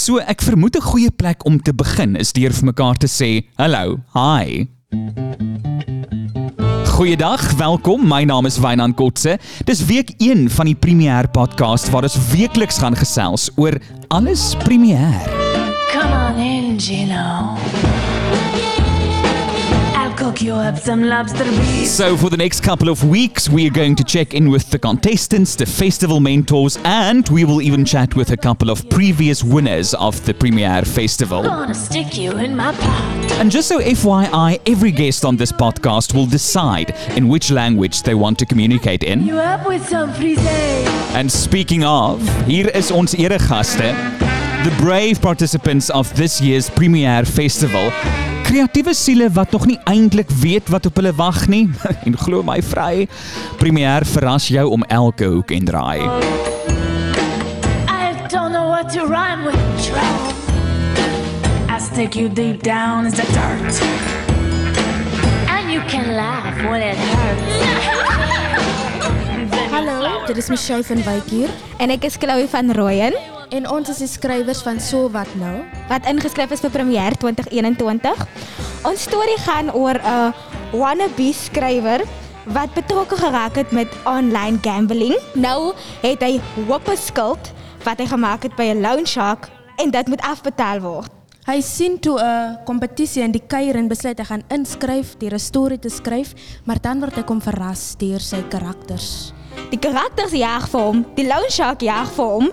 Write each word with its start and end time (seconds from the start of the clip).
So 0.00 0.16
ek 0.16 0.40
vermoed 0.40 0.76
'n 0.78 0.80
goeie 0.80 1.10
plek 1.10 1.44
om 1.44 1.58
te 1.60 1.74
begin 1.76 2.16
is 2.16 2.32
deur 2.32 2.52
vir 2.56 2.64
mekaar 2.72 2.96
te 2.96 3.06
sê 3.06 3.44
hallo, 3.60 4.00
hi. 4.14 4.64
Goeiedag, 6.96 7.42
welkom. 7.60 8.08
My 8.08 8.24
naam 8.24 8.46
is 8.46 8.56
Wynand 8.58 8.96
Kotse. 8.96 9.38
Dis 9.64 9.84
week 9.84 10.14
1 10.16 10.48
van 10.50 10.66
die 10.66 10.74
Premier 10.74 11.28
podcast 11.28 11.90
waar 11.90 12.08
ons 12.08 12.16
weekliks 12.32 12.78
gaan 12.78 12.96
gesels 12.96 13.50
oor 13.56 13.76
alles 14.08 14.54
Premier. 14.64 15.20
Come 15.92 16.16
on 16.16 16.40
in, 16.40 16.80
Gino. 16.80 18.09
Cook 20.30 20.42
you 20.42 20.54
up 20.54 20.78
some 20.78 21.02
lobster 21.02 21.42
beef. 21.42 21.88
So 21.88 22.16
for 22.16 22.30
the 22.30 22.36
next 22.36 22.60
couple 22.60 22.88
of 22.88 23.02
weeks, 23.02 23.48
we 23.48 23.66
are 23.66 23.72
going 23.72 23.96
to 23.96 24.04
check 24.04 24.32
in 24.32 24.48
with 24.48 24.70
the 24.70 24.78
contestants, 24.78 25.56
the 25.56 25.66
festival 25.66 26.20
mentors, 26.20 26.78
and 26.84 27.28
we 27.30 27.44
will 27.44 27.60
even 27.60 27.84
chat 27.84 28.14
with 28.14 28.30
a 28.30 28.36
couple 28.36 28.70
of 28.70 28.88
previous 28.90 29.42
winners 29.42 29.92
of 29.94 30.24
the 30.26 30.32
Premier 30.32 30.82
Festival. 30.82 31.42
Gonna 31.42 31.74
stick 31.74 32.16
you 32.16 32.30
in 32.38 32.54
my 32.54 32.70
pot. 32.70 33.32
And 33.40 33.50
just 33.50 33.66
so 33.66 33.80
FYI, 33.80 34.60
every 34.66 34.92
guest 34.92 35.24
on 35.24 35.36
this 35.36 35.50
podcast 35.50 36.14
will 36.14 36.26
decide 36.26 36.94
in 37.16 37.26
which 37.26 37.50
language 37.50 38.04
they 38.04 38.14
want 38.14 38.38
to 38.38 38.46
communicate 38.46 39.02
in. 39.02 39.26
You 39.26 39.40
up 39.40 39.66
with 39.66 39.84
some 39.88 40.12
frisee? 40.12 40.84
And 41.16 41.28
speaking 41.28 41.82
of, 41.82 42.22
hier 42.46 42.68
is 42.68 42.92
ons 42.92 43.16
eregaste, 43.16 43.92
the 44.62 44.76
brave 44.78 45.20
participants 45.20 45.90
of 45.90 46.14
this 46.14 46.40
year's 46.40 46.70
Premier 46.70 47.24
Festival. 47.24 47.90
Kreatiewe 48.50 48.94
siele 48.94 49.28
wat 49.30 49.50
nog 49.50 49.66
nie 49.66 49.78
eintlik 49.84 50.30
weet 50.30 50.68
wat 50.68 50.86
op 50.86 50.96
hulle 50.98 51.12
wag 51.14 51.46
nie. 51.46 51.70
en 52.06 52.16
glo 52.18 52.42
my 52.42 52.58
vry, 52.62 53.06
Premier 53.62 54.02
verras 54.04 54.48
jou 54.50 54.64
om 54.74 54.82
elke 54.90 55.24
hoek 55.30 55.50
en 55.54 55.64
draai. 55.64 56.00
I 57.86 58.26
don't 58.26 58.50
know 58.50 58.66
what 58.66 58.90
to 58.90 59.06
rhyme 59.06 59.46
with. 59.46 59.54
Trouble. 59.86 60.34
I 61.70 61.78
stick 61.78 62.18
you 62.18 62.28
deep 62.28 62.62
down 62.62 63.06
as 63.06 63.14
the 63.14 63.26
dirt. 63.30 63.82
And 65.46 65.70
you 65.70 65.80
can 65.86 66.16
laugh 66.16 66.58
when 66.66 66.82
it 66.82 66.98
hurts. 66.98 67.78
Hallo, 69.70 70.26
dit 70.26 70.36
is 70.36 70.48
Michelle 70.48 70.82
van 70.84 71.02
Wyk 71.06 71.30
hier 71.30 71.48
En 71.78 71.90
ek 71.90 72.04
is 72.04 72.18
Chloe 72.18 72.48
van 72.50 72.72
Rooyen 72.74 73.14
en 73.50 73.66
ons 73.68 73.88
is 73.90 74.00
die 74.02 74.08
skrywers 74.10 74.62
van 74.62 74.80
So 74.80 75.10
wat 75.10 75.30
nou. 75.38 75.64
wat 75.88 76.06
ingeskryf 76.06 76.50
is 76.54 76.62
vir 76.62 76.70
Premier 76.70 77.16
2021. 77.18 78.26
Ons 78.86 79.02
storie 79.02 79.38
gaan 79.38 79.72
oor 79.74 79.98
'n 79.98 80.32
wannabe 80.72 81.32
skrywer 81.32 82.02
wat 82.44 82.74
betrokke 82.74 83.16
geraak 83.16 83.54
het 83.54 83.70
met 83.70 83.88
online 84.04 84.58
gambling. 84.62 85.18
Nou 85.34 85.74
het 86.02 86.22
hy 86.22 86.40
hoop 86.66 86.90
skuld 86.94 87.52
wat 87.84 87.98
hy 87.98 88.06
gemaak 88.06 88.42
het 88.42 88.56
by 88.56 88.70
'n 88.70 88.80
loan 88.80 89.06
shark 89.06 89.48
en 89.76 89.90
dit 89.90 90.08
moet 90.08 90.20
afbetaal 90.20 90.80
word. 90.80 91.10
Hy 91.46 91.60
sien 91.60 91.98
toe 91.98 92.20
'n 92.20 92.58
kompetisie 92.64 93.22
in 93.22 93.32
die 93.32 93.42
kuier 93.46 93.74
en 93.74 93.88
besluit 93.88 94.18
hy 94.18 94.24
gaan 94.24 94.42
inskryf 94.48 95.16
deur 95.18 95.34
'n 95.34 95.38
storie 95.38 95.78
te 95.78 95.88
skryf, 95.88 96.34
maar 96.64 96.80
dan 96.80 97.00
word 97.00 97.16
hy 97.16 97.22
kom 97.22 97.40
verras 97.40 97.94
deur 97.98 98.20
sy 98.20 98.42
karakters. 98.48 99.32
Die 99.70 99.78
karakters 99.78 100.32
jag 100.32 100.68
vir 100.68 100.80
hom, 100.80 101.06
die 101.14 101.26
loan 101.26 101.50
shark 101.50 101.80
jag 101.80 102.08
vir 102.16 102.24
hom, 102.24 102.50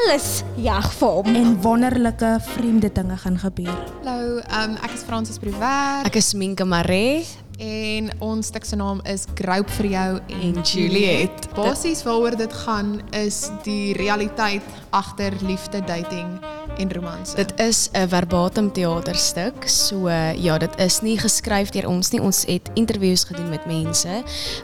alles 0.00 0.42
jag 0.56 0.92
vir 0.92 1.08
hom. 1.08 1.34
En 1.34 1.60
wonderlike 1.62 2.36
vreemde 2.40 2.92
dinge 2.92 3.16
gaan 3.16 3.38
gebeur. 3.38 3.78
Hallo, 4.04 4.40
um, 4.40 4.76
ek 4.84 4.96
is 4.96 5.04
Francis 5.06 5.38
Prouwer 5.38 6.06
Ek 6.06 6.16
is 6.16 6.32
Minke 6.34 6.64
Maree 6.64 7.24
en 7.62 8.08
ons 8.24 8.46
stuk 8.46 8.64
se 8.66 8.76
naam 8.76 9.02
is 9.06 9.26
Group 9.38 9.70
vir 9.76 9.88
jou 9.92 10.08
en 10.40 10.62
Juliet. 10.66 11.46
Basies 11.54 12.02
waaroor 12.06 12.36
dit 12.40 12.56
gaan 12.64 12.96
is 13.14 13.44
die 13.66 13.92
realiteit 13.98 14.66
agter 14.90 15.36
liefde, 15.46 15.82
dating 15.86 16.40
en 16.80 16.92
romanse. 16.96 17.36
Dit 17.36 17.52
is 17.60 17.88
'n 17.92 18.08
verbatim 18.08 18.72
teaterstuk. 18.72 19.68
So 19.68 20.08
ja, 20.36 20.58
dit 20.58 20.80
is 20.80 21.00
nie 21.00 21.18
geskryf 21.18 21.70
deur 21.70 21.88
ons 21.88 22.10
nie. 22.10 22.20
Ons 22.20 22.44
het 22.46 22.70
interviews 22.74 23.24
gedoen 23.24 23.48
met 23.48 23.66
mense. 23.66 24.22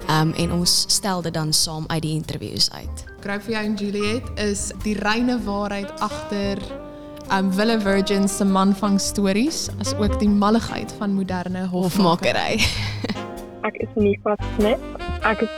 Um 0.08 0.32
en 0.32 0.52
ons 0.52 0.84
stel 0.88 1.22
dit 1.22 1.34
dan 1.34 1.52
saam 1.52 1.84
uit 1.86 2.02
die 2.02 2.14
interviews 2.14 2.70
uit. 2.72 3.04
Vir 3.28 3.52
jou 3.52 3.60
en 3.60 3.74
Juliet 3.76 4.28
is 4.40 4.60
die 4.86 4.94
reine 5.04 5.34
waarheid 5.44 5.90
agter 6.00 6.56
um 7.36 7.50
Wille 7.52 7.74
Virgin 7.84 8.24
se 8.28 8.44
manvang 8.44 8.96
stories, 8.96 9.66
as 9.84 9.92
ook 10.00 10.14
die 10.22 10.30
malligheid 10.32 10.94
van 10.96 11.12
moderne. 11.12 11.66
Hofmakery. 11.68 12.56
Ek 13.68 13.76
is 13.84 13.90
Nifa 14.00 14.32
Smit. 14.54 14.80
Ek 15.28 15.42
is 15.44 15.52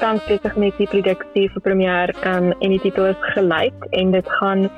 tans 0.00 0.24
besig 0.30 0.56
met 0.56 0.80
die 0.80 0.88
produksie 0.88 1.50
vir 1.52 1.64
premier 1.66 2.14
um, 2.24 2.54
en 2.56 2.72
die 2.72 2.80
titel 2.80 3.10
is 3.12 3.76
en 3.92 4.12
dit 4.16 4.30
gaan 4.40 4.70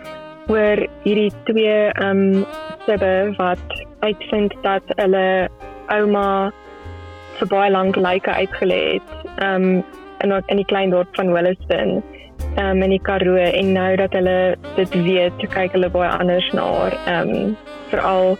oor 0.50 0.82
hierdie 1.04 1.30
twee 1.47 1.92
um 2.03 2.42
sibbe 2.88 3.34
wat 3.38 3.76
uitvind 4.03 4.56
dat 4.66 4.82
hulle 4.98 5.47
ouma 5.94 6.50
vir 7.38 7.53
baie 7.54 7.70
lank 7.70 7.94
lyke 7.97 8.34
uitgelê 8.34 8.98
um 9.38 9.84
in 10.26 10.34
in 10.34 10.59
die 10.59 10.66
klein 10.66 10.91
dorp 10.91 11.14
van 11.14 11.30
Williston 11.30 12.03
um 12.57 12.83
in 12.83 12.91
die 12.91 13.01
Karoo 13.01 13.37
en 13.37 13.73
nou 13.73 13.97
dat 13.97 14.13
hulle 14.13 14.57
dit 14.77 14.95
weet, 15.05 15.45
kyk 15.55 15.73
hulle 15.73 15.91
baie 15.91 16.11
anders 16.11 16.49
na 16.53 16.67
haar 16.77 16.97
um 17.15 17.57
veral 17.91 18.37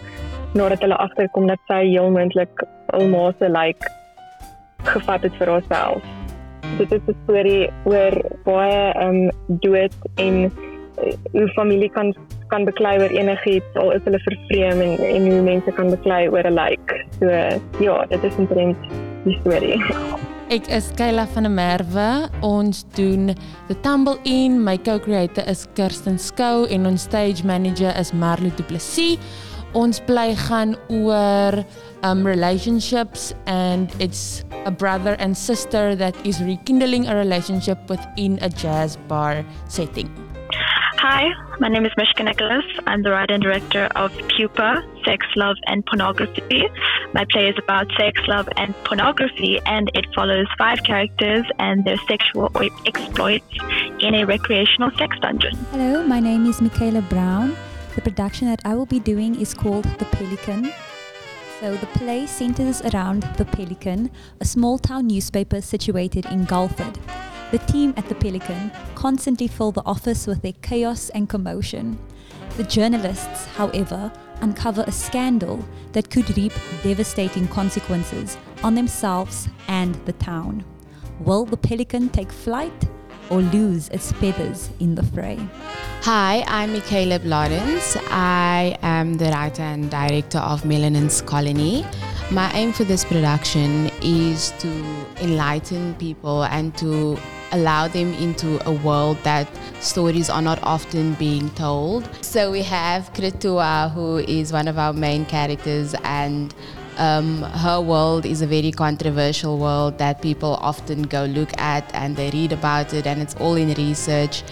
nadat 0.55 0.85
hulle 0.85 0.99
agterkom 1.01 1.47
dat 1.49 1.61
sy 1.71 1.85
heel 1.89 2.11
moontlik 2.13 2.65
alma 2.93 3.31
se 3.39 3.49
lyk 3.49 3.87
gevat 4.85 5.23
het 5.23 5.39
vir 5.39 5.53
haarself. 5.55 6.03
Dit 6.79 6.93
is 6.93 7.01
'n 7.09 7.17
storie 7.25 7.71
oor 7.85 8.15
baie 8.45 8.93
ehm 8.93 9.09
um, 9.09 9.31
dood 9.65 9.97
en 10.17 10.35
uh, 10.45 11.15
hoe 11.33 11.49
familie 11.49 11.91
kan 11.91 12.15
kan 12.49 12.65
beklei 12.65 12.99
oor 13.01 13.13
enigiets 13.21 13.75
al 13.75 13.93
is 13.93 14.05
hulle 14.05 14.21
vervreem 14.29 14.81
en 14.81 14.99
en 14.99 15.31
hoe 15.31 15.43
mense 15.43 15.73
kan 15.73 15.91
beklei 15.91 16.29
oor 16.29 16.45
'n 16.45 16.55
lijk. 16.55 17.07
So 17.19 17.27
ja, 17.79 18.05
dit 18.09 18.25
is 18.25 18.37
omtrent 18.37 18.79
die 19.25 19.39
storie. 19.41 19.81
Ek 20.53 20.67
is 20.69 20.91
Kayla 20.99 21.23
van 21.33 21.47
der 21.47 21.51
Merwe. 21.51 22.29
Ons 22.45 22.83
doen 22.93 23.31
The 23.69 23.75
Tumble 23.81 24.19
In. 24.29 24.59
My 24.61 24.77
co-creator 24.77 25.41
is 25.49 25.65
Kirsten 25.79 26.19
Skou 26.21 26.67
en 26.69 26.85
ons 26.91 27.07
stage 27.09 27.41
manager 27.41 27.89
is 27.97 28.11
Marlo 28.13 28.51
Du 28.59 28.67
Plessis. 28.69 29.17
Ons 29.73 30.03
bly 30.05 30.35
gaan 30.37 30.75
oor 30.93 31.57
um 32.05 32.27
relationships 32.29 33.33
and 33.47 33.89
it's 33.97 34.45
a 34.67 34.71
brother 34.71 35.17
and 35.25 35.33
sister 35.33 35.97
that 35.97 36.13
is 36.27 36.43
rekindling 36.45 37.09
a 37.09 37.17
relationship 37.17 37.89
within 37.89 38.37
a 38.43 38.51
jazz 38.53 38.99
bar 39.09 39.47
setting. 39.73 40.13
Hi, 40.75 41.33
my 41.59 41.69
name 41.69 41.85
is 41.85 41.93
Mishka 41.97 42.23
Nicholas. 42.23 42.65
I'm 42.87 43.03
the 43.03 43.11
writer 43.11 43.35
and 43.35 43.43
director 43.43 43.89
of 43.97 44.11
Pupa, 44.29 44.83
Sex, 45.05 45.27
Love, 45.37 45.57
and 45.67 45.85
Pornography. 45.85 46.65
My 47.13 47.27
play 47.31 47.49
is 47.49 47.57
about 47.59 47.89
sex, 47.99 48.21
love, 48.27 48.49
and 48.57 48.75
pornography, 48.85 49.61
and 49.67 49.91
it 49.95 50.07
follows 50.15 50.47
five 50.57 50.83
characters 50.85 51.45
and 51.59 51.85
their 51.85 51.99
sexual 52.09 52.51
exploits 52.87 53.45
in 54.01 54.15
a 54.15 54.25
recreational 54.25 54.91
sex 54.97 55.19
dungeon. 55.21 55.57
Hello, 55.73 56.07
my 56.07 56.21
name 56.21 56.47
is 56.47 56.63
Michaela 56.63 57.03
Brown. 57.03 57.55
The 57.95 58.01
production 58.01 58.49
that 58.49 58.63
I 58.65 58.75
will 58.75 58.87
be 58.87 59.01
doing 59.01 59.39
is 59.39 59.53
called 59.53 59.85
The 59.99 60.07
Pelican. 60.07 60.73
So 61.61 61.77
the 61.77 61.87
play 61.99 62.27
centers 62.27 62.81
around 62.83 63.25
The 63.37 63.45
Pelican, 63.45 64.11
a 64.41 64.45
small 64.45 64.79
town 64.79 65.09
newspaper 65.09 65.61
situated 65.61 66.27
in 66.27 66.47
Gulford. 66.47 66.99
The 67.53 67.59
team 67.59 67.93
at 67.99 68.09
The 68.09 68.15
Pelican 68.15 68.73
constantly 68.95 69.47
fill 69.47 69.73
the 69.73 69.85
office 69.85 70.27
with 70.27 70.41
their 70.41 70.55
chaos 70.63 71.11
and 71.11 71.29
commotion. 71.29 71.99
The 72.57 72.65
journalists, 72.65 73.45
however, 73.45 74.11
uncover 74.41 74.85
a 74.87 74.91
scandal 74.91 75.63
that 75.93 76.09
could 76.09 76.35
reap 76.35 76.55
devastating 76.83 77.47
consequences 77.49 78.39
on 78.63 78.75
themselves 78.75 79.51
and 79.69 79.95
the 80.07 80.15
town. 80.15 80.65
Will 81.21 81.45
the 81.45 81.59
Pelican 81.59 82.09
take 82.09 82.33
flight 82.33 82.89
or 83.29 83.43
lose 83.43 83.91
its 83.91 84.13
feathers 84.13 84.71
in 84.81 84.95
the 84.95 85.03
fray? 85.03 85.39
Hi, 86.05 86.45
I'm 86.49 86.73
Michaela 86.73 87.19
Bladens. 87.19 88.03
I 88.11 88.79
am 88.81 89.19
the 89.19 89.27
writer 89.27 89.61
and 89.61 89.91
director 89.91 90.39
of 90.39 90.63
Melanin's 90.65 91.21
Colony. 91.21 91.85
My 92.31 92.51
aim 92.55 92.73
for 92.73 92.85
this 92.85 93.05
production 93.05 93.91
is 94.01 94.53
to 94.61 94.71
enlighten 95.21 95.95
people 95.97 96.45
and 96.45 96.75
to 96.79 97.19
allow 97.53 97.87
them 97.89 98.13
into 98.15 98.59
a 98.67 98.73
world 98.73 99.19
that 99.23 99.49
stories 99.81 100.29
are 100.31 100.43
not 100.43 100.59
often 100.63 101.15
being 101.15 101.51
told. 101.51 102.09
So 102.25 102.51
we 102.51 102.63
have 102.63 103.13
Kritua, 103.13 103.93
who 103.93 104.19
is 104.19 104.53
one 104.53 104.69
of 104.69 104.79
our 104.79 104.93
main 104.93 105.25
characters, 105.27 105.95
and 106.03 106.55
um, 106.99 107.43
her 107.43 107.81
world 107.81 108.27
is 108.27 108.43
a 108.43 108.47
very 108.47 108.71
controversial 108.71 109.59
world 109.59 109.99
that 109.99 110.21
people 110.21 110.55
often 110.61 111.03
go 111.03 111.25
look 111.25 111.51
at 111.59 111.91
and 111.95 112.17
they 112.17 112.31
read 112.31 112.53
about 112.53 112.93
it, 112.95 113.07
and 113.07 113.21
it's 113.21 113.35
all 113.37 113.55
in 113.55 113.73
research. 113.75 114.43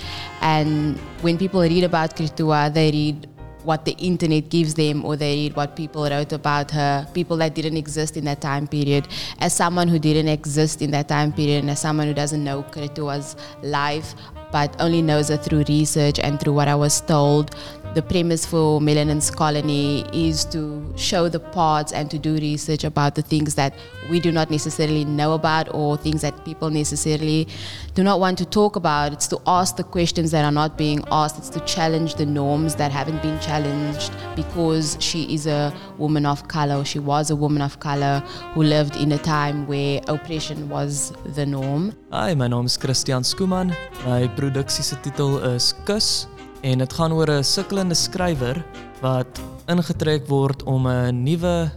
And 0.41 0.99
when 1.23 1.37
people 1.39 1.61
read 1.61 1.85
about 1.85 2.17
Kritua, 2.17 2.73
they 2.73 2.91
read 2.91 3.29
what 3.65 3.85
the 3.85 3.93
internet 3.93 4.49
gives 4.49 4.75
them 4.75 5.05
or 5.05 5.17
they 5.17 5.37
read 5.37 5.57
what 5.57 5.77
people 5.77 6.09
wrote 6.09 6.33
about 6.33 6.71
her, 6.71 7.07
people 7.15 7.37
that 7.39 7.55
didn't 7.55 7.77
exist 7.77 8.17
in 8.17 8.25
that 8.25 8.41
time 8.41 8.67
period. 8.67 9.09
As 9.39 9.53
someone 9.53 9.89
who 9.89 9.99
didn't 9.99 10.29
exist 10.29 10.83
in 10.83 10.91
that 10.93 11.09
time 11.09 11.33
period 11.33 11.61
and 11.61 11.71
as 11.71 11.81
someone 11.81 12.07
who 12.07 12.15
doesn't 12.15 12.43
know 12.43 12.63
Kretua's 12.63 13.37
life 13.63 14.15
but 14.53 14.75
only 14.81 15.01
knows 15.01 15.29
her 15.29 15.37
through 15.37 15.65
research 15.69 16.19
and 16.19 16.41
through 16.41 16.53
what 16.53 16.69
I 16.69 16.75
was 16.75 17.01
told, 17.01 17.55
the 17.95 18.03
premise 18.03 18.47
for 18.47 18.81
Melanin's 18.81 19.31
Colony 19.31 20.05
is 20.13 20.45
to 20.47 20.93
show 20.97 21.29
the 21.29 21.41
parts 21.41 21.93
and 21.93 22.11
to 22.11 22.19
do 22.19 22.35
research 22.35 22.85
about 22.85 23.17
the 23.17 23.23
things 23.23 23.57
that 23.57 23.75
we 24.09 24.21
do 24.21 24.31
not 24.31 24.51
necessarily 24.51 25.05
know 25.05 25.33
about 25.35 25.73
or 25.75 25.97
things 25.97 26.23
that 26.23 26.45
people 26.45 26.71
necessarily 26.71 27.49
do 27.95 28.05
not 28.05 28.21
want 28.21 28.39
to 28.39 28.45
talk 28.45 28.77
about. 28.77 29.13
It's 29.13 29.27
to 29.29 29.41
ask 29.47 29.77
the 29.77 29.83
questions 29.83 30.31
that 30.31 30.45
are 30.45 30.53
not 30.53 30.79
being 30.79 31.03
asked. 31.11 31.39
It's 31.39 31.49
to 31.51 31.61
challenge 31.61 32.15
the 32.15 32.27
norms 32.27 32.77
that 32.77 32.93
haven't 32.93 33.23
been 33.23 33.39
challenged 33.41 34.13
because 34.37 34.97
she 35.01 35.35
is 35.35 35.47
a 35.47 35.75
woman 35.99 36.27
of 36.27 36.49
color 36.49 36.85
she 36.85 36.99
was 36.99 37.31
a 37.31 37.37
woman 37.37 37.63
of 37.63 37.81
color 37.81 38.21
who 38.55 38.63
lived 38.63 38.97
in 38.97 39.13
a 39.13 39.19
time 39.19 39.67
where 39.67 40.01
oppression 40.09 40.69
was 40.69 41.13
the 41.35 41.45
norm. 41.45 41.93
Hi, 42.11 42.35
my 42.35 42.49
name 42.49 42.67
is 42.67 42.77
Christian 42.77 43.23
Skooman. 43.23 43.75
My 44.07 44.29
produksie 44.29 44.83
se 44.83 44.97
titel 45.03 45.39
is 45.39 45.75
Kus 45.85 46.27
en 46.63 46.79
dit 46.79 46.93
gaan 46.93 47.13
oor 47.13 47.31
'n 47.31 47.45
sukkelende 47.45 47.95
skrywer 47.95 48.65
wat 49.01 49.41
ingetrek 49.69 50.29
word 50.29 50.63
om 50.63 50.87
'n 50.87 51.23
nuwe 51.25 51.71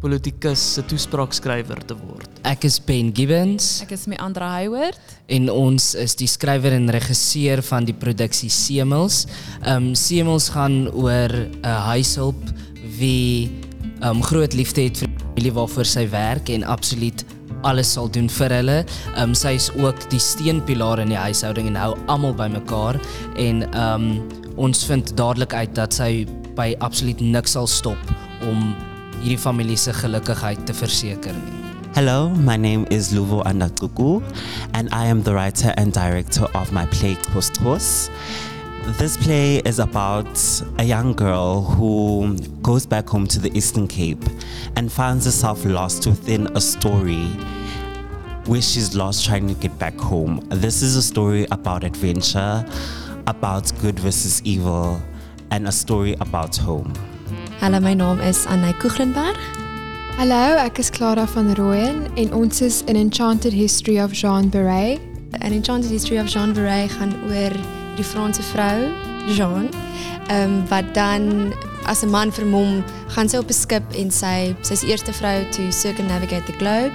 politikus 0.00 0.74
se 0.74 0.82
toespraakskrywer 0.82 1.84
te 1.84 1.94
word. 1.94 2.28
Ek 2.48 2.64
is 2.64 2.78
Ben 2.80 3.10
Gibbons 3.14 3.82
Ek 3.82 3.92
is 3.92 4.06
met 4.06 4.18
Andra 4.18 4.48
Hayward. 4.48 4.98
en 5.28 5.50
ons 5.50 5.94
is 5.94 6.14
die 6.16 6.26
skrywer 6.26 6.72
en 6.72 6.90
regisseur 6.90 7.62
van 7.62 7.84
die 7.84 7.94
produksie 7.94 8.50
Semels. 8.50 9.26
Ehm 9.62 9.90
um, 9.90 9.94
Semels 9.94 10.48
gaan 10.48 10.88
oor 10.92 11.30
'n 11.30 11.64
huishulp 11.92 12.42
wie 12.98 13.50
ehm 14.00 14.16
um, 14.16 14.22
groot 14.22 14.52
liefde 14.52 14.82
het 14.82 14.98
vir 14.98 15.08
familie 15.18 15.52
waarvoor 15.52 15.84
sy 15.84 16.08
werk 16.08 16.48
en 16.48 16.64
absoluut 16.64 17.24
alles 17.62 17.92
sal 17.92 18.10
doen 18.12 18.28
vir 18.28 18.54
hulle. 18.60 18.78
Ehm 19.16 19.34
sy 19.38 19.54
is 19.58 19.70
ook 19.78 20.10
die 20.12 20.22
steunpilaar 20.22 21.02
in 21.02 21.14
die 21.14 21.20
huishouding 21.20 21.70
en 21.72 21.78
hou 21.80 21.94
almal 22.06 22.34
bymekaar 22.34 23.00
en 23.36 23.64
ehm 23.70 24.12
ons 24.60 24.84
vind 24.84 25.14
dadelik 25.16 25.54
uit 25.54 25.74
dat 25.74 25.94
sy 25.94 26.26
by 26.58 26.74
absoluut 26.84 27.20
niks 27.20 27.56
sal 27.56 27.68
stop 27.70 28.12
om 28.48 28.74
hierdie 29.20 29.40
familie 29.40 29.76
se 29.76 29.92
gelukigheid 29.92 30.66
te 30.66 30.76
verseker 30.76 31.36
nie. 31.36 31.56
Hello, 31.94 32.28
my 32.46 32.56
name 32.56 32.86
is 32.90 33.10
Luvo 33.12 33.42
Andakuku, 33.42 34.22
and 34.74 34.88
I 34.92 35.06
am 35.06 35.22
the 35.22 35.34
writer 35.34 35.74
and 35.76 35.92
director 35.92 36.46
of 36.54 36.72
my 36.72 36.86
play 36.86 37.16
Kostos. 37.32 38.08
This 38.82 39.16
play 39.16 39.58
is 39.58 39.78
about 39.78 40.40
a 40.78 40.84
young 40.84 41.12
girl 41.12 41.62
who 41.62 42.36
goes 42.62 42.86
back 42.86 43.06
home 43.08 43.26
to 43.26 43.38
the 43.38 43.56
Eastern 43.56 43.86
Cape 43.86 44.24
and 44.74 44.90
finds 44.90 45.26
herself 45.26 45.64
lost 45.66 46.06
within 46.06 46.48
a 46.56 46.60
story 46.60 47.26
where 48.46 48.62
she's 48.62 48.96
lost 48.96 49.26
trying 49.26 49.46
to 49.48 49.54
get 49.54 49.78
back 49.78 49.96
home. 49.96 50.40
This 50.48 50.80
is 50.80 50.96
a 50.96 51.02
story 51.02 51.46
about 51.50 51.84
adventure, 51.84 52.64
about 53.26 53.70
good 53.80 53.98
versus 54.00 54.40
evil, 54.44 55.00
and 55.50 55.68
a 55.68 55.72
story 55.72 56.14
about 56.20 56.56
home. 56.56 56.94
Hallo, 57.58 57.80
my 57.80 57.94
naam 57.94 58.24
is 58.24 58.46
Annay 58.46 58.72
Koeglenberg. 58.80 59.36
Hallo, 60.16 60.56
ek 60.56 60.78
is 60.78 60.90
Clara 60.90 61.26
van 61.26 61.54
Rooyen 61.54 62.10
en 62.16 62.32
ons 62.32 62.62
is 62.62 62.80
in 62.82 62.96
Enchanted 62.96 63.52
History 63.52 63.98
of 63.98 64.12
Jean 64.12 64.48
Beret. 64.48 65.00
An 65.42 65.52
Enchanted 65.52 65.90
History 65.90 66.16
of 66.16 66.26
Jean 66.26 66.54
Beret 66.54 66.90
gaan 66.90 67.14
oor 67.28 67.79
die 68.00 68.08
Franse 68.08 68.42
vrou, 68.42 68.88
Jean, 69.28 69.68
um, 70.32 70.54
wat 70.68 70.94
dan 70.96 71.52
as 71.84 72.02
'n 72.02 72.10
man 72.10 72.32
vermom 72.32 72.84
gaan 73.12 73.28
sy 73.28 73.36
op 73.36 73.48
'n 73.48 73.52
skip 73.52 73.82
en 73.92 74.10
sy 74.10 74.54
sy's 74.62 74.80
die 74.80 74.90
eerste 74.90 75.12
vrou 75.12 75.44
to 75.50 75.70
circumnavigate 75.70 76.44
the 76.46 76.56
globe 76.58 76.92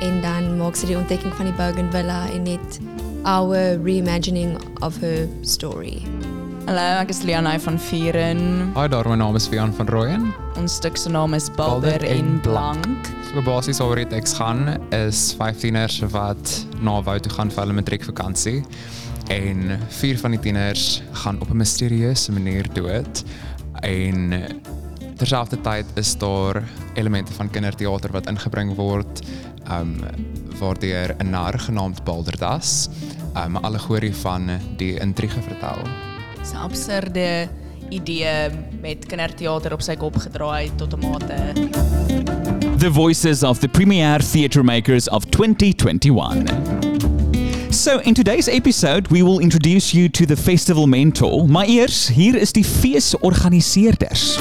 en 0.00 0.20
dan 0.20 0.58
maak 0.58 0.76
sy 0.76 0.86
die 0.86 0.98
ontdekking 0.98 1.34
van 1.34 1.46
die 1.46 1.54
Bougainvillea 1.54 2.30
en 2.34 2.42
net 2.42 2.80
our 3.24 3.78
reimagining 3.82 4.58
of 4.82 4.96
her 5.00 5.28
story. 5.42 6.02
Hallo, 6.66 7.00
ek 7.00 7.10
is 7.10 7.22
Leonay 7.22 7.58
van 7.60 7.78
Vieren. 7.78 8.72
Hi 8.74 8.88
daar, 8.88 9.08
my 9.08 9.16
naam 9.16 9.34
is 9.36 9.48
Vian 9.48 9.72
van 9.74 9.88
Rooyen. 9.88 10.32
Ons 10.56 10.74
stuk 10.74 10.96
se 10.96 11.10
naam 11.10 11.34
is 11.34 11.50
Balder 11.50 12.04
en 12.04 12.40
Blank. 12.40 13.10
So 13.32 13.42
basies 13.42 13.78
waaroor 13.78 13.96
dit 13.96 14.12
ek 14.12 14.28
gaan 14.28 14.78
is 14.90 15.34
15ers 15.34 16.04
wat 16.10 16.66
na 16.80 17.02
Wou 17.02 17.18
toe 17.18 17.32
gaan 17.32 17.50
vir 17.50 17.64
hulle 17.64 17.72
matriekvakansie. 17.72 18.64
En 19.26 19.80
vier 19.88 20.18
van 20.18 20.30
die 20.30 20.40
tieners 20.40 21.02
gaan 21.12 21.40
op 21.40 21.50
'n 21.50 21.56
misterieuse 21.56 22.32
manier 22.32 22.66
dood. 22.72 23.24
En 23.80 24.32
terselfdertyd 25.16 25.86
is 25.94 26.18
daar 26.18 26.62
elemente 26.94 27.32
van 27.32 27.50
kinderteater 27.50 28.10
wat 28.10 28.26
ingebring 28.26 28.74
word 28.74 29.22
um 29.70 30.00
waardeur 30.58 31.14
'n 31.18 31.30
nar 31.30 31.58
genaamd 31.58 32.04
Balderdas 32.04 32.88
'n 33.34 33.38
um, 33.38 33.56
allegorie 33.56 34.14
van 34.14 34.50
die 34.76 34.98
intrige 35.00 35.40
vertel. 35.40 35.78
'n 36.52 36.56
absurde 36.56 37.48
idee 37.88 38.50
met 38.80 39.06
kinderteater 39.06 39.72
op 39.72 39.82
sy 39.82 39.96
kop 39.96 40.16
gedraai 40.16 40.70
tot 40.76 40.94
'n 40.94 40.98
mate. 40.98 41.52
The 42.78 42.92
voices 42.92 43.42
of 43.42 43.58
the 43.58 43.68
premier 43.68 44.20
theatre 44.30 44.62
makers 44.62 45.08
of 45.08 45.24
2021. 45.24 46.93
So, 47.74 47.98
in 47.98 48.14
today's 48.14 48.46
episode, 48.46 49.08
we 49.08 49.24
will 49.24 49.40
introduce 49.40 49.92
you 49.92 50.08
to 50.10 50.24
the 50.24 50.36
festival 50.36 50.86
mentor. 50.86 51.48
Maar 51.48 51.66
eers, 51.66 52.08
hier 52.08 52.36
is 52.36 52.52
die 52.52 52.64
feesorganiseerders. 52.64 54.38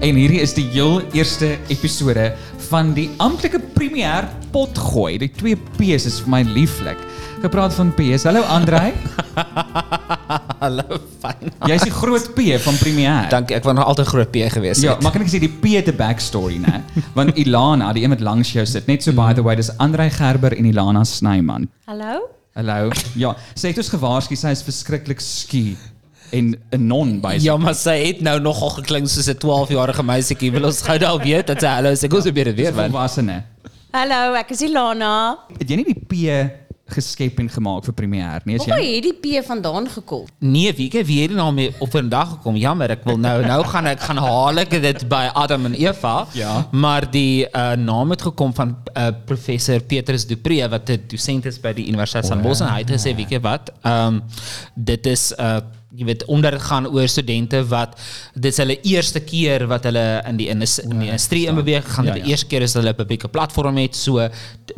En 0.00 0.14
hierdie 0.14 0.40
is 0.40 0.52
die 0.54 0.68
heel 0.68 1.00
eerste 1.12 1.56
episode 1.72 2.34
van 2.68 2.92
die 2.92 3.08
amptelike 3.16 3.60
premier 3.72 4.28
potgooi. 4.50 5.16
Die 5.18 5.32
twee 5.32 5.56
P's 5.78 6.04
is 6.04 6.20
vir 6.20 6.36
my 6.36 6.44
lieflik. 6.44 7.07
Gepraat 7.40 7.74
van 7.74 7.94
P's. 7.94 8.22
Hallo 8.22 8.40
Andrei. 8.40 8.92
Hallo, 10.62 10.82
fyn. 11.22 11.52
Jy's 11.70 11.84
die 11.86 11.92
groot 11.94 12.32
P 12.34 12.56
van 12.64 12.74
premier. 12.80 13.28
Dankie, 13.30 13.54
ek 13.54 13.66
was 13.68 13.76
nog 13.78 13.86
altyd 13.86 14.10
groot 14.10 14.32
P 14.34 14.48
gewees. 14.50 14.82
Ja, 14.82 14.96
maar 15.04 15.14
kan 15.14 15.22
ek 15.22 15.30
sê 15.30 15.38
die 15.44 15.52
P 15.52 15.78
te 15.86 15.94
backstory, 15.94 16.58
né? 16.58 16.80
Want 17.18 17.38
Ilana, 17.38 17.92
die 17.94 18.02
een 18.02 18.10
wat 18.16 18.24
langs 18.26 18.50
jou 18.56 18.64
sit, 18.66 18.90
net 18.90 19.06
so 19.06 19.14
by 19.14 19.30
the 19.38 19.46
way, 19.46 19.54
dis 19.54 19.70
Andrei 19.78 20.08
Gerber 20.10 20.56
en 20.58 20.66
Ilana 20.66 21.04
Snyman. 21.06 21.70
Hallo? 21.86 22.26
Hallo. 22.58 22.90
Ja, 23.14 23.36
sy 23.54 23.70
het 23.70 23.78
ons 23.84 23.94
gewaarsku 23.94 24.34
sy 24.34 24.56
is 24.58 24.66
verskriklik 24.66 25.22
skie 25.22 25.76
en 26.34 26.56
'n 26.74 26.86
non 26.90 27.20
by 27.22 27.38
Ja, 27.38 27.54
maar 27.56 27.78
sy 27.78 27.94
het 28.02 28.20
nou 28.20 28.40
nogal 28.42 28.74
geklink 28.82 29.06
soos 29.06 29.30
'n 29.30 29.38
12-jarige 29.38 30.02
meisietjie. 30.02 30.50
Wil 30.50 30.72
ons 30.74 30.82
gou 30.82 30.98
daar 30.98 31.22
weet 31.22 31.46
dat 31.46 31.60
sy 31.62 31.70
hallo 31.70 31.94
sê, 31.94 32.10
kom 32.10 32.22
beter 32.34 32.54
weer. 32.54 32.74
Volwassene. 32.74 33.44
Hallo, 33.94 34.34
ek 34.34 34.50
is 34.50 34.60
Ilana. 34.60 35.38
Het 35.58 35.70
jy 35.70 35.76
nie 35.76 35.94
die 35.94 36.02
P 36.02 36.66
geskep 36.88 37.38
en 37.42 37.48
gemaak 37.52 37.84
vir 37.84 37.94
premier 37.94 38.40
nie? 38.44 38.54
Is 38.56 38.66
Waar 38.66 38.80
jy? 38.80 38.94
het 38.96 39.02
die 39.02 39.14
P 39.40 39.44
vandaan 39.46 39.88
gekol? 39.88 40.26
Nee, 40.38 40.72
wie 40.76 40.88
ek 40.88 41.06
wie 41.06 41.22
het 41.22 41.34
nou 41.36 41.52
mee 41.52 41.72
op 41.78 41.94
'n 41.94 42.08
dag 42.08 42.28
gekom. 42.36 42.56
Jammer, 42.56 42.90
ek 42.90 43.04
wil 43.04 43.18
nou 43.18 43.42
nou 43.44 43.64
gaan 43.64 43.86
ek 43.86 44.00
gaan 44.00 44.16
haal 44.16 44.58
ek 44.58 44.70
dit 44.70 45.08
by 45.08 45.30
Adam 45.34 45.64
en 45.66 45.74
Eva. 45.74 46.26
Ja. 46.32 46.68
Maar 46.72 47.10
die 47.10 47.46
uh, 47.52 47.72
naam 47.76 48.10
het 48.10 48.22
gekom 48.22 48.54
van 48.54 48.76
uh, 48.96 49.08
professor 49.24 49.80
Petrus 49.80 50.26
Dupree 50.26 50.68
wat 50.68 50.88
'n 50.90 51.02
dosent 51.08 51.46
is 51.46 51.60
by 51.60 51.72
die 51.72 51.86
Universiteit 51.88 52.26
van 52.26 52.38
Stellenbosch 52.38 52.60
en 52.60 52.72
hy 52.72 52.80
het 52.80 52.90
gesê, 52.90 53.14
weet 53.16 53.30
jy 53.30 53.40
wat? 53.40 53.72
Ehm 53.82 54.14
um, 54.14 54.22
dit 54.74 55.06
is 55.06 55.32
uh 55.38 55.60
jy 55.96 56.04
weet 56.04 56.24
omdat 56.28 56.52
dit 56.52 56.62
gaan 56.62 56.86
oor 56.86 57.08
studente 57.08 57.62
wat 57.68 57.94
dit 58.34 58.44
is 58.52 58.56
hulle 58.60 58.80
eerste 58.82 59.20
keer 59.20 59.66
wat 59.66 59.84
hulle 59.88 60.22
in 60.28 60.36
die 60.36 60.48
in 60.48 60.58
die 60.60 61.08
industrie 61.08 61.46
inbeweeg 61.48 61.86
gaan 61.94 62.04
Ja, 62.04 62.12
dit 62.12 62.22
die 62.22 62.28
ja. 62.28 62.30
eerste 62.36 62.46
keer 62.46 62.62
is 62.62 62.74
hulle 62.74 62.90
'n 62.92 62.94
publieke 62.94 63.28
platform 63.28 63.76
het 63.76 63.96
so 63.96 64.28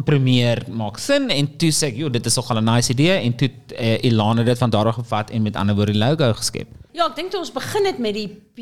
premier 0.05 0.62
maak 0.71 0.99
sin 0.99 1.29
en 1.31 1.49
toe 1.59 1.71
sê 1.73 1.88
ek 1.90 1.97
joh 1.97 2.11
dit 2.12 2.26
is 2.26 2.37
nogal 2.37 2.61
'n 2.61 2.64
nice 2.64 2.90
idee 2.93 3.19
en 3.26 3.35
toe 3.37 3.50
uh, 3.81 3.99
Ilana 4.05 4.43
dit 4.43 4.59
van 4.59 4.71
daar 4.71 4.87
af 4.87 4.95
gevat 4.95 5.31
en 5.31 5.43
met 5.43 5.57
ander 5.57 5.75
woorde 5.75 5.93
die 5.93 6.00
logo 6.00 6.33
geskep. 6.35 6.69
Ja, 6.93 7.07
ek 7.07 7.17
dink 7.17 7.31
toe 7.31 7.40
ons 7.40 7.52
begin 7.52 7.85
het 7.87 7.99
met 7.99 8.14
die 8.14 8.29
P 8.55 8.59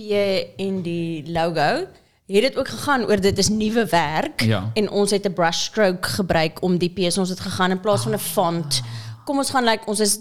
en 0.59 0.83
die 0.83 1.25
logo, 1.27 1.87
het 2.29 2.43
dit 2.45 2.57
ook 2.59 2.69
gegaan 2.69 3.05
oor 3.09 3.21
dit 3.21 3.39
is 3.39 3.49
nuwe 3.49 3.87
werk 3.87 4.43
Ja. 4.45 4.71
en 4.75 4.91
ons 4.91 5.11
het 5.11 5.27
'n 5.27 5.33
brushstroke 5.33 6.09
gebruik 6.09 6.63
om 6.63 6.79
die 6.79 6.91
P's 6.91 7.19
ons 7.19 7.29
het 7.29 7.41
gegaan 7.41 7.71
in 7.71 7.81
plaas 7.81 8.03
van 8.03 8.13
'n 8.15 8.19
font. 8.19 8.83
Kom 9.25 9.39
ons 9.39 9.51
gaan 9.51 9.65
like 9.65 9.85
ons 9.87 10.01
is 10.01 10.19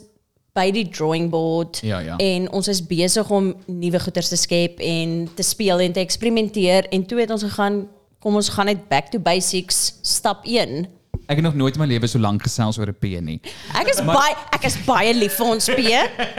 by 0.58 0.72
die 0.74 0.88
drawing 0.90 1.30
board 1.34 1.82
Ja, 1.86 2.00
ja. 2.04 2.18
en 2.22 2.50
ons 2.52 2.68
is 2.72 2.82
besig 2.90 3.30
om 3.34 3.54
nuwe 3.70 4.02
goeders 4.02 4.32
te 4.34 4.40
skep 4.40 4.82
en 4.84 5.20
te 5.38 5.46
speel 5.46 5.86
en 5.86 5.94
te 5.96 6.04
eksperimenteer 6.04 6.90
en 6.96 7.06
toe 7.06 7.22
het 7.22 7.34
ons 7.34 7.46
gegaan 7.46 7.86
kom 8.24 8.36
ons 8.40 8.50
gaan 8.50 8.66
net 8.72 8.88
back 8.90 9.12
to 9.14 9.22
basics 9.22 10.00
stap 10.02 10.46
1. 10.46 10.88
Ek 11.28 11.36
het 11.36 11.44
nog 11.44 11.56
nooit 11.60 11.76
in 11.76 11.82
my 11.82 11.88
lewe 11.88 12.08
so 12.08 12.20
lank 12.20 12.42
gesels 12.42 12.78
oor 12.80 12.88
'n 12.88 12.96
P 13.00 13.04
nie. 13.22 13.42
Ek 13.76 13.88
is 13.92 14.00
baie 14.02 14.36
ek 14.56 14.64
is 14.64 14.78
baie 14.86 15.14
lief 15.14 15.34
vir 15.36 15.46
ons 15.46 15.66
P. 15.68 15.80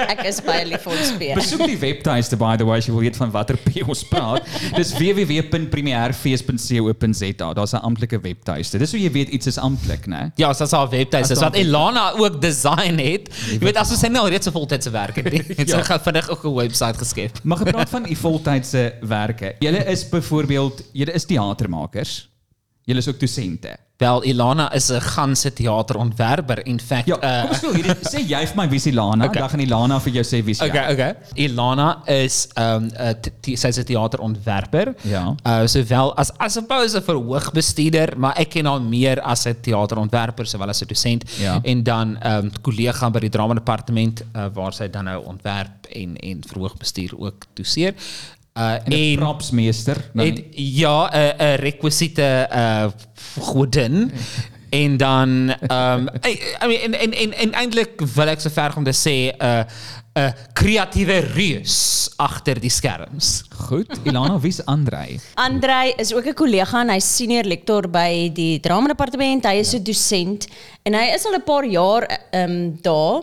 Ek 0.08 0.24
is 0.24 0.40
baie 0.40 0.64
lief 0.64 0.80
vir 0.82 0.92
ons 0.96 1.10
P. 1.18 1.34
Besoek 1.36 1.66
die 1.66 1.76
webtuiste 1.76 2.36
by 2.40 2.56
the 2.56 2.64
way 2.64 2.78
as 2.78 2.86
jy 2.86 2.92
wil 2.92 3.00
weet 3.02 3.16
van 3.16 3.30
watter 3.30 3.56
P 3.56 3.82
ons 3.86 4.02
praat. 4.08 4.42
Dis 4.76 4.92
www.premierfees.co.za. 4.96 7.52
Daar's 7.54 7.72
'n 7.72 7.76
amptelike 7.84 8.20
webtuiste. 8.20 8.78
Dis 8.78 8.90
hoe 8.92 9.00
jy 9.00 9.10
weet 9.12 9.28
iets 9.28 9.46
is 9.46 9.58
amptelik, 9.58 10.06
né? 10.06 10.30
Ja, 10.36 10.52
so 10.52 10.58
dit's 10.64 10.72
haar 10.72 10.88
webtuiste 10.88 11.34
wat 11.34 11.56
Ilana 11.56 12.12
ook 12.16 12.40
design 12.40 12.98
het. 12.98 13.28
Jy 13.52 13.58
weet 13.58 13.76
as 13.76 13.90
ons 13.90 14.00
sy 14.00 14.08
nou 14.08 14.28
reeds 14.28 14.46
'n 14.48 14.52
voltydse 14.52 14.90
werk 14.90 15.16
het, 15.16 15.32
het 15.58 15.70
sy 15.70 15.76
Ja. 15.76 15.98
vinnig 15.98 16.28
ook 16.30 16.44
'n 16.44 16.54
webwerf 16.54 16.96
geskep. 16.96 17.38
Maar 17.44 17.58
gepraat 17.58 17.88
van 17.90 18.06
u 18.10 18.14
voltydse 18.14 18.94
werke. 19.02 19.54
Julle 19.58 19.84
is 19.84 20.08
byvoorbeeld, 20.08 20.82
julle 20.92 21.12
is 21.12 21.24
teatermakers. 21.24 22.28
Julle 22.84 22.98
is 22.98 23.08
ook 23.08 23.18
dosente. 23.20 23.76
Wel, 23.98 24.24
Ilana 24.24 24.72
is 24.74 24.90
'n 24.90 25.00
ganse 25.00 25.52
teaterontwerper. 25.52 26.64
In 26.66 26.80
fact, 26.80 27.06
Ja, 27.06 27.16
uh, 27.44 27.58
kom 27.60 27.74
hierdie 27.74 27.94
sê 28.06 28.20
jy 28.22 28.46
vir 28.46 28.54
my 28.56 28.66
Ilana, 28.90 29.24
Okay. 29.24 29.40
dan 29.40 29.48
gaan 29.50 29.60
Ilana 29.60 29.98
vir 30.00 30.12
jou 30.12 30.22
sê 30.24 30.38
jy. 30.44 30.54
Okay, 30.68 30.92
okay. 30.92 31.14
Ilana 31.34 32.02
is 32.06 32.46
ehm 32.54 32.84
um, 32.84 32.90
uh, 33.00 33.56
sy's 33.56 33.78
'n 33.78 33.84
teaterontwerper. 33.84 34.94
Ja. 35.02 35.34
Uh 35.44 35.66
sowel 35.66 36.14
as 36.16 36.30
as 36.38 36.56
'n 36.56 36.66
pose 36.66 37.00
vir 37.02 37.14
hoogbestuurder, 37.16 38.14
maar 38.16 38.38
ek 38.38 38.50
ken 38.50 38.66
haar 38.66 38.80
meer 38.80 39.20
as 39.20 39.46
'n 39.46 39.56
teaterontwerper 39.60 40.46
sowel 40.46 40.68
as 40.68 40.80
'n 40.82 40.86
dosent 40.86 41.24
Ja. 41.40 41.58
en 41.64 41.82
dan 41.82 42.16
ehm 42.22 42.44
um, 42.44 42.52
kollega 42.62 43.10
by 43.10 43.18
die 43.20 43.30
drama 43.30 43.54
departement 43.54 44.22
uh, 44.36 44.46
waar 44.54 44.72
sy 44.72 44.88
dan 44.88 45.04
nou 45.04 45.24
ontwerp 45.24 45.86
en 45.90 46.16
en 46.16 46.40
verhoogbestuur 46.46 47.18
ook 47.18 47.46
doseer. 47.54 47.94
Uh 48.58 48.74
En 48.84 48.92
'n 48.92 49.16
propsmeester, 49.16 50.10
dan 50.12 50.26
Het, 50.26 50.44
ja, 50.50 51.10
'n 51.12 51.34
'n 51.38 51.54
rekwisiete 51.54 52.48
uh 52.52 52.86
godin. 53.38 53.96
En 54.70 54.96
dan 54.96 55.54
ehm 55.66 55.98
um, 55.98 56.08
I, 56.26 56.40
I 56.62 56.66
mean 56.66 56.80
en 56.80 57.00
en 57.00 57.12
en, 57.12 57.32
en 57.32 57.52
eintlik 57.52 58.00
wil 58.14 58.28
ek 58.28 58.40
so 58.40 58.52
ver 58.52 58.76
om 58.76 58.84
te 58.84 58.92
sê 58.92 59.32
'n 59.32 59.44
uh, 59.44 59.64
'n 60.12 60.20
uh, 60.20 60.32
kreatiewe 60.52 61.18
reus 61.32 61.76
agter 62.16 62.60
die 62.60 62.70
skerms. 62.70 63.44
Goed, 63.68 63.88
Ilana, 64.04 64.38
wie's 64.40 64.60
Andrei? 64.64 65.20
Andrei 65.34 65.94
is 65.96 66.12
ook 66.14 66.26
'n 66.26 66.34
kollega 66.34 66.80
en 66.80 66.90
hy's 66.90 67.16
senior 67.16 67.44
lektor 67.44 67.88
by 67.88 68.30
die 68.34 68.60
drama 68.60 68.88
departement. 68.92 69.44
Hy 69.44 69.56
is 69.64 69.72
'n 69.74 69.82
dosent 69.82 70.48
en 70.82 70.94
hy 70.94 71.14
is 71.14 71.24
al 71.24 71.38
'n 71.38 71.44
paar 71.44 71.64
jaar 71.64 72.04
ehm 72.30 72.50
um, 72.50 72.78
daar 72.82 73.22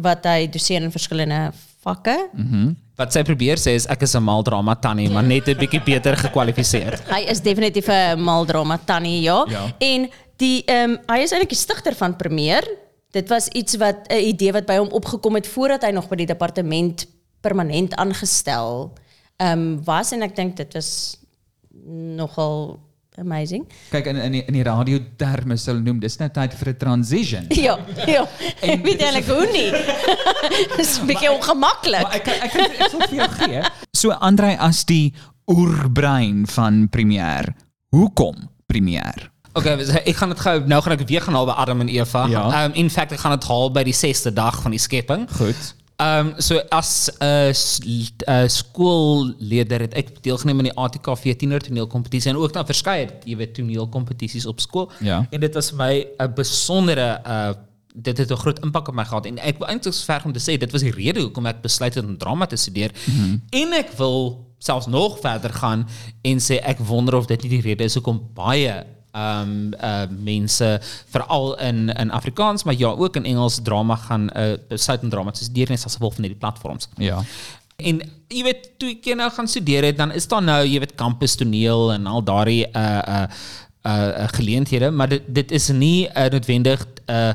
wat 0.00 0.24
hy 0.24 0.48
doseer 0.48 0.82
in 0.82 0.90
verskillende 0.90 1.52
vakke. 1.82 2.28
Mhm. 2.32 2.85
Wat 2.96 3.12
sy 3.12 3.22
probeer 3.28 3.60
sê 3.60 3.74
is 3.76 3.86
ek 3.92 4.02
is 4.02 4.14
'n 4.16 4.24
maldrama 4.24 4.74
tannie, 4.80 5.10
maar 5.10 5.24
net 5.24 5.48
'n 5.48 5.58
bietjie 5.58 5.82
beter 5.84 6.16
gekwalifiseer. 6.16 6.96
Hy 7.14 7.28
is 7.28 7.40
definitief 7.40 7.88
'n 7.88 8.20
maldrama 8.20 8.78
tannie, 8.78 9.20
ja. 9.20 9.44
Ja. 9.48 9.64
En 9.78 10.08
die 10.36 10.64
ehm 10.64 10.90
um, 10.90 10.98
hy 11.08 11.20
is 11.22 11.32
eintlik 11.32 11.52
die 11.52 11.58
stigter 11.58 11.94
van 11.94 12.16
Premier. 12.16 12.64
Dit 13.12 13.28
was 13.28 13.48
iets 13.48 13.76
wat 13.76 14.08
'n 14.08 14.24
idee 14.32 14.52
wat 14.52 14.66
by 14.66 14.76
hom 14.76 14.88
opgekom 14.88 15.34
het 15.34 15.46
voordat 15.46 15.82
hy 15.82 15.90
nog 15.90 16.08
by 16.08 16.16
die 16.16 16.26
departement 16.26 17.06
permanent 17.40 17.94
aangestel 17.94 18.92
ehm 19.36 19.52
um, 19.52 19.84
was 19.84 20.12
en 20.12 20.22
ek 20.22 20.36
dink 20.36 20.56
dit 20.56 20.72
was 20.74 21.18
nogal 22.16 22.80
amazing. 23.18 23.66
Kyk 23.90 24.06
in 24.12 24.16
in 24.16 24.32
die, 24.32 24.42
in 24.46 24.56
die 24.58 24.64
radio 24.66 24.98
terme 25.20 25.56
sou 25.56 25.74
hulle 25.74 25.84
noem 25.84 26.00
dis 26.00 26.18
nou 26.20 26.28
tyd 26.32 26.54
vir 26.54 26.72
'n 26.72 26.78
transition. 26.78 27.46
Ja, 27.66 27.76
ja. 28.06 28.24
Ek 28.62 28.82
weet 28.84 29.00
eintlik 29.02 29.28
hoe 29.30 29.46
nie. 29.52 29.70
Dis 30.78 30.98
'n 31.00 31.06
bietjie 31.06 31.30
ongemaklik. 31.32 32.02
Maar 32.02 32.18
ek 32.20 32.28
ek 32.28 32.54
ek, 32.54 32.76
ek 32.80 32.90
sal 32.90 33.00
vir 33.08 33.16
jou 33.20 33.30
gee. 33.40 33.62
So 33.96 34.10
Andrei 34.20 34.56
as 34.58 34.84
die 34.84 35.14
oerbrein 35.46 36.46
van 36.46 36.88
Premier. 36.88 37.54
Hoekom 37.94 38.50
Premier? 38.66 39.30
Okay, 39.56 39.76
dus 39.80 39.88
ek 39.88 40.16
gaan 40.16 40.28
dit 40.34 40.40
gou 40.40 40.58
nou 40.68 40.82
gaan 40.84 40.92
ek 40.98 41.06
weer 41.08 41.22
gaan 41.24 41.34
haal 41.34 41.46
by 41.48 41.56
Adam 41.56 41.80
en 41.80 41.88
Eva. 41.88 42.26
Ja. 42.28 42.64
Um, 42.64 42.74
in 42.74 42.90
fact 42.90 43.12
ek 43.12 43.22
gaan 43.22 43.32
dit 43.38 43.46
haal 43.48 43.70
by 43.72 43.82
die 43.88 43.96
6ste 43.96 44.32
dag 44.36 44.60
van 44.62 44.74
die 44.76 44.80
skepping. 44.82 45.24
Goed. 45.38 45.72
Um, 45.96 46.34
so 46.36 46.60
as 46.68 47.08
'n 47.20 47.24
uh, 47.24 47.52
uh, 48.28 48.48
skoolleier 48.48 49.80
het 49.80 49.94
ek 49.94 50.10
deelgeneem 50.20 50.58
aan 50.58 50.68
die 50.68 50.76
ATKV 50.76 51.36
tienertoneelkompetisie 51.40 52.30
en 52.30 52.36
ook 52.36 52.52
dan 52.52 52.66
verskeie 52.68 53.08
jy 53.24 53.36
weet 53.36 53.54
toneelkompetisies 53.56 54.46
op 54.46 54.60
skool. 54.60 54.90
Ja. 55.00 55.26
En 55.30 55.40
dit 55.40 55.54
was 55.54 55.70
vir 55.72 55.78
my 55.78 56.06
'n 56.20 56.34
besondere 56.34 57.20
uh 57.24 57.54
dit 57.96 58.18
het 58.18 58.30
'n 58.30 58.36
groot 58.36 58.58
impak 58.58 58.88
op 58.88 58.94
my 58.94 59.04
gehad 59.04 59.26
en 59.26 59.38
ek 59.38 59.58
wil 59.58 59.68
eintlik 59.68 59.94
ver 59.94 60.22
om 60.24 60.32
te 60.32 60.40
sê 60.40 60.58
dit 60.58 60.72
was 60.72 60.82
die 60.82 60.92
rede 60.92 61.20
hoekom 61.20 61.46
ek 61.46 61.62
besluit 61.62 61.94
het 61.94 62.04
om 62.04 62.18
drama 62.18 62.46
te 62.46 62.56
studeer. 62.56 62.92
Mhm. 63.06 63.36
En 63.50 63.72
ek 63.72 63.90
wil 63.96 64.46
selfs 64.58 64.86
nog 64.86 65.18
verder 65.20 65.52
gaan 65.52 65.88
en 66.22 66.38
sê 66.38 66.60
ek 66.60 66.78
wonder 66.78 67.14
of 67.14 67.26
dit 67.26 67.42
nie 67.42 67.50
die 67.50 67.60
rede 67.60 67.84
is 67.84 67.94
hoekom 67.94 68.20
baie 68.34 68.84
um 69.16 69.52
uh 69.80 70.04
mense 70.10 70.68
veral 71.12 71.54
in 71.64 71.88
in 71.88 72.10
Afrikaans 72.10 72.64
maar 72.64 72.74
ja 72.76 72.88
ook 72.88 73.16
in 73.16 73.24
Engels 73.24 73.60
drama 73.62 73.96
gaan 73.96 74.30
uh 74.36 74.54
besluit 74.68 75.02
om 75.02 75.10
drama 75.10 75.30
te 75.30 75.44
studeer 75.44 75.70
net 75.72 75.84
as 75.84 75.96
gevolg 75.98 76.14
van 76.14 76.28
hierdie 76.28 76.40
platforms. 76.40 76.88
Ja. 76.96 77.22
En 77.76 78.00
jy 78.28 78.42
weet 78.42 78.70
toe 78.80 78.90
ek 78.94 79.12
nou 79.16 79.30
gaan 79.30 79.48
studeer 79.48 79.84
het 79.84 79.96
dan 79.96 80.12
is 80.12 80.28
daar 80.28 80.42
nou 80.42 80.60
jy 80.64 80.80
weet 80.84 80.94
kampus 80.94 81.36
toneel 81.36 81.92
en 81.92 82.06
al 82.06 82.24
daardie 82.24 82.64
uh 82.66 82.82
uh 82.82 83.22
uh, 83.86 83.92
uh 83.92 84.28
geleenthede 84.38 84.90
maar 84.90 85.08
dit 85.08 85.22
dit 85.26 85.50
is 85.50 85.68
nie 85.68 86.08
uh, 86.08 86.28
noodwendig 86.32 86.86
uh 87.06 87.32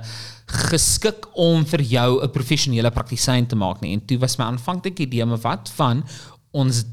geskik 0.51 1.29
om 1.39 1.63
vir 1.65 1.81
jou 1.81 2.23
'n 2.23 2.31
professionele 2.31 2.91
praktisyn 2.91 3.47
te 3.47 3.55
maak 3.55 3.79
nie. 3.81 3.93
En 3.93 4.05
toe 4.05 4.17
was 4.19 4.37
my 4.37 4.45
aanvanklike 4.45 5.03
idee 5.03 5.25
maar 5.25 5.39
wat 5.39 5.71
van 5.75 6.03
ons 6.51 6.83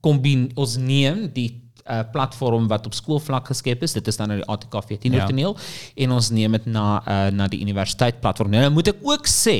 kombin 0.00 0.50
ons 0.54 0.76
neem 0.76 1.30
die 1.32 1.69
uh, 1.86 2.00
platform 2.12 2.68
wat 2.68 2.86
op 2.86 2.94
skoolvlak 2.94 3.46
geskep 3.46 3.82
is. 3.82 3.92
Dit 3.92 4.06
is 4.06 4.16
dan 4.16 4.28
nou 4.32 4.38
die 4.40 4.48
ATKV 4.48 4.98
tienertoneel 5.02 5.56
ja. 5.56 5.68
en 6.04 6.16
ons 6.16 6.30
neem 6.30 6.52
dit 6.58 6.66
na 6.66 6.86
uh, 7.00 7.18
na 7.34 7.48
die 7.48 7.60
universiteit 7.60 8.20
platform. 8.20 8.50
Nou 8.50 8.70
moet 8.70 8.92
ek 8.94 9.04
ook 9.06 9.28
sê 9.30 9.58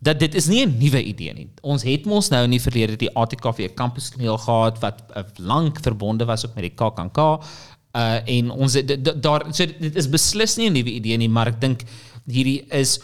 dat 0.00 0.20
dit 0.20 0.34
is 0.34 0.48
nie 0.48 0.64
'n 0.66 0.76
nuwe 0.78 1.02
idee 1.04 1.32
nie. 1.34 1.48
Ons 1.60 1.82
het 1.82 2.06
mos 2.06 2.30
nou 2.30 2.44
in 2.44 2.50
die 2.50 2.62
verlede 2.62 2.96
die 2.96 3.12
ATKV 3.14 3.74
kampus 3.74 4.10
toneel 4.10 4.38
gehad 4.38 4.78
wat 4.80 5.02
uh, 5.16 5.22
lank 5.36 5.80
verbonde 5.82 6.24
was 6.24 6.46
ook 6.46 6.54
met 6.54 6.64
die 6.64 6.74
KAKNK. 6.74 7.18
Uh 7.18 8.20
en 8.24 8.50
ons 8.50 8.76
daar 9.20 9.44
so 9.50 9.66
dit 9.66 9.96
is 9.96 10.08
beslis 10.08 10.56
nie 10.56 10.68
'n 10.70 10.72
nuwe 10.72 10.90
idee 10.90 11.16
nie, 11.16 11.28
maar 11.28 11.48
ek 11.48 11.60
dink 11.60 11.82
hierdie 12.26 12.64
is 12.70 13.00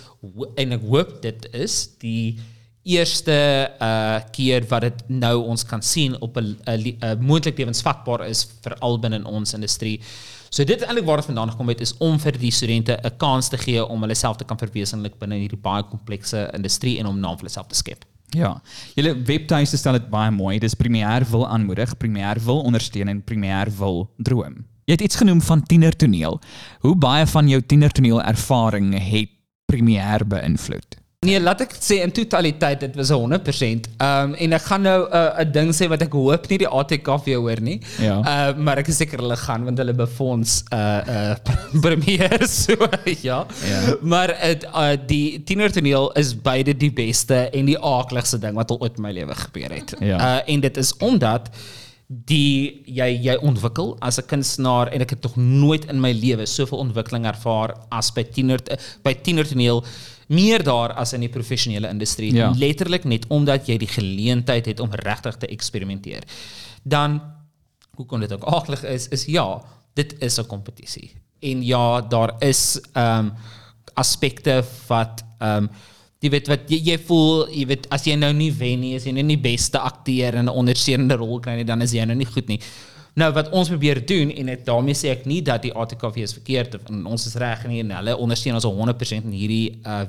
en 0.56 0.72
ek 0.72 0.82
hoop 0.82 1.22
dit 1.22 1.48
is 1.52 1.90
die 1.98 2.38
eerste 2.86 3.34
uh 3.82 4.20
keer 4.32 4.64
wat 4.70 4.86
dit 4.86 5.02
nou 5.08 5.34
ons 5.50 5.64
kan 5.66 5.82
sien 5.82 6.14
op 6.22 6.36
'n 6.38 6.56
'n 6.66 6.76
li- 6.82 6.96
'n 7.02 7.18
moontlik 7.20 7.58
lewensvatbaar 7.58 8.26
is 8.28 8.46
veral 8.62 8.98
binne 8.98 9.16
in 9.16 9.24
ons 9.24 9.54
industrie. 9.54 10.00
So 10.50 10.64
dit 10.64 10.80
is 10.80 10.86
eintlik 10.86 11.04
waar 11.04 11.16
dit 11.16 11.26
vandaan 11.26 11.50
gekom 11.50 11.68
het 11.68 11.80
is 11.80 11.96
om 11.98 12.18
vir 12.18 12.38
die 12.38 12.50
studente 12.50 12.98
'n 13.02 13.16
kans 13.16 13.48
te 13.48 13.58
gee 13.58 13.84
om 13.86 14.00
hulle 14.00 14.14
self 14.14 14.36
te 14.36 14.44
kan 14.44 14.58
verwesenlik 14.58 15.18
binne 15.18 15.34
hierdie 15.34 15.60
baie 15.62 15.82
komplekse 15.82 16.50
industrie 16.54 16.98
en 16.98 17.06
om 17.06 17.18
naam 17.20 17.36
vir 17.36 17.46
hulle 17.46 17.50
self 17.50 17.66
te 17.66 17.74
skep. 17.74 18.04
Ja. 18.30 18.62
Julle 18.94 19.14
webtuiste 19.24 19.76
stel 19.76 19.92
dit 19.92 20.10
baie 20.10 20.30
mooi. 20.30 20.58
Dis 20.58 20.74
Premier 20.74 21.24
wil 21.30 21.46
aanmoedig, 21.48 21.96
Premier 21.96 22.38
wil 22.44 22.60
ondersteun 22.60 23.08
en 23.08 23.22
Premier 23.22 23.68
wil 23.78 24.10
droom. 24.18 24.64
Jy 24.86 24.92
het 24.92 25.00
iets 25.00 25.16
genoem 25.16 25.40
van 25.42 25.62
tienertoneel. 25.62 26.40
Hoe 26.80 26.94
baie 26.96 27.26
van 27.26 27.48
jou 27.48 27.60
tienertoneel 27.62 28.22
ervaring 28.22 28.94
het 28.98 29.28
Premier 29.66 30.26
beïnvloed? 30.26 30.96
Nee, 31.26 31.40
laat 31.42 31.62
ek 31.64 31.74
sê 31.82 31.98
in 32.04 32.12
totaliteit 32.14 32.84
dit 32.84 32.98
was 32.98 33.10
100%. 33.10 33.88
Ehm 33.96 34.32
um, 34.32 34.34
en 34.46 34.56
ek 34.56 34.66
gaan 34.68 34.82
nou 34.86 34.98
'n 35.02 35.08
uh, 35.10 35.44
'n 35.44 35.52
ding 35.52 35.70
sê 35.74 35.88
wat 35.90 36.02
ek 36.02 36.12
hoop 36.14 36.48
nie 36.50 36.58
die 36.62 36.68
ATKV 36.68 37.26
hoor 37.34 37.60
nie. 37.60 37.80
Ja. 37.98 38.16
Uh, 38.20 38.56
maar 38.56 38.78
ek 38.78 38.88
is 38.92 39.00
seker 39.02 39.18
hulle 39.24 39.36
gaan 39.36 39.64
want 39.64 39.78
hulle 39.78 39.94
befonds 39.94 40.62
uh 40.72 41.00
uh 41.16 41.34
premier 41.86 42.46
so 42.48 42.76
ja. 43.28 43.46
Ja. 43.66 43.80
Maar 44.00 44.34
het, 44.38 44.64
uh, 44.64 44.94
die 45.06 45.42
tienertoneel 45.42 46.12
is 46.12 46.34
beide 46.34 46.76
die 46.76 46.92
beste 46.92 47.50
en 47.50 47.66
die 47.66 47.78
aakligste 47.78 48.38
ding 48.38 48.54
wat 48.54 48.70
al 48.70 48.80
ooit 48.80 48.96
in 48.96 49.02
my 49.02 49.12
lewe 49.12 49.34
gebeur 49.34 49.70
het. 49.70 49.96
Ja. 50.00 50.18
Uh 50.18 50.54
en 50.54 50.60
dit 50.60 50.76
is 50.76 50.96
omdat 50.96 51.50
die 52.06 52.82
jy 52.86 53.08
jy 53.18 53.34
ontwikkel 53.42 53.96
as 54.00 54.18
'n 54.18 54.26
kunstenaar 54.30 54.92
en 54.94 55.00
ek 55.00 55.10
het 55.10 55.22
nog 55.22 55.36
nooit 55.36 55.84
in 55.90 56.00
my 56.00 56.12
lewe 56.12 56.46
soveel 56.46 56.78
ontwikkeling 56.78 57.26
ervaar 57.26 57.74
as 57.90 58.12
by 58.12 58.22
tiener 58.22 58.60
by 59.02 59.14
tienertoneel 59.14 59.82
meer 60.28 60.62
daar 60.62 60.92
as 60.92 61.12
in 61.12 61.20
die 61.20 61.28
professionele 61.28 61.88
industrie 61.88 62.34
Ja. 62.34 62.52
letterlik 62.56 63.04
net 63.04 63.26
omdat 63.28 63.66
jy 63.68 63.76
die 63.78 63.88
geleentheid 63.88 64.66
het 64.66 64.80
om 64.80 64.90
regtig 64.92 65.36
te 65.36 65.46
eksperimenteer. 65.46 66.22
Dan 66.82 67.20
hoe 67.96 68.06
kon 68.06 68.20
dit 68.20 68.32
ook 68.32 68.44
aaklig 68.44 68.82
is 68.84 69.08
is 69.08 69.24
ja 69.24 69.62
dit 69.94 70.14
is 70.20 70.38
'n 70.38 70.46
kompetisie 70.46 71.10
en 71.40 71.62
ja 71.64 72.00
daar 72.00 72.34
is 72.40 72.80
ehm 72.92 73.18
um, 73.26 73.32
aspekte 73.94 74.64
wat 74.88 75.24
ehm 75.40 75.56
um, 75.64 75.70
jy 76.20 76.30
weet 76.30 76.48
wat 76.48 76.60
jy, 76.68 76.80
jy 76.84 76.98
voel 76.98 77.48
jy 77.52 77.66
weet 77.66 77.86
as 77.90 78.04
jy 78.04 78.14
nou 78.16 78.32
nie 78.32 78.52
wen 78.52 78.80
nie 78.80 78.94
as 78.96 79.04
jy 79.04 79.12
nou 79.12 79.22
nie 79.22 79.38
beste 79.38 79.78
akteur 79.78 80.34
in 80.34 80.44
'n 80.44 80.48
ondersteunende 80.48 81.16
rol 81.16 81.40
kry 81.40 81.54
nie 81.56 81.64
dan 81.64 81.82
is 81.82 81.92
jy 81.92 82.04
nou 82.04 82.16
nie 82.16 82.26
goed 82.26 82.48
nie 82.48 82.60
nou 83.16 83.30
wat 83.32 83.48
ons 83.56 83.68
probeer 83.72 84.02
doen 84.06 84.30
en 84.30 84.46
dit 84.52 84.64
daarmee 84.66 84.94
sê 84.94 85.08
ek 85.14 85.24
nie 85.26 85.40
dat 85.42 85.62
die 85.64 85.72
ATKV 85.72 86.16
is 86.26 86.34
verkeerd 86.36 86.74
of 86.76 86.88
en 86.92 87.06
ons 87.08 87.26
is 87.26 87.36
reg 87.40 87.64
nie 87.70 87.80
en 87.80 87.90
hulle 87.96 88.16
ondersteun 88.16 88.54
ons 88.58 88.66
al 88.68 88.76
100% 88.76 89.24
in 89.30 89.36
hierdie 89.36 89.80
uh 89.84 90.04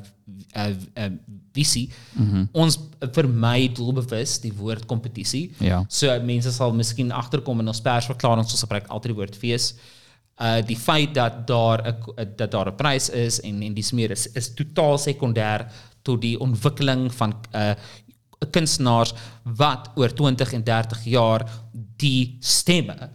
uh, 0.56 0.72
uh 0.96 1.10
visie 1.58 1.88
Mhm. 2.14 2.44
ons 2.54 2.76
vermy 3.16 3.70
doelbewus 3.74 4.40
die 4.44 4.54
woord 4.54 4.86
kompetisie 4.86 5.52
Ja. 5.60 5.86
So 5.90 6.12
mense 6.22 6.52
sal 6.52 6.74
miskien 6.74 7.12
agterkom 7.12 7.60
in 7.64 7.68
ons 7.68 7.82
persverklaring 7.82 8.44
ons 8.44 8.62
gebruik 8.62 8.88
altyd 8.88 9.14
die 9.14 9.18
woord 9.22 9.36
fees. 9.36 9.74
Uh 10.40 10.62
die 10.62 10.78
feit 10.78 11.14
dat 11.16 11.48
daar 11.48 11.82
'n 11.88 11.96
dat 12.38 12.52
daar 12.52 12.68
'n 12.70 12.76
prys 12.76 13.10
is 13.10 13.40
en 13.42 13.64
en 13.64 13.74
dis 13.74 13.92
meer 13.92 14.12
is 14.12 14.28
is 14.36 14.54
totaal 14.54 14.98
sekondêr 14.98 15.66
tot 16.04 16.22
die 16.22 16.38
ontwikkeling 16.40 17.12
van 17.14 17.34
uh 17.56 17.74
kunstenaars 18.52 19.14
wat 19.44 19.92
oor 19.96 20.14
20 20.14 20.54
en 20.54 20.64
30 20.64 21.04
jaar 21.04 21.46
die 21.98 22.38
stemme 22.40 23.10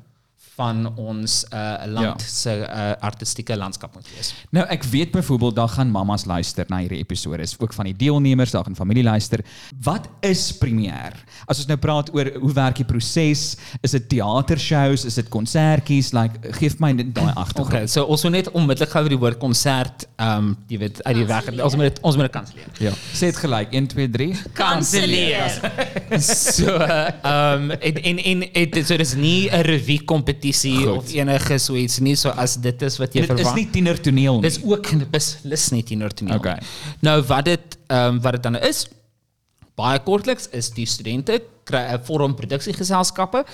van 0.56 0.92
ons 1.00 1.44
uh, 1.54 1.58
land 1.86 2.20
Ja. 2.20 2.26
se 2.26 2.52
uh, 2.60 2.92
artistieke 3.00 3.56
landskap 3.56 3.94
moet 3.94 4.08
wees. 4.16 4.34
Nou 4.50 4.66
ek 4.68 4.82
weet 4.90 5.10
byvoorbeeld 5.14 5.56
daar 5.56 5.68
gaan 5.68 5.90
mammas 5.90 6.24
luister 6.28 6.66
na 6.68 6.78
hierdie 6.82 6.98
episode, 6.98 7.42
is 7.42 7.54
ook 7.58 7.72
van 7.72 7.84
die 7.88 7.94
deelnemers, 7.96 8.50
daar 8.50 8.64
gaan 8.64 8.76
familie 8.76 9.02
luister. 9.06 9.40
Wat 9.82 10.08
is 10.20 10.52
premier? 10.58 11.14
As 11.46 11.58
ons 11.62 11.66
nou 11.70 11.78
praat 11.78 12.10
oor 12.14 12.30
hoe 12.40 12.52
werk 12.52 12.76
die 12.76 12.84
proses, 12.84 13.56
is 13.80 13.90
dit 13.96 14.08
teatershows, 14.08 15.04
is 15.08 15.14
dit 15.14 15.28
konsertjies, 15.32 16.12
like 16.12 16.52
gee 16.58 16.68
vir 16.74 16.80
my 16.84 16.92
daai 17.00 17.32
agtergrond. 17.32 17.72
Okay, 17.72 17.86
so 17.86 18.04
ons 18.04 18.22
moet 18.26 18.32
net 18.32 18.50
onmiddellik 18.52 18.90
gou 18.92 19.04
die 19.08 19.18
woord 19.24 19.38
konsert 19.40 20.06
ehm 20.18 20.38
um, 20.52 20.52
jy 20.68 20.78
weet 20.78 21.02
uit 21.02 21.16
die 21.16 21.26
weg. 21.26 21.48
Ons 21.62 21.76
moet 21.76 21.88
dit 21.88 22.02
ons 22.02 22.16
moet 22.16 22.28
dit 22.28 22.32
kanselleer. 22.36 22.68
Ja. 22.80 22.92
Sê 23.14 23.30
dit 23.32 23.40
gelyk 23.46 23.72
1 23.72 23.86
2 23.94 24.10
3. 24.18 24.28
Kanselleer. 24.58 25.58
so 26.56 26.76
ehm 26.76 27.70
um, 27.70 27.70
en 27.80 28.18
en 28.26 28.46
en 28.52 28.84
so 28.84 28.96
dis 28.96 29.14
nie 29.14 29.48
'n 29.50 29.64
revue 29.64 30.04
kompetisie 30.04 30.41
of 30.96 31.12
enige 31.12 31.58
so 31.58 31.76
iets 31.78 31.98
nie 31.98 32.16
so 32.16 32.32
as 32.36 32.56
dit 32.60 32.82
is 32.82 32.98
wat 32.98 33.14
jy 33.14 33.20
Dit 33.20 33.30
is 33.30 33.36
verwag. 33.36 33.54
nie 33.54 33.68
tienertoneel 33.70 34.40
nie. 34.40 34.42
Dis 34.48 34.58
ook 34.64 34.90
beslis 35.10 35.70
nie 35.70 35.82
tienertoneel. 35.82 36.36
Okay. 36.36 36.58
Nou 37.00 37.22
wat 37.30 37.44
dit 37.44 37.78
ehm 37.86 38.16
um, 38.16 38.20
wat 38.20 38.32
dit 38.38 38.42
dan 38.42 38.58
is 38.58 38.88
baie 39.78 39.98
kortliks 40.04 40.48
is 40.52 40.70
die 40.76 40.86
studente 40.86 41.40
kry 41.64 41.82
'n 41.94 42.00
vorm 42.04 42.34
produksiegeselskappe 42.34 43.44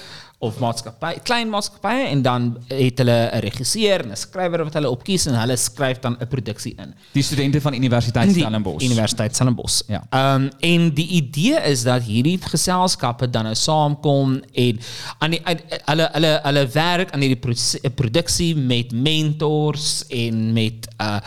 of 0.41 0.59
maatskappye, 0.63 1.19
klein 1.27 1.51
maatskappye 1.51 2.07
en 2.09 2.23
dan 2.23 2.45
het 2.69 2.99
hulle 3.03 3.31
'n 3.33 3.41
regisseur 3.43 4.05
en 4.05 4.13
'n 4.13 4.17
skrywer 4.17 4.65
wat 4.65 4.75
hulle 4.75 4.91
opkies 4.91 5.27
en 5.27 5.35
hulle 5.35 5.57
skryf 5.57 5.99
dan 6.01 6.17
'n 6.21 6.27
produksie 6.27 6.75
in. 6.79 6.95
Die 7.13 7.23
studente 7.23 7.61
van 7.61 7.75
Universiteit 7.75 8.31
Stellenbosch. 8.31 8.85
Universiteit 8.85 9.35
Stellenbosch. 9.35 9.83
Ja. 9.89 10.07
Ehm 10.11 10.43
um, 10.43 10.51
en 10.61 10.95
die 10.95 11.09
idee 11.09 11.61
is 11.61 11.83
dat 11.83 12.03
hierdie 12.03 12.39
geselskappe 12.39 13.31
dan 13.31 13.45
nou 13.45 13.55
saamkom 13.55 14.43
en 14.53 14.81
aan 15.19 15.31
die 15.31 15.41
uit- 15.45 15.83
hulle 15.85 16.09
hulle 16.13 16.41
hulle 16.43 16.67
werk 16.69 17.11
aan 17.11 17.21
hierdie 17.21 17.41
proce- 17.41 17.91
produksie 17.95 18.57
met 18.57 18.93
mentors 18.93 20.07
en 20.09 20.53
met 20.53 20.89
uh 21.01 21.19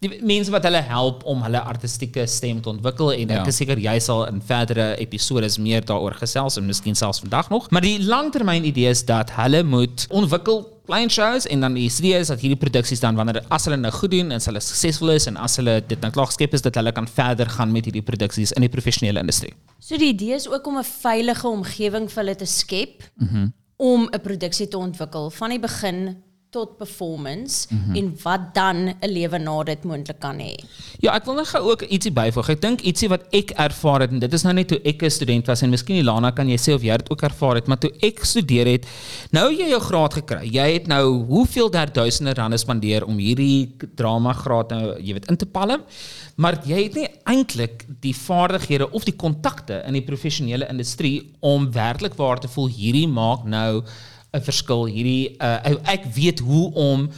die 0.00 0.10
mense 0.24 0.50
wat 0.50 0.64
hulle 0.64 0.80
help 0.88 1.24
om 1.28 1.42
hulle 1.44 1.60
artistieke 1.60 2.26
stem 2.26 2.60
te 2.64 2.68
ontwikkel 2.72 3.12
en 3.12 3.28
Ja. 3.28 3.40
ek 3.42 3.46
is 3.52 3.56
seker 3.60 3.76
jy 3.78 3.98
sal 4.00 4.24
in 4.30 4.40
verdere 4.40 4.96
episodes 4.98 5.58
meer 5.58 5.84
daaroor 5.84 6.14
gesels 6.16 6.56
en 6.56 6.66
miskien 6.66 6.94
selfs 6.96 7.20
vandag 7.20 7.50
nog. 7.50 7.70
Maar 7.70 7.80
die 7.84 7.98
langtermyn 8.04 8.64
idee 8.64 8.88
is 8.90 9.04
dat 9.04 9.30
hulle 9.36 9.62
moet 9.62 10.06
ontwikkel 10.10 10.64
klein 10.86 11.10
shows 11.10 11.46
en 11.46 11.60
dan 11.60 11.74
die 11.74 11.84
idee 11.90 12.18
is 12.18 12.28
dat 12.28 12.40
hierdie 12.40 12.56
produksies 12.58 13.00
dan 13.00 13.14
wanneer 13.14 13.44
as 13.48 13.64
hulle 13.64 13.76
nou 13.76 13.92
goed 13.92 14.10
doen 14.10 14.30
en 14.32 14.36
as 14.40 14.46
hulle 14.46 14.60
suksesvol 14.60 15.10
is 15.10 15.26
en 15.26 15.36
as 15.36 15.56
hulle 15.56 15.82
dit 15.86 16.00
nou 16.00 16.10
klaar 16.10 16.26
geskep 16.26 16.54
is 16.54 16.62
dat 16.62 16.74
hulle 16.74 16.92
kan 16.92 17.06
verder 17.06 17.46
gaan 17.48 17.70
met 17.72 17.84
hierdie 17.84 18.02
produksies 18.02 18.52
in 18.52 18.62
die 18.62 18.68
professionele 18.72 19.20
industrie. 19.20 19.52
So 19.78 19.96
die 19.96 20.08
idee 20.14 20.34
is 20.34 20.48
ook 20.48 20.66
om 20.66 20.78
'n 20.78 20.84
veilige 20.84 21.46
omgewing 21.48 22.08
vir 22.10 22.22
hulle 22.24 22.34
te 22.36 22.46
skep 22.46 23.02
Mhm. 23.20 23.46
om 23.76 24.08
'n 24.12 24.20
produksie 24.20 24.68
te 24.68 24.78
ontwikkel 24.78 25.30
van 25.30 25.50
die 25.50 25.58
begin 25.60 26.16
tot 26.50 26.76
performance 26.78 27.66
Mhm. 27.70 27.96
en 27.96 28.16
wat 28.22 28.54
dan 28.54 28.76
'n 29.00 29.08
lewe 29.08 29.38
na 29.38 29.62
dit 29.62 29.84
moontlik 29.84 30.18
kan 30.20 30.38
hê. 30.38 30.54
Ja, 31.00 31.14
ek 31.14 31.24
wil 31.24 31.34
net 31.34 31.46
gou 31.46 31.70
ook 31.70 31.82
ietsie 31.82 32.12
byvoeg. 32.12 32.48
Ek 32.48 32.60
dink 32.60 32.80
ietsie 32.80 33.08
wat 33.08 33.22
ek 33.32 33.50
ervaar 33.50 34.00
het 34.00 34.10
en 34.10 34.18
dit 34.18 34.32
is 34.32 34.42
nou 34.42 34.52
net 34.54 34.68
toe 34.68 34.80
ek 34.84 35.02
'n 35.02 35.10
student 35.10 35.46
was 35.46 35.62
en 35.62 35.70
miskien 35.70 35.96
Ilana 35.96 36.30
kan 36.30 36.48
jy 36.48 36.56
sê 36.56 36.74
of 36.74 36.82
jy 36.82 36.96
dit 36.96 37.10
ook 37.10 37.22
ervaar 37.22 37.54
het, 37.54 37.66
maar 37.66 37.78
toe 37.78 37.90
ek 38.02 38.24
studeer 38.24 38.66
het, 38.66 38.86
nou 39.32 39.50
jy 39.52 39.68
jou 39.68 39.80
graad 39.80 40.12
gekry. 40.14 40.44
Jy 40.50 40.72
het 40.72 40.86
nou 40.86 41.24
hoeveel 41.26 41.70
daar 41.70 41.92
duisende 41.92 42.34
rande 42.34 42.58
spandeer 42.58 43.04
om 43.06 43.16
hierdie 43.18 43.76
drama 43.94 44.32
graad 44.32 44.70
nou, 44.70 45.00
jy 45.00 45.12
weet, 45.12 45.28
in 45.30 45.36
te 45.36 45.46
palm, 45.46 45.82
maar 46.36 46.58
jy 46.66 46.82
het 46.82 46.94
nie 46.94 47.08
eintlik 47.26 47.84
die 48.00 48.14
vaardighede 48.14 48.90
of 48.92 49.04
die 49.04 49.16
kontakte 49.16 49.82
in 49.86 49.92
die 49.92 50.02
professionele 50.02 50.68
industrie 50.68 51.30
om 51.40 51.70
werklik 51.72 52.14
waar 52.16 52.40
te 52.40 52.48
voel 52.48 52.68
hierdie 52.68 53.08
maak 53.08 53.44
nou 53.44 53.82
'n 54.34 54.40
verskil. 54.40 54.86
Hierdie 54.86 55.36
uh, 55.40 55.76
ek 55.84 56.04
weet 56.14 56.38
hoe 56.40 56.72
om 56.74 57.10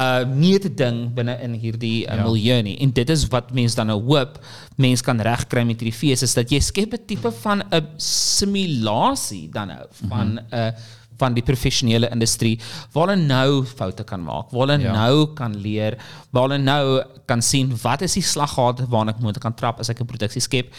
uh 0.00 0.24
nie 0.24 0.58
te 0.58 0.70
ding 0.74 1.12
binne 1.14 1.34
in 1.42 1.52
hierdie 1.54 2.06
uh, 2.08 2.14
Ja. 2.16 2.22
milieu 2.24 2.62
nie. 2.62 2.78
En 2.80 2.90
dit 2.90 3.08
is 3.10 3.26
wat 3.28 3.52
mense 3.52 3.76
dan 3.76 3.86
nou 3.86 4.00
hoop 4.02 4.38
mense 4.76 5.02
kan 5.04 5.20
regkry 5.20 5.64
met 5.64 5.80
hierdie 5.80 5.92
fees 5.98 6.22
is 6.22 6.34
dat 6.34 6.50
jy 6.50 6.60
skep 6.60 6.92
'n 6.94 7.04
tipe 7.06 7.30
van 7.42 7.62
'n 7.70 7.86
simulasie 7.96 9.48
dan 9.52 9.68
nou 9.68 9.84
van 10.08 10.26
'n 10.38 10.40
uh, 10.54 10.70
van 11.18 11.34
die 11.34 11.42
professionele 11.42 12.08
industrie 12.10 12.58
waar 12.92 13.08
hulle 13.08 13.22
nou 13.26 13.64
foute 13.64 14.02
kan 14.04 14.22
maak, 14.22 14.50
waar 14.50 14.66
hulle 14.66 14.80
Ja. 14.82 14.92
nou 14.92 15.26
kan 15.34 15.54
leer, 15.56 15.96
waar 16.32 16.48
hulle 16.48 16.58
nou 16.58 17.02
kan 17.26 17.42
sien 17.42 17.70
wat 17.82 18.02
is 18.02 18.14
die 18.14 18.22
slaggate 18.22 18.86
waarna 18.88 19.12
ek 19.12 19.20
moet 19.20 19.38
kan 19.38 19.54
trap 19.54 19.78
as 19.78 19.88
ek 19.90 20.00
'n 20.00 20.06
produksie 20.06 20.40
skep. 20.40 20.72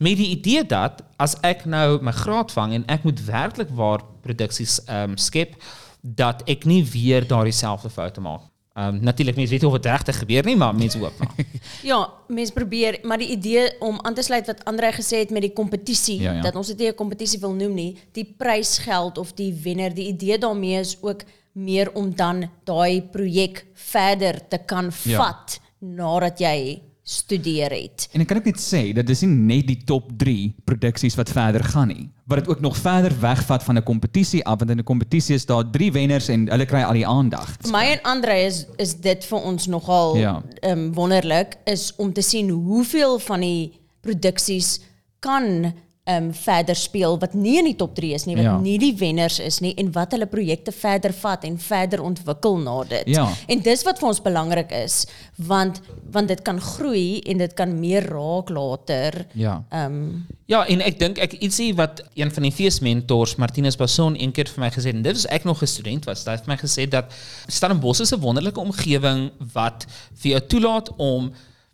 Met 0.00 0.16
die 0.16 0.30
idee 0.32 0.62
dat 0.64 1.02
as 1.20 1.34
ek 1.44 1.66
nou 1.68 1.98
my 2.02 2.12
graad 2.16 2.52
vang 2.56 2.72
en 2.78 2.84
ek 2.88 3.02
moet 3.04 3.20
werklik 3.26 3.68
waar 3.76 4.00
produksies 4.24 4.78
ehm 4.86 5.10
um, 5.12 5.16
skep 5.20 5.56
dat 6.00 6.40
ek 6.48 6.64
nie 6.64 6.80
weer 6.88 7.26
daardie 7.28 7.52
selfde 7.52 7.90
foute 7.92 8.20
maak. 8.24 8.46
Ehm 8.78 8.94
um, 8.96 9.00
natuurlik 9.04 9.36
mense 9.36 9.50
weet 9.52 9.60
nie 9.60 9.68
of 9.70 9.76
dit 9.76 9.90
regtig 9.92 10.18
gebeur 10.22 10.44
nie, 10.48 10.56
maar 10.56 10.74
mense 10.74 10.98
hoop 10.98 11.18
maar. 11.20 11.34
Ja, 11.90 11.98
mense 12.28 12.52
probeer, 12.56 12.98
maar 13.02 13.18
die 13.20 13.28
idee 13.36 13.66
om 13.80 13.98
aan 14.02 14.14
te 14.14 14.22
sluit 14.22 14.46
wat 14.46 14.64
Andre 14.64 14.92
gesê 14.96 15.20
het 15.20 15.30
met 15.30 15.42
die 15.42 15.52
kompetisie, 15.52 16.20
Ja, 16.22 16.32
ja. 16.32 16.40
dat 16.48 16.56
ons 16.56 16.66
dit 16.72 16.78
nie 16.78 16.88
'n 16.88 16.94
kompetisie 16.94 17.40
wil 17.40 17.52
noem 17.52 17.74
nie, 17.74 17.98
die 18.12 18.24
prysgeld 18.38 19.18
of 19.18 19.32
die 19.34 19.52
wenner, 19.64 19.94
die 19.94 20.08
idee 20.08 20.38
daarmee 20.38 20.80
is 20.80 20.96
ook 21.02 21.22
meer 21.52 21.92
om 21.94 22.14
dan 22.14 22.48
daai 22.64 23.02
projek 23.02 23.66
verder 23.74 24.40
te 24.48 24.58
kan 24.66 24.92
Ja. 25.04 25.16
vat 25.18 25.60
nadat 25.80 26.38
jy 26.38 26.80
studeer 27.10 27.72
het. 27.74 28.08
En 28.14 28.22
ek 28.22 28.28
kan 28.30 28.38
ook 28.38 28.44
net 28.50 28.60
sê 28.62 28.82
dat 28.94 29.06
dis 29.08 29.22
nie 29.26 29.34
net 29.58 29.66
die 29.66 29.78
top 29.88 30.12
3 30.20 30.54
produksies 30.68 31.16
wat 31.18 31.30
verder 31.34 31.64
gaan 31.72 31.88
nie, 31.90 32.04
wat 32.30 32.38
dit 32.38 32.48
ook 32.52 32.60
nog 32.62 32.76
verder 32.78 33.12
wegvat 33.20 33.62
van 33.66 33.76
'n 33.78 33.82
kompetisie 33.82 34.44
af 34.46 34.58
want 34.58 34.70
in 34.70 34.78
'n 34.78 34.84
kompetisie 34.84 35.34
is 35.34 35.46
daar 35.46 35.64
3 35.70 35.90
wenners 35.92 36.28
en 36.28 36.48
hulle 36.50 36.66
kry 36.66 36.82
al 36.82 36.92
die 36.94 37.06
aandag. 37.06 37.56
Vir 37.60 37.70
my 37.72 37.84
en 37.96 38.02
Andre 38.02 38.36
is 38.46 38.66
is 38.78 38.94
dit 38.94 39.24
vir 39.24 39.38
ons 39.42 39.66
nogal 39.66 40.16
Ja. 40.16 40.42
um, 40.62 40.92
wonderlik 40.94 41.56
is 41.64 41.92
om 41.96 42.12
te 42.12 42.22
sien 42.22 42.48
hoeveel 42.50 43.18
van 43.18 43.40
die 43.40 43.72
produksies 44.00 44.80
kan 45.20 45.72
um, 46.16 46.32
verder 46.34 46.74
speel 46.76 47.18
wat 47.18 47.34
nie 47.34 47.58
in 47.58 47.64
die 47.64 47.76
top 47.76 47.94
3 47.94 48.12
is 48.14 48.24
nie, 48.26 48.34
wat 48.36 48.44
Ja. 48.44 48.58
nie 48.58 48.78
die 48.78 48.94
wenners 48.98 49.38
is 49.38 49.60
nie 49.60 49.74
en 49.76 49.92
wat 49.92 50.12
hulle 50.12 50.26
projekte 50.26 50.72
verder 50.72 51.12
vat 51.12 51.44
en 51.44 51.58
verder 51.58 52.02
ontwikkel 52.02 52.58
na 52.58 52.84
dit. 52.84 53.06
Ja. 53.06 53.28
En 53.48 53.60
dis 53.60 53.82
wat 53.82 53.98
vir 53.98 54.08
ons 54.08 54.22
belangrik 54.22 54.72
is 54.72 55.06
want 55.36 55.80
want 56.12 56.28
dit 56.28 56.42
kan 56.42 56.60
groei 56.60 57.20
en 57.30 57.38
dit 57.38 57.52
kan 57.54 57.80
meer 57.80 58.02
raak 58.10 58.48
later. 58.50 59.26
Ja. 59.34 59.62
Um, 59.72 60.26
Ja, 60.50 60.64
en 60.66 60.80
ek 60.82 60.98
dink 60.98 61.18
ek 61.18 61.32
ietsie 61.32 61.74
wat 61.78 62.00
een 62.18 62.30
van 62.34 62.42
die 62.42 62.50
feesmentors 62.52 63.36
Martinus 63.38 63.76
Bason 63.76 64.16
een 64.18 64.32
keer 64.32 64.48
vir 64.50 64.60
my 64.64 64.70
gesê 64.70 64.86
het 64.90 64.94
en 64.96 65.02
dit 65.02 65.16
is 65.16 65.26
ek 65.26 65.44
nog 65.44 65.62
'n 65.62 65.66
student 65.66 66.04
was. 66.04 66.24
Hy 66.24 66.32
het 66.32 66.44
vir 66.44 66.54
my 66.54 66.58
gesê 66.58 66.88
dat 66.88 67.12
Stellenbosch 67.46 68.00
is 68.00 68.12
'n 68.12 68.20
wonderlike 68.20 68.58
omgewing 68.60 69.30
wat 69.52 69.86
vir 70.14 70.30
jou 70.32 70.40
toelaat 70.48 70.90
om 70.96 71.32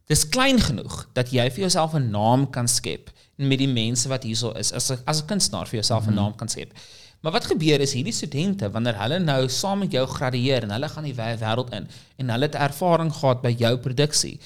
dis 0.09 0.29
klein 0.29 0.61
genoeg 0.61 1.07
dat 1.15 1.31
jy 1.33 1.49
vir 1.51 1.61
jouself 1.61 1.95
'n 1.95 2.11
naam 2.11 2.51
kan 2.51 2.69
skep 2.69 3.11
met 3.37 3.59
die 3.59 3.69
mense 3.69 4.09
wat 4.09 4.23
hierso 4.25 4.53
is 4.57 4.73
as 4.73 4.91
'n 4.91 4.99
as 5.07 5.23
'n 5.23 5.27
kunstenaar 5.27 5.67
vir 5.67 5.81
jouself 5.81 6.05
'n 6.07 6.11
Mhm. 6.11 6.15
naam 6.15 6.37
kan 6.37 6.49
skep. 6.49 6.73
Maar 7.23 7.33
wat 7.33 7.45
gebeur 7.45 7.81
is 7.81 7.93
hierdie 7.93 8.13
studente 8.13 8.71
wanneer 8.71 8.95
hulle 8.99 9.19
nou 9.19 9.49
saam 9.49 9.79
met 9.79 9.93
jou 9.93 10.07
gradueer 10.07 10.63
en 10.63 10.71
hulle 10.71 10.89
gaan 10.89 11.05
die 11.05 11.15
wêreld 11.15 11.73
in 11.73 11.89
en 12.19 12.29
hulle 12.31 12.45
het 12.45 12.55
ervaring 12.55 13.13
gehad 13.13 13.43
by 13.43 13.55
jou 13.59 13.77
produksie 13.79 14.39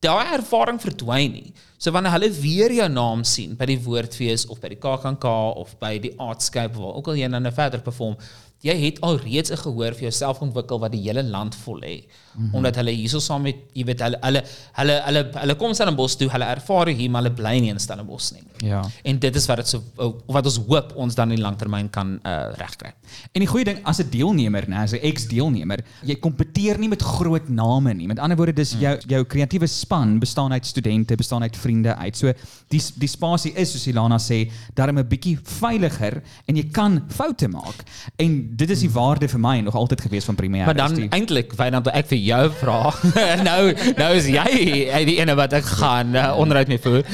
daai 0.00 0.32
ervaring 0.36 0.78
verdwyn 0.80 1.32
nie. 1.32 1.52
So 1.78 1.90
wanneer 1.90 2.12
hulle 2.12 2.30
weer 2.30 2.72
jou 2.72 2.88
naam 2.88 3.24
sien 3.24 3.56
by 3.58 3.66
die 3.66 3.78
woordfees 3.82 4.46
of 4.46 4.60
by 4.60 4.68
die 4.68 4.78
KAKNK 4.78 5.24
of 5.56 5.74
by 5.80 5.98
die 5.98 6.12
Artscape 6.18 6.74
waar 6.78 6.94
ook 6.94 7.08
al 7.08 7.14
jy 7.14 7.26
nou 7.26 7.40
nou 7.40 7.52
verder 7.54 7.80
perform, 7.80 8.16
jy 8.60 8.74
het 8.74 9.00
al 9.00 9.16
reeds 9.18 9.50
'n 9.50 9.56
gehoor 9.56 9.92
vir 9.94 10.02
jouself 10.10 10.40
ontwikkel 10.40 10.78
wat 10.80 10.92
die 10.92 11.02
hele 11.02 11.22
land 11.22 11.54
vol 11.54 11.80
hê. 11.80 12.02
Mm 12.02 12.06
Mhm. 12.38 12.46
-hmm. 12.46 12.54
Omdat 12.54 12.76
hulle 12.76 12.90
hierso 12.90 13.18
saam 13.18 13.42
met 13.42 13.56
jy 13.72 13.84
weet 13.84 14.00
hulle 14.00 14.18
hulle 14.20 14.42
hulle 14.72 15.02
hulle 15.04 15.30
hulle 15.34 15.54
kom 15.56 15.72
Stellenbosch 15.74 16.14
toe, 16.16 16.28
hulle 16.30 16.44
ervaar 16.44 16.86
hier 16.88 17.10
maar 17.10 17.22
hulle 17.22 17.34
bly 17.34 17.58
nie 17.60 17.70
in 17.70 17.78
Stellenbosch 17.80 18.32
nie. 18.32 18.42
Ja. 18.68 18.84
En 19.02 19.18
dit 19.18 19.36
is 19.36 19.46
wat 19.46 19.56
dit 19.56 19.68
so 19.68 19.82
wat 20.26 20.44
ons 20.44 20.56
hoop 20.68 20.92
ons 20.96 21.14
dan 21.14 21.32
in 21.32 21.40
langtermyn 21.40 21.90
kan 21.90 22.20
uh, 22.26 22.46
regkry. 22.56 22.92
En 23.32 23.40
die 23.40 23.46
goeie 23.46 23.64
ding 23.64 23.78
as 23.84 23.98
'n 23.98 24.10
deelnemer, 24.10 24.68
nee, 24.68 24.78
as 24.78 24.92
'n 24.92 25.00
ex-deelnemer, 25.02 25.78
jy 26.04 26.14
kompeteer 26.14 26.78
nie 26.78 26.88
met 26.88 27.02
groot 27.02 27.48
name 27.48 27.94
nie. 27.94 28.06
Met 28.06 28.18
ander 28.18 28.36
woorde, 28.36 28.52
dis 28.52 28.72
jou 28.78 28.98
jou 29.06 29.24
kreatiewe 29.24 29.66
span 29.66 30.18
bestaan 30.18 30.52
uit 30.52 30.66
studente, 30.66 31.16
bestaan 31.16 31.42
uit 31.42 31.56
vriende 31.56 31.96
uit. 31.96 32.16
So 32.16 32.32
die 32.68 32.82
die 32.96 33.08
spasie 33.08 33.52
is 33.54 33.70
soos 33.72 33.86
Ilana 33.86 34.18
sê, 34.18 34.50
daarom 34.74 34.98
'n 34.98 35.08
bietjie 35.08 35.38
veiliger 35.42 36.22
en 36.46 36.56
jy 36.56 36.68
kan 36.70 37.02
foute 37.08 37.48
maak. 37.48 37.84
En 38.16 38.47
dit 38.56 38.70
is 38.70 38.80
die 38.80 38.90
waarde 38.90 39.28
vir 39.28 39.40
my 39.40 39.60
nog 39.60 39.74
altyd 39.74 40.00
gewees 40.00 40.24
van 40.24 40.34
Premier. 40.34 40.64
Maar 40.64 40.74
dan 40.76 40.94
die- 40.94 41.08
eintlik, 41.08 41.52
Wynand, 41.56 41.86
ek 41.92 42.06
vir 42.06 42.18
jou 42.18 42.50
vra, 42.60 42.94
nou 43.48 43.62
nou 43.96 44.10
is 44.16 44.26
jy 44.32 45.04
die 45.06 45.18
ene 45.20 45.34
wat 45.38 45.52
ek 45.52 45.64
gaan 45.78 46.14
uh, 46.16 46.32
onderuit 46.38 46.68
mee 46.68 46.78
voer. 46.82 47.04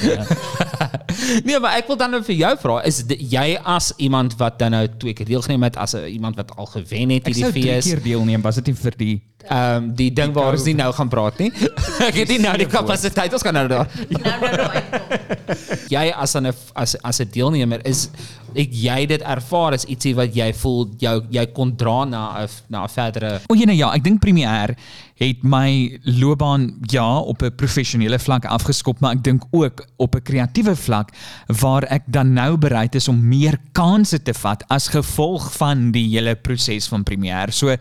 nee, 1.47 1.59
maar 1.61 1.77
ek 1.79 1.87
wil 1.91 1.97
dan 2.01 2.11
nou 2.15 2.23
vir 2.27 2.37
jou 2.39 2.53
vra, 2.63 2.81
is 2.89 3.03
jy 3.19 3.47
as 3.65 3.93
iemand 3.97 4.37
wat 4.41 4.59
dan 4.59 4.75
nou 4.77 4.87
twee 4.99 5.15
keer 5.17 5.27
deelgeneem 5.27 5.63
het 5.69 5.77
as 5.77 5.95
'n 5.97 6.07
iemand 6.07 6.37
wat 6.37 6.57
al 6.57 6.67
gewen 6.67 7.11
het 7.11 7.27
ek 7.27 7.35
hierdie 7.35 7.45
sou 7.45 7.53
drie 7.53 7.63
fees? 7.69 7.85
keer 7.91 8.03
deelneem, 8.03 8.43
was 8.43 8.55
dit 8.61 8.67
nie 8.67 8.75
vir 8.77 8.95
die 8.97 9.17
um, 9.51 9.91
die 9.97 10.11
ding 10.13 10.33
waar 10.37 10.57
ons 10.57 10.65
nie 10.69 10.77
nou 10.79 10.91
gaan 10.93 11.11
praat 11.13 11.39
nie. 11.43 11.51
Ek 12.09 12.15
het 12.23 12.29
nie 12.29 12.41
nou 12.43 12.55
die 12.61 12.69
kapasiteit 12.71 13.33
ons 13.33 13.45
gaan 13.45 13.59
nou 13.61 13.67
daar. 13.69 13.91
Nou 14.25 14.39
nou 14.41 14.57
nou. 14.57 15.57
jy 15.91 16.05
as 16.11 16.35
'n 16.37 16.53
as 16.75 16.97
as 17.03 17.21
'n 17.21 17.29
deelnemer 17.31 17.81
is 17.85 18.09
ek 18.55 18.71
jy 18.71 19.07
dit 19.07 19.23
ervaar 19.23 19.75
as 19.75 19.85
ietsie 19.85 20.15
wat 20.15 20.35
jy 20.35 20.53
voel 20.53 20.87
jou 20.99 21.17
jy 21.31 21.47
kon 21.53 21.75
dra 21.77 22.05
na 22.05 22.45
'n 22.45 22.49
na 22.71 22.85
'n 22.85 22.89
verdere 22.89 23.41
O 23.49 23.55
jene 23.55 23.77
ja, 23.77 23.93
ek 23.93 24.05
dink 24.05 24.21
Premier 24.21 24.77
het 25.21 25.43
my 25.47 25.99
loopbaan 26.03 26.81
ja 26.91 27.19
op 27.19 27.43
'n 27.43 27.55
professionele 27.55 28.19
vlak 28.19 28.45
afgeskop, 28.45 29.01
maar 29.01 29.15
ek 29.15 29.23
dink 29.23 29.43
ook 29.51 29.87
op 29.97 30.15
'n 30.15 30.23
kreatiewe 30.23 30.77
vlak 30.77 31.13
waar 31.47 31.83
ek 31.83 32.03
dan 32.07 32.33
nou 32.33 32.57
bereid 32.57 32.95
is 32.95 33.09
om 33.09 33.29
meer 33.29 33.59
kansse 33.73 34.23
te 34.23 34.35
vat 34.35 34.65
as 34.69 34.89
gevolg 34.89 35.53
van 35.53 35.91
die 35.93 36.09
hele 36.09 36.35
proses 36.35 36.89
van 36.89 37.03
Premier. 37.03 37.53
So 37.53 37.77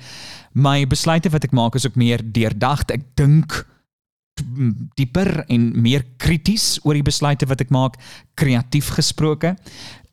my 0.53 0.85
besluite 0.87 1.29
wat 1.33 1.43
ek 1.43 1.51
maak 1.55 1.75
is 1.75 1.85
ook 1.87 1.95
meer 1.99 2.21
deurdagd. 2.23 2.91
Ek 2.91 3.05
dink 3.17 3.65
dieper 4.97 5.43
en 5.47 5.71
meer 5.81 6.05
krities 6.17 6.79
oor 6.83 6.97
die 6.97 7.05
besluite 7.05 7.45
wat 7.49 7.61
ek 7.61 7.73
maak, 7.73 7.99
kreatief 8.39 8.89
gesproke. 8.97 9.55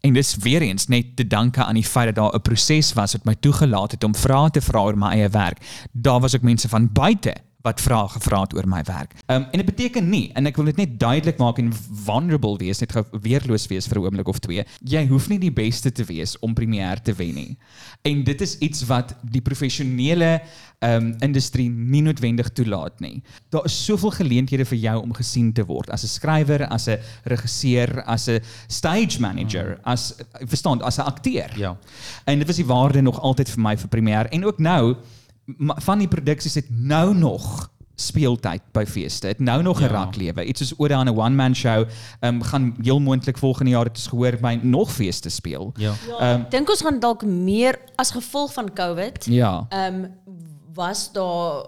En 0.01 0.17
dis 0.17 0.37
weer 0.41 0.65
eens 0.65 0.89
net 0.89 1.17
te 1.17 1.27
danke 1.29 1.65
aan 1.65 1.77
die 1.77 1.85
feit 1.85 2.15
dat 2.15 2.17
daar 2.17 2.35
'n 2.35 2.43
proses 2.43 2.93
was 2.93 3.13
wat 3.13 3.25
my 3.25 3.35
toegelaat 3.35 3.93
het 3.93 4.05
om 4.05 4.15
vrae 4.15 4.51
te 4.51 4.61
vra 4.61 4.81
oor 4.81 4.97
my 4.97 5.13
eie 5.13 5.29
werk. 5.29 5.61
Daar 5.93 6.21
was 6.21 6.35
ook 6.35 6.43
mense 6.43 6.69
van 6.69 6.93
buite 6.93 7.35
wat 7.63 7.81
vrae 7.81 8.09
gevra 8.09 8.41
het 8.45 8.55
oor 8.57 8.69
my 8.69 8.83
werk. 8.89 9.15
Ehm 9.27 9.43
um, 9.43 9.49
en 9.51 9.63
dit 9.63 9.67
beteken 9.67 10.09
nie 10.09 10.31
en 10.35 10.47
ek 10.47 10.57
wil 10.57 10.71
dit 10.71 10.77
net 10.77 10.99
duidelik 11.01 11.39
maak 11.39 11.59
en 11.59 11.73
vulnerable 12.07 12.57
wees, 12.61 12.81
net 12.81 12.95
weerloos 13.13 13.67
wees 13.69 13.89
vir 13.89 13.99
'n 13.99 14.05
oomblik 14.05 14.29
of 14.29 14.39
twee. 14.39 14.65
Jy 14.85 15.07
hoef 15.09 15.29
nie 15.29 15.39
die 15.39 15.53
beste 15.53 15.93
te 15.93 16.05
wees 16.05 16.39
om 16.41 16.55
premier 16.55 17.03
te 17.03 17.13
wen 17.13 17.35
nie. 17.35 17.57
En 18.03 18.25
dit 18.25 18.41
is 18.41 18.59
iets 18.59 18.87
wat 18.87 19.15
die 19.23 19.43
professionele 19.43 20.41
ehm 20.81 20.97
um, 20.97 21.15
industrie 21.21 21.69
nie 21.71 22.03
noodwendig 22.03 22.49
toelaat 22.57 23.01
nie. 23.01 23.23
Daar 23.51 23.65
is 23.65 23.85
soveel 23.85 24.11
geleenthede 24.11 24.65
vir 24.65 24.79
jou 24.79 25.03
om 25.03 25.13
gesien 25.13 25.53
te 25.53 25.65
word 25.65 25.91
as 25.91 26.05
'n 26.05 26.09
skrywer, 26.09 26.67
as 26.67 26.89
'n 26.89 26.99
regisseur, 27.25 28.03
as 28.05 28.29
'n 28.29 28.41
stage 28.69 29.21
manager, 29.21 29.79
as 29.85 30.15
verstaan, 30.47 30.83
as 30.83 30.99
'n 30.99 31.03
akteur. 31.03 31.51
Ja. 31.57 31.77
En 32.25 32.39
dit 32.39 32.47
was 32.47 32.57
die 32.57 32.67
waarde 32.67 33.03
nog 33.03 33.21
altyd 33.21 33.51
vir 33.51 33.61
my 33.61 33.77
vir 33.77 33.89
premier 33.89 34.27
en 34.31 34.45
ook 34.45 34.59
nou 34.59 34.97
van 35.59 35.99
die 35.99 36.09
produksies 36.09 36.55
het 36.55 36.67
nou 36.71 37.15
nog 37.15 37.71
speeltyd 38.01 38.63
by 38.73 38.85
feeste. 38.89 39.27
Het 39.27 39.39
nou 39.39 39.63
nog 39.63 39.79
'n 39.81 39.83
Ja. 39.83 39.89
raaklewe. 39.89 40.45
Iets 40.45 40.67
soos 40.69 40.91
aan 40.91 41.07
'n 41.09 41.19
one 41.19 41.35
man 41.35 41.55
show, 41.55 41.87
ehm 42.21 42.35
um, 42.35 42.43
gaan 42.43 42.77
heel 42.83 43.01
moontlik 43.01 43.39
volgende 43.39 43.71
jaar 43.71 43.85
dit 43.85 43.97
is 43.97 44.07
gehoor 44.07 44.37
by 44.41 44.59
nog 44.63 44.93
feeste 44.93 45.29
speel. 45.29 45.73
Ja. 45.77 45.93
Ehm 46.19 46.41
Ek 46.41 46.51
dink 46.51 46.69
ons 46.71 46.81
gaan 46.81 47.01
dalk 47.01 47.25
meer 47.25 47.79
as 47.97 48.11
gevolg 48.11 48.53
van 48.53 48.73
COVID. 48.73 49.25
Ja. 49.27 49.67
Ehm 49.69 50.05
was 50.75 51.13
daar 51.13 51.65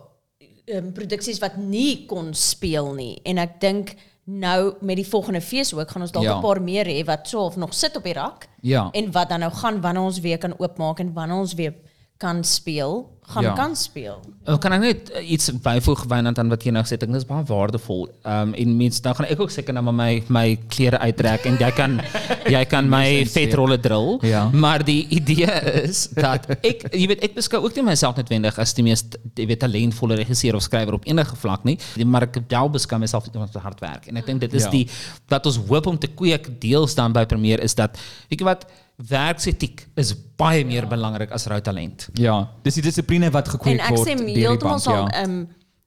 ehm 0.65 0.85
um, 0.87 0.93
produksies 0.93 1.39
wat 1.39 1.57
nie 1.57 2.07
kon 2.07 2.35
speel 2.35 2.95
nie 2.95 3.21
en 3.23 3.39
ek 3.39 3.61
dink 3.61 3.95
nou 4.25 4.75
met 4.81 4.97
die 4.97 5.07
volgende 5.09 5.41
fees 5.41 5.75
ook 5.75 5.91
gaan 5.91 6.03
ons 6.03 6.11
dalk 6.13 6.25
'n 6.25 6.29
Ja. 6.29 6.41
paar 6.41 6.63
meer 6.63 6.87
hê 6.87 7.05
wat 7.05 7.29
so 7.29 7.41
of 7.41 7.57
nog 7.57 7.75
sit 7.75 7.97
op 7.97 8.03
die 8.05 8.13
rak 8.13 8.49
Ja. 8.61 8.89
en 8.93 9.13
wat 9.13 9.29
dan 9.29 9.41
nou 9.41 9.53
gaan 9.53 9.81
wanneer 9.81 10.03
ons 10.03 10.21
weer 10.21 10.39
kan 10.39 10.55
oopmaak 10.59 10.99
en 10.99 11.13
wanneer 11.13 11.37
ons 11.37 11.55
weer 11.55 11.75
kan 12.23 12.45
speel, 12.47 13.09
gaan 13.33 13.43
Ja. 13.47 13.53
kan 13.57 13.73
speel. 13.79 14.19
Kan 14.61 14.73
ek 14.77 14.81
net 14.83 15.11
uh, 15.15 15.23
iets 15.33 15.49
byvoeg 15.65 16.03
Wynand 16.11 16.39
aan 16.39 16.51
wat 16.53 16.63
jy 16.67 16.73
nou 16.75 16.83
gesê 16.85 16.97
het? 16.97 17.03
Ek 17.03 17.09
dink 17.11 17.17
dit 17.17 17.23
is 17.23 17.29
baie 17.29 17.45
waardevol. 17.49 18.05
Ehm 18.23 18.51
um, 18.51 18.55
en 18.63 18.75
mens 18.77 19.01
dan 19.03 19.15
gaan 19.19 19.27
ek 19.31 19.41
ook 19.41 19.51
seker 19.55 19.75
nou 19.75 19.83
maar 19.89 19.95
my 19.97 20.23
my 20.29 20.45
klere 20.75 20.99
uittrek 21.03 21.47
en 21.51 21.57
jy 21.63 21.71
kan 21.79 21.97
jy 22.55 22.61
kan 22.71 22.91
my 22.93 23.23
vetrolle 23.31 23.79
drill. 23.83 24.19
Ja. 24.27 24.45
Maar 24.53 24.85
die 24.85 25.07
idee 25.17 25.49
is 25.87 26.05
dat 26.15 26.47
ek 26.61 26.85
jy 26.93 27.07
weet 27.13 27.25
ek 27.31 27.35
beskou 27.39 27.63
ook 27.65 27.75
nie 27.79 27.87
myself 27.91 28.19
noodwendig 28.21 28.59
as 28.63 28.75
die 28.79 28.85
mees 28.87 29.05
jy 29.39 29.47
weet 29.51 29.63
talentvolle 29.65 30.19
regisseur 30.23 30.59
of 30.59 30.67
skrywer 30.67 30.99
op 31.01 31.09
enige 31.09 31.39
vlak 31.43 31.65
nie. 31.65 31.79
Maar 32.05 32.29
ek 32.29 32.39
wel 32.53 32.71
beskou 32.79 33.01
myself 33.03 33.27
as 33.27 33.33
iemand 33.35 33.55
wat 33.57 33.63
hard 33.71 33.81
werk. 33.83 34.07
En 34.13 34.21
ek 34.23 34.27
dink 34.31 34.45
dit 34.47 34.55
is 34.61 34.69
Ja. 34.69 34.71
die 34.77 34.87
dat 35.33 35.47
ons 35.47 35.59
hoop 35.71 35.87
om 35.87 35.99
te 35.99 36.11
kweek 36.11 36.53
deels 36.61 36.95
dan 36.99 37.13
by 37.17 37.25
Premier 37.27 37.63
is 37.63 37.75
dat 37.79 37.97
weet 38.29 38.41
jy 38.43 38.47
wat 38.53 38.67
werksetiek 39.09 39.87
is 39.99 40.13
baie 40.39 40.65
meer 40.65 40.87
belangrik 40.87 41.33
as 41.35 41.47
rou 41.51 41.61
talent. 41.65 42.09
Ja, 42.19 42.37
dis 42.63 42.75
die 42.79 42.83
dissipline 42.83 43.31
wat 43.35 43.49
En 43.51 43.53
gekweek 43.57 43.81
ek 43.81 43.97
word 43.97 44.09
sê 44.09 44.17
deur 44.17 44.27
die 44.27 44.45
heeltemal 44.45 44.81
saam, 44.83 45.09
ehm 45.11 45.43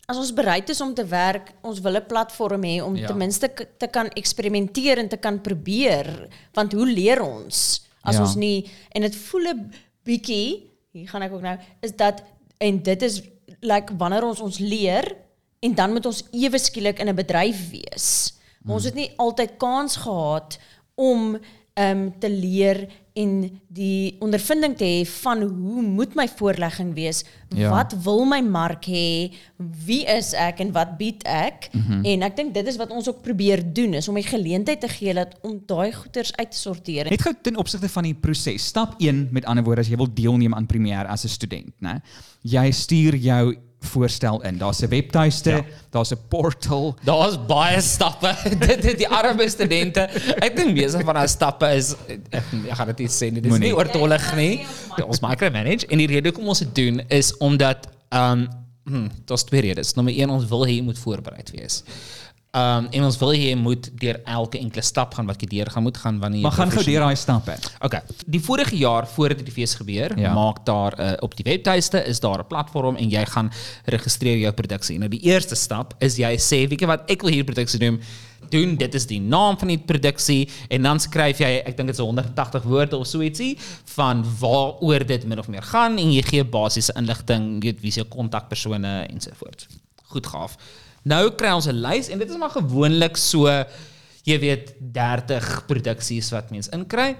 as 0.07 0.17
ons 0.21 0.33
bereid 0.37 0.69
is 0.69 0.81
om 0.85 0.91
te 0.93 1.01
werk, 1.09 1.47
ons 1.65 1.79
wil 1.81 1.95
'n 1.97 2.05
platform 2.05 2.61
hê 2.63 2.81
om 2.83 2.95
Ja. 2.95 3.07
ten 3.07 3.17
minste 3.17 3.49
te 3.79 3.87
kan 3.87 4.07
eksperimenteer 4.13 4.99
en 4.99 5.09
te 5.09 5.17
kan 5.17 5.41
probeer, 5.41 6.29
want 6.53 6.73
hoe 6.73 6.85
leer 6.85 7.21
ons 7.23 7.81
as 8.03 8.15
Ja. 8.15 8.21
ons 8.21 8.35
nie 8.35 8.69
en 8.91 9.01
dit 9.01 9.15
voel 9.15 9.47
'n 9.53 9.71
bietjie, 10.05 10.69
hier 10.93 11.07
gaan 11.07 11.23
ek 11.23 11.31
ook 11.33 11.41
nou, 11.41 11.57
is 11.81 11.91
dat 11.95 12.21
en 12.59 12.83
dit 12.83 13.01
is 13.01 13.21
like 13.61 13.93
wanneer 13.97 14.23
ons 14.23 14.39
ons 14.39 14.59
leer 14.59 15.15
en 15.61 15.73
dan 15.73 15.91
moet 15.91 16.05
ons 16.05 16.23
ewe 16.31 16.57
skielik 16.59 16.99
in 16.99 17.09
'n 17.09 17.15
bedryf 17.15 17.69
wees. 17.71 18.33
Maar 18.63 18.75
ons 18.75 18.83
het 18.85 18.95
nie 18.95 19.11
altyd 19.17 19.57
kans 19.57 19.95
gehad 19.95 20.57
om 20.95 21.37
ehm 21.73 22.09
te 22.19 22.29
leer 22.29 22.87
en 23.15 23.61
die 23.71 24.15
ondervinding 24.19 24.73
te 24.75 24.83
hê 24.83 25.03
van 25.07 25.45
hoe 25.47 25.81
moet 25.83 26.15
my 26.19 26.25
voorlegging 26.27 26.91
wees? 26.97 27.21
Ja. 27.55 27.69
Wat 27.71 27.93
wil 28.03 28.25
my 28.27 28.41
mark 28.43 28.89
hê? 28.91 29.31
Wie 29.85 30.01
is 30.11 30.33
ek 30.35 30.59
en 30.59 30.73
wat 30.75 30.97
bied 30.99 31.23
ek? 31.23 31.69
Mhm. 31.71 32.03
En 32.11 32.25
ek 32.27 32.35
dink 32.35 32.53
dit 32.57 32.67
is 32.67 32.79
wat 32.81 32.91
ons 32.91 33.07
ook 33.07 33.21
probeer 33.23 33.63
doen 33.63 33.95
is 33.95 34.09
om 34.11 34.19
die 34.19 34.27
geleentheid 34.27 34.83
te 34.83 34.91
gee 34.91 35.15
dat 35.15 35.37
om 35.47 35.61
daai 35.65 35.93
goeders 35.95 36.35
uit 36.35 36.51
te 36.51 36.57
sorteer. 36.57 37.09
Net 37.09 37.23
gou 37.23 37.33
ten 37.41 37.55
opsigte 37.61 37.89
van 37.89 38.03
die 38.03 38.13
proses. 38.13 38.67
Stap 38.67 38.99
1 38.99 39.29
met 39.31 39.45
ander 39.45 39.63
woorde 39.63 39.85
as 39.85 39.91
jy 39.93 39.99
wil 40.01 40.11
deelneem 40.11 40.53
aan 40.53 40.67
Premier 40.67 41.07
as 41.07 41.23
'n 41.23 41.31
student, 41.31 41.71
né? 41.79 42.01
Jy 42.43 42.71
stuur 42.71 43.15
jou 43.15 43.55
voorstel 43.85 44.41
in. 44.47 44.57
Daar's 44.57 44.81
'n 44.81 44.89
webtuiste, 44.89 45.49
ja. 45.49 45.65
daar's 45.89 46.11
'n 46.11 46.19
portal. 46.29 46.95
Daar's 47.03 47.37
baie 47.45 47.81
stappe. 47.81 48.35
dit 48.67 48.85
is 48.85 48.97
die 48.97 49.07
arme 49.07 49.49
studente. 49.49 50.09
Ek 50.39 50.55
dink 50.55 50.73
meeste 50.73 51.03
van 51.03 51.13
daai 51.13 51.27
stappe 51.27 51.69
is 51.75 51.95
ek, 52.09 52.43
ek 52.69 52.75
gaan 52.75 52.87
dit 52.87 53.05
nie 53.05 53.09
sê 53.09 53.31
nie. 53.31 53.41
Is 53.41 53.49
Moenie. 53.49 53.69
nie 53.69 53.75
oortollig 53.75 54.35
nie. 54.35 54.65
Ons 55.05 55.19
micromanage 55.19 55.87
en 55.87 55.97
die 55.97 56.07
rede 56.07 56.29
hoekom 56.29 56.47
ons 56.47 56.59
dit 56.59 56.75
doen 56.75 57.01
is 57.07 57.33
omdat 57.37 57.87
ehm 58.09 58.31
um, 58.31 58.47
hm, 58.85 59.07
daar's 59.25 59.43
twee 59.43 59.61
redes. 59.61 59.93
Nommer 59.93 60.13
1 60.13 60.29
ons 60.29 60.45
wil 60.47 60.65
hê 60.65 60.77
jy 60.77 60.83
moet 60.85 60.99
voorbereid 60.99 61.51
wees. 61.51 61.83
Um, 62.55 62.85
en 62.95 63.03
ons 63.03 63.17
wil 63.19 63.33
hê 63.35 63.49
moet 63.59 63.89
deur 63.99 64.21
elke 64.31 64.59
enkele 64.61 64.83
stap 64.87 65.13
gaan 65.17 65.27
wat 65.27 65.41
jy 65.43 65.47
deur 65.57 65.67
gaan 65.73 65.83
moet 65.83 65.97
gaan 65.99 66.19
wanneer 66.21 66.39
jy 66.39 66.43
Maar 66.45 66.53
gaan 66.55 66.69
gou 66.71 66.83
deur 66.87 67.03
daai 67.03 67.15
stappe. 67.19 67.55
Okay. 67.83 67.99
Die 68.31 68.39
vorige 68.39 68.77
jaar 68.79 69.07
voordat 69.11 69.41
die 69.43 69.51
fees 69.51 69.73
gebeur, 69.75 70.13
Ja. 70.19 70.31
maak 70.33 70.61
daar 70.65 70.95
uh, 70.99 71.09
op 71.19 71.35
die 71.35 71.43
webtuiste 71.43 71.99
is 72.07 72.19
daar 72.23 72.39
'n 72.39 72.47
platform 72.47 72.95
en 72.95 73.09
jy 73.09 73.25
gaan 73.25 73.51
registreer 73.85 74.37
jou 74.37 74.53
produksie. 74.53 74.97
Nou 74.99 75.09
die 75.09 75.19
eerste 75.19 75.55
stap 75.55 75.95
is 75.99 76.15
jy 76.15 76.31
sê, 76.37 76.63
weet 76.69 76.79
jy 76.79 76.87
wat, 76.87 77.03
ek 77.11 77.21
wil 77.21 77.31
hier 77.31 77.43
produksie 77.43 77.79
doen. 77.79 77.99
Doen, 78.49 78.75
dit 78.77 78.93
is 78.95 79.05
die 79.05 79.19
naam 79.19 79.57
van 79.57 79.67
die 79.67 79.77
produksie 79.77 80.47
en 80.69 80.81
dan 80.81 80.99
skryf 80.99 81.39
jy, 81.39 81.61
ek 81.65 81.75
dink 81.77 81.87
dit 81.87 81.97
is 81.97 81.99
180 82.05 82.63
woorde 82.63 82.97
of 82.97 83.07
so 83.07 83.19
ietsie 83.21 83.57
van 83.95 84.23
waaroor 84.39 85.05
dit 85.05 85.25
min 85.25 85.39
of 85.39 85.47
meer 85.47 85.63
gaan 85.63 85.97
en 85.97 86.11
jy 86.13 86.21
gee 86.21 86.43
basiese 86.43 86.93
inligting, 86.95 87.61
weet 87.63 87.81
wie 87.81 87.91
se 87.91 88.03
kontakpersone 88.03 89.07
ensovoorts. 89.09 89.67
Goed 90.07 90.27
gaaf. 90.27 90.57
Nou 91.05 91.29
kry 91.37 91.51
ons 91.53 91.67
'n 91.69 91.81
lys 91.81 92.09
en 92.09 92.19
dit 92.19 92.29
is 92.29 92.37
maar 92.37 92.53
gewoonlik 92.55 93.17
so 93.17 93.47
jy 94.25 94.39
weet 94.41 94.73
30 94.79 95.65
produksies 95.67 96.31
wat 96.33 96.49
mens 96.51 96.69
inkry 96.73 97.15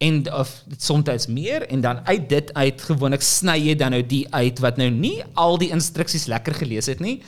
en 0.00 0.22
of 0.32 0.48
soms 0.78 1.26
meer 1.28 1.66
en 1.68 1.80
dan 1.80 2.00
uit 2.08 2.28
dit 2.28 2.52
uit 2.54 2.80
gewoonlik 2.80 3.20
sny 3.22 3.58
jy 3.58 3.74
dan 3.76 3.90
nou 3.90 4.02
die 4.02 4.26
uit 4.32 4.58
wat 4.64 4.76
nou 4.80 4.88
nie 4.90 5.18
al 5.36 5.58
die 5.60 5.68
instruksies 5.70 6.26
lekker 6.26 6.54
gelees 6.54 6.86
het 6.86 7.00
nie 7.00 7.20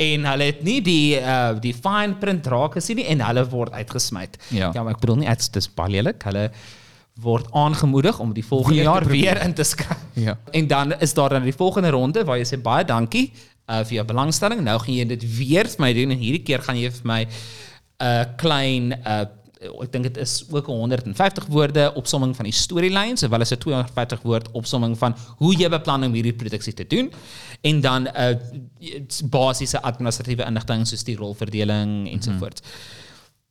en 0.00 0.24
hulle 0.26 0.44
het 0.48 0.62
nie 0.64 0.80
die 0.82 1.20
uh, 1.20 1.52
die 1.60 1.74
fine 1.74 2.16
print 2.20 2.46
raak 2.50 2.78
gesien 2.78 2.96
nie 2.96 3.06
en 3.12 3.20
hulle 3.22 3.44
word 3.50 3.72
uitgesmy. 3.72 4.24
Ja. 4.50 4.70
ja, 4.74 4.82
maar 4.82 4.94
ek 4.96 5.00
bedoel 5.04 5.20
nie 5.22 5.28
is- 5.30 5.48
dis 5.54 5.68
baie 5.70 5.92
lelik. 5.92 6.22
Hulle 6.26 6.48
word 7.22 7.46
aangemoedig 7.54 8.18
om 8.18 8.32
die 8.34 8.42
volgende 8.42 8.80
Weer 8.80 8.84
jaar 8.88 9.06
weer 9.06 9.42
in 9.44 9.54
te 9.54 9.62
skryf. 9.62 10.00
Ja. 10.18 10.38
En 10.50 10.66
dan 10.66 10.98
is 11.00 11.14
daar 11.14 11.28
dan 11.36 11.42
die 11.46 11.54
volgende 11.54 11.90
ronde 11.94 12.24
waar 12.24 12.38
jy 12.38 12.44
sê 12.56 12.58
baie 12.60 12.84
dankie 12.84 13.32
uh, 13.66 13.84
jou 13.84 14.04
belangstelling. 14.04 14.60
Nou 14.64 14.78
gaan 14.78 14.94
jy 14.94 15.06
dit 15.14 15.24
weer 15.38 15.68
vir 15.68 15.80
my 15.80 15.92
doen 15.92 16.10
en 16.10 16.18
hierdie 16.18 16.42
keer 16.42 16.62
gaan 16.62 16.76
jy 16.76 16.90
vir 16.90 17.08
my 17.08 17.22
'n 17.24 17.30
uh, 18.04 18.24
klein 18.36 18.92
uh, 19.04 19.24
ek 19.64 19.92
dink 19.94 20.08
dit 20.08 20.18
is 20.20 20.44
ook 20.50 20.68
'n 20.68 20.92
150 20.92 21.46
woorde 21.46 21.92
opsomming 21.94 22.36
van 22.36 22.44
die 22.44 22.52
storielyn, 22.52 23.16
sowel 23.16 23.40
as 23.40 23.52
'n 23.52 23.58
250 23.58 24.22
woord 24.22 24.50
opsomming 24.52 24.98
van 24.98 25.16
hoe 25.38 25.54
jy 25.56 25.68
beplan 25.68 26.04
om 26.04 26.12
hierdie 26.12 26.34
produksie 26.34 26.74
te 26.74 26.86
doen 26.86 27.12
en 27.62 27.80
dan 27.80 28.08
'n 28.08 28.12
uh, 28.16 29.00
basiese 29.30 29.80
administratiewe 29.82 30.44
inligting 30.44 30.86
soos 30.86 31.04
die 31.04 31.16
rolverdeling 31.16 32.08
ensovoorts. 32.12 32.62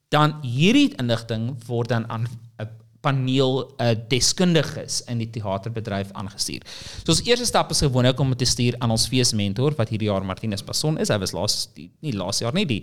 Dan 0.09 0.37
hierdie 0.41 0.93
inligting 0.97 1.55
word 1.65 1.89
dan 1.89 2.09
aan 2.09 2.27
'n 2.59 2.82
paneel 3.03 3.59
uh, 3.83 3.91
deskundiges 4.09 5.01
in 5.11 5.19
die 5.19 5.29
teaterbedryf 5.35 6.13
aangestuur. 6.15 6.63
So 7.03 7.11
ons 7.11 7.23
eerste 7.27 7.47
stap 7.49 7.73
is 7.75 7.83
gewoonlik 7.83 8.19
om 8.23 8.31
te 8.39 8.47
stuur 8.47 8.77
aan 8.79 8.93
ons 8.95 9.09
feesmentor 9.11 9.75
wat 9.79 9.91
hierdie 9.91 10.09
jaar 10.09 10.23
Martinus 10.25 10.63
Passon 10.63 10.99
is. 11.03 11.11
Hy 11.11 11.19
was 11.23 11.35
laas 11.35 11.57
die, 11.75 11.89
nie 12.05 12.15
laas 12.15 12.39
jaar 12.43 12.55
nie, 12.55 12.65
die 12.69 12.81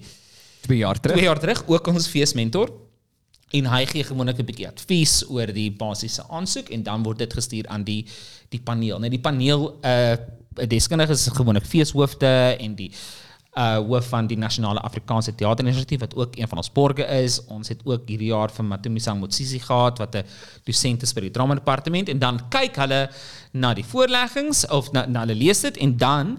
2 0.67 0.83
jaar 0.83 1.01
terug. 1.01 1.17
2 1.17 1.25
jaar 1.25 1.41
terug 1.41 1.65
ook 1.73 1.93
ons 1.95 2.09
feesmentor. 2.13 2.73
En 3.57 3.67
hy 3.67 3.81
gee 3.91 4.05
gewoonlik 4.07 4.39
'n 4.39 4.47
bietjie 4.47 4.69
advies 4.69 5.25
oor 5.29 5.51
die 5.51 5.71
basiese 5.75 6.23
aansoek 6.29 6.69
en 6.71 6.85
dan 6.87 7.03
word 7.03 7.19
dit 7.19 7.33
gestuur 7.33 7.67
aan 7.67 7.85
die 7.85 8.05
die 8.51 8.61
paneel. 8.61 8.99
Nou 8.99 9.11
die 9.11 9.23
paneel 9.23 9.79
uh 9.83 10.17
deskundiges 10.51 11.27
is 11.27 11.33
gewoonlik 11.33 11.65
feeshoofde 11.65 12.57
en 12.59 12.75
die 12.75 12.91
uh 13.59 13.79
hoof 13.83 14.09
van 14.09 14.27
die 14.31 14.39
Nasionale 14.39 14.81
Afrikaanse 14.81 15.35
Teaterinisiatief 15.35 16.01
wat 16.01 16.15
ook 16.15 16.37
een 16.39 16.49
van 16.49 16.59
ons 16.59 16.73
borge 16.73 17.03
is. 17.03 17.41
Ons 17.47 17.69
het 17.69 17.81
ook 17.85 18.07
hierdie 18.07 18.31
jaar 18.31 18.51
vir 18.51 18.65
Matumisang 18.65 19.19
Motsisi 19.21 19.59
gehad 19.59 19.99
wat 19.99 20.15
'n 20.15 20.25
dosent 20.65 21.03
is 21.03 21.13
by 21.13 21.21
die 21.21 21.31
drama 21.31 21.55
departement 21.55 22.09
en 22.09 22.19
dan 22.19 22.41
kyk 22.49 22.77
hulle 22.77 23.11
na 23.53 23.75
die 23.75 23.85
voorleggings 23.85 24.67
of 24.69 24.93
na, 24.93 25.07
na 25.07 25.21
hulle 25.21 25.35
lees 25.35 25.65
en 25.65 25.97
dan 25.97 26.39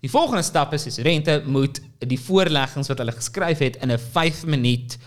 die 0.00 0.10
volgende 0.10 0.42
stap 0.42 0.72
is 0.72 0.82
die 0.82 0.92
studente 0.92 1.42
moet 1.46 1.80
die 1.98 2.20
voorleggings 2.20 2.88
wat 2.88 2.98
hulle 2.98 3.12
geskryf 3.12 3.58
het 3.58 3.76
in 3.76 3.92
'n 3.92 3.98
5 3.98 4.46
minuut 4.46 4.98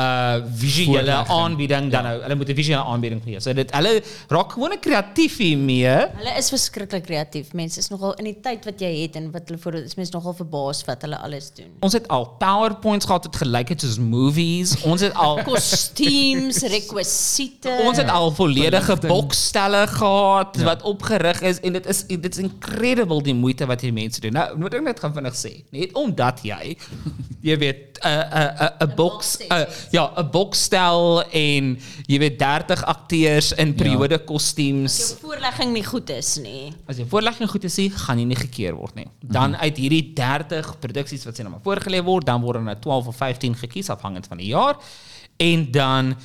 visuele 0.00 0.98
Voorlegging. 1.00 1.28
aanbieding 1.40 1.90
dan 1.90 2.02
nou 2.04 2.20
hulle 2.22 2.34
moet 2.36 2.48
'n 2.48 2.54
visuele 2.54 2.84
aanbieding 2.84 3.22
gee. 3.24 3.40
So 3.40 3.52
dit 3.52 3.70
hulle 3.74 4.02
raak 4.28 4.52
gewoon 4.52 4.76
kreatief 4.80 5.36
hiermee. 5.38 5.86
Hulle 6.16 6.34
is 6.36 6.48
verskriklik 6.48 7.02
kreatief. 7.04 7.52
Mense 7.52 7.78
is 7.78 7.88
nogal 7.88 8.14
in 8.14 8.24
die 8.24 8.36
tyd 8.42 8.64
wat 8.64 8.80
jy 8.80 9.02
het 9.02 9.16
en 9.16 9.30
wat 9.32 9.42
hulle 9.48 9.58
voor 9.60 9.74
is 9.74 9.94
mense 9.94 10.12
nogal 10.12 10.34
verbaas 10.34 10.84
wat 10.84 11.02
hulle 11.02 11.16
alles 11.18 11.50
doen. 11.54 11.72
Ons 11.80 11.92
het 11.92 12.08
al 12.08 12.26
PowerPoints 12.38 13.06
gehad 13.06 13.24
wat 13.24 13.36
gelyk 13.36 13.68
het 13.68 13.80
soos 13.80 13.98
movies. 13.98 14.82
Ons 14.84 15.00
het 15.00 15.14
al 15.14 15.42
Kostuums, 15.48 16.58
rekwisiete. 16.62 17.80
Ons 17.86 17.96
het 17.96 18.08
al 18.10 18.30
volledige 18.30 18.96
bokstelle 18.96 19.86
gehad 19.86 20.56
Ja. 20.56 20.64
wat 20.64 20.82
opgerig 20.82 21.40
is 21.40 21.60
en 21.60 21.72
dit 21.72 21.86
is 21.86 22.04
dit 22.06 22.32
is 22.38 22.42
incredible 22.42 23.22
die 23.22 23.34
moeite 23.34 23.66
wat 23.66 23.80
hierdie 23.80 24.02
mense 24.02 24.20
doen. 24.20 24.32
Nou 24.32 24.58
moet 24.58 24.74
ek 24.74 24.82
net 24.82 25.00
gaan 25.00 25.14
vinnig 25.14 25.34
sê, 25.34 25.64
net 25.70 25.92
omdat 25.92 26.40
jy 26.42 26.76
jy 27.48 27.56
weet 27.58 27.98
'n 28.04 28.08
'n 28.08 28.50
'n 28.60 28.70
'n 28.84 28.92
boks 28.94 29.38
'n 29.48 29.66
ja, 29.90 30.12
'n 30.16 30.30
bokstel 30.30 31.22
en 31.30 31.78
jy 32.06 32.18
weet 32.18 32.38
30 32.38 32.84
akteurs 32.84 33.52
in 33.52 33.74
periode 33.74 34.18
kostuums. 34.18 34.96
Jou 34.98 35.30
voorlegging 35.30 35.72
nie 35.72 35.84
goed 35.84 36.10
is 36.10 36.36
nie. 36.36 36.72
As 36.86 36.96
jou 36.96 37.08
voorlegging 37.08 37.50
goed 37.50 37.64
is, 37.64 37.76
nie, 37.76 37.90
gaan 37.90 38.18
jy 38.18 38.24
nie 38.24 38.36
gekeer 38.36 38.74
word 38.74 38.94
nie. 38.94 39.06
Dan 39.20 39.56
uit 39.56 39.76
hierdie 39.76 40.12
30 40.14 40.78
produksies 40.80 41.24
wat 41.24 41.36
sê 41.36 41.42
nou 41.42 41.50
maar 41.50 41.64
voorgelê 41.64 42.02
word, 42.02 42.26
dan 42.26 42.40
word 42.40 42.56
er 42.56 42.62
nou 42.62 42.76
12 42.80 43.06
of 43.06 43.16
15 43.16 43.54
gekies 43.54 43.90
afhangend 43.90 44.26
van 44.26 44.38
die 44.38 44.52
jaar 44.52 44.76
en 45.36 45.70
dan 45.70 46.16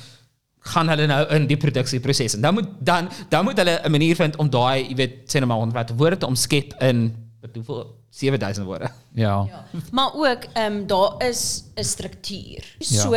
gaan 0.62 0.88
hulle 0.88 1.06
nou 1.10 1.22
in 1.34 1.48
die 1.50 1.58
produksieproses 1.58 2.36
en 2.36 2.44
dan 2.44 2.54
moet 2.54 2.68
dan 2.78 3.08
dan 3.28 3.44
moet 3.44 3.58
hulle 3.58 3.80
'n 3.82 3.90
manier 3.90 4.16
vind 4.16 4.36
om 4.36 4.50
daai, 4.50 4.88
jy 4.88 4.94
weet, 4.94 5.14
sê 5.26 5.38
nou 5.40 5.46
maar 5.46 5.58
100 5.58 5.96
woorde 5.96 6.16
te 6.16 6.26
omskep 6.26 6.74
in 6.80 7.00
wat 7.08 7.21
hoeveel 7.54 7.94
7000 8.10 8.66
woorde. 8.66 8.90
Ja. 9.14 9.66
Maar 9.90 10.10
ook 10.14 10.44
ehm 10.52 10.72
um, 10.72 10.86
daar 10.86 11.28
is 11.28 11.64
'n 11.74 11.82
struktuur. 11.84 12.76
Ja. 12.78 13.00
So 13.00 13.12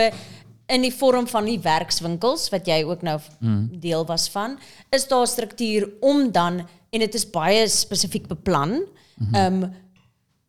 in 0.68 0.82
die 0.82 0.94
vorm 0.94 1.28
van 1.28 1.46
die 1.46 1.60
werkswinkels 1.60 2.50
wat 2.50 2.66
jy 2.66 2.84
ook 2.84 3.02
nou 3.02 3.20
Mm. 3.40 3.70
deel 3.80 4.06
was 4.06 4.30
van, 4.30 4.60
is 4.90 5.08
daar 5.08 5.22
'n 5.22 5.28
struktuur 5.28 5.90
om 6.00 6.32
dan 6.32 6.68
en 6.90 7.00
dit 7.00 7.14
is 7.14 7.30
baie 7.30 7.68
spesifiek 7.68 8.28
beplan 8.28 8.82
Mhm. 9.18 9.36
ehm 9.36 9.64
um, 9.64 9.74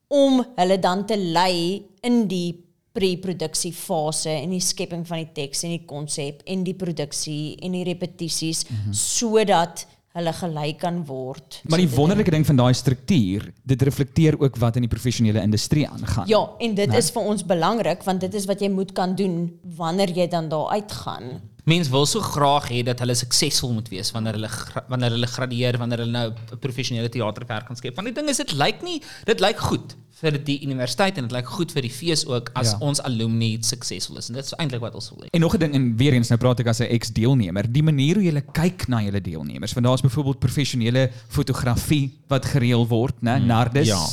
om 0.08 0.46
hulle 0.56 0.78
dan 0.78 1.06
te 1.06 1.18
lei 1.18 1.86
in 2.00 2.26
die 2.28 2.64
pre-produksiefase 2.92 4.30
en 4.30 4.50
die 4.50 4.60
skepping 4.60 5.06
van 5.06 5.16
die 5.22 5.32
teks 5.36 5.62
en 5.66 5.70
die 5.74 5.84
konsep 5.88 6.42
en 6.46 6.62
die 6.66 6.74
produksie 6.74 7.56
en 7.62 7.72
die 7.72 7.84
repetisies 7.84 8.64
Mhm. 8.68 8.92
sodat 8.92 9.86
hulle 10.16 10.32
gelei 10.32 10.70
kan 10.80 11.02
word. 11.06 11.60
Maar 11.68 11.78
die 11.82 11.90
wonderlike 11.92 12.30
ding 12.32 12.46
van 12.48 12.56
daai 12.56 12.72
struktuur, 12.74 13.50
dit 13.68 13.82
reflekteer 13.82 14.38
ook 14.40 14.56
wat 14.62 14.76
in 14.80 14.86
die 14.86 14.90
professionele 14.92 15.42
industrie 15.44 15.84
aangaan. 15.88 16.26
Ja, 16.30 16.40
en 16.58 16.74
dit 16.74 16.88
Né? 16.88 16.96
is 16.96 17.10
vir 17.12 17.22
ons 17.22 17.44
belangrik 17.44 18.02
want 18.04 18.20
dit 18.20 18.34
is 18.34 18.46
wat 18.48 18.60
jy 18.60 18.70
moet 18.72 18.92
kan 18.96 19.14
doen 19.14 19.52
wanneer 19.76 20.10
jy 20.16 20.26
dan 20.28 20.48
daar 20.48 20.68
uitgaan. 20.78 21.40
Mense 21.66 21.90
wil 21.90 22.06
so 22.06 22.20
graag 22.22 22.68
hê 22.70 22.82
dat 22.86 23.00
hulle 23.02 23.14
suksesvol 23.18 23.72
moet 23.74 23.88
wees 23.90 24.12
wanneer 24.14 24.36
hulle 24.38 24.50
wanneer 24.88 25.10
hulle 25.16 25.26
gradueer, 25.26 25.78
wanneer 25.82 25.98
hulle 26.04 26.12
nou 26.14 26.28
'n 26.30 26.58
professionele 26.62 27.08
teaterwerk 27.10 27.66
kan 27.66 27.76
skep. 27.76 27.96
Want 27.96 28.06
die 28.06 28.14
ding 28.14 28.28
is 28.30 28.36
dit 28.36 28.52
lyk 28.52 28.82
nie 28.82 29.02
dit 29.24 29.40
lyk 29.40 29.58
goed 29.58 29.96
vir 30.20 30.38
die 30.38 30.60
universiteit 30.62 31.18
en 31.18 31.26
dit 31.26 31.32
lyk 31.32 31.46
goed 31.46 31.72
vir 31.72 31.82
die 31.82 31.90
fees 31.90 32.24
ook 32.26 32.50
as 32.54 32.70
Ja. 32.72 32.78
ons 32.80 33.00
alumni 33.02 33.58
suksesvol 33.60 34.16
is. 34.18 34.28
En 34.28 34.34
dit 34.34 34.44
is 34.44 34.54
eintlik 34.58 34.80
wat 34.80 34.94
ons 34.94 35.10
wil 35.10 35.24
hê. 35.24 35.28
En 35.32 35.40
nog 35.40 35.54
'n 35.54 35.58
ding 35.58 35.74
en 35.74 35.96
weer 35.96 36.12
eens 36.12 36.28
nou 36.28 36.38
praat 36.38 36.60
ek 36.60 36.66
as 36.68 36.80
'n 36.80 36.84
ex-deelnemer, 36.88 37.66
die 37.72 37.82
manier 37.82 38.14
hoe 38.14 38.22
jy 38.24 38.42
kyk 38.52 38.88
na 38.88 39.00
julle 39.02 39.20
deelnemers. 39.20 39.72
Want 39.74 39.86
daar's 39.86 40.00
byvoorbeeld 40.02 40.38
professionele 40.38 41.10
fotografie 41.28 42.12
wat 42.28 42.44
gereël 42.46 42.86
word, 42.86 43.14
né? 43.22 43.38
Mm, 43.40 43.46
Nardus. 43.46 43.86
ja. 43.86 44.06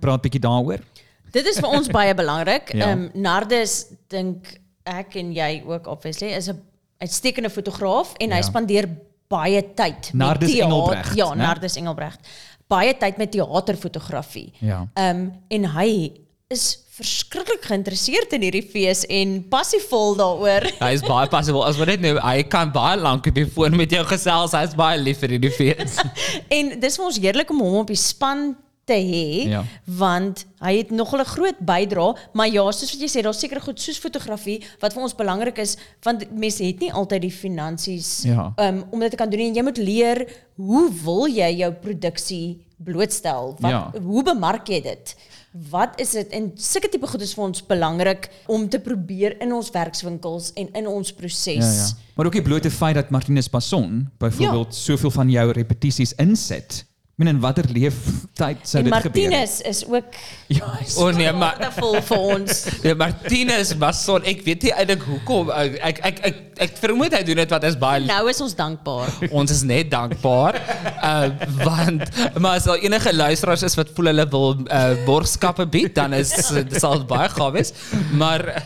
Praat 0.00 0.22
bietjie 0.22 0.40
daaroor. 0.40 0.80
Dit 1.32 1.46
is 1.46 1.58
vir 1.60 1.68
ons 1.68 1.88
baie 1.88 2.14
belangrik. 2.22 2.72
Ja. 2.74 2.86
Ehm 2.92 3.10
um, 3.14 3.20
Nardus 3.22 3.86
dink 4.08 4.58
ek 4.86 5.14
en 5.16 5.32
jy 5.34 5.62
ook 5.66 5.86
obviously 5.86 6.28
is 6.34 6.48
'n 6.48 6.60
uitstekende 7.02 7.50
fotograaf 7.50 8.14
en 8.18 8.30
hy 8.30 8.36
Ja. 8.42 8.42
spandeer 8.42 8.88
baie 9.28 9.62
tyd 9.74 10.10
Nardus 10.12 10.50
met 10.52 10.60
Engelbrecht, 10.60 11.14
Ja, 11.16 11.30
né? 11.34 11.36
Nardus 11.42 11.76
Engelbrecht. 11.76 12.20
Baie 12.68 12.94
tyd 12.96 13.16
met 13.16 13.30
teaterfotografie. 13.32 14.52
Ja. 14.60 14.86
Ehm 14.94 15.16
um, 15.20 15.32
en 15.48 15.64
hy 15.76 16.12
is 16.48 16.78
verskriklik 16.94 17.64
geïnteresseerd 17.66 18.32
in 18.36 18.42
hierdie 18.46 18.62
fees 18.70 19.00
en 19.10 19.40
passievol 19.50 20.12
daaroor. 20.14 20.68
Hy 20.84 20.92
is 20.94 21.02
baie 21.02 21.26
passief. 21.32 21.56
As 21.66 21.76
wat 21.80 21.88
net 21.90 22.00
nou, 22.04 22.12
hy 22.22 22.44
kan 22.46 22.70
baie 22.70 22.96
lank 23.00 23.26
op 23.26 23.34
die 23.34 23.46
foon 23.50 23.74
met 23.76 23.90
jou 23.90 24.04
gesels. 24.06 24.52
Hy's 24.54 24.76
baie 24.78 25.00
lief 25.02 25.18
vir 25.24 25.34
die 25.42 25.50
fees. 25.50 25.96
En 26.56 26.70
dis 26.80 26.96
vir 27.00 27.04
ons 27.08 27.18
heerlik 27.18 27.50
om 27.50 27.64
hom 27.64 27.80
op 27.82 27.90
die 27.90 27.98
span 27.98 28.52
te 28.84 28.92
hê 28.94 29.48
Ja. 29.48 29.64
want 29.86 30.44
hy 30.60 30.76
het 30.76 30.90
nogal 30.90 31.20
'n 31.20 31.24
groot 31.24 31.58
bydra 31.60 32.14
maar 32.34 32.48
ja 32.48 32.64
soos 32.72 32.92
wat 32.92 33.00
jy 33.00 33.08
sê 33.08 33.22
daar's 33.22 33.40
seker 33.40 33.60
goed 33.60 33.80
soos 33.80 33.98
fotografie 33.98 34.60
wat 34.80 34.92
vir 34.94 35.02
ons 35.02 35.14
belangrik 35.14 35.58
is 35.58 35.76
want 36.02 36.24
mense 36.32 36.64
het 36.64 36.80
nie 36.80 36.92
altyd 36.92 37.20
die 37.22 37.30
finansies 37.30 38.22
Ja. 38.24 38.52
um, 38.58 38.84
om 38.90 39.00
dit 39.00 39.10
te 39.10 39.16
kan 39.16 39.30
doen 39.30 39.40
en 39.40 39.54
jy 39.54 39.62
moet 39.62 39.78
leer 39.78 40.26
hoe 40.56 40.90
wil 41.04 41.26
jy 41.28 41.50
jou 41.58 41.72
produksie 41.72 42.58
blootstel 42.84 43.56
wat 43.60 43.70
Ja. 43.70 43.92
hoe 44.02 44.22
bemark 44.22 44.66
jy 44.68 44.80
dit 44.82 45.14
wat 45.70 46.00
is 46.00 46.10
dit 46.12 46.28
en 46.32 46.52
sulke 46.56 46.88
tipe 46.88 47.06
goed 47.06 47.22
is 47.22 47.34
vir 47.34 47.44
ons 47.44 47.62
belangrik 47.66 48.28
om 48.48 48.68
te 48.68 48.78
probeer 48.78 49.40
in 49.40 49.52
ons 49.52 49.70
werkswinkels 49.70 50.52
en 50.56 50.68
in 50.74 50.86
ons 50.86 51.12
proses 51.12 51.54
Ja, 51.56 51.72
ja. 51.72 51.88
Maar 52.16 52.26
ook 52.26 52.32
die 52.32 52.42
blote 52.42 52.70
feit 52.70 52.94
dat 52.94 53.10
Martinus 53.10 53.48
Passon 53.48 54.10
byvoorbeeld 54.18 54.74
soveel 54.74 55.10
van 55.10 55.30
jou 55.30 55.50
repetisies 55.52 56.12
insit. 56.14 56.84
Meen 57.14 57.28
in 57.30 57.38
watter 57.38 57.66
leeftyd 57.70 58.64
sou 58.66 58.80
dit 58.82 58.94
gebeur? 59.04 59.28
Martinus 59.30 59.60
is 59.62 59.84
ook 59.86 60.16
Ja, 60.50 60.66
O 60.98 61.10
nee, 61.14 61.30
maar 61.32 61.54
waardevol 61.60 62.00
vir 62.02 62.18
ons. 62.34 62.64
Ja, 62.82 62.94
Martinus 62.98 63.70
was 63.78 64.00
son. 64.04 64.26
Ek 64.26 64.42
weet 64.42 64.66
nie 64.66 64.72
eintlik 64.74 65.04
hoekom 65.06 65.52
ek 65.54 65.78
ek 65.78 66.00
ek 66.10 66.53
ek, 66.58 66.76
vermoed 66.78 67.12
hy 67.14 67.22
doen 67.22 67.36
dit 67.36 67.50
wat 67.50 67.64
is 67.64 67.76
baie 67.78 68.00
Nou 68.04 68.28
is 68.28 68.40
ons 68.40 68.54
dankbaar. 68.54 69.08
ons 69.30 69.50
is 69.50 69.62
net 69.62 69.90
dankbaar. 69.90 70.58
Uh 71.02 71.28
want 71.64 72.02
maar 72.38 72.56
as 72.60 72.66
enige 72.66 73.12
luisteraars 73.14 73.62
is 73.62 73.74
wat 73.74 73.88
voel 73.96 74.06
hulle 74.12 74.26
wil 74.30 74.56
uh 74.68 74.94
borgskappe 75.06 75.66
bied, 75.66 75.94
dan 75.94 76.12
is 76.12 76.32
dit 76.52 76.74
sal 76.80 77.04
baie 77.04 77.28
gaaf 77.28 77.52
wees. 77.52 77.72
Maar 78.12 78.62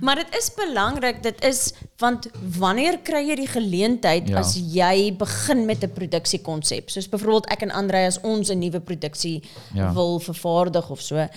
Maar 0.00 0.16
dit 0.24 0.36
is 0.38 0.50
belangrik, 0.56 1.22
dit 1.22 1.44
is 1.44 1.72
want 1.98 2.28
wanneer 2.58 2.98
kry 3.04 3.20
jy 3.28 3.36
die 3.36 3.50
geleentheid 3.50 4.28
Ja. 4.28 4.36
ja. 4.36 4.38
as 4.40 4.54
jy 4.56 5.12
begin 5.16 5.66
met 5.66 5.82
'n 5.84 5.92
produksiekonsep? 5.92 6.90
Soos 6.90 7.08
byvoorbeeld 7.08 7.46
ek 7.50 7.62
en 7.62 7.70
Andre 7.70 8.06
as 8.06 8.20
ons 8.22 8.48
'n 8.50 8.58
nuwe 8.58 8.80
produksie 8.80 9.42
ja. 9.74 9.92
wil 9.92 10.18
vervaardig 10.20 10.90
of 10.90 11.00
so. 11.00 11.28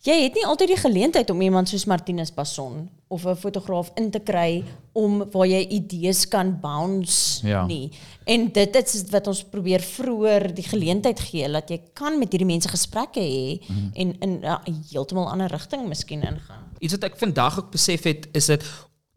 Jy 0.00 0.14
het 0.22 0.34
nie 0.38 0.46
altyd 0.48 0.70
die 0.72 0.78
geleentheid 0.80 1.28
om 1.30 1.40
iemand 1.44 1.68
soos 1.68 1.84
Martinus 1.84 2.30
Passon 2.32 2.86
of 3.12 3.26
'n 3.26 3.36
fotograaf 3.36 3.90
in 4.00 4.10
te 4.10 4.18
kry 4.20 4.64
om 4.92 5.24
waar 5.32 5.46
jy 5.46 5.66
idees 5.68 6.28
kan 6.28 6.58
bounce 6.60 7.46
Ja. 7.46 7.66
nie. 7.66 7.90
En 8.24 8.48
dit 8.52 8.76
is 8.76 9.04
wat 9.10 9.26
ons 9.26 9.42
probeer 9.44 9.80
vroeër 9.80 10.54
die 10.54 10.64
geleentheid 10.64 11.20
gee 11.20 11.48
dat 11.52 11.68
jy 11.68 11.80
kan 11.92 12.18
met 12.18 12.32
hierdie 12.32 12.46
mense 12.46 12.68
gesprekke 12.68 13.20
hê 13.20 13.60
Mhm. 13.68 13.90
en 13.94 14.16
in 14.20 14.40
'n 14.44 14.82
heeltemal 14.90 15.28
ander 15.30 15.48
rigting 15.50 15.88
miskien 15.88 16.22
ingaan. 16.22 16.64
iets 16.78 16.92
wat 16.92 17.04
ek 17.04 17.18
vandag 17.18 17.58
ook 17.58 17.70
besef 17.70 18.02
het 18.04 18.28
is 18.32 18.46
dit 18.46 18.64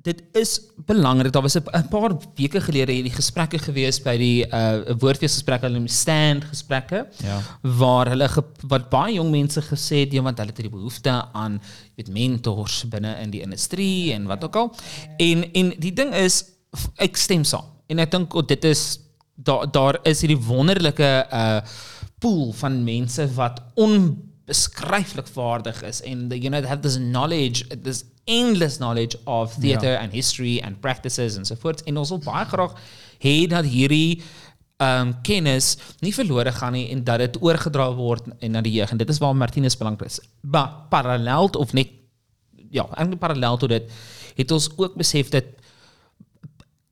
dit 0.04 0.20
is 0.36 0.58
belangrik. 0.86 1.32
Daar 1.32 1.42
was 1.42 1.56
'n 1.56 1.88
paar 1.90 2.12
weke 2.36 2.62
gelede 2.62 2.92
hierdie 2.92 3.16
gesprekke 3.16 3.60
gewees 3.60 4.02
by 4.02 4.18
die 4.18 4.46
uh 4.48 4.96
woordfeesgesprekke, 5.00 5.66
hulle 5.66 5.88
stand 5.88 6.44
gesprekke. 6.44 7.08
Ja. 7.24 7.40
Waar 7.62 8.10
hulle 8.10 8.28
ge, 8.28 8.44
wat 8.68 8.90
baie 8.90 9.14
jong 9.14 9.32
mense 9.32 9.62
gesê 9.62 10.04
het, 10.04 10.14
ja, 10.14 10.22
want 10.22 10.38
hulle 10.38 10.52
het 10.52 10.62
die 10.62 10.70
behoefte 10.70 11.26
aan 11.34 11.62
weet 11.96 12.10
mentors 12.10 12.84
binne 12.90 13.16
in 13.22 13.32
die 13.32 13.42
industrie 13.42 14.14
en 14.14 14.28
wat 14.28 14.44
ook 14.44 14.56
al. 14.56 14.76
En 15.18 15.52
en 15.54 15.74
die 15.80 15.94
ding 15.94 16.14
is 16.14 16.46
ek 16.98 17.18
stem 17.18 17.44
saam. 17.44 17.66
En 17.88 18.00
ek 18.00 18.12
dink 18.12 18.34
oh, 18.34 18.46
dit 18.48 18.64
is 18.64 19.00
daar 19.36 19.72
daar 19.72 20.00
is 20.04 20.22
hierdie 20.22 20.46
wonderlike 20.46 21.28
uh 21.32 21.62
pool 22.20 22.54
van 22.54 22.84
mense 22.84 23.34
wat 23.36 23.62
onbeskryflik 23.76 25.28
vaardig 25.28 25.82
is 25.84 26.02
en 26.02 26.28
you 26.30 26.50
know 26.50 26.62
they 26.62 26.70
have 26.70 26.82
this 26.82 26.96
knowledge 26.96 27.68
this 27.84 28.06
endless 28.26 28.78
knowledge 28.78 29.18
of 29.26 29.56
theater 29.60 29.92
Ja. 29.92 30.00
and 30.02 30.14
history 30.14 30.62
and 30.62 30.80
practices 30.82 31.38
and 31.38 31.48
so 31.48 31.56
voort 31.56 31.84
en 31.84 31.98
ons 31.98 32.10
wil 32.10 32.22
baie 32.24 32.46
graag 32.46 32.76
hê 33.24 33.48
dat 33.48 33.66
hierdie 33.66 34.22
um 34.84 35.14
kennis 35.24 35.78
nie 36.02 36.14
verlore 36.16 36.52
gaan 36.52 36.74
nie 36.74 36.90
en 36.92 37.04
dat 37.04 37.20
dit 37.20 37.42
oorgedra 37.42 37.90
word 37.96 38.24
en 38.40 38.52
na 38.52 38.62
die 38.62 38.74
jeug 38.74 38.92
en 38.92 38.98
dit 38.98 39.10
is 39.10 39.20
waar 39.22 39.36
Martinus 39.36 39.78
belangrik 39.78 40.10
is. 40.10 40.20
Maar 40.42 40.72
parallel 40.90 41.52
of 41.58 41.74
net 41.74 41.90
ja, 42.74 42.88
eintlik 42.98 43.20
parallel 43.20 43.58
tot 43.58 43.70
dit 43.70 43.92
het 44.36 44.52
ons 44.52 44.70
ook 44.78 44.96
besef 44.98 45.30
dat 45.30 45.46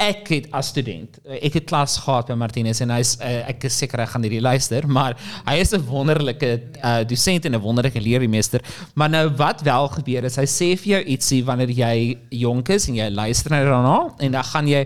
ek 0.02 0.32
het 0.34 0.48
as 0.58 0.72
student, 0.74 1.20
eh, 1.26 1.38
ek 1.48 1.60
het 1.60 1.68
klas 1.70 1.98
gehad 2.02 2.32
by 2.32 2.38
Martinus 2.40 2.82
en 2.82 2.94
hy's 2.96 3.14
uh, 3.22 3.50
ek 3.52 3.68
is 3.70 3.78
seker 3.84 4.02
hy 4.02 4.08
gaan 4.10 4.26
hierdie 4.26 4.42
luister, 4.42 4.88
maar 4.90 5.18
hy 5.46 5.58
is 5.62 5.74
'n 5.78 5.86
wonderlike 5.86 6.50
uh, 6.82 7.04
dosent 7.06 7.46
en 7.46 7.56
'n 7.56 7.62
wonderlike 7.62 8.02
leermeester. 8.02 8.62
Maar 8.96 9.10
nou 9.10 9.30
wat 9.38 9.62
wel 9.62 9.88
gebeur 9.88 10.26
is 10.26 10.36
hy 10.36 10.48
sê 10.50 10.70
vir 10.78 10.98
jou 10.98 11.04
ietsie 11.16 11.44
wanneer 11.46 11.70
jy 11.70 12.18
jonk 12.30 12.70
is 12.70 12.88
en 12.90 12.96
jy 12.96 13.10
luister 13.10 13.52
na 13.52 13.64
daarna 13.64 14.14
en 14.20 14.32
dan 14.32 14.44
gaan 14.44 14.68
jy 14.68 14.86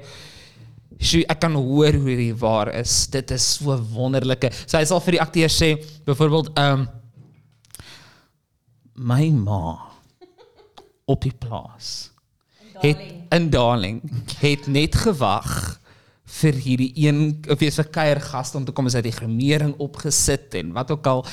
Sjoe, 0.96 1.26
ek 1.28 1.42
kan 1.44 1.52
hoor 1.52 1.92
hoe 1.92 2.16
dit 2.16 2.38
waar 2.40 2.70
is. 2.72 3.08
Dit 3.12 3.32
is 3.32 3.44
so 3.58 3.76
wonderlike. 3.92 4.48
So 4.66 4.78
hy 4.78 4.86
sal 4.86 5.02
vir 5.04 5.18
die 5.18 5.22
akteur 5.22 5.52
sê 5.52 5.76
byvoorbeeld 6.06 6.54
ehm 6.56 6.86
um, 6.86 6.88
my 8.96 9.30
ma 9.30 9.92
op 11.06 11.22
die 11.22 11.34
plaas 11.36 12.12
het 12.80 13.02
in 13.36 13.50
Darling 13.54 14.02
het 14.40 14.68
net 14.72 14.96
gewag 14.96 15.80
vir 16.40 16.56
hierdie 16.58 16.92
een 16.98 17.20
of 17.52 17.60
wees 17.60 17.78
'n 17.80 17.92
kuiergast 17.92 18.56
om 18.56 18.66
te 18.66 18.72
kom 18.72 18.90
sy 18.90 18.98
het 18.98 19.10
die 19.12 19.20
gremering 19.20 19.76
opgesit 19.78 20.56
en 20.56 20.72
wat 20.74 20.92
ook 20.92 21.08
al 21.08 21.26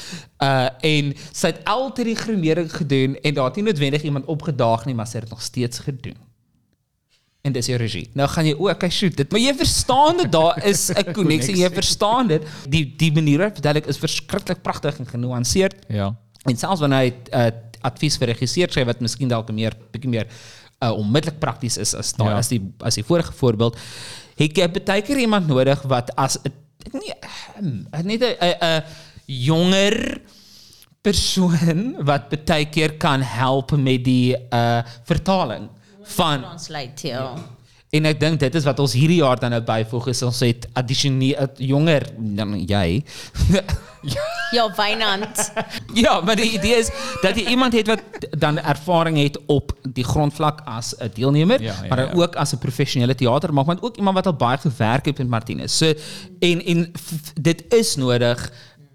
uh 0.42 0.68
en 0.82 1.14
sy 1.32 1.46
het 1.46 1.64
altyd 1.64 2.06
die 2.06 2.20
gremering 2.24 2.70
gedoen 2.72 3.16
en 3.22 3.34
daar 3.34 3.48
het 3.48 3.56
nie 3.56 3.64
noodwendig 3.70 4.02
iemand 4.02 4.26
opgedaag 4.26 4.84
nie 4.84 4.94
maar 4.94 5.06
sy 5.06 5.18
het 5.18 5.24
dit 5.28 5.34
nog 5.34 5.42
steeds 5.42 5.78
gedoen 5.78 6.18
en 7.42 7.52
dis 7.52 7.66
jou 7.66 7.78
regie. 7.78 8.04
Nou 8.14 8.28
gaan 8.30 8.46
jy 8.46 8.54
o, 8.54 8.68
okay, 8.70 8.90
shoot, 8.90 9.16
dit 9.18 9.32
maar 9.34 9.42
jy 9.42 9.54
verstaan 9.58 10.20
dit 10.22 10.32
daar 10.32 10.64
is 10.68 10.90
'n 10.94 11.12
koneksie, 11.12 11.56
jy 11.58 11.70
verstaan 11.74 12.28
dit. 12.28 12.46
Die 12.68 12.84
die 12.96 13.12
manier 13.12 13.50
verduidelik 13.50 13.86
is 13.90 13.98
verskriklik 13.98 14.62
pragtig 14.62 14.98
en 14.98 15.06
genuanceerd. 15.06 15.74
Ja. 15.88 16.14
En 16.46 16.56
selfs 16.56 16.80
wanneer 16.80 16.98
hy 16.98 17.14
uh, 17.34 17.50
advies 17.82 18.16
vir 18.18 18.30
regisseur 18.30 18.70
skryf 18.70 18.86
wat 18.86 19.00
miskien 19.00 19.28
dalk 19.28 19.50
meer 19.52 19.74
bietjie 19.90 20.10
meer 20.10 20.26
uh, 20.82 20.90
onmiddellik 20.98 21.38
prakties 21.40 21.76
is 21.78 21.94
as 21.94 22.12
daar 22.18 22.30
Ja. 22.34 22.36
as 22.38 22.48
die 22.48 22.60
as 22.82 22.94
die 22.94 23.04
vorige 23.04 23.32
voorbeeld, 23.32 23.78
het 24.36 24.56
jy 24.56 24.68
baie 24.84 25.02
keer 25.02 25.18
iemand 25.18 25.46
nodig 25.48 25.82
wat 25.82 26.10
as 26.16 26.38
uh, 26.42 26.52
net 28.02 28.22
'n 28.22 28.82
jonger 29.26 30.20
persoon 31.02 31.96
wat 32.04 32.28
baie 32.46 32.66
keer 32.70 32.96
kan 32.98 33.22
help 33.22 33.70
met 33.76 34.04
die 34.04 34.36
uh 34.50 34.82
vertaling 35.04 35.68
van 36.16 36.40
Translate, 36.40 37.06
ja. 37.08 37.34
En 37.92 38.08
ek 38.08 38.20
dink 38.22 38.38
dit 38.40 38.54
is 38.56 38.64
wat 38.64 38.78
ons 38.80 38.94
hierdie 38.96 39.18
jaar 39.20 39.36
dan 39.36 39.52
nou 39.52 39.60
byvoeg 39.68 40.06
is 40.14 40.22
ons 40.24 40.38
het 40.46 40.64
addisioneel 40.80 41.50
jonger 41.60 42.08
dan 42.16 42.56
jy. 42.64 43.02
Ja, 44.52 44.64
Wynand. 44.74 45.52
ja, 46.04 46.16
maar 46.26 46.34
die 46.36 46.48
idee 46.56 46.80
is 46.80 46.88
dat 47.22 47.36
jy 47.38 47.44
iemand 47.54 47.76
het 47.78 47.86
wat 47.86 48.00
dan 48.34 48.58
ervaring 48.58 49.14
het 49.20 49.38
op 49.46 49.70
die 49.86 50.02
grondvlak 50.04 50.64
as 50.66 50.90
'n 50.98 51.12
deelnemer, 51.14 51.62
Ja, 51.62 51.76
ja, 51.82 51.88
maar 51.88 52.00
ja. 52.00 52.12
ook 52.12 52.34
as 52.34 52.52
'n 52.52 52.58
professionele 52.58 53.14
teatermaker, 53.14 53.74
maar 53.74 53.84
ook 53.86 53.96
iemand 53.96 54.16
wat 54.16 54.26
al 54.26 54.34
baie 54.36 54.58
gewerk 54.58 55.04
het 55.04 55.18
met 55.18 55.28
Martinus. 55.28 55.76
So 55.76 55.92
en 56.40 56.64
en 56.64 56.92
dit 57.40 57.64
is 57.68 57.96
nodig 57.96 58.52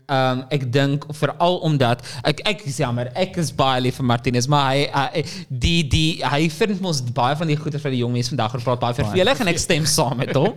Um 0.07 0.45
ek 0.55 0.61
dink 0.71 1.03
veral 1.19 1.57
omdat 1.67 1.99
ek 2.23 2.39
ek 2.47 2.61
is 2.69 2.77
jammer 2.79 3.09
ek 3.13 3.35
is 3.41 3.49
baie 3.51 3.81
lief 3.83 3.97
vir 3.99 4.05
Martinus 4.07 4.47
maar 4.47 4.69
hy 4.71 4.85
uh, 4.87 5.23
die 5.49 5.81
die 5.83 6.21
hy 6.23 6.45
vind 6.47 6.79
mos 6.79 7.01
baie 7.03 7.35
van 7.35 7.51
die 7.51 7.57
goeie 7.59 7.81
van 7.83 7.91
die 7.91 7.99
jong 7.99 8.13
mense 8.15 8.31
vandag 8.31 8.55
gepraat 8.55 8.79
baie 8.85 8.95
vervelig 9.01 9.41
en 9.43 9.51
ek 9.51 9.59
stem 9.59 9.85
saam 9.85 10.15
met 10.21 10.31
hom. 10.39 10.55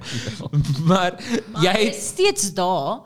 maar 0.87 1.19
Jy 1.59 1.67
jy 1.67 1.89
is 1.91 2.05
steeds 2.13 2.53
daar 2.55 3.01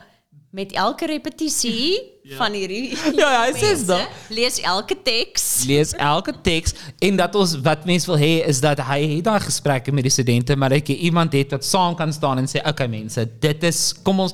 met 0.55 0.73
elke 0.79 1.07
repetisie 1.11 1.99
van 2.41 2.53
hierdie 2.57 2.95
Ja, 3.19 3.27
ja, 3.33 3.41
hy 3.51 3.65
is 3.73 3.83
daar. 3.89 4.07
Lees 4.31 4.61
elke 4.65 4.95
teks. 5.05 5.65
lees 5.69 5.93
elke 6.01 6.33
teks 6.47 6.73
en 7.05 7.17
dat 7.19 7.35
ons 7.37 7.57
wat 7.67 7.83
mense 7.89 8.07
wil 8.09 8.17
hê 8.23 8.31
is 8.49 8.61
dat 8.65 8.81
hy 8.87 9.01
het 9.17 9.25
daai 9.27 9.41
gesprekke 9.45 9.93
met 9.93 10.07
die 10.07 10.13
studente 10.15 10.57
maar 10.57 10.73
dat 10.77 10.89
jy 10.89 10.97
iemand 11.11 11.35
het 11.37 11.51
wat 11.57 11.67
saam 11.67 11.97
kan 11.99 12.13
staan 12.15 12.39
en 12.41 12.47
sê 12.49 12.63
okay 12.71 12.87
mense 12.89 13.27
dit 13.43 13.67
is 13.71 13.81
kom 14.07 14.23
ons 14.25 14.33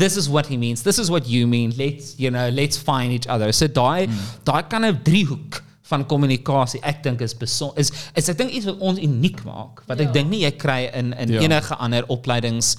this 0.00 0.16
is 0.16 0.28
what 0.28 0.46
he 0.48 0.56
means. 0.56 0.82
This 0.82 0.98
is 0.98 1.08
what 1.10 1.26
you 1.28 1.46
mean. 1.46 1.74
Let's 1.76 2.14
you 2.16 2.30
know 2.30 2.48
let's 2.50 2.78
find 2.78 3.12
each 3.12 3.26
other. 3.28 3.52
So 3.52 3.66
daai 3.68 4.08
daai 4.48 4.62
kan 4.70 4.84
'n 4.86 5.00
driehoek 5.04 5.60
van 5.90 6.06
kommunikasie 6.06 6.78
ek 6.86 7.02
dink 7.02 7.20
is 7.20 7.34
beson 7.34 7.72
is 7.76 7.90
is 8.14 8.28
ek 8.30 8.38
dink 8.38 8.50
iets 8.54 8.66
wat 8.70 8.78
ons 8.78 8.98
uniek 9.02 9.42
maak 9.44 9.82
wat 9.90 9.98
ek 10.00 10.12
dink 10.14 10.30
nie 10.30 10.44
jy 10.46 10.52
kry 10.56 10.86
in 10.94 11.12
in 11.18 11.32
Ja. 11.34 11.40
enige 11.42 11.74
ander 11.82 12.04
opleidings 12.08 12.76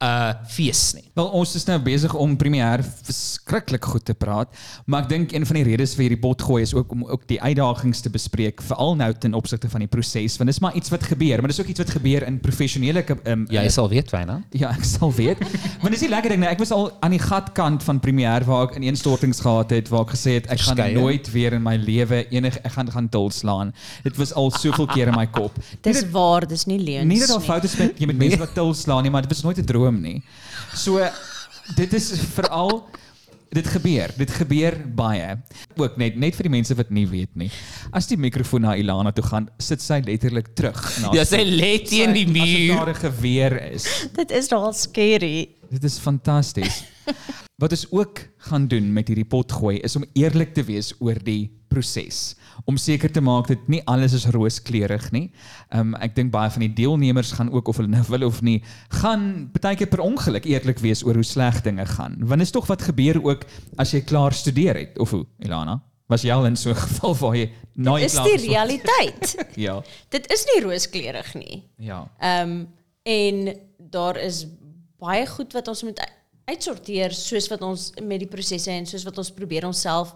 uh 0.00 0.32
fees 0.48 0.94
nie 0.96 1.04
Wel 1.14 1.26
ons 1.36 1.54
is 1.54 1.66
nou 1.68 1.76
besig 1.84 2.14
om 2.14 2.36
premier 2.40 2.80
verskriklik 3.04 3.84
goed 3.84 4.04
te 4.04 4.14
praat, 4.14 4.48
maar 4.86 5.02
ek 5.04 5.08
dink 5.10 5.32
een 5.34 5.44
van 5.46 5.58
die 5.58 5.64
redes 5.66 5.92
vir 5.98 6.06
hierdie 6.06 6.20
potgooi 6.22 6.62
is 6.62 6.72
ook 6.74 6.92
om 6.94 7.04
ook 7.04 7.26
die 7.28 7.40
uitdagings 7.42 8.00
te 8.00 8.10
bespreek, 8.10 8.62
veral 8.62 8.94
nou 8.96 9.12
ten 9.20 9.34
opsigte 9.34 9.68
van 9.68 9.80
die 9.84 9.88
proses, 9.90 10.36
want 10.40 10.48
dis 10.48 10.60
maar 10.64 10.74
iets 10.78 10.88
wat 10.90 11.02
gebeur, 11.02 11.40
maar 11.42 11.52
dis 11.52 11.60
ook 11.60 11.66
iets 11.72 11.82
wat 11.82 11.90
gebeur 11.90 12.24
in 12.26 12.38
professionele 12.40 13.04
um, 13.26 13.44
jy 13.50 13.66
sal 13.68 13.88
weet 13.92 14.10
Wyna 14.14 14.38
Ja, 14.56 14.70
ek 14.74 14.84
sal 14.84 15.12
weet. 15.14 15.38
Want 15.82 15.92
dis 15.94 16.02
die 16.04 16.10
lekker 16.10 16.32
ding, 16.32 16.40
nou, 16.42 16.50
ek 16.52 16.58
was 16.62 16.72
al 16.74 16.88
aan 17.04 17.12
die 17.14 17.20
gatkant 17.22 17.84
van 17.86 18.00
premier 18.02 18.44
waar 18.48 18.66
ek 18.68 18.76
ineenstortings 18.80 19.40
gehad 19.44 19.70
het 19.74 19.88
waar 19.92 20.04
ek 20.06 20.14
gesê 20.14 20.36
het 20.38 20.48
ek 20.52 20.62
gaan 20.64 20.80
nooit 20.96 21.30
weer 21.34 21.56
in 21.56 21.62
my 21.64 21.76
lewe 21.80 22.22
enig 22.34 22.56
ek 22.64 22.72
gaan 22.76 22.90
gaan 22.90 23.08
dul 23.12 23.30
slaan. 23.34 23.72
Dit 24.04 24.16
was 24.20 24.32
al 24.34 24.50
soveel 24.54 24.88
keer 24.90 25.08
in 25.12 25.16
my 25.18 25.26
kop. 25.26 25.56
Dis 25.86 26.02
waar, 26.12 26.46
dis 26.48 26.66
nie 26.70 26.78
leuns 26.80 27.08
Nie 27.08 27.20
dat 27.22 27.32
daar 27.32 27.42
nie. 27.42 27.48
foute 27.48 27.66
is 27.70 27.76
met 27.80 28.00
jy 28.00 28.06
met 28.10 28.20
mense 28.24 28.40
wat 28.42 28.54
til 28.54 28.72
slaan 28.74 29.02
nie, 29.06 29.12
maar 29.14 29.26
dit 29.26 29.32
was 29.34 29.42
nooit 29.46 29.58
'n 29.58 29.66
droom 29.66 29.89
nie. 29.98 30.22
So 30.74 31.02
dit 31.76 31.92
is 31.94 32.12
veral 32.36 32.88
dit 33.50 33.66
gebeur. 33.66 34.12
Dit 34.16 34.30
gebeur 34.30 34.76
baie. 34.94 35.36
Ook 35.76 35.96
net 35.98 36.16
net 36.16 36.36
vir 36.36 36.46
die 36.46 36.52
mense 36.54 36.74
wat 36.78 36.90
nie 36.94 37.06
weet 37.10 37.34
nie. 37.34 37.50
As 37.92 38.06
die 38.06 38.16
mikrofoon 38.16 38.62
na 38.62 38.76
Ilana 38.78 39.10
toe 39.12 39.24
gaan, 39.26 39.48
sit 39.58 39.82
sy 39.82 40.00
letterlik 40.06 40.54
terug. 40.54 40.78
Ja, 41.12 41.24
sy 41.24 41.42
lê 41.42 41.72
teen 41.82 42.12
die 42.14 42.26
As 42.26 42.30
muur. 42.30 42.46
dit 42.46 42.76
daar 42.76 42.90
'n 42.90 42.94
geweer 42.94 43.72
is. 43.72 44.06
Dit 44.14 44.30
is 44.30 44.48
nogal 44.50 44.72
scary. 44.72 45.48
Dit 45.70 45.84
is 45.84 45.98
fantasties. 45.98 46.84
Wat 47.60 47.74
ons 47.76 47.86
ook 47.92 48.20
gaan 48.48 48.66
doen 48.68 48.92
met 48.92 49.08
hierdie 49.08 49.28
potgooi 49.28 49.78
is 49.84 49.96
om 49.96 50.04
eerlik 50.16 50.54
te 50.54 50.62
wees 50.64 50.94
oor 50.98 51.18
die 51.24 51.50
proses. 51.70 52.34
Om 52.64 52.78
seker 52.80 53.12
te 53.12 53.20
maak 53.22 53.50
dat 53.50 53.68
nie 53.70 53.82
alles 53.90 54.14
is 54.16 54.26
rooskleurig 54.34 55.10
nie. 55.14 55.26
Um 55.76 55.94
ek 56.02 56.16
dink 56.16 56.32
baie 56.34 56.50
van 56.50 56.64
die 56.64 56.72
deelnemers 56.80 57.34
gaan 57.36 57.52
ook 57.52 57.68
of 57.68 57.78
hulle 57.80 57.92
nou 57.92 58.02
wil 58.08 58.26
of 58.26 58.40
nie, 58.42 58.58
gaan 59.02 59.50
baie 59.54 59.76
keer 59.78 59.90
per 59.92 60.02
ongeluk 60.04 60.48
eerlik 60.50 60.82
wees 60.82 61.04
oor 61.06 61.20
hoe 61.20 61.26
sleg 61.26 61.60
dinge 61.66 61.86
gaan. 61.86 62.18
Want 62.20 62.42
is 62.42 62.54
tog 62.54 62.66
wat 62.70 62.82
gebeur 62.88 63.20
ook 63.22 63.46
as 63.78 63.94
jy 63.94 64.02
klaar 64.08 64.34
studeer 64.34 64.80
het 64.80 64.98
of 64.98 65.14
hoe, 65.14 65.24
Ilana? 65.44 65.80
Was 66.10 66.24
jy 66.26 66.32
al 66.34 66.48
in 66.48 66.56
so 66.56 66.70
'n 66.70 66.74
geval 66.74 67.14
waar 67.14 67.36
jy 67.36 67.50
na 67.76 67.98
jy 67.98 68.04
Is 68.04 68.18
die 68.18 68.48
realiteit. 68.48 69.36
Ja. 69.66 69.82
Dit 70.08 70.26
is 70.32 70.44
nie 70.54 70.62
rooskleurig 70.64 71.34
nie. 71.34 71.62
Ja. 71.78 72.08
Ehm 72.18 72.66
en 73.02 73.56
daar 73.78 74.16
is 74.20 74.46
baie 74.98 75.26
goed 75.26 75.52
wat 75.52 75.68
ons 75.68 75.82
moet 75.82 76.00
uitsorteer 76.50 77.14
soos 77.16 77.48
wat 77.52 77.62
ons 77.66 77.90
met 78.02 78.20
die 78.22 78.30
prosesse 78.30 78.70
en 78.74 78.86
soos 78.88 79.06
wat 79.06 79.18
ons 79.22 79.32
probeer 79.34 79.66
onsself 79.68 80.14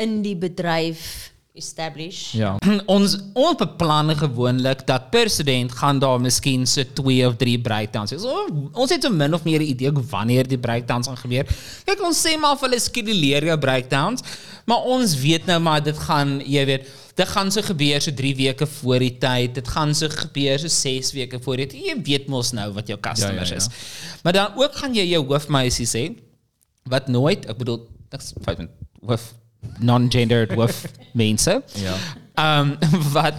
in 0.00 0.20
die 0.24 0.36
bedryf 0.36 1.32
establish. 1.56 2.34
Ja. 2.36 2.54
ons 2.96 3.16
ons 3.32 3.56
beplan 3.60 4.12
gewoonlik 4.18 4.84
dat 4.88 5.08
per 5.12 5.30
student 5.32 5.72
gaan 5.78 6.00
daar 6.02 6.20
miskien 6.20 6.66
so 6.68 6.84
2 7.00 7.24
of 7.28 7.38
3 7.40 7.56
breakdowns. 7.64 8.12
So, 8.20 8.44
ons 8.76 8.92
het 8.92 9.06
so 9.06 9.12
min 9.12 9.34
of 9.34 9.46
meer 9.48 9.64
'n 9.64 9.72
idee 9.72 9.92
wanneer 10.10 10.48
die 10.48 10.60
breakdowns 10.60 11.08
gaan 11.08 11.22
gebeur. 11.24 11.48
Kyk, 11.88 12.04
ons 12.04 12.20
sê 12.20 12.36
maar 12.38 12.60
hulle 12.60 12.80
skeduleer 12.80 13.48
jou 13.48 13.58
breakdowns, 13.58 14.22
maar 14.66 14.84
ons 14.84 15.16
weet 15.16 15.46
nou 15.46 15.58
maar 15.60 15.82
dit 15.82 15.98
gaan, 15.98 16.40
jy 16.44 16.64
weet, 16.64 16.88
dit 17.16 17.28
gaan 17.28 17.50
so 17.52 17.64
gebeur 17.64 18.00
so 18.04 18.12
3 18.14 18.34
weke 18.36 18.66
voor 18.66 18.98
die 18.98 19.14
tyd. 19.18 19.54
Dit 19.56 19.68
gaan 19.72 19.94
so 19.96 20.08
gebeur 20.12 20.60
so 20.60 20.68
6 20.68 21.12
weke 21.16 21.40
voor 21.42 21.62
die 21.62 21.66
tyd. 21.66 21.86
Jy 21.88 21.96
weet 22.04 22.28
mos 22.32 22.52
nou 22.56 22.68
wat 22.76 22.90
jou 22.92 22.98
customers 23.00 23.48
Ja, 23.48 23.56
ja, 23.56 23.62
ja. 23.62 23.66
is. 23.66 24.20
Maar 24.22 24.32
dan 24.36 24.60
ook 24.60 24.76
gaan 24.76 24.94
jy 24.94 25.06
jou 25.14 25.24
hoofmeisie 25.26 25.88
sê 25.88 26.04
wat 26.86 27.08
nooit, 27.08 27.46
ek 27.50 27.58
bedoel, 27.58 27.80
met 28.12 28.70
hoof 29.06 29.32
non-gendered 29.82 30.52
hoof 30.54 30.84
mense. 31.22 31.62
Ja. 31.82 31.96
Ehm 32.36 32.76
wat 33.14 33.34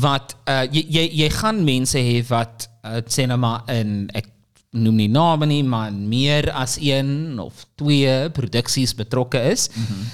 wat 0.00 0.36
uh, 0.48 0.64
jy 0.72 0.82
jy 0.90 1.06
jy 1.22 1.30
gaan 1.30 1.62
mense 1.64 1.98
hê 1.98 2.18
wat 2.28 2.66
uh, 2.84 3.00
sê 3.06 3.26
nou 3.30 3.38
maar 3.40 3.62
in 3.72 4.08
ek 4.16 4.28
noem 4.72 4.96
nie 5.02 5.08
name 5.12 5.46
nie, 5.46 5.62
maar 5.62 5.92
meer 5.92 6.48
as 6.56 6.78
een 6.80 7.38
of 7.40 7.66
twee 7.76 8.30
produksies 8.32 8.94
betrokke 8.96 9.40
is. 9.52 9.68
Mm 9.74 9.84
-hmm. 9.84 10.06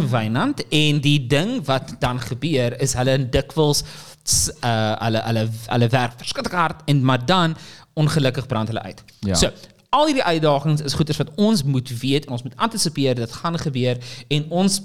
Wynand 0.14 0.64
en 0.68 1.00
die 1.00 1.26
ding 1.26 1.64
wat 1.68 1.94
dan 2.00 2.20
gebeur 2.20 2.76
is 2.80 2.94
hulle 2.98 3.18
dikwels 3.30 3.84
uh, 3.84 4.94
hulle 5.02 5.22
hulle 5.26 5.46
hulle 5.66 5.88
werk 5.92 6.18
verskriklik 6.20 6.56
hard 6.56 6.82
en 6.86 7.04
maar 7.04 7.26
dan 7.26 7.56
ongelukkig 7.94 8.46
brand 8.46 8.68
hulle 8.68 8.82
uit. 8.82 9.04
Ja. 9.20 9.34
So 9.34 9.50
al 9.92 10.08
hierdie 10.08 10.24
uitdagings 10.24 10.80
is 10.80 10.96
goeders 10.96 11.20
wat 11.20 11.34
ons 11.36 11.62
moet 11.68 11.90
weet 12.00 12.24
en 12.26 12.38
ons 12.38 12.42
moet 12.46 12.56
antisipeer 12.56 13.18
dit 13.18 13.32
gaan 13.42 13.58
gebeur 13.60 14.00
en 14.28 14.48
ons 14.62 14.80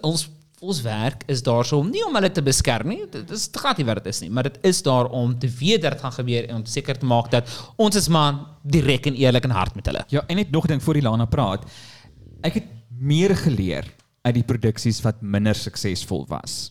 ons 0.00 0.26
ons 0.60 0.80
werk 0.84 1.22
is 1.32 1.40
daarso 1.40 1.78
om 1.80 1.88
nie 1.88 2.02
om 2.04 2.16
hulle 2.18 2.28
te 2.36 2.42
beskerm 2.44 2.90
nie 2.92 3.06
dit 3.08 3.30
is 3.32 3.46
glad 3.54 3.78
nie 3.80 3.86
wat 3.88 4.02
dit 4.02 4.10
is 4.12 4.20
nie 4.20 4.28
maar 4.28 4.44
dit 4.50 4.58
is 4.68 4.82
daar 4.84 5.08
om 5.16 5.32
te 5.40 5.48
weet 5.60 5.80
dat 5.80 5.96
dit 5.96 6.04
gaan 6.04 6.12
gebeur 6.12 6.48
en 6.50 6.58
om 6.58 6.66
seker 6.68 7.00
te 7.00 7.08
maak 7.08 7.30
dat 7.32 7.48
ons 7.80 7.96
is 7.96 8.10
maar 8.12 8.42
direk 8.76 9.08
en 9.08 9.16
eerlik 9.16 9.48
en 9.48 9.56
hard 9.56 9.78
met 9.78 9.88
hulle 9.88 10.04
Ja, 10.12 10.24
en 10.26 10.36
net 10.36 10.50
nog 10.50 10.68
'n 10.68 10.74
ding 10.74 10.82
voor 10.82 10.94
die 10.94 11.02
Lana 11.02 11.24
praat. 11.24 11.64
Ek 12.42 12.54
het 12.54 12.66
meer 12.98 13.36
geleer 13.36 13.88
uit 14.22 14.34
die 14.34 14.46
produksies 14.46 15.00
wat 15.04 15.22
minder 15.22 15.56
suksesvol 15.56 16.26
was. 16.28 16.70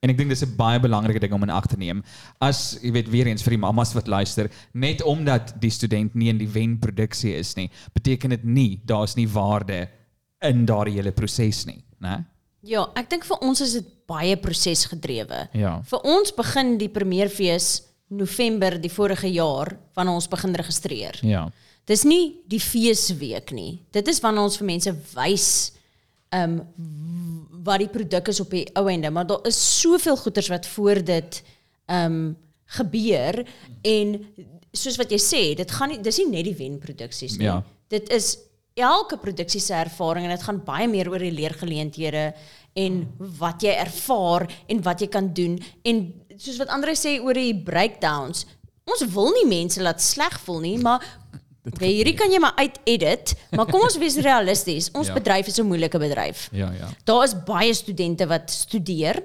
En 0.00 0.08
ek 0.08 0.16
dink 0.16 0.32
dis 0.32 0.42
'n 0.42 0.56
baie 0.56 0.80
belangrike 0.80 1.20
ding 1.20 1.32
om 1.32 1.42
in 1.42 1.50
ag 1.52 1.66
te 1.66 1.76
neem. 1.76 2.02
As 2.40 2.78
jy 2.82 2.92
weet 2.92 3.10
weer 3.10 3.26
eens 3.26 3.42
vir 3.42 3.50
die 3.50 3.64
mammas 3.66 3.92
wat 3.92 4.08
luister, 4.08 4.50
net 4.72 5.02
omdat 5.02 5.60
die 5.60 5.70
student 5.70 6.14
nie 6.14 6.28
in 6.28 6.38
die 6.38 6.48
wenproduksie 6.48 7.36
is 7.36 7.54
nie, 7.56 7.70
beteken 7.92 8.30
dit 8.30 8.44
nie 8.44 8.80
daar's 8.86 9.16
nie 9.16 9.28
waarde 9.28 9.88
in 10.40 10.64
daardie 10.64 10.94
hele 10.94 11.12
proses 11.12 11.66
nie, 11.66 11.84
né? 12.00 12.24
Ja, 12.62 12.86
ek 12.96 13.10
dink 13.10 13.24
vir 13.24 13.40
ons 13.40 13.60
is 13.60 13.72
dit 13.72 13.86
baie 14.06 14.36
prosesgedrewe. 14.36 15.48
Ja. 15.52 15.80
Vir 15.82 16.00
ons 16.04 16.32
begin 16.32 16.78
die 16.78 16.88
premierfees 16.88 17.82
November 18.08 18.78
die 18.78 18.90
vorige 18.90 19.28
jaar 19.28 19.76
wanneer 19.94 20.14
ons 20.14 20.28
begin 20.28 20.54
registreer. 20.54 21.20
Ja. 21.22 21.50
Dis 21.86 22.04
nie 22.04 22.42
die 22.48 22.60
feesweek 22.60 23.52
nie. 23.52 23.82
Dit 23.92 24.08
is 24.08 24.20
wanneer 24.20 24.42
ons 24.42 24.58
vir 24.60 24.66
mense 24.66 24.92
wys 25.14 25.72
um, 26.36 26.60
wat 27.64 27.82
die 27.82 27.90
produk 27.92 28.30
is 28.32 28.40
op 28.40 28.52
die 28.54 28.66
ou 28.78 28.86
ende, 28.90 29.10
maar 29.10 29.26
daar 29.26 29.46
is 29.48 29.58
soveel 29.80 30.16
goeders 30.16 30.48
wat 30.52 30.68
voor 30.76 31.04
dit 31.04 31.42
ehm 31.90 32.20
um, 32.20 32.36
gebeur 32.70 33.40
en 33.82 34.12
soos 34.70 34.94
wat 35.00 35.10
jy 35.10 35.18
sê, 35.18 35.40
dit 35.58 35.72
gaan 35.74 35.90
nie 35.90 35.98
dis 35.98 36.20
nie 36.22 36.28
net 36.30 36.46
die 36.46 36.54
wenproduksies 36.54 37.34
nie. 37.40 37.48
Ja. 37.48 37.56
Dit 37.90 38.12
is 38.14 38.36
elke 38.78 39.18
produksie 39.18 39.60
se 39.60 39.74
ervaring 39.74 40.28
en 40.28 40.30
dit 40.30 40.44
gaan 40.46 40.60
baie 40.64 40.86
meer 40.88 41.10
oor 41.10 41.18
die 41.18 41.34
leergeleenthede 41.34 42.28
en 42.78 43.00
wat 43.40 43.66
jy 43.66 43.74
ervaar 43.74 44.46
en 44.70 44.82
wat 44.86 45.02
jy 45.02 45.10
kan 45.10 45.32
doen 45.34 45.58
en 45.82 46.04
soos 46.36 46.60
wat 46.62 46.70
Andre 46.72 46.94
sê 46.96 47.18
oor 47.20 47.34
die 47.36 47.56
breakdowns. 47.66 48.46
Ons 48.86 49.02
wil 49.12 49.34
nie 49.34 49.48
mense 49.50 49.82
laat 49.82 50.02
sleg 50.02 50.38
voel 50.46 50.62
nie, 50.64 50.76
maar 50.78 51.02
Okay, 51.68 51.90
hierdie 51.92 52.16
kan 52.16 52.32
jy 52.32 52.38
maar 52.40 52.56
uit-edit, 52.56 53.34
maar 53.52 53.68
kom 53.68 53.82
ons 53.84 53.98
wees 54.02 54.16
realisties. 54.24 54.88
Ons 54.96 55.10
ja. 55.12 55.16
bedryf 55.18 55.50
is 55.52 55.58
'n 55.60 55.68
moeilike 55.68 55.98
bedryf. 55.98 56.48
Ja, 56.52 56.70
ja. 56.72 56.88
Daar 57.04 57.24
is 57.24 57.34
baie 57.44 57.74
studente 57.74 58.26
wat 58.26 58.50
studeer 58.50 59.22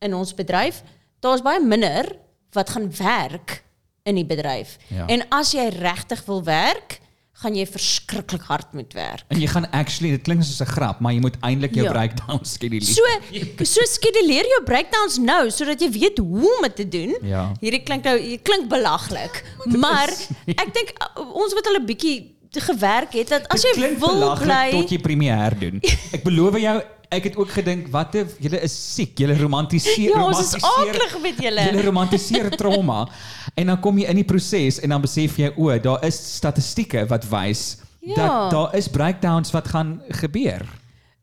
in 0.00 0.14
ons 0.14 0.34
bedryf. 0.34 0.82
Daar's 1.20 1.42
baie 1.42 1.60
minder 1.60 2.16
wat 2.52 2.70
gaan 2.70 2.88
werk 2.96 3.62
in 4.02 4.14
die 4.14 4.24
bedryf. 4.24 4.76
Ja. 4.88 5.06
En 5.06 5.28
as 5.28 5.52
jy 5.52 5.68
regtig 5.68 6.24
wil 6.24 6.44
werk, 6.44 7.00
gaan 7.42 7.54
jy 7.56 7.64
verskriklik 7.66 8.42
hard 8.42 8.72
moet 8.76 8.92
werk. 8.92 9.22
En 9.32 9.40
jy 9.40 9.46
gaan 9.48 9.66
actually, 9.72 10.10
dit 10.16 10.22
klink 10.22 10.42
soos 10.44 10.60
'n 10.60 10.66
grap, 10.74 11.00
maar 11.00 11.12
jy 11.12 11.20
moet 11.20 11.36
eintlik 11.40 11.74
jou 11.74 11.84
Ja. 11.86 11.92
breakdown 11.92 12.40
skeduleer. 12.44 12.84
So 12.84 13.64
so 13.64 13.80
skeduleer 13.84 14.44
jou 14.44 14.62
breakdowns 14.64 15.18
nou 15.18 15.50
sodat 15.50 15.80
jy 15.80 15.90
weet 15.90 16.18
hoe 16.18 16.50
om 16.56 16.62
dit 16.62 16.76
te 16.76 16.88
doen. 16.88 17.16
Ja. 17.22 17.52
Hierdie 17.60 17.82
klink 17.82 18.04
nou 18.04 18.18
hier 18.18 18.38
klink 18.42 18.68
belaglik, 18.68 19.44
maar 19.66 20.08
ek 20.46 20.74
dink 20.74 20.92
ons 21.16 21.54
wat 21.54 21.66
al 21.66 21.80
'n 21.80 21.86
bietjie 21.86 22.34
gewerk 22.52 23.12
het 23.14 23.28
dat 23.28 23.46
as 23.48 23.62
jy 23.62 23.96
wil 23.98 24.36
bly 24.36 24.70
tot 24.70 24.90
jy 24.90 24.98
premier 24.98 25.52
doen. 25.58 25.80
Ek 26.12 26.22
beloof 26.24 26.58
jou, 26.58 26.82
ek 27.10 27.24
het 27.28 27.36
ook 27.36 27.50
gedink 27.50 27.88
wat 27.92 28.14
'n 28.14 28.28
julle 28.40 28.60
is 28.62 28.74
siek, 28.94 29.18
julle 29.18 29.36
romantiseer 29.38 30.10
Ja, 30.16 30.24
ons 30.26 30.38
is 30.38 30.54
aaklig 30.62 31.18
met 31.22 31.36
julle. 31.42 31.60
Julle 31.70 31.82
romantiseer 31.82 32.50
trauma 32.60 33.08
en 33.54 33.66
dan 33.66 33.80
kom 33.80 33.98
jy 33.98 34.06
in 34.08 34.16
die 34.16 34.24
proses 34.24 34.80
en 34.80 34.88
dan 34.88 35.00
besef 35.02 35.36
jy 35.38 35.52
o, 35.56 35.78
daar 35.78 36.04
is 36.06 36.18
statistieke 36.36 37.06
wat 37.08 37.24
wys 37.28 37.76
Ja. 38.00 38.14
dat 38.14 38.50
daar 38.50 38.76
is 38.76 38.88
breakdowns 38.88 39.50
wat 39.52 39.68
gaan 39.68 40.00
gebeur. 40.08 40.64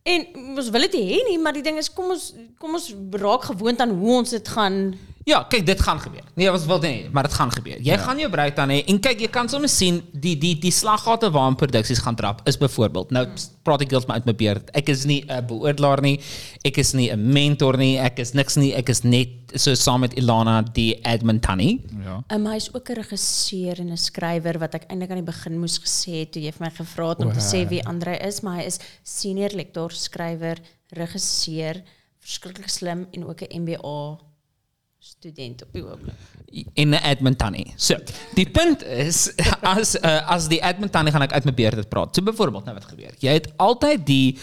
En 0.04 0.26
ons 0.56 0.70
wil 0.70 0.82
dit 0.82 0.94
hê 0.94 1.18
nie, 1.30 1.40
maar 1.40 1.54
die 1.54 1.64
ding 1.64 1.78
is 1.78 1.90
kom 1.94 2.12
ons 2.14 2.34
kom 2.60 2.74
ons 2.74 2.94
raak 3.12 3.44
gewoond 3.50 3.82
aan 3.82 3.90
hoe 3.98 4.18
ons 4.18 4.30
dit 4.30 4.48
gaan 4.48 4.94
Ja, 5.28 5.42
kyk, 5.44 5.66
dit 5.68 5.82
gaan 5.84 6.00
gebeur. 6.00 6.24
Nee, 6.40 6.52
wil 6.52 6.80
dit 6.80 6.92
nie, 6.92 7.10
maar 7.12 7.28
dit 7.28 7.34
gaan 7.36 7.50
gebeur. 7.52 7.82
Jy 7.84 7.92
ja. 7.92 8.00
gaan 8.00 8.20
jou 8.22 8.30
breakdown 8.32 8.72
hê 8.72 8.78
en 8.88 9.00
kyk, 9.04 9.26
jy 9.26 9.28
kan 9.28 9.50
sommer 9.52 9.68
sien 9.68 9.98
die 10.16 10.38
die 10.40 10.54
die 10.56 10.72
slaggate 10.72 11.28
waarin 11.36 11.58
produksies 11.60 12.00
gaan 12.06 12.16
trap 12.16 12.46
is 12.48 12.56
byvoorbeeld. 12.62 13.12
Nou 13.12 13.26
praat 13.68 13.84
ek 13.84 13.92
heeltemal 13.92 14.22
uit 14.22 14.30
my 14.30 14.36
beerd. 14.40 14.70
Ek 14.72 14.88
is 14.94 15.04
nie 15.04 15.26
'n 15.28 15.44
beoordelaar 15.50 16.00
nie. 16.02 16.22
Ek 16.64 16.80
is 16.80 16.94
nie 16.94 17.10
'n 17.12 17.20
mentor 17.20 17.76
nie. 17.78 17.98
Ek 18.00 18.20
is 18.24 18.32
niks 18.32 18.56
nie. 18.56 18.72
Ek 18.74 18.88
is 18.88 19.04
net 19.04 19.52
so 19.56 19.76
saam 19.76 20.00
met 20.00 20.14
Ilana 20.14 20.62
die 20.62 20.96
admin 21.04 21.42
tannie. 21.42 21.84
Ja. 22.06 22.24
Um, 22.32 22.46
hy 22.46 22.56
is 22.56 22.74
ook 22.74 22.90
'n 22.90 22.96
regisseur 22.96 23.80
en 23.80 23.92
'n 23.92 23.98
skrywer 23.98 24.60
wat 24.60 24.76
ek 24.76 24.88
eintlik 24.88 25.12
aan 25.12 25.26
die 25.26 25.32
begin 25.34 25.60
moes 25.60 25.78
gesê 25.78 26.24
het 26.24 26.32
toe 26.32 26.42
jy 26.42 26.54
vir 26.54 26.66
my 26.68 26.72
gevra 26.72 27.10
het 27.10 27.20
om 27.20 27.34
te 27.34 27.44
sê 27.44 27.68
wie 27.68 27.84
Andre 27.84 28.16
is, 28.16 28.42
maar 28.42 28.60
hy 28.60 28.66
is 28.66 28.80
senior 29.04 29.52
lektor, 29.52 29.92
skrywer, 29.92 30.58
regisseur, 30.96 31.84
verskriklik 32.22 32.70
slim 32.70 33.08
en 33.12 33.26
ook 33.26 33.42
'n 33.42 33.62
MBA 33.62 34.27
student 35.08 35.64
op 35.64 35.74
die 35.74 35.84
oomblik. 35.86 36.16
en 36.74 36.90
'n 36.90 37.04
admin 37.04 37.36
tannie. 37.36 37.74
So, 37.76 37.96
die 38.34 38.50
punt 38.50 38.84
is 38.84 39.34
as 39.62 39.96
uh, 39.96 40.30
as 40.30 40.48
die 40.48 40.64
admin 40.64 40.90
tannie 40.90 41.12
gaan 41.12 41.26
ek 41.28 41.34
uit 41.34 41.46
my 41.46 41.54
beerd 41.54 41.90
praat. 41.90 42.16
So 42.16 42.24
byvoorbeeld 42.24 42.66
nou 42.66 42.76
wat 42.76 42.90
gebeur. 42.92 43.14
Jy 43.20 43.40
het 43.40 43.52
altyd 43.58 44.06
die 44.06 44.38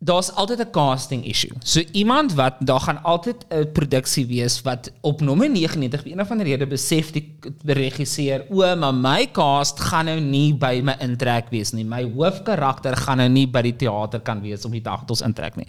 daar's 0.00 0.32
altyd 0.32 0.60
'n 0.60 0.70
casting 0.70 1.24
issue. 1.24 1.52
So 1.62 1.82
iemand 1.92 2.34
wat 2.34 2.54
daar 2.58 2.80
gaan 2.80 3.02
altyd 3.02 3.44
'n 3.48 3.72
produksie 3.72 4.26
wees 4.26 4.62
wat 4.62 4.92
op 5.00 5.20
nommer 5.20 5.50
99 5.50 6.02
vir 6.02 6.12
een 6.12 6.20
of 6.20 6.30
ander 6.30 6.46
rede 6.46 6.66
besef 6.66 7.10
die 7.10 7.36
regisseur, 7.64 8.46
o, 8.48 8.76
maar 8.76 8.94
my 8.94 9.30
cast 9.30 9.80
gaan 9.80 10.04
nou 10.04 10.20
nie 10.20 10.54
by 10.54 10.80
my 10.82 10.96
intrek 10.98 11.50
wees 11.50 11.72
nie. 11.72 11.84
My 11.84 12.12
hoofkarakter 12.14 12.96
gaan 12.96 13.16
nou 13.16 13.28
nie 13.28 13.46
by 13.46 13.62
die 13.62 13.76
teater 13.76 14.20
kan 14.20 14.40
wees 14.40 14.64
om 14.64 14.70
die 14.70 14.82
dag 14.82 15.00
tot 15.00 15.10
ons 15.10 15.20
intrek 15.20 15.56
nie. 15.56 15.66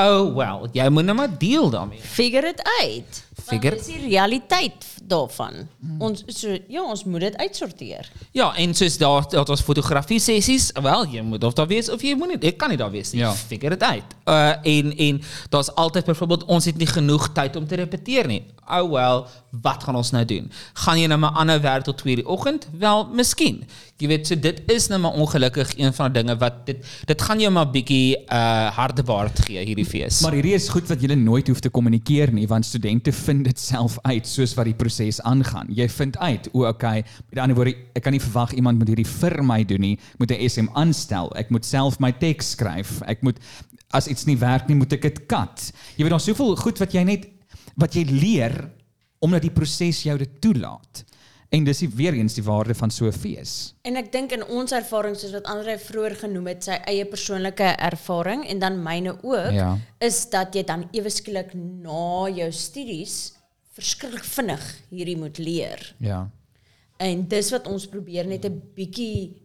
Oh 0.00 0.34
well, 0.34 0.68
jy 0.72 0.88
moet 0.88 1.04
nou 1.04 1.16
maar 1.16 1.38
deel 1.38 1.70
daarmee. 1.70 1.98
Figure 1.98 2.42
dit 2.42 2.62
uit. 2.80 3.27
Figure- 3.46 3.70
Dit 3.76 3.80
is 3.80 3.86
die 3.86 4.08
realiteit 4.08 4.86
daarvan. 5.08 5.52
Ons 5.98 6.22
so 6.26 6.56
ja, 6.68 6.82
ons 6.82 7.04
moet 7.04 7.20
dit 7.20 7.36
uitsorteer. 7.36 8.10
Ja, 8.32 8.50
en 8.56 8.74
soos 8.74 8.98
daar 8.98 9.28
daar 9.30 9.44
was 9.44 9.60
fotografie 9.60 10.18
sessies, 10.20 10.70
wel 10.82 11.06
jy 11.06 11.22
moet 11.22 11.44
of 11.44 11.52
daar 11.54 11.66
wees 11.66 11.88
of 11.90 12.02
jy 12.02 12.14
moet 12.14 12.28
nie, 12.28 12.38
ek 12.50 12.58
kan 12.58 12.68
nie 12.68 12.76
daar 12.76 12.90
wees 12.90 13.12
nie. 13.12 13.20
Ja. 13.20 13.32
Figure 13.32 13.76
dit 13.76 13.82
uit. 13.82 14.14
Uh 14.28 14.54
en 14.62 14.92
en 14.96 15.20
daar's 15.48 15.70
altyd 15.74 16.04
byvoorbeeld 16.04 16.44
ons 16.44 16.64
het 16.64 16.76
nie 16.76 16.86
genoeg 16.86 17.28
tyd 17.32 17.56
om 17.56 17.66
te 17.66 17.74
repeteer 17.76 18.26
nie. 18.26 18.42
Oh 18.68 18.90
well, 18.90 19.24
wat 19.62 19.82
gaan 19.84 19.96
ons 19.96 20.10
nou 20.12 20.24
doen? 20.24 20.50
Gaan 20.74 20.98
jy 21.00 21.06
nou 21.08 21.18
maar 21.18 21.32
aanhou 21.40 21.60
werk 21.60 21.84
tot 21.84 21.96
2:00 22.02 22.14
die 22.22 22.26
oggend? 22.28 22.68
Wel, 22.78 23.06
miskien. 23.12 23.64
Jy 23.98 24.06
weet, 24.08 24.26
so 24.26 24.36
dit 24.38 24.60
is 24.70 24.86
nou 24.88 25.00
maar 25.00 25.12
ongelukkig 25.12 25.72
een 25.78 25.94
van 25.94 26.12
die 26.12 26.22
dinge 26.22 26.36
wat 26.38 26.66
dit 26.66 26.84
dit 27.06 27.22
gaan 27.22 27.40
jou 27.40 27.50
maar 27.52 27.70
bietjie 27.70 28.16
uh 28.28 28.68
harde 28.76 29.02
waard 29.02 29.38
gee 29.46 29.64
hierdie 29.64 29.86
fees. 29.86 30.20
Maar 30.20 30.32
hierdie 30.32 30.54
is 30.54 30.68
goed 30.68 30.86
wat 30.88 31.00
jy 31.02 31.14
nooit 31.14 31.48
hoef 31.48 31.60
te 31.60 31.68
kommunikeer 31.70 32.32
nie 32.32 32.46
want 32.46 32.66
studente 32.66 33.12
vind 33.28 33.44
dit 33.44 33.60
self 33.60 33.98
uit 34.08 34.26
soos 34.28 34.54
wat 34.56 34.68
die 34.68 34.76
proses 34.76 35.20
aangaan. 35.28 35.68
Jy 35.76 35.88
vind 35.92 36.18
uit, 36.18 36.48
o 36.54 36.64
okay, 36.68 37.04
met 37.28 37.42
ander 37.42 37.58
woorde, 37.58 37.74
ek 37.98 38.06
kan 38.06 38.14
nie 38.16 38.22
verwag 38.22 38.54
iemand 38.56 38.80
moet 38.80 38.92
hierdie 38.92 39.08
vir 39.08 39.38
my 39.44 39.60
doen 39.68 39.84
nie. 39.84 39.96
Ek 40.14 40.22
moet 40.22 40.32
'n 40.32 40.48
SM 40.48 40.68
aanstel. 40.74 41.32
Ek 41.36 41.50
moet 41.50 41.64
self 41.64 41.98
my 42.00 42.12
teks 42.12 42.54
skryf. 42.56 43.02
Ek 43.06 43.22
moet 43.22 43.38
as 43.92 44.08
iets 44.08 44.26
nie 44.26 44.36
werk 44.36 44.68
nie, 44.68 44.76
moet 44.76 44.92
ek 44.92 45.02
dit 45.02 45.26
cut. 45.26 45.72
Jy 45.96 46.04
weet 46.04 46.10
daar's 46.12 46.28
soveel 46.28 46.56
goed 46.56 46.78
wat 46.78 46.92
jy 46.92 47.04
net 47.04 47.28
wat 47.76 47.94
jy 47.94 48.04
leer 48.04 48.70
omdat 49.20 49.42
die 49.42 49.54
proses 49.54 50.02
jou 50.02 50.16
dit 50.18 50.40
toelaat. 50.40 51.04
En 51.50 51.64
dis 51.64 51.78
die- 51.78 51.88
weer 51.88 52.12
eens 52.12 52.34
die 52.34 52.42
waarde 52.44 52.74
van 52.74 52.90
so 52.90 53.06
'n 53.06 53.12
fees. 53.12 53.74
En 53.82 53.96
ek 53.96 54.12
dink 54.12 54.32
in 54.32 54.44
ons 54.46 54.72
ervaring 54.72 55.16
soos 55.16 55.32
wat 55.32 55.44
Andre 55.44 55.78
vroeër 55.78 56.16
genoem 56.16 56.46
het, 56.46 56.64
sy 56.64 56.70
eie 56.84 57.04
persoonlike 57.04 57.62
ervaring 57.78 58.46
en 58.48 58.58
dan 58.58 58.82
myne 58.82 59.16
ook, 59.22 59.52
Ja. 59.52 59.78
is 59.98 60.28
dat 60.30 60.54
jy 60.54 60.62
dan 60.64 60.88
ewe 60.92 61.10
skielik 61.10 61.54
na 61.54 62.28
jou 62.28 62.52
studies 62.52 63.32
verskriklik 63.72 64.24
vinnig 64.24 64.74
hierdie 64.90 65.16
moet 65.16 65.38
leer. 65.38 65.94
Ja. 65.98 66.30
En 66.98 67.28
dis 67.28 67.50
wat 67.50 67.66
ons 67.66 67.86
probeer 67.86 68.26
net 68.26 68.44
'n 68.44 68.62
bietjie 68.74 69.36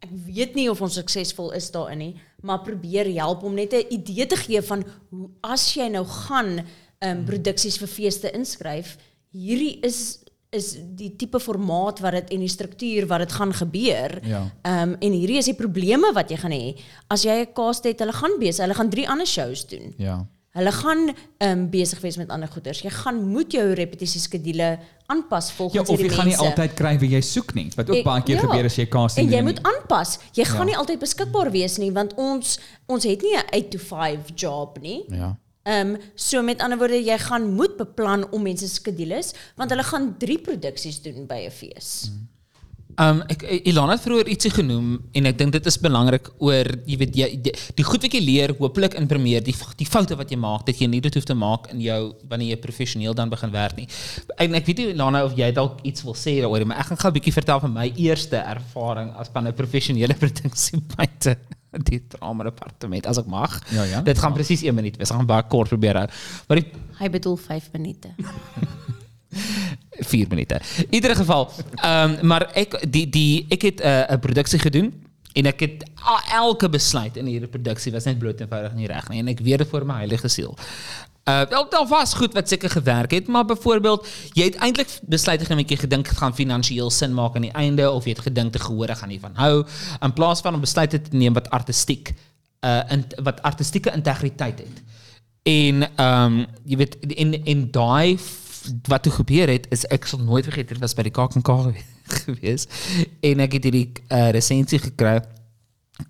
ek 0.00 0.10
weet 0.26 0.54
nie 0.54 0.70
of 0.70 0.80
ons 0.82 0.94
suksesvol 0.94 1.52
is 1.52 1.70
daarin 1.70 1.98
nie, 1.98 2.14
maar 2.42 2.60
probeer 2.62 3.06
help 3.14 3.42
om 3.42 3.54
net 3.54 3.72
'n 3.72 3.86
idee 3.90 4.26
te 4.26 4.36
gee 4.36 4.62
van 4.62 4.84
hoe 5.10 5.30
as 5.42 5.74
jy 5.74 5.88
nou 5.88 6.04
gaan 6.04 6.58
ehm 7.00 7.18
um, 7.18 7.24
produksies 7.24 7.76
vir 7.78 7.88
feeste 7.88 8.30
inskryf, 8.32 8.96
hierdie 9.32 9.78
is 9.82 10.18
is 10.54 10.74
die 10.96 11.10
tipe 11.16 11.40
formaat 11.40 12.00
wat 12.04 12.12
dit 12.18 12.34
en 12.36 12.44
die 12.44 12.52
struktuur 12.52 13.08
wat 13.10 13.24
dit 13.24 13.32
gaan 13.32 13.52
gebeur. 13.52 14.18
Ja. 14.22 14.42
Um, 14.62 14.94
en 14.98 15.12
hierdie 15.12 15.40
is 15.40 15.50
die 15.50 15.58
probleme 15.58 16.12
wat 16.14 16.30
jy 16.30 16.38
gaan 16.42 16.54
hê. 16.54 16.76
As 17.08 17.24
jy 17.26 17.42
'n 17.42 17.52
cast 17.52 17.84
het, 17.84 17.98
hulle 17.98 18.12
gaan 18.12 18.38
besig, 18.38 18.64
hulle 18.64 18.74
gaan 18.74 18.90
drie 18.90 19.08
ander 19.08 19.26
shows 19.26 19.66
doen. 19.66 19.94
Ja. 19.98 20.26
Hulle 20.54 20.70
gaan 20.72 21.08
ehm 21.38 21.50
um, 21.50 21.62
besig 21.70 22.00
wees 22.00 22.16
met 22.16 22.28
ander 22.30 22.48
goeders. 22.48 22.80
Jy 22.80 22.90
gaan 22.90 23.16
moet 23.28 23.52
jou 23.52 23.72
repetisieskedule 23.74 24.78
aanpas 25.06 25.48
Ja, 25.48 25.54
volgens 25.54 25.88
of 25.90 26.00
jy 26.00 26.08
gaan 26.08 26.26
nie 26.26 26.36
altyd 26.36 26.74
kry 26.78 26.92
wie 26.98 27.10
jy 27.10 27.20
soek 27.20 27.54
nie. 27.54 27.72
Wat 27.74 27.90
ook 27.90 28.04
baie 28.06 28.22
keer 28.22 28.38
ja. 28.38 28.44
gebeur 28.46 28.64
as 28.64 28.76
jy 28.78 28.86
casting 28.86 29.26
En 29.26 29.32
jy 29.32 29.40
doen 29.42 29.50
moet 29.50 29.62
aanpas. 29.62 30.18
Jy 30.32 30.44
gaan 30.44 30.60
Ja. 30.60 30.64
nie 30.64 30.76
altyd 30.76 30.98
beskikbaar 30.98 31.50
wees 31.50 31.76
nie 31.78 31.90
want 31.92 32.14
ons 32.14 32.60
ons 32.86 33.04
het 33.04 33.22
nie 33.22 33.34
'n 33.34 33.44
8 33.50 33.70
to 33.70 33.78
5 33.78 34.30
job 34.34 34.78
nie. 34.80 35.04
Ja. 35.08 35.36
Ehm 35.64 35.96
so 36.14 36.42
met 36.42 36.60
ander 36.60 36.78
woorde 36.78 37.00
jy 37.00 37.16
gaan 37.18 37.48
moet 37.56 37.76
beplan 37.76 38.26
om 38.30 38.42
mense 38.44 38.68
se 38.68 38.74
skedules 38.74 39.32
want 39.56 39.72
hulle 39.72 39.86
gaan 39.88 40.10
3 40.20 40.38
produksies 40.44 41.00
doen 41.02 41.26
by 41.26 41.46
'n 41.46 41.50
fees. 41.50 42.10
Um 43.00 43.22
ek 43.32 43.42
Ilana 43.64 43.96
het 43.96 44.04
vroeër 44.04 44.28
ietsie 44.28 44.50
genoem 44.54 45.00
en 45.12 45.26
ek 45.26 45.38
dink 45.38 45.52
dit 45.52 45.66
is 45.66 45.78
belangrik 45.82 46.28
oor 46.38 46.68
jy 46.86 46.98
weet 47.00 47.14
die 47.74 47.86
goed 47.86 48.04
wat 48.06 48.12
jy 48.12 48.20
leer 48.20 48.54
hopelik 48.58 48.94
in 48.94 49.08
premier 49.10 49.40
die 49.40 49.54
die 49.80 49.88
foute 49.88 50.14
wat 50.20 50.30
jy 50.30 50.36
maak 50.36 50.66
dat 50.66 50.78
jy 50.78 50.86
nie 50.86 51.00
dit 51.00 51.14
hoef 51.14 51.24
te 51.24 51.34
maak 51.34 51.72
in 51.72 51.80
jou 51.80 52.14
wanneer 52.28 52.54
jy 52.54 52.60
professioneel 52.60 53.14
dan 53.14 53.30
begin 53.30 53.50
werk 53.50 53.76
nie. 53.76 53.88
En 54.36 54.54
ek 54.54 54.66
weet 54.66 54.78
nie 54.78 54.88
Ilana 54.92 55.24
of 55.24 55.34
jy 55.34 55.50
dalk 55.50 55.80
iets 55.82 56.04
wil 56.04 56.14
sê 56.14 56.40
daaroor 56.42 56.66
maar 56.66 56.78
ek 56.84 56.92
gaan 56.92 56.98
gou 56.98 57.10
'n 57.10 57.18
bietjie 57.18 57.36
vertel 57.40 57.60
van 57.60 57.72
my 57.72 57.92
eerste 57.96 58.36
ervaring 58.36 59.16
as 59.16 59.32
van 59.32 59.48
'n 59.48 59.54
professionele 59.54 60.14
produksie 60.22 60.78
buite. 61.74 61.90
die 61.90 62.00
drama 62.08 62.44
departement 62.44 63.06
as 63.06 63.18
ek 63.18 63.26
mag. 63.26 63.58
Ja, 63.74 63.82
ja. 63.84 64.00
Dit 64.02 64.18
gaan 64.18 64.32
presies 64.32 64.62
1 64.62 64.74
minuut 64.74 64.96
wees. 64.96 65.10
Ek 65.10 65.16
gaan 65.16 65.26
baie 65.26 65.42
kort 65.48 65.68
probeer 65.68 65.94
hou. 65.96 66.08
Maar 66.48 66.60
die 66.60 66.66
Hy 66.98 67.08
bedoel 67.10 67.36
5 67.36 67.70
minute. 67.72 68.08
4 70.00 70.28
minute. 70.32 70.60
In 70.86 70.94
ieder 71.00 71.16
geval, 71.16 71.50
ehm 71.82 72.18
maar 72.26 72.46
ek 72.54 72.78
die 72.90 73.06
die 73.10 73.46
ek 73.50 73.62
het 73.62 73.80
'n 73.80 73.86
uh, 73.86 74.14
'n 74.14 74.20
produksie 74.20 74.58
gedoen 74.58 74.92
en 75.34 75.46
ek 75.46 75.60
het 75.60 75.82
a- 76.06 76.38
elke 76.38 76.68
besluit 76.68 77.16
in 77.16 77.26
hierdie 77.26 77.48
produksie 77.50 77.92
was 77.92 78.04
net 78.04 78.18
bloot 78.18 78.40
eenvoudig 78.40 78.74
nie 78.74 78.86
reg 78.86 79.08
nie 79.08 79.18
en 79.18 79.28
ek 79.28 79.40
weet 79.40 79.58
dit 79.58 79.68
voor 79.68 79.84
my 79.86 79.94
heilige 80.06 80.28
siel. 80.28 80.54
Uh 81.24 81.42
wel 81.48 81.68
daar 81.68 81.86
was 81.88 82.14
goed 82.14 82.34
wat 82.34 82.48
seker 82.48 82.70
gewerk 82.70 83.10
het, 83.10 83.26
maar 83.26 83.44
byvoorbeeld 83.44 84.06
jy 84.32 84.44
het 84.44 84.54
eintlik 84.54 84.98
besluite 85.08 85.44
geneem, 85.44 85.64
jy 85.66 85.76
gedink 85.76 86.08
dit 86.08 86.16
gaan 86.16 86.34
finansiëel 86.34 86.90
sin 86.90 87.14
maak 87.14 87.34
aan 87.34 87.46
die 87.48 87.52
einde 87.52 87.90
of 87.90 88.04
jy 88.04 88.12
het 88.12 88.26
gedink 88.26 88.52
te 88.52 88.58
gehoor 88.58 88.92
gaan 88.92 89.08
nie 89.08 89.20
van 89.20 89.32
hou 89.34 89.64
in 90.00 90.12
plaas 90.12 90.40
van 90.44 90.54
om 90.54 90.60
besluite 90.60 91.00
te 91.00 91.16
neem 91.16 91.32
wat 91.32 91.48
artistiek 91.50 92.12
uh 92.60 92.82
in, 92.92 93.06
wat 93.22 93.42
artistieke 93.42 93.92
integriteit 93.92 94.58
het. 94.58 94.82
En 95.42 95.88
ehm 95.96 96.44
jy 96.64 96.76
weet 96.76 96.98
en 97.16 97.44
en 97.44 97.70
daai 97.70 98.18
wat 98.88 99.02
toe 99.02 99.12
gebeur 99.12 99.48
het 99.48 99.66
is 99.70 99.86
ek 99.86 100.04
sal 100.04 100.20
nooit 100.20 100.44
vergeet 100.44 100.68
dit 100.68 100.80
was 100.80 100.94
by 100.94 101.02
die 101.08 101.12
KAK 101.12 101.40
gewees 102.24 102.68
en 103.20 103.40
ek 103.40 103.56
het 103.58 103.64
hierdie 103.64 103.88
uh, 104.08 104.28
resensie 104.36 104.78
gekry 104.78 105.22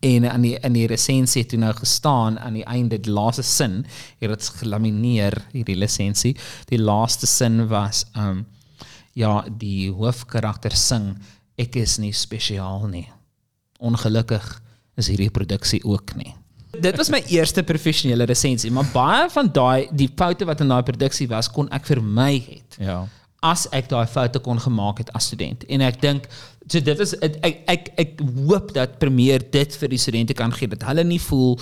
en 0.01 0.25
aan 0.31 0.45
die 0.45 0.55
in 0.65 0.77
die 0.77 0.87
resensie 0.89 1.43
het 1.43 1.53
nou 1.61 1.73
gestaan 1.77 2.39
aan 2.39 2.57
die 2.57 2.65
einde 2.65 2.99
die 2.99 3.13
laaste 3.13 3.45
sin 3.45 3.83
het 4.23 4.49
gelamineer 4.61 5.37
hierdie 5.53 5.77
lisensie 5.77 6.33
die 6.71 6.81
laaste 6.81 7.29
sin 7.29 7.67
was 7.69 8.07
ehm 8.15 8.29
um, 8.29 8.45
ja 9.15 9.45
die 9.47 9.93
hoofkarakter 9.95 10.75
sing 10.75 11.13
ek 11.55 11.77
is 11.77 11.99
nie 12.03 12.13
spesiaal 12.13 12.89
nie 12.91 13.07
ongelukkig 13.79 14.49
is 14.97 15.11
hierdie 15.13 15.31
produksie 15.31 15.85
ook 15.85 16.17
nie 16.17 16.35
Dit 16.81 16.97
was 16.99 17.11
my 17.13 17.21
eerste 17.37 17.63
professionele 17.63 18.25
resensie, 18.27 18.71
maar 18.75 18.89
baie 18.91 19.29
van 19.31 19.51
daai 19.53 19.89
die 19.95 20.09
foute 20.17 20.47
wat 20.49 20.61
in 20.65 20.73
daai 20.73 20.83
produksie 20.83 21.29
was, 21.31 21.47
kon 21.47 21.69
ek 21.71 21.87
vermy 21.87 22.33
het. 22.49 22.79
Ja. 22.83 23.05
As 23.45 23.67
ek 23.77 23.91
daai 23.93 24.07
foute 24.09 24.41
kon 24.45 24.61
gemaak 24.61 25.03
het 25.03 25.13
as 25.17 25.29
student. 25.31 25.65
En 25.69 25.85
ek 25.85 26.01
dink 26.03 26.29
so 26.65 26.81
dit 26.81 27.01
is 27.05 27.13
ek 27.21 27.59
ek 27.69 27.89
ek, 28.01 28.21
hoop 28.49 28.73
dat 28.77 28.99
premier 29.03 29.43
dit 29.53 29.81
vir 29.81 29.93
die 29.93 30.01
studente 30.01 30.37
kan 30.37 30.53
gee 30.55 30.71
dat 30.73 30.87
hulle 30.89 31.05
nie 31.05 31.21
voel 31.21 31.59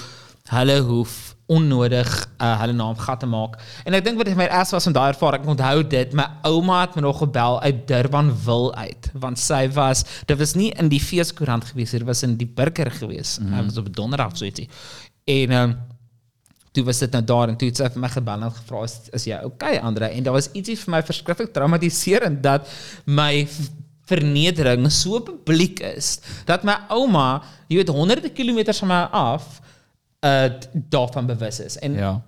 hulle 0.51 0.81
hoef 0.83 1.35
onnodig 1.53 2.09
uh, 2.41 2.55
hulle 2.61 2.75
naam 2.75 2.97
gat 2.99 3.21
te 3.23 3.29
maak. 3.31 3.59
En 3.87 3.95
ek 3.95 4.05
dink 4.07 4.19
wat 4.21 4.31
my 4.39 4.49
ergste 4.49 4.77
was 4.77 4.89
van 4.89 4.97
daai 4.97 5.13
ervaring, 5.13 5.45
ek 5.45 5.53
onthou 5.53 5.85
dit, 5.95 6.17
my 6.19 6.27
ouma 6.49 6.81
het 6.85 6.97
my 6.97 7.05
nog 7.05 7.21
gebel 7.23 7.61
uit 7.63 7.85
Durban 7.91 8.33
wil 8.47 8.71
uit, 8.75 9.11
want 9.23 9.41
sy 9.41 9.65
was 9.77 10.05
dit 10.29 10.39
was 10.39 10.57
nie 10.59 10.71
in 10.81 10.91
die 10.93 11.01
feeskoerant 11.03 11.69
gewees, 11.71 11.95
dit 11.95 12.07
was 12.09 12.25
in 12.27 12.39
die 12.41 12.49
burger 12.49 12.91
gewees. 12.99 13.39
Mm 13.43 13.69
was 13.69 13.79
op 13.79 13.91
donderdag 13.95 14.37
so 14.39 14.49
ietsie. 14.49 14.69
En 15.31 15.59
ehm 15.59 15.71
um, 15.71 15.81
toe 16.73 16.85
was 16.85 16.99
dit 17.05 17.13
nou 17.13 17.23
daar 17.29 17.49
en 17.53 17.57
toe 17.61 17.69
het 17.69 17.77
sy 17.83 17.89
vir 17.95 18.01
my 18.01 18.09
gebel 18.09 18.47
en 18.47 18.53
gevra 18.57 18.83
is, 18.89 18.95
is 19.13 19.27
jy 19.29 19.39
okay 19.45 19.77
Andre 19.79 20.09
en 20.13 20.25
daar 20.27 20.37
was 20.39 20.51
ietsie 20.57 20.77
vir 20.81 20.95
my 20.97 21.03
verskriklik 21.05 21.53
traumatiserend 21.53 22.43
dat 22.45 22.69
my 23.05 23.47
vernedering 24.09 24.89
so 24.93 25.21
publiek 25.21 25.81
is 25.93 26.17
dat 26.49 26.65
my 26.67 26.75
ouma 26.93 27.43
jy 27.69 27.81
weet 27.83 27.93
honderde 27.95 28.33
kilometers 28.35 28.81
van 28.85 28.89
my 28.93 29.03
af 29.13 29.61
uh 30.23 30.49
daarvan 30.95 31.27
bewus 31.27 31.61
is 31.61 31.79
en 31.83 31.95
Ja. 31.99 32.23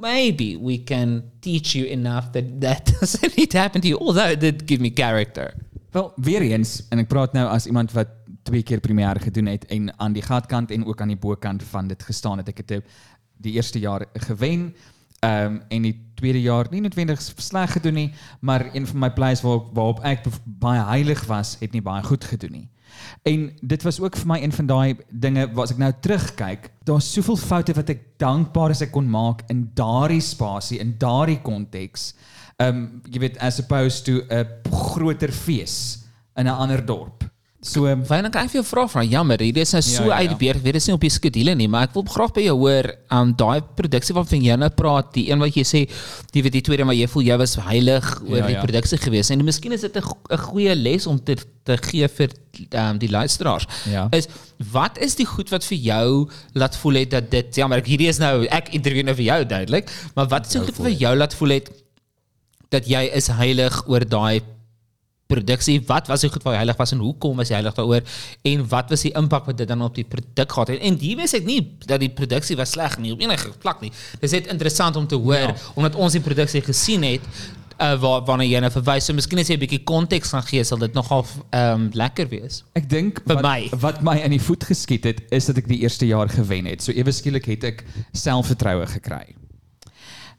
maybe 0.00 0.58
we 0.60 0.78
can 0.84 1.22
teach 1.40 1.72
you 1.72 1.86
enough 1.88 2.30
that 2.32 2.44
that 2.60 2.86
doesn't 3.00 3.36
need 3.36 3.50
to 3.50 3.58
happen 3.58 3.80
to 3.80 3.88
you 3.88 3.98
although 3.98 4.30
it 4.30 4.40
did 4.40 4.62
give 4.68 4.80
me 4.82 4.90
character 4.94 5.54
Wel, 5.92 6.12
weer 6.16 6.40
eens 6.40 6.86
en 6.88 6.98
ek 7.02 7.08
praat 7.08 7.32
nou 7.36 7.44
as 7.52 7.66
iemand 7.68 7.92
wat 7.92 8.08
twee 8.42 8.62
keer 8.62 8.80
premier 8.80 9.18
gedoen 9.20 9.46
het 9.46 9.66
en 9.68 9.90
aan 10.00 10.12
die 10.16 10.22
gatkant 10.24 10.70
en 10.70 10.86
ook 10.88 11.00
aan 11.00 11.12
die 11.12 11.18
bokant 11.20 11.62
van 11.62 11.86
dit 11.86 12.02
gestaan 12.02 12.40
het. 12.40 12.48
Ek 12.48 12.62
het 12.62 12.68
dit 12.68 12.84
die 13.42 13.56
eerste 13.58 13.78
jaar 13.78 14.06
gewen. 14.28 14.72
Ehm 15.22 15.44
um, 15.44 15.60
en 15.68 15.82
die 15.82 15.96
tweede 16.18 16.40
jaar 16.42 16.66
nie 16.70 16.80
noodwendig 16.82 17.20
sleg 17.22 17.72
gedoen 17.72 17.94
nie, 17.94 18.10
maar 18.40 18.64
een 18.72 18.86
van 18.86 18.98
my 18.98 19.10
plays 19.14 19.42
waar 19.42 19.60
waarop 19.72 20.00
ek 20.06 20.26
baie 20.44 20.82
heilig 20.82 21.24
was, 21.30 21.56
het 21.60 21.72
nie 21.72 21.82
baie 21.82 22.02
goed 22.02 22.24
gedoen 22.24 22.52
nie. 22.52 22.68
En 23.22 23.52
dit 23.60 23.82
was 23.82 24.00
ook 24.00 24.16
vir 24.16 24.26
my 24.26 24.38
een 24.42 24.52
van 24.52 24.66
daai 24.66 24.96
dinge 25.08 25.46
waar 25.54 25.64
as 25.64 25.74
ek 25.74 25.78
nou 25.78 25.92
terugkyk, 26.00 26.70
daar's 26.84 27.12
soveel 27.12 27.38
foute 27.38 27.74
wat 27.78 27.90
ek 27.94 28.04
dankbaar 28.22 28.74
is 28.74 28.82
ek 28.82 28.92
kon 28.94 29.08
maak 29.10 29.44
in 29.52 29.68
daardie 29.78 30.22
spasie, 30.22 30.80
in 30.82 30.96
daardie 30.98 31.40
konteks. 31.42 32.12
Ehm 32.58 32.68
um, 32.82 33.02
jy 33.10 33.22
weet 33.22 33.38
as 33.38 33.60
opposed 33.62 34.04
to 34.04 34.22
'n 34.28 34.46
groter 34.70 35.32
fees 35.32 36.06
in 36.36 36.46
'n 36.46 36.58
ander 36.66 36.84
dorp. 36.84 37.24
So 37.64 37.84
ehm, 37.86 38.00
Fyn, 38.02 38.24
dan 38.26 38.34
ek 38.42 38.48
vir 38.50 38.58
jou 38.58 38.64
vra 38.66 38.88
van 38.90 39.06
jammer, 39.06 39.38
hierdie 39.38 39.62
is 39.62 39.70
nou 39.76 39.80
so 39.86 40.02
Ja, 40.08 40.08
ja, 40.08 40.16
uit 40.16 40.30
ja. 40.32 40.36
die 40.36 40.48
weet 40.50 40.64
dit 40.64 40.74
is 40.80 40.86
nie 40.88 40.94
op 40.96 41.00
die 41.04 41.10
skedule 41.14 41.54
nie, 41.54 41.68
maar 41.70 41.84
ek 41.86 41.92
wil 41.94 42.02
graag 42.10 42.32
by 42.34 42.42
jou 42.42 42.56
hoor, 42.58 42.88
um 43.14 43.30
daai 43.38 43.60
produksie 43.78 44.14
waarvan 44.16 44.42
jy 44.42 44.56
nou 44.58 44.68
praat, 44.74 45.12
die 45.14 45.28
een 45.30 45.38
wat 45.38 45.54
jy 45.54 45.62
sê, 45.62 45.82
die 46.34 46.42
weet 46.42 46.52
die 46.56 46.62
tweede 46.66 46.84
maar 46.84 46.96
jy 46.98 47.06
voel 47.06 47.22
jy 47.22 47.36
was 47.38 47.54
heilig 47.62 48.08
oor 48.26 48.40
Ja, 48.40 48.46
die 48.48 48.56
ja. 48.56 48.64
produksie 48.66 48.98
gewees 48.98 49.30
en 49.30 49.44
miskien 49.46 49.72
is 49.72 49.80
dit 49.86 49.96
'n 49.96 50.02
go- 50.02 50.18
'n 50.30 50.38
goeie 50.38 50.74
les 50.74 51.06
om 51.06 51.18
te 51.22 51.36
te 51.64 51.76
gee 51.78 52.08
vir 52.08 52.30
um 52.74 52.98
die 52.98 53.08
luisteraars. 53.08 53.66
Ja. 53.86 54.08
Is 54.10 54.26
wat 54.72 54.98
is 54.98 55.14
die 55.14 55.24
goed 55.26 55.48
wat 55.50 55.62
vir 55.64 55.78
jou 55.78 56.28
laat 56.54 56.74
voel 56.76 56.94
het 56.94 57.10
dat 57.10 57.30
dit 57.30 57.54
jammer, 57.54 57.78
ek 57.78 57.86
hierdie 57.86 58.08
is 58.08 58.18
nou 58.18 58.44
ek 58.50 58.74
interview 58.74 59.04
nou 59.04 59.14
vir 59.14 59.24
jou 59.24 59.44
duidelik, 59.44 59.88
maar 60.16 60.26
wat 60.26 60.46
is 60.46 60.52
die 60.52 60.58
goed 60.58 60.76
wat 60.78 60.86
vir 60.90 60.98
jou 60.98 61.14
laat 61.16 61.34
voel 61.34 61.50
het 61.50 61.70
dat 62.70 62.86
jy 62.88 63.08
is 63.14 63.28
heilig 63.28 63.84
oor 63.86 64.00
daai 64.04 64.40
produksie, 65.32 65.78
wat 65.88 66.10
was 66.12 66.24
die 66.24 66.30
goed 66.32 66.44
jy 66.44 66.58
heilig 66.60 66.78
was 66.80 66.94
en 66.94 67.02
hoekom 67.04 67.40
was 67.42 67.52
jy 67.52 67.58
heilig 67.60 67.78
daaroor 67.78 68.04
en 68.52 68.66
wat 68.74 68.92
was 68.92 69.06
die 69.08 69.14
impak 69.18 69.48
wat 69.50 69.58
dit 69.62 69.72
dan 69.72 69.82
op 69.82 69.96
die 69.96 70.06
produk 70.08 70.52
gehad 70.52 70.74
het? 70.74 70.84
En 70.84 71.00
die 71.00 71.14
wens 71.18 71.34
ek 71.38 71.48
nie 71.48 71.60
dat 71.86 72.02
die 72.04 72.12
produksie 72.12 72.58
was 72.60 72.76
sleg 72.76 72.98
nie 73.02 73.14
op 73.16 73.24
enige 73.24 73.50
vlak 73.64 73.82
nie. 73.84 73.92
Dis 74.20 74.36
net 74.36 74.52
interessant 74.52 74.96
om 75.00 75.08
te 75.08 75.18
hoor 75.18 75.48
ja. 75.52 75.56
omdat 75.74 75.98
ons 75.98 76.16
die 76.18 76.24
produksie 76.24 76.64
gesien 76.64 77.04
het 77.06 77.26
uh, 77.82 78.00
waar 78.00 78.24
waarna 78.26 78.46
jy 78.46 78.60
nou 78.62 78.70
verwys. 78.72 79.06
So 79.06 79.16
miskien 79.16 79.42
as 79.42 79.50
jy 79.50 79.56
'n 79.56 79.62
bietjie 79.62 79.82
konteks 79.88 80.32
gaan 80.34 80.46
gee, 80.46 80.64
sal 80.64 80.80
dit 80.82 80.94
nogal 80.94 81.24
um, 81.50 81.88
lekker 81.92 82.28
wees. 82.30 82.62
Ek 82.78 82.88
dink 82.88 83.22
Vir 83.26 83.34
wat, 83.34 83.44
my. 83.44 83.68
wat 83.84 84.02
my 84.02 84.16
in 84.24 84.36
die 84.36 84.42
voet 84.42 84.64
geskiet 84.64 85.04
het 85.08 85.22
is 85.30 85.48
dat 85.50 85.58
ek 85.62 85.68
die 85.70 85.82
eerste 85.82 86.06
jaar 86.06 86.28
gewen 86.28 86.66
het. 86.70 86.82
So 86.82 86.92
ewe 86.92 87.12
skielik 87.12 87.48
het 87.50 87.64
ek 87.64 87.84
selfvertroue 88.12 88.86
gekry. 88.86 89.34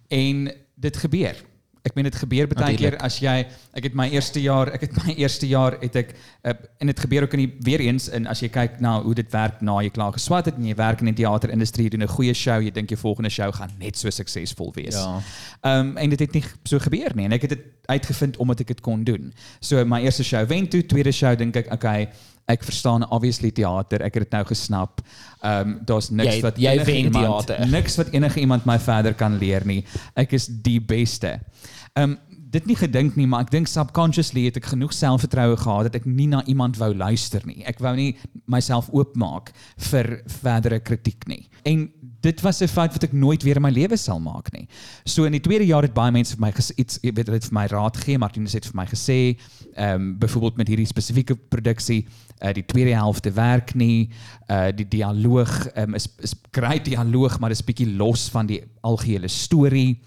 En 0.09 0.51
dit 0.75 0.97
gebeur. 0.97 1.35
Ek 1.83 1.97
meen 1.97 2.07
dit 2.07 2.15
gebeur 2.15 2.47
baie 2.47 2.77
keer 2.79 2.95
as 3.03 3.17
jy 3.19 3.31
ek 3.75 3.89
het 3.89 3.95
my 3.99 4.05
eerste 4.13 4.39
jaar, 4.39 4.69
ek 4.71 4.85
het 4.85 4.93
my 5.01 5.15
eerste 5.19 5.49
jaar 5.49 5.75
het 5.81 5.97
ek 5.99 6.13
uh, 6.15 6.53
en 6.79 6.87
dit 6.87 7.01
gebeur 7.05 7.25
ook 7.25 7.35
in 7.35 7.41
die 7.43 7.49
weer 7.67 7.83
eens 7.83 8.05
en 8.07 8.29
as 8.31 8.39
jy 8.39 8.47
kyk 8.55 8.77
na 8.83 8.93
hoe 9.03 9.11
dit 9.19 9.27
werk 9.35 9.59
na 9.59 9.75
jy 9.83 9.91
klaar 9.91 10.15
geswat 10.15 10.47
het 10.47 10.61
en 10.61 10.69
jy 10.69 10.77
werk 10.79 11.03
in 11.03 11.11
die 11.11 11.17
teaterindustrie, 11.19 11.89
doen 11.91 12.05
'n 12.07 12.15
goeie 12.15 12.33
show, 12.33 12.61
jy 12.63 12.71
dink 12.71 12.93
jou 12.95 12.99
volgende 13.01 13.29
show 13.29 13.51
gaan 13.51 13.75
net 13.83 13.99
so 13.99 14.09
suksesvol 14.09 14.71
wees. 14.79 14.95
Ja. 14.95 15.19
Ehm 15.61 15.91
um, 15.91 15.97
en 15.97 16.09
dit 16.15 16.19
het 16.19 16.33
nie 16.33 16.43
so 16.63 16.79
gebeur 16.79 17.11
nie 17.15 17.25
en 17.27 17.35
ek 17.35 17.49
het 17.49 17.57
dit 17.57 17.65
uitgevind 17.91 18.37
omdat 18.37 18.63
ek 18.63 18.67
dit 18.67 18.81
kon 18.81 19.03
doen. 19.03 19.33
So 19.59 19.83
my 19.83 19.99
eerste 20.03 20.23
show 20.23 20.47
wen 20.47 20.69
toe, 20.69 20.85
tweede 20.85 21.11
show 21.11 21.35
dink 21.35 21.55
ek 21.55 21.71
okay, 21.73 22.07
ek 22.47 22.63
verstaan 22.63 23.05
obviously 23.09 23.51
teater, 23.51 24.01
ek 24.03 24.13
het 24.19 24.23
dit 24.27 24.31
nou 24.37 24.43
gesnap. 24.49 25.01
Ehm 25.43 25.69
um, 25.69 25.79
daar's 25.85 26.09
niks 26.11 26.35
Jy- 26.35 26.41
wat 26.41 26.57
jy 26.57 26.75
wen 26.85 26.95
iemand 27.05 27.47
teater. 27.47 27.67
niks 27.77 27.95
wat 27.97 28.09
enige 28.13 28.39
iemand 28.39 28.65
my 28.65 28.79
verder 28.79 29.13
kan 29.13 29.37
leer 29.37 29.65
nie. 29.65 29.83
Ek 30.15 30.33
is 30.33 30.47
die 30.47 30.79
beste. 30.81 31.39
Ehm 31.93 32.11
um, 32.15 32.17
dit 32.53 32.65
nie 32.69 32.75
gedink 32.77 33.15
nie, 33.17 33.25
maar 33.25 33.41
ek 33.47 33.49
dink 33.49 33.67
subconsciously 33.67 34.43
het 34.45 34.57
ek 34.59 34.67
genoeg 34.69 34.91
selfvertroue 34.93 35.55
gehad 35.57 35.87
dat 35.87 35.95
ek 35.97 36.03
nie 36.05 36.27
na 36.29 36.43
iemand 36.45 36.77
wou 36.77 36.91
luister 36.93 37.41
nie. 37.49 37.63
Ek 37.65 37.79
wou 37.81 37.95
nie 37.97 38.11
myself 38.45 38.91
oopmaak 38.93 39.49
vir 39.89 40.19
verdere 40.27 40.77
kritiek 40.79 41.25
nie. 41.27 41.47
En 41.65 41.87
dit 42.23 42.41
was 42.41 42.61
'n 42.61 42.67
fout 42.67 42.93
wat 42.93 43.03
ek 43.03 43.13
nooit 43.13 43.43
weer 43.43 43.55
in 43.55 43.61
my 43.61 43.71
lewe 43.71 43.97
sal 43.97 44.19
maak 44.19 44.51
nie. 44.51 44.67
So 45.05 45.25
in 45.25 45.31
die 45.31 45.41
tweede 45.41 45.65
jaar 45.65 45.83
het 45.83 45.93
baie 45.93 46.11
mense 46.11 46.35
vir 46.35 46.41
my 46.41 46.53
iets 46.75 46.99
weet 47.01 47.27
hulle 47.27 47.39
het 47.39 47.49
vir 47.49 47.59
my 47.59 47.65
raad 47.67 47.97
gegee, 47.97 48.17
Martinus 48.17 48.53
het 48.53 48.65
vir 48.65 48.75
my 48.75 48.85
gesê, 48.85 49.37
ehm 49.75 50.01
um, 50.01 50.17
byvoorbeeld 50.17 50.57
met 50.57 50.67
hierdie 50.67 50.87
spesifieke 50.87 51.35
produksie, 51.35 52.07
uh, 52.41 52.53
die 52.53 52.65
tweede 52.65 52.93
helfte 52.95 53.31
werk 53.31 53.73
nie, 53.75 54.09
uh 54.49 54.71
die 54.75 54.87
dialoog 54.87 55.67
um, 55.75 55.93
is 55.93 56.07
is 56.19 56.35
great 56.51 56.85
dialoog, 56.85 57.39
maar 57.39 57.49
dis 57.49 57.63
bietjie 57.63 57.95
los 57.95 58.29
van 58.29 58.45
die 58.45 58.63
algehele 58.81 59.27
storie. 59.27 59.99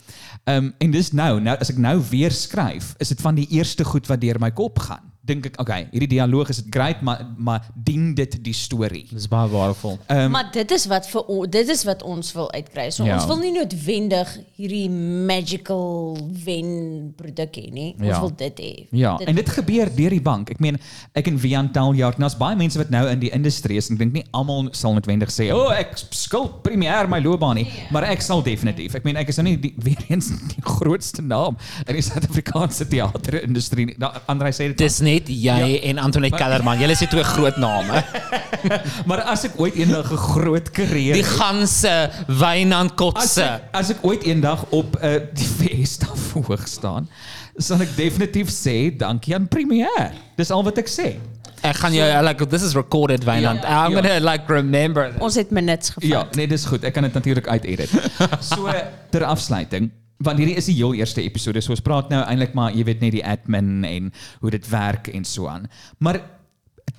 Ehm 0.44 0.70
en 0.78 0.90
dis 0.90 1.12
nou, 1.12 1.40
nou 1.40 1.56
as 1.56 1.70
ek 1.70 1.78
nou 1.78 2.00
weer 2.10 2.32
skryf, 2.32 2.94
is 2.98 3.08
dit 3.08 3.20
van 3.20 3.34
die 3.34 3.48
eerste 3.50 3.84
goed 3.84 4.06
wat 4.06 4.20
deur 4.20 4.40
my 4.40 4.50
kop 4.50 4.78
gaan. 4.78 5.12
Dink 5.26 5.46
ek, 5.46 5.56
okay, 5.60 5.88
hierdie 5.90 6.08
dialoog 6.16 6.48
is 6.52 6.60
dit 6.62 6.66
great, 6.70 7.00
maar 7.02 7.24
maar 7.36 7.64
dien 7.74 8.14
dit 8.14 8.36
die 8.44 8.54
storie? 8.54 9.06
Dis 9.10 9.26
baie 9.28 9.48
waardevol. 9.50 9.98
Ehm 10.06 10.30
maar 10.30 10.50
dit 10.54 10.70
is 10.70 10.86
wat 10.86 11.08
vir 11.10 11.48
dit 11.50 11.68
is 11.68 11.82
wat 11.84 12.02
ons 12.02 12.32
wil 12.36 12.46
uitkry. 12.52 12.90
So 12.90 13.04
Ja. 13.04 13.14
ons 13.16 13.26
wil 13.26 13.38
nie 13.42 13.52
noodwendig 13.52 14.38
hierdie 14.56 14.88
magical 14.90 16.16
wen 16.44 17.12
produk 17.18 17.56
hê 17.58 17.66
nie. 17.72 17.94
Ons 17.98 18.06
Ja. 18.08 18.20
wil 18.20 18.30
dit 18.36 18.60
hê. 18.60 18.86
Ja, 18.92 19.16
dit 19.16 19.28
en 19.28 19.34
dit 19.34 19.48
gebeur 19.48 19.90
deur 19.96 20.10
die 20.10 20.20
bank. 20.22 20.50
Ek 20.50 20.60
meen, 20.60 20.78
ek 21.14 21.26
en 21.26 21.38
Vian 21.38 21.72
Taljaard, 21.72 22.18
nou 22.18 22.26
is 22.30 22.36
baie 22.38 22.56
mense 22.56 22.78
wat 22.78 22.90
nou 22.90 23.06
in 23.10 23.18
die 23.20 23.30
industrie 23.30 23.76
is 23.76 23.90
en 23.90 23.96
ek 23.96 23.98
dink 23.98 24.12
nie 24.12 24.24
almal 24.32 24.68
sal 24.72 24.94
noodwendig 24.94 25.28
sê, 25.30 25.50
"O, 25.52 25.66
oh, 25.66 25.72
ek 25.72 25.96
skuld 26.10 26.62
premier 26.62 27.08
my 27.08 27.18
loopbaan 27.20 27.56
nie," 27.56 27.66
maar 27.90 28.04
ek 28.04 28.20
sal 28.22 28.42
definitief. 28.42 28.94
Ek 28.94 29.04
meen, 29.04 29.16
ek 29.16 29.28
is 29.28 29.36
nou 29.38 29.44
nie 29.48 29.56
die, 29.56 29.74
weer 29.86 30.04
eens 30.08 30.28
die 30.28 30.62
grootste 30.62 31.22
naam 31.22 31.56
in 31.86 31.94
die 31.94 32.02
Suid-Afrikaanse 32.02 32.86
teaterindustrie 32.88 33.86
nie. 33.86 33.94
Da- 33.98 34.22
Andrei 34.28 34.50
sê 34.52 34.68
dit. 34.68 34.78
Dis 34.78 35.00
net 35.16 35.28
jy 35.32 35.80
en 35.90 35.98
Antoinette 36.02 36.36
maar- 36.36 36.44
Kellerman. 36.46 36.78
Julle 36.80 36.92
is 36.96 37.02
die 37.04 37.08
twee 37.12 37.24
groot 37.26 37.56
name. 37.62 38.02
maar 39.08 39.22
as 39.32 39.44
ek 39.48 39.56
ooit 39.60 39.74
eendag 39.78 40.10
'n 40.12 40.16
groot 40.32 40.70
karier 40.70 41.14
Die 41.18 41.22
het- 41.24 41.36
ganse 41.40 41.94
Wynand 42.28 42.92
As 42.92 42.96
Kotse. 43.00 43.42
ek, 43.44 43.70
as 43.72 43.90
ek 43.94 44.04
ooit 44.06 44.22
eendag 44.28 44.64
op 44.70 44.96
uh, 45.02 45.16
die 45.32 45.46
Fiesta 45.48 46.06
verhoog 46.30 46.66
staan, 46.68 47.08
sal 47.58 47.80
ek 47.80 47.94
definitief 47.96 48.50
sê 48.52 48.90
dankie 48.96 49.34
aan 49.34 49.48
Premier. 49.48 50.12
Dis 50.36 50.50
al 50.52 50.62
wat 50.66 50.78
ek 50.78 50.88
sê. 50.92 51.14
Ek 51.64 51.76
gaan 51.80 51.94
jou 51.96 52.04
like 52.22 52.46
this 52.52 52.62
is 52.62 52.74
recorded 52.76 53.24
Wynand. 53.24 53.62
Ja, 53.64 53.86
I'm 53.86 53.92
ja. 53.96 54.02
gonna 54.02 54.18
like 54.30 54.44
remember. 54.52 55.08
Ons 55.24 55.34
het 55.40 55.50
minutes 55.50 55.90
gevat. 55.90 56.08
Ja, 56.10 56.26
nee, 56.36 56.46
dis 56.46 56.64
goed. 56.68 56.84
Ek 56.84 56.92
kan 56.94 57.02
dit 57.08 57.12
natuurlik 57.16 57.48
uitedit. 57.48 57.90
So 58.52 58.68
ter 59.10 59.24
afsluiting, 59.24 59.90
want 60.18 60.38
hierdie 60.38 60.56
is 60.56 60.64
die 60.70 60.74
heel 60.78 60.94
eerste 60.94 61.22
episode. 61.22 61.60
So 61.60 61.70
ons 61.74 61.80
praat 61.84 62.08
nou 62.10 62.22
eintlik 62.24 62.54
maar, 62.54 62.72
jy 62.72 62.84
weet 62.84 63.00
net 63.04 63.12
die 63.12 63.24
admin 63.26 63.84
en 63.84 64.12
hoe 64.40 64.50
dit 64.50 64.68
werk 64.72 65.08
en 65.08 65.24
so 65.24 65.46
aan. 65.48 65.68
Maar 65.98 66.20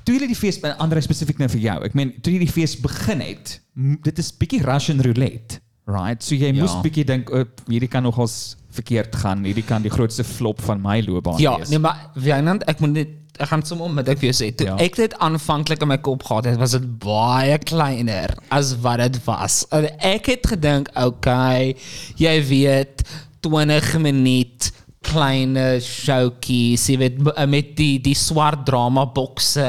toe 0.03 0.15
jy 0.19 0.27
die 0.27 0.35
fees 0.35 0.59
en 0.63 0.75
Andre 0.83 1.01
spesifiek 1.01 1.39
nou 1.39 1.49
vir 1.49 1.59
jou. 1.63 1.77
Ek 1.87 1.93
meen, 1.97 2.13
toe 2.21 2.33
jy 2.33 2.39
die 2.45 2.51
fees 2.51 2.75
begin 2.81 3.21
het, 3.25 3.59
dit 4.03 4.19
is 4.19 4.31
bietjie 4.37 4.61
Russian 4.65 5.01
roulette, 5.01 5.59
right? 5.87 6.23
So 6.23 6.35
jy 6.35 6.53
Ja. 6.53 6.61
moes 6.61 6.75
bietjie 6.83 7.05
dink, 7.05 7.29
"O, 7.31 7.43
hierdie 7.67 7.87
kan 7.89 8.03
nogals 8.03 8.55
verkeerd 8.71 9.15
gaan. 9.15 9.43
Hierdie 9.43 9.65
kan 9.65 9.81
die 9.81 9.89
grootste 9.89 10.23
flop 10.23 10.61
van 10.61 10.81
my 10.81 11.01
loopbaan 11.01 11.39
Ja, 11.39 11.57
wees." 11.57 11.69
nee 11.69 11.79
maar 11.79 12.11
Wynand, 12.15 12.63
ek 12.67 12.79
moet 12.79 12.91
net 12.91 13.07
ek 13.39 13.49
gaan 13.51 13.63
sommer 13.65 13.89
met 13.93 14.09
ek 14.09 14.19
vir 14.21 14.31
jou 14.31 14.37
sê, 14.39 14.49
toe 14.55 14.67
Ja. 14.67 14.75
ek 14.81 14.95
dit 14.95 15.13
aanvanklik 15.23 15.81
in 15.81 15.87
my 15.91 15.97
kop 15.97 16.23
gehad 16.23 16.45
het, 16.45 16.57
was 16.59 16.71
dit 16.77 16.87
baie 17.03 17.57
kleiner 17.57 18.33
as 18.51 18.73
wat 18.81 18.99
dit 18.99 19.19
was. 19.25 19.65
En 19.71 19.87
ek 19.99 20.25
het 20.33 20.47
gedink, 20.47 20.89
okay, 20.95 21.75
jy 22.17 22.35
weet 22.49 23.03
20 23.45 23.97
minuut 24.03 24.71
kleine 25.07 25.79
showtjies, 25.79 26.87
jy 26.89 26.97
weet 26.97 27.19
met 27.47 27.75
die 27.77 27.97
die 28.03 28.15
swart 28.17 28.65
drama 28.67 29.05
bokse 29.05 29.67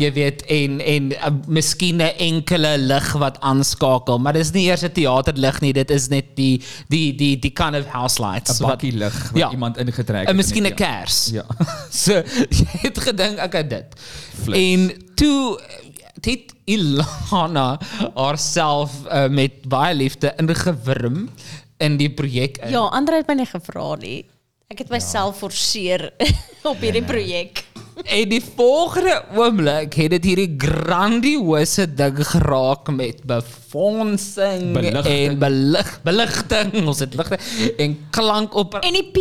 jy 0.00 0.08
weet 0.16 0.42
en 0.48 0.80
en 0.80 1.10
uh, 1.12 1.30
miskien 1.46 2.00
'n 2.00 2.16
enkele 2.16 2.78
lig 2.78 3.12
wat 3.20 3.40
aanskakel, 3.40 4.18
maar 4.18 4.32
dis 4.32 4.52
nie 4.52 4.66
eers 4.70 4.84
'n 4.84 4.92
teaterlig 4.92 5.60
nie, 5.60 5.72
dit 5.72 5.90
is 5.90 6.08
net 6.08 6.36
die 6.36 6.62
die 6.88 7.12
die 7.14 7.38
die 7.38 7.52
kind 7.52 7.76
of 7.76 7.86
house 7.92 8.22
lights 8.22 8.60
'n 8.60 8.64
bakkie 8.64 8.92
lig 8.92 9.32
wat 9.32 9.52
iemand 9.52 9.76
ingetrek 9.76 10.20
het 10.26 10.28
En 10.28 10.36
miskien 10.36 10.64
'n 10.64 10.74
dit, 10.74 10.78
ja. 10.78 10.98
kers. 10.98 11.30
Ja. 11.32 11.44
so 12.04 12.12
jy 12.48 12.88
het 12.88 12.98
gedink 12.98 13.38
ek 13.38 13.52
het 13.52 13.70
dit. 13.70 13.88
En 14.52 14.92
toe 15.14 15.60
het 16.22 16.54
Ilana 16.64 17.78
haarself 18.14 18.92
uh, 19.06 19.28
met 19.28 19.68
baie 19.68 19.94
liefde 19.94 20.32
ingewurm 20.36 21.28
in 21.78 21.96
die 21.96 22.10
projek. 22.10 22.58
in. 22.62 22.70
Ja, 22.70 22.86
Andre 22.94 23.16
het 23.16 23.26
my 23.26 23.34
nie 23.34 23.46
gevra 23.46 23.96
nie. 24.00 24.24
Ek 24.72 24.78
het 24.78 24.88
myself 24.88 25.42
forceer 25.42 26.12
op 26.70 26.80
hierdie 26.80 27.04
projek. 27.04 27.64
En 28.04 28.28
die 28.28 28.42
volgende 28.56 29.24
oomblik 29.36 29.94
het 29.94 30.10
dit 30.10 30.24
hierdie 30.24 30.54
grandiose 30.58 31.86
ding 31.94 32.18
geraak 32.26 32.90
met 32.90 33.22
befondsing 33.24 34.72
Beligting. 34.72 35.28
en 35.30 35.38
belig 35.38 36.00
beligting, 36.04 36.86
ons 36.86 36.98
het 36.98 37.14
ligte 37.14 37.38
en 37.78 37.98
klank 38.10 38.54
op 38.54 38.74
En 38.80 38.92
die 38.92 39.10
P. 39.10 39.18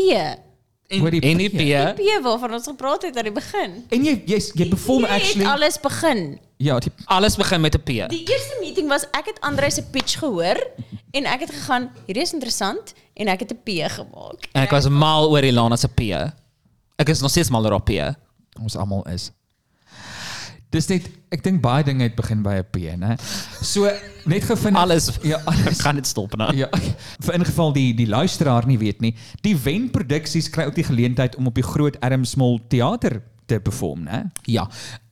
en, 0.92 1.06
die 1.10 1.22
en 1.22 1.38
die 1.38 1.50
Die 1.50 1.94
P. 1.94 2.24
Waarvan 2.24 2.54
ons 2.54 2.68
gepraat 2.68 3.02
het 3.08 3.18
aan 3.18 3.24
die 3.30 3.32
begin. 3.32 3.84
En 3.90 4.04
jy 4.04 4.22
jy 4.26 4.40
jy 4.54 4.68
perform 4.70 5.06
Jy 5.06 5.10
actually 5.10 5.46
het 5.46 5.54
alles 5.54 5.80
begin. 5.80 6.40
Ja, 6.58 6.80
die, 6.80 6.92
alles 7.06 7.36
begin 7.38 7.62
met 7.62 7.76
'n 7.76 7.82
P. 7.84 7.86
Die 8.10 8.24
eerste 8.28 8.58
meeting 8.62 8.88
was 8.88 9.04
ek 9.12 9.26
het 9.26 9.40
Andre 9.42 9.72
se 9.72 9.84
pitch 9.84 10.20
gehoor 10.20 10.58
en 11.12 11.26
ek 11.26 11.40
het 11.40 11.52
gegaan, 11.52 11.92
hierdie 12.06 12.24
is 12.24 12.34
interessant 12.34 12.94
en 13.14 13.28
ek 13.28 13.40
het 13.40 13.52
'n 13.54 13.62
P 13.64 13.70
gemaak. 13.92 14.50
En 14.52 14.62
ek 14.62 14.72
was 14.72 14.88
mal 14.90 15.30
oor 15.30 15.44
Ilana 15.44 15.76
se 15.76 15.88
P. 15.88 16.02
Ek 16.98 17.10
is 17.10 17.22
nog 17.22 17.30
steeds 17.32 17.50
mal 17.50 17.64
oor 17.66 17.72
haar 17.72 17.82
P. 17.84 18.16
ons 18.60 18.76
almal 18.76 19.06
is. 19.08 19.32
Dis 20.72 20.88
net 20.88 21.08
ek 21.36 21.42
dink 21.44 21.60
baie 21.64 21.84
dinge 21.84 22.06
het 22.08 22.16
begin 22.16 22.44
by 22.44 22.62
'n 22.62 22.68
P, 22.72 22.78
né? 22.96 23.18
So 23.62 23.90
net 24.26 24.44
gevind 24.44 24.78
Alles. 24.78 25.12
ja, 25.24 25.42
alles 25.46 25.82
gaan 25.84 25.96
dit 25.96 26.08
stop 26.08 26.36
nou. 26.38 26.56
Ja, 26.56 26.70
vir 27.26 27.34
in 27.34 27.46
geval 27.46 27.74
die 27.74 27.94
die 27.94 28.08
luisteraar 28.08 28.66
nie 28.66 28.78
weet 28.78 29.02
nie, 29.02 29.16
die 29.44 29.56
Wen 29.56 29.90
Produksies 29.92 30.50
kry 30.50 30.66
ook 30.66 30.76
die 30.76 30.88
geleentheid 30.88 31.36
om 31.36 31.48
op 31.48 31.56
die 31.56 31.64
Groot 31.64 31.98
Erm 32.00 32.24
Small 32.26 32.60
Theater 32.70 33.22
te 33.52 33.60
perform, 33.60 34.06
né? 34.08 34.24
Ja. 34.50 34.66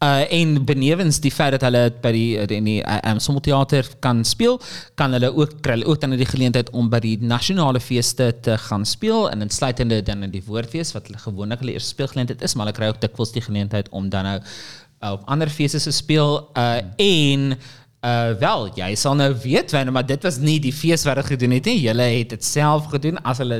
Uh 0.03 0.23
en 0.39 0.55
benewens 0.65 1.19
die 1.23 1.31
feit 1.31 1.51
dat 1.57 1.65
hulle 1.67 1.81
by 2.03 2.11
die 2.15 2.37
in 2.55 2.67
die 2.69 2.79
uh, 2.79 2.99
um, 3.11 3.19
Sommeltheater 3.23 3.87
kan 4.03 4.23
speel, 4.27 4.59
kan 4.99 5.15
hulle 5.15 5.31
ook 5.35 5.57
kry 5.65 5.75
hulle 5.77 5.89
ook 5.91 6.01
dan 6.01 6.15
die 6.19 6.29
geleentheid 6.29 6.71
om 6.71 6.91
by 6.91 7.01
die 7.03 7.17
nasionale 7.19 7.81
feeste 7.83 8.31
te 8.45 8.55
gaan 8.69 8.85
speel 8.87 9.27
en 9.31 9.43
insluitende 9.45 10.01
dan 10.05 10.23
in 10.27 10.31
die 10.35 10.43
woordfees 10.45 10.93
wat 10.95 11.09
hulle 11.09 11.19
gewoonlik 11.25 11.63
hulle 11.63 11.75
eerste 11.75 11.95
speelgeleentheid 11.95 12.45
is, 12.45 12.55
maar 12.55 12.69
hulle 12.69 12.79
kry 12.79 12.93
ook 12.93 13.03
dikwels 13.03 13.35
die 13.35 13.43
geleentheid 13.43 13.91
om 13.91 14.07
dan 14.13 14.29
nou 14.29 14.37
uh, 14.39 15.11
op 15.11 15.27
ander 15.27 15.51
feeste 15.51 15.83
te 15.83 15.95
speel 15.95 16.39
uh 16.57 16.79
en 16.97 17.53
Uh 17.99 18.31
wel, 18.39 18.69
jy 18.79 18.93
sal 18.95 19.17
nou 19.19 19.33
weet 19.43 19.73
wanneer 19.75 19.91
maar 19.91 20.05
dit 20.07 20.23
was 20.23 20.37
nie 20.39 20.55
die 20.63 20.71
fees 20.71 21.01
wat 21.03 21.17
hulle 21.17 21.33
gedoen 21.33 21.57
het 21.57 21.65
nie. 21.67 21.81
Julle 21.83 22.05
het 22.13 22.29
dit 22.31 22.45
self 22.47 22.85
gedoen 22.93 23.19
as 23.27 23.41
hulle 23.43 23.57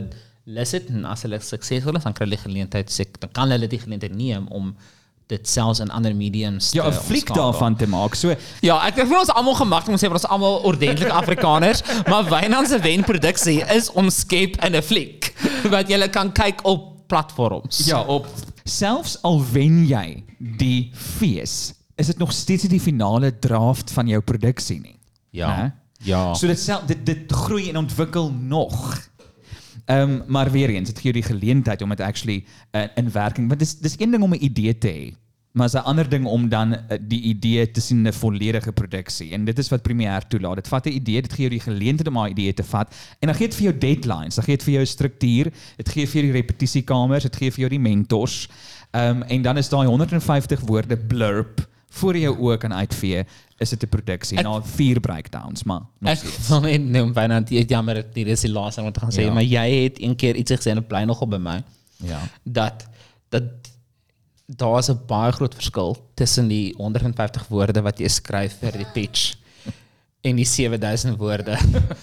lus 0.50 0.72
het 0.76 0.88
en 0.90 1.06
as 1.10 1.26
hulle 1.26 1.40
suksesvol 1.44 2.00
is, 2.00 2.06
dan 2.08 2.16
kry 2.18 2.26
hulle 2.26 2.38
die 2.38 2.46
geleentheid 2.46 2.94
sek, 2.94 3.20
dan 3.22 3.32
kan 3.36 3.52
hulle 3.54 3.70
die 3.70 3.82
geleentheid 3.82 4.16
neem 4.16 4.48
om 4.56 4.74
dit 5.30 5.46
selfs 5.46 5.80
in 5.84 5.92
ander 5.94 6.16
mediums 6.18 6.72
Ja, 6.74 6.88
te 6.90 6.98
'n 6.98 7.04
fliek 7.06 7.30
daarvan 7.34 7.76
te 7.78 7.88
maak. 7.88 8.16
So 8.16 8.36
Ja, 8.62 8.80
ek 8.88 8.96
dink 8.96 9.12
ons 9.14 9.30
almal 9.30 9.56
gemaklik 9.56 9.94
om 9.94 10.00
sê 10.02 10.10
ons 10.10 10.26
almal 10.26 10.62
ordentlike 10.66 11.14
Afrikaners, 11.14 11.84
maar 12.08 12.26
Wynand 12.26 12.68
se 12.68 12.80
wenproduksie 12.80 13.62
is 13.76 13.92
omskep 13.92 14.58
in 14.66 14.76
'n 14.76 14.82
fliek 14.82 15.34
wat 15.70 15.90
jy 15.90 16.10
kan 16.10 16.32
kyk 16.32 16.66
op 16.66 17.08
platforms. 17.08 17.86
Ja, 17.86 18.02
op 18.02 18.28
selfs 18.64 19.22
al 19.22 19.44
wen 19.52 19.86
jy 19.88 20.24
die 20.38 20.92
fees, 20.94 21.74
is 21.98 22.08
dit 22.08 22.18
nog 22.18 22.32
steeds 22.32 22.64
nie 22.64 22.78
die 22.78 22.86
finale 22.86 23.40
draft 23.40 23.92
van 23.92 24.08
jou 24.08 24.22
produksie 24.22 24.80
nie. 24.80 25.00
Ja. 25.30 25.74
Ja. 26.04 26.34
So 26.34 26.48
dit 26.48 26.70
dit 26.88 27.06
dit 27.06 27.32
groei 27.32 27.70
en 27.70 27.78
ontwikkel 27.78 28.32
nog. 28.32 29.09
Ehm 29.90 30.20
maar 30.28 30.52
weer 30.52 30.70
eens, 30.70 30.88
dit 30.88 31.00
gee 31.00 31.12
jou 31.12 31.14
die 31.14 31.36
geleentheid 31.36 31.82
om 31.82 31.90
dit 31.90 32.00
actually 32.00 32.44
uh, 32.72 32.84
in 32.96 33.12
werking, 33.12 33.48
want 33.48 33.60
dis 33.60 33.78
dis 33.82 33.96
een 33.98 34.12
ding 34.12 34.24
om 34.24 34.34
'n 34.34 34.44
idee 34.44 34.78
te 34.78 34.88
hê. 34.88 35.16
Maar 35.52 35.66
is 35.66 35.74
'n 35.74 35.90
ander 35.92 36.10
ding 36.10 36.26
om 36.26 36.50
dan 36.50 36.74
uh, 36.74 36.80
die 37.02 37.22
idee 37.22 37.72
te 37.72 37.82
sien 37.82 38.08
'n 38.08 38.14
volledige 38.14 38.72
produksie. 38.72 39.32
En 39.32 39.46
dit 39.46 39.58
is 39.58 39.70
wat 39.70 39.82
Premiere 39.82 40.28
toelaat. 40.28 40.56
Dit 40.56 40.68
vat 40.68 40.86
'n 40.86 40.90
idee, 40.90 41.22
dit 41.22 41.34
gee 41.34 41.50
jou 41.50 41.50
die 41.50 41.74
geleentheid 41.74 42.08
om 42.08 42.20
'n 42.20 42.30
idee 42.30 42.54
te 42.54 42.64
vat 42.64 42.96
en 43.20 43.28
dan 43.28 43.36
gee 43.36 43.48
dit 43.48 43.56
vir 43.56 43.64
jou 43.64 43.78
deadlines, 43.78 44.36
dan 44.36 44.44
gee 44.44 44.56
dit 44.56 44.64
vir 44.64 44.74
jou 44.74 44.86
struktuur, 44.86 45.52
dit 45.76 45.90
gee 45.90 46.08
vir 46.08 46.22
die 46.22 46.32
repetisiekamers, 46.32 47.24
dit 47.24 47.36
gee 47.36 47.52
jou 47.52 47.70
die 47.70 47.80
mentors. 47.80 48.50
Ehm 48.92 49.22
en 49.22 49.42
dan 49.42 49.58
is 49.58 49.70
daai 49.70 49.88
150 49.88 50.60
woorde 50.60 50.98
blurb 50.98 51.68
voor 51.90 52.18
jou 52.18 52.36
oë 52.38 52.58
kan 52.58 52.74
uitvee, 52.74 53.26
is 53.60 53.70
dit 53.70 53.84
'n 53.84 53.90
produksie 53.90 54.42
na 54.42 54.62
vier 54.62 55.00
breakdowns, 55.00 55.64
maar 55.64 55.82
nog 56.00 56.12
Ek 56.12 56.18
steeds. 56.18 56.48
wil 56.50 56.62
net 56.62 56.82
noem 56.82 57.14
Wynand, 57.14 57.50
jy 57.50 57.58
het 57.60 57.70
jammer 57.70 57.96
dat 57.96 58.14
dit 58.14 58.28
is 58.28 58.42
die 58.42 58.52
laaste 58.52 58.82
wat 58.82 58.98
gaan 58.98 59.12
sê, 59.12 59.22
Ja. 59.24 59.34
maar 59.34 59.44
jy 59.44 59.84
het 59.84 60.02
een 60.02 60.16
keer 60.16 60.36
iets 60.36 60.52
gesê 60.52 60.70
en 60.70 60.76
dit 60.76 60.88
bly 60.88 61.04
nogal 61.04 61.28
by 61.28 61.38
my. 61.38 61.64
Ja. 62.04 62.20
Dat 62.44 62.88
dat 63.30 63.44
daar 64.46 64.78
is 64.80 64.90
'n 64.90 65.00
baie 65.08 65.32
groot 65.32 65.54
verskil 65.56 65.98
tussen 66.16 66.48
die 66.48 66.74
150 66.78 67.48
woorde 67.48 67.82
wat 67.82 68.00
jy 68.00 68.08
skryf 68.08 68.54
vir 68.60 68.72
die 68.72 68.86
pitch 68.94 69.36
en 70.28 70.36
die 70.36 70.46
7000 70.46 71.16
woorde. 71.18 71.56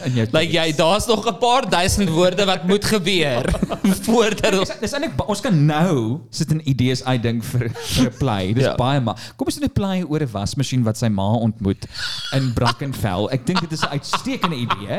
In 0.08 0.14
like 0.32 0.48
jy, 0.52 0.72
daar's 0.76 1.06
nog 1.06 1.26
'n 1.28 1.36
paar 1.38 1.68
duisend 1.68 2.08
woorde 2.08 2.44
wat 2.44 2.64
moet 2.66 2.84
gebeur 2.84 3.44
voordat 4.06 4.58
ons 4.58 4.70
Dis 4.80 4.92
eintlik 4.92 5.28
ons 5.28 5.40
kan 5.40 5.66
nou 5.66 6.20
sit 6.30 6.50
en 6.50 6.62
idees 6.68 7.04
uitdink 7.04 7.44
vir 7.44 7.68
vir 7.74 8.08
'n 8.08 8.16
play. 8.18 8.52
Dis 8.52 8.64
Ja. 8.64 8.74
baie 8.74 9.00
maar. 9.00 9.20
Kom 9.36 9.46
ons 9.46 9.54
doen 9.58 9.68
'n 9.68 9.72
play 9.72 10.02
oor 10.02 10.20
'n 10.20 10.30
wasmasjien 10.32 10.82
wat 10.82 10.96
sy 10.96 11.08
ma 11.08 11.28
ontmoet 11.32 11.86
in 12.32 12.52
Brackenfell. 12.54 13.28
Ek 13.30 13.46
dink 13.46 13.60
dit 13.60 13.72
is 13.72 13.82
'n 13.84 13.92
uitstekende 13.92 14.56
idee. 14.56 14.96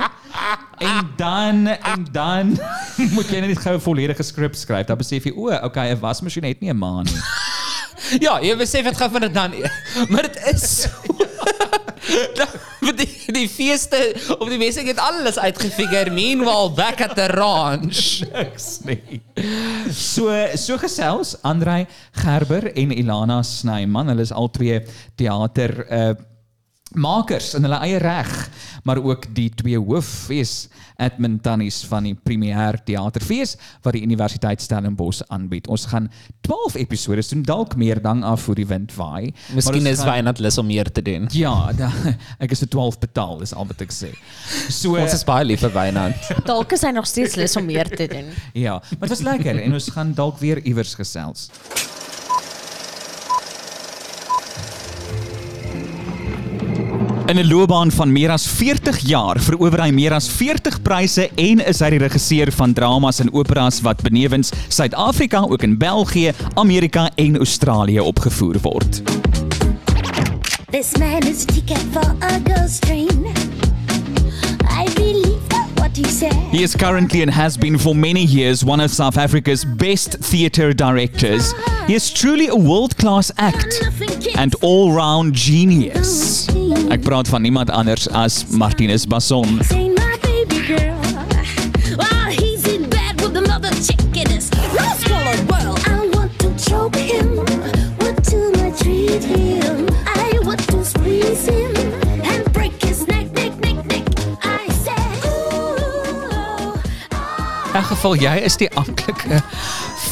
En 0.78 1.09
dan 1.18 1.68
en 1.68 2.07
dan 2.11 2.59
moet 3.15 3.30
jy 3.30 3.39
net 3.39 3.57
gou 3.57 3.76
'n 3.76 3.82
volledige 3.82 4.24
skrip 4.24 4.55
skryf. 4.55 4.86
Dan 4.86 4.97
besef 4.97 5.24
jy, 5.24 5.34
o, 5.36 5.49
okay, 5.65 5.89
'n 5.91 5.99
wasmasjien 5.99 6.43
het 6.43 6.61
nie 6.61 6.70
'n 6.70 6.78
ma 6.78 7.01
nie. 7.01 7.18
Ja, 8.20 8.39
besef 8.58 8.84
dit 8.84 8.98
gaan 8.98 9.12
van 9.12 9.22
dit 9.22 9.34
dan. 9.34 9.54
Maar 10.10 10.22
dit 10.22 10.39
is 10.54 10.88
die, 12.98 13.10
die 13.34 13.48
feeste 13.50 14.00
op 14.38 14.48
die 14.50 14.60
mense 14.60 14.84
het 14.88 15.02
alles 15.02 15.39
uitgefigure. 15.39 16.12
Meanwhile 16.14 16.72
back 16.72 17.02
at 17.02 17.16
the 17.16 17.28
ranch. 17.34 18.22
Niks 18.32 18.80
nie. 18.88 19.22
So 19.91 20.32
so 20.56 20.78
gesels 20.82 21.36
Andrei 21.41 21.86
Gerber 22.24 22.72
en 22.74 22.91
Ilana 22.95 23.41
Snyman. 23.43 24.14
Hulle 24.14 24.26
is 24.28 24.34
twee 24.52 24.82
teater 25.16 25.86
uh 25.89 26.16
makers 26.96 27.52
in 27.58 27.66
hulle 27.68 27.78
eie 27.84 27.98
reg, 28.00 28.30
maar 28.88 28.98
ook 29.04 29.26
die 29.36 29.50
twee 29.60 29.78
hooffees 29.80 30.68
admin 31.04 31.36
tannies 31.44 31.82
van 31.86 32.08
die 32.08 32.14
Premier 32.16 32.78
Theaterfees 32.88 33.56
wat 33.86 33.94
die 33.94 34.02
Universiteit 34.08 34.62
Stellenbosch 34.64 35.20
aanbied. 35.30 35.68
Ons 35.68 35.86
gaan 35.92 36.08
12 36.48 36.76
episode 36.82 37.22
doen, 37.30 37.44
dalk 37.46 37.76
meer 37.78 38.02
dan 38.02 38.24
af 38.24 38.42
voor 38.48 38.56
die 38.56 38.66
wind 38.66 38.96
waai. 38.96 39.34
Miskien 39.54 39.86
is 39.86 40.00
gaan- 40.00 40.14
Wynand 40.16 40.40
lus 40.40 40.58
om 40.58 40.66
meer 40.66 40.90
te 40.92 41.02
doen. 41.02 41.28
Ja, 41.36 41.72
da, 41.78 41.92
ek 42.40 42.52
is 42.56 42.64
vir 42.64 42.72
12 42.78 43.00
betaal, 43.04 43.38
dis 43.44 43.54
al 43.54 43.68
wat 43.68 43.82
ek 43.84 43.92
sê. 43.94 44.14
So 44.72 44.96
Ons 44.98 45.14
is 45.14 45.24
baie 45.28 45.46
lief 45.46 45.60
vir 45.68 45.76
Wynand. 45.76 46.32
Dalk 46.50 46.72
is 46.74 46.82
hy 46.88 46.92
nog 46.96 47.06
steeds 47.06 47.36
lus 47.36 47.58
om 47.60 47.66
meer 47.68 47.90
te 47.92 48.08
doen. 48.08 48.32
Ja, 48.58 48.80
maar 48.98 49.10
dit 49.10 49.18
was 49.18 49.26
lekker 49.28 49.60
en 49.68 49.74
ons 49.78 49.92
gaan 49.94 50.14
dalk 50.18 50.40
weer 50.40 50.64
iewers 50.66 50.96
gesels. 50.98 51.50
In 57.28 57.36
'n 57.36 57.48
loopbaan 57.48 57.92
van 57.92 58.12
meer 58.12 58.30
as 58.30 58.48
40 58.48 59.00
jaar 59.00 59.40
verower 59.40 59.82
hy 59.82 59.90
meer 59.92 60.14
as 60.14 60.30
40 60.30 60.82
pryse 60.82 61.30
en 61.36 61.60
is 61.60 61.82
hy 61.84 61.90
die 61.90 62.00
regisseur 62.00 62.52
van 62.56 62.74
dramas 62.74 63.20
en 63.20 63.34
operas 63.34 63.82
wat 63.82 64.02
benewens 64.02 64.54
Suid-Afrika 64.68 65.44
ook 65.44 65.64
in 65.64 65.78
België, 65.78 66.32
Amerika 66.56 67.10
en 67.16 67.38
Australië 67.38 68.00
opgevoer 68.00 68.60
word. 68.62 69.02
This 70.72 70.96
man 70.98 71.28
is 71.28 71.44
ticket 71.46 71.84
for 71.92 72.16
a 72.24 72.40
ghost 72.48 72.82
train. 72.82 73.66
He 75.98 76.62
is 76.62 76.76
currently 76.76 77.24
and 77.24 77.32
has 77.32 77.58
been 77.58 77.78
for 77.78 77.95
many 77.95 78.24
years 78.24 78.64
one 78.64 78.80
of 78.80 78.91
South 78.91 79.18
Africa's 79.18 79.66
best 79.66 80.12
theatre 80.20 80.72
directors. 80.72 81.54
He 81.88 81.95
is 81.95 82.14
truly 82.14 82.48
a 82.50 82.56
world-class 82.56 83.32
act 83.38 83.82
and 84.38 84.54
all-round 84.62 85.34
genius. 85.34 86.48
Ek 86.93 87.02
praat 87.02 87.28
van 87.28 87.41
niemand 87.41 87.72
anders 87.74 88.08
as 88.14 88.45
Martinus 88.52 89.06
Bason. 89.08 89.58
In 107.78 107.84
geval 107.86 108.16
jy 108.18 108.32
is 108.42 108.56
die 108.58 108.70
amptelike 108.74 109.38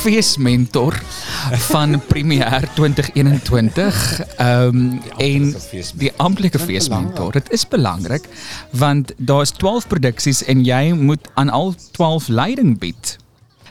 feesmentor 0.03 0.93
van 1.65 1.97
Premier 2.11 2.67
2021. 2.75 4.01
Ehm 4.37 4.67
um, 4.67 5.01
en 5.17 5.47
die 5.97 6.11
amptelike 6.21 6.61
feesmentor. 6.61 7.31
Dit 7.33 7.49
is 7.49 7.65
belangrik 7.67 8.29
want 8.69 9.15
daar's 9.17 9.55
12 9.57 9.87
produksies 9.87 10.43
en 10.45 10.61
jy 10.61 10.93
moet 10.93 11.25
aan 11.33 11.49
al 11.49 11.73
12 11.97 12.27
leiding 12.27 12.77
bied. 12.79 13.17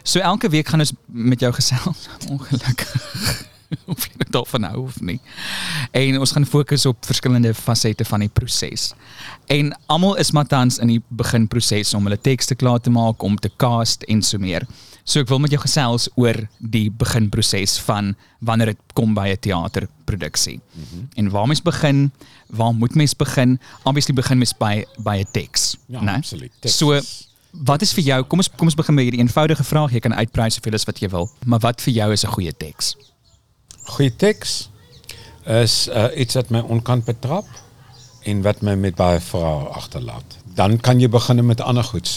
So 0.02 0.18
elke 0.18 0.48
week 0.48 0.74
gaan 0.74 0.82
ons 0.82 0.92
met 1.06 1.40
jou 1.40 1.52
gesels. 1.54 2.08
Ongelukkig. 2.34 3.53
of 3.92 4.06
jy 4.06 4.14
nou 4.20 4.30
daarvan 4.30 4.62
hou 4.62 4.84
of 4.84 5.00
nie. 5.00 5.20
En 5.92 6.18
ons 6.20 6.32
gaan 6.32 6.46
fokus 6.46 6.86
op 6.86 7.04
verskillende 7.04 7.54
fasette 7.54 8.04
van 8.04 8.20
die 8.20 8.28
proses. 8.28 8.92
En 9.46 9.72
almal 9.86 10.16
is 10.16 10.32
maar 10.32 10.46
tans 10.46 10.78
in 10.78 10.88
die 10.88 11.02
beginproses 11.08 11.94
om 11.94 12.04
hulle 12.08 12.20
tekste 12.20 12.54
klaar 12.54 12.80
te 12.80 12.90
maak, 12.90 13.22
om 13.22 13.36
te 13.36 13.50
cast 13.56 14.02
en 14.08 14.22
so 14.22 14.38
meer. 14.38 14.66
So 15.04 15.20
ek 15.20 15.28
wil 15.28 15.42
met 15.44 15.52
jou 15.52 15.60
gesels 15.60 16.08
oor 16.16 16.38
die 16.58 16.88
beginproses 16.90 17.76
van 17.84 18.14
wanneer 18.40 18.72
dit 18.72 18.94
kom 18.96 19.14
by 19.14 19.28
'n 19.28 19.40
teaterproduksie. 19.40 20.60
Mm 20.60 20.84
-hmm. 20.90 21.08
En 21.14 21.30
waar 21.30 21.46
mens 21.46 21.62
begin, 21.62 22.12
waar 22.48 22.72
moet 22.74 22.94
mens 22.94 23.16
begin? 23.16 23.60
Obviously 23.84 24.14
begin 24.14 24.38
mens 24.38 24.54
by 24.56 24.84
by 24.98 25.16
'n 25.20 25.30
teks, 25.30 25.76
Ja, 25.86 26.00
né? 26.00 26.16
absoluut. 26.16 26.52
So 26.62 27.00
wat 27.50 27.82
is 27.82 27.92
vir 27.92 28.04
jou? 28.04 28.22
Kom 28.24 28.38
ons 28.38 28.50
kom 28.50 28.66
ons 28.66 28.74
begin 28.74 28.94
met 28.94 29.04
hierdie 29.04 29.20
eenvoudige 29.20 29.64
vraag. 29.64 29.92
Jy 29.92 29.98
kan 29.98 30.14
uitbrei 30.14 30.50
soveel 30.50 30.74
as 30.74 30.84
wat 30.84 30.98
jy 30.98 31.08
wil, 31.08 31.30
maar 31.46 31.62
wat 31.62 31.82
vir 31.82 31.94
jou 31.94 32.12
is 32.12 32.24
'n 32.24 32.32
goeie 32.34 32.52
teks? 32.56 32.96
Goeie 33.84 34.16
teks 34.16 34.70
is 35.44 35.88
uh, 35.88 36.06
iets 36.16 36.34
wat 36.34 36.48
my 36.50 36.60
onkant 36.72 37.04
betrap 37.04 37.46
en 38.24 38.40
wat 38.42 38.62
my 38.64 38.74
met 38.80 38.94
baie 38.96 39.20
vrae 39.20 39.68
agterlaat. 39.76 40.38
Dan 40.56 40.78
kan 40.80 41.00
jy 41.00 41.08
begin 41.12 41.42
met 41.46 41.60
ander 41.60 41.84
goed 41.84 42.08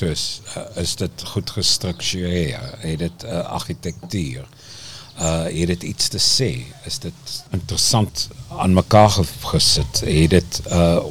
uh, 0.56 0.64
is 0.82 0.96
dit 0.96 1.24
goed 1.34 1.50
gestruktureer? 1.50 2.62
Het 2.80 3.00
dit 3.00 3.24
uh, 3.26 3.44
argitektuur? 3.52 4.46
Uh 5.18 5.48
het 5.68 5.84
iets 5.84 6.08
te 6.14 6.20
sê? 6.22 6.50
Is 6.86 7.00
dit 7.00 7.14
interessant 7.52 8.28
aan 8.54 8.74
mekaar 8.74 9.10
ge- 9.10 9.26
gesit? 9.50 10.00
Het 10.06 10.30
dit 10.30 10.62
uh 10.72 11.02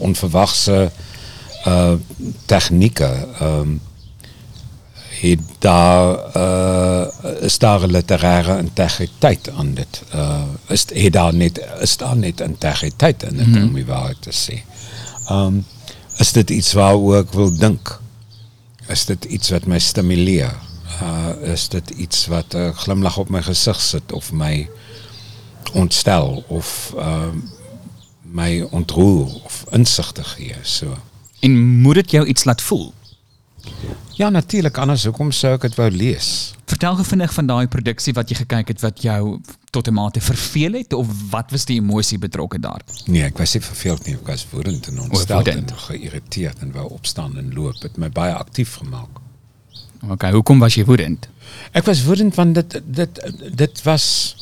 het 5.21 5.41
daar 5.59 6.37
uh, 6.37 7.07
is 7.41 7.59
daar 7.59 7.81
'n 7.89 7.91
literêre 7.91 8.59
integriteit 8.59 9.51
aan 9.51 9.75
dit. 9.75 10.03
Uh 10.15 10.43
is 10.69 10.85
het 10.93 11.13
daar 11.13 11.35
net 11.35 11.61
is 11.81 11.97
daar 11.97 12.17
net 12.17 12.41
integriteit 12.41 13.23
in 13.23 13.37
Mhm. 13.51 13.63
om 13.63 13.75
die 13.75 13.87
waarheid 13.87 14.23
te 14.23 14.33
sê. 14.33 14.57
Um 15.31 15.65
is 16.19 16.33
dit 16.33 16.51
iets 16.51 16.73
waaroor 16.73 17.17
ek 17.17 17.33
wil 17.33 17.57
dink? 17.57 18.01
Is 18.89 19.05
dit 19.05 19.25
iets 19.25 19.51
wat 19.51 19.67
my 19.67 19.79
stimuleer? 19.79 20.55
Uh 21.03 21.53
is 21.53 21.69
dit 21.69 21.91
iets 21.91 22.27
wat 22.27 22.55
'n 22.55 22.73
glimlag 22.73 23.17
op 23.19 23.29
my 23.29 23.43
gesig 23.43 23.81
sit 23.81 24.13
of 24.13 24.33
my 24.33 24.69
ontstel 25.73 26.45
of 26.49 26.93
uh 26.97 27.29
my 28.23 28.61
ontroer 28.71 29.29
of 29.45 29.65
insigte 29.71 30.25
gee 30.25 30.55
so. 30.63 30.97
En 31.41 31.81
moet 31.81 31.95
dit 31.95 32.11
jou 32.11 32.27
iets 32.27 32.45
laat 32.45 32.63
voel? 32.63 32.93
Ja, 34.17 34.29
natuurlik, 34.33 34.79
anders 34.81 35.03
hoekom 35.05 35.29
sou 35.37 35.51
ek 35.59 35.67
dit 35.67 35.75
wou 35.77 35.91
lees? 35.93 36.29
Vertel 36.71 36.95
gou 36.97 37.05
vinnig 37.05 37.33
van 37.37 37.49
daai 37.51 37.67
produksie 37.69 38.15
wat 38.17 38.31
jy 38.33 38.39
gekyk 38.39 38.71
het 38.73 38.81
wat 38.81 39.03
jou 39.05 39.41
tot 39.77 39.89
'n 39.89 39.95
mate 39.95 40.21
verveel 40.25 40.73
het 40.73 40.93
of 40.97 41.07
wat 41.31 41.51
was 41.53 41.67
die 41.69 41.77
emosie 41.81 42.19
betrokke 42.19 42.59
daar? 42.59 42.81
Nee, 43.07 43.23
ek 43.23 43.37
was 43.39 43.53
nie 43.55 43.61
verveeld 43.61 44.07
nie, 44.07 44.15
ek 44.15 44.27
was 44.27 44.47
woedend 44.51 44.87
en 44.89 45.01
ontstel 45.01 45.37
woedend. 45.37 45.71
en 45.71 45.77
geïrriteerd 45.77 46.59
en 46.63 46.73
wou 46.73 46.89
opstaan 46.89 47.37
en 47.37 47.53
loop. 47.55 47.83
Het 47.83 47.97
my 47.97 48.09
baie 48.09 48.33
aktief 48.33 48.75
gemaak. 48.75 49.21
Okay, 50.09 50.33
hoekom 50.33 50.59
was 50.59 50.75
jy 50.75 50.85
woedend? 50.85 51.29
Ek 51.73 51.85
was 51.85 52.03
woedend 52.05 52.35
want 52.35 52.55
dit 52.55 52.81
dit 52.87 53.21
dit 53.53 53.83
was 53.83 54.37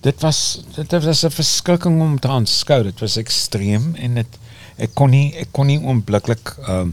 dit 0.00 0.20
was 0.20 0.62
dit 0.74 0.92
was 1.04 1.24
'n 1.24 1.30
verskrikking 1.30 2.00
om 2.00 2.18
te 2.18 2.28
aanskou. 2.28 2.82
Dit 2.82 3.00
was 3.00 3.16
ekstreem 3.16 3.94
en 3.94 4.14
dit 4.14 4.38
ek 4.76 4.94
kon 4.94 5.10
nie 5.10 5.34
ek 5.34 5.48
kon 5.50 5.66
nie 5.66 5.80
oombliklik 5.80 6.56
ehm 6.68 6.92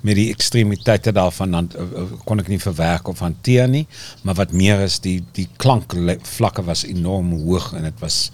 met 0.00 0.16
die 0.16 0.30
ekstremiteite 0.32 1.12
daarvan 1.12 1.50
dan 1.50 1.70
uh, 1.76 2.04
kon 2.24 2.40
ek 2.40 2.48
nie 2.48 2.60
verwerk 2.60 3.08
of 3.08 3.20
hanteer 3.24 3.68
nie, 3.68 3.86
maar 4.22 4.38
wat 4.38 4.52
meer 4.52 4.80
is 4.86 4.98
die 5.04 5.18
die 5.36 5.48
klankvlakke 5.60 6.64
was 6.64 6.86
enorm 6.88 7.32
hoog 7.44 7.72
en 7.76 7.82
dit 7.88 8.00
was 8.04 8.30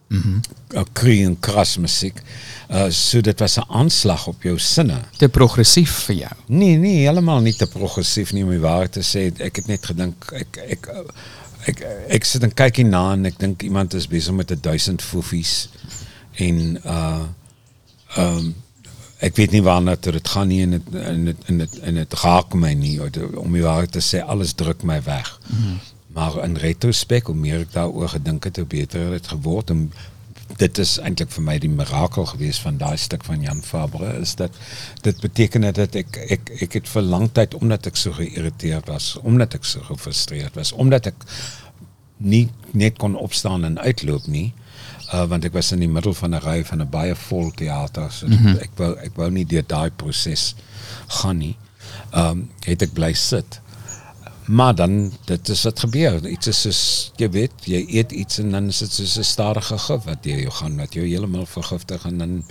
Mhm. 0.07 0.29
Mm 0.29 0.41
en 1.03 1.39
kras 1.39 1.77
musiek. 1.77 2.17
Uh 2.69 2.89
so 2.89 3.21
dit 3.21 3.39
was 3.39 3.57
'n 3.57 3.69
aanslag 3.69 4.27
op 4.27 4.43
jou 4.43 4.59
sinne. 4.59 5.01
Te 5.17 5.29
progressief 5.29 5.91
vir 5.91 6.15
jou. 6.15 6.31
Nee, 6.47 6.77
nee, 6.77 7.05
helemaal 7.05 7.39
niet 7.39 7.57
te 7.57 7.67
progressief 7.67 8.33
nie 8.33 8.43
om 8.43 8.49
die 8.49 8.59
waarheid 8.59 8.91
te 8.91 9.01
sê. 9.01 9.41
Ek 9.41 9.55
het 9.55 9.67
net 9.67 9.85
gedink 9.85 10.31
ek 10.31 10.57
ek 10.57 10.89
ek 11.65 11.85
ek 12.07 12.23
sit 12.23 12.43
en 12.43 12.53
kyk 12.53 12.75
hierna 12.75 13.13
en 13.13 13.25
ek 13.25 13.39
dink 13.39 13.61
iemand 13.61 13.93
is 13.93 14.07
besig 14.07 14.33
met 14.33 14.51
'n 14.51 14.59
duisend 14.61 15.01
foefies 15.01 15.69
en 16.35 16.77
uh 16.85 17.23
um 18.17 18.53
weet 19.33 19.51
nie 19.51 19.63
waarna 19.63 19.95
toe 19.95 20.11
dit 20.11 20.27
gaan 20.27 20.47
nie 20.47 20.61
en 20.61 20.69
dit 20.75 20.95
en 20.99 21.25
dit 21.25 21.45
en 21.47 21.57
dit 21.57 21.79
en 21.79 21.95
dit 21.95 22.13
raak 22.13 22.53
my 22.53 22.73
nie 22.73 22.97
om 23.39 23.53
die 23.53 23.63
waarheid 23.63 23.91
te 23.91 24.03
sê 24.03 24.19
alles 24.21 24.53
druk 24.53 24.83
my 24.83 25.01
weg. 25.03 25.39
Mhm. 25.47 25.77
Maar 26.13 26.43
in 26.43 26.57
retrospek, 26.61 27.25
hoe 27.25 27.35
meer 27.35 27.63
ek 27.63 27.71
daaroor 27.73 28.09
gedink 28.09 28.43
het, 28.43 28.57
hoe 28.61 28.65
beter 28.69 28.99
het 29.01 29.11
dit 29.11 29.27
geword 29.27 29.69
en 29.73 29.87
dit 30.57 30.77
is 30.77 30.97
eintlik 31.01 31.31
vir 31.33 31.43
my 31.47 31.55
die 31.57 31.71
mirakel 31.71 32.27
geweest 32.29 32.61
van 32.61 32.77
daai 32.77 32.97
stuk 33.01 33.23
van 33.25 33.41
Jan 33.41 33.63
Fabre 33.65 34.11
is 34.21 34.35
dat 34.37 34.53
dit 35.01 35.19
beteken 35.23 35.65
het 35.65 35.79
dat 35.79 35.95
ek 35.97 36.19
ek 36.35 36.51
ek 36.67 36.77
het 36.77 36.89
vir 36.91 37.01
lang 37.01 37.29
tyd 37.33 37.55
omdat 37.57 37.89
ek 37.89 37.97
so 37.97 38.13
geïrriteerd 38.13 38.91
was, 38.91 39.15
omdat 39.23 39.55
ek 39.57 39.65
so 39.65 39.81
gefrustreerd 39.87 40.59
was, 40.59 40.71
omdat 40.71 41.09
ek 41.09 41.25
nie 42.17 42.49
net 42.71 42.99
kon 43.01 43.15
opstaan 43.17 43.65
en 43.65 43.79
uitloop 43.79 44.27
nie. 44.27 44.51
Uh, 45.13 45.25
want 45.29 45.45
ek 45.45 45.53
was 45.53 45.71
in 45.71 45.79
die 45.79 45.87
middel 45.91 46.13
van 46.17 46.33
'n 46.33 46.41
ry 46.41 46.63
van 46.65 46.81
'n 46.81 46.89
baie 46.89 47.15
vol 47.15 47.51
teater. 47.51 48.11
So 48.11 48.27
Mhm. 48.27 48.57
wou 48.75 48.95
wou 49.15 49.29
nie 49.31 49.45
deur 49.45 49.63
daai 49.67 49.89
proses 49.91 50.55
gaan 51.07 51.37
nie. 51.37 51.55
Um, 52.15 52.49
het 52.65 52.81
ek 52.81 52.93
bly 52.93 53.13
sit. 53.13 53.59
Maar 54.45 54.75
dan 54.75 55.11
dit 55.25 55.49
is 55.49 55.63
wat 55.63 55.79
gebeur. 55.79 56.27
Iets 56.27 56.47
is 56.47 56.61
soos 56.61 57.11
jy 57.15 57.29
weet, 57.29 57.51
jy 57.65 57.85
eet 57.89 58.11
iets 58.11 58.37
en 58.39 58.51
dan 58.51 58.67
is 58.67 58.77
dit 58.79 58.91
soos 58.91 59.17
'n 59.17 59.23
stadige 59.23 59.77
gif 59.77 60.03
wat 60.03 60.23
deur 60.23 60.39
jou 60.39 60.51
gaan 60.51 60.77
wat 60.77 60.93
jou 60.93 61.05
heeltemal 61.07 61.45
vergiftig 61.45 62.05
en 62.05 62.17
dan 62.17 62.43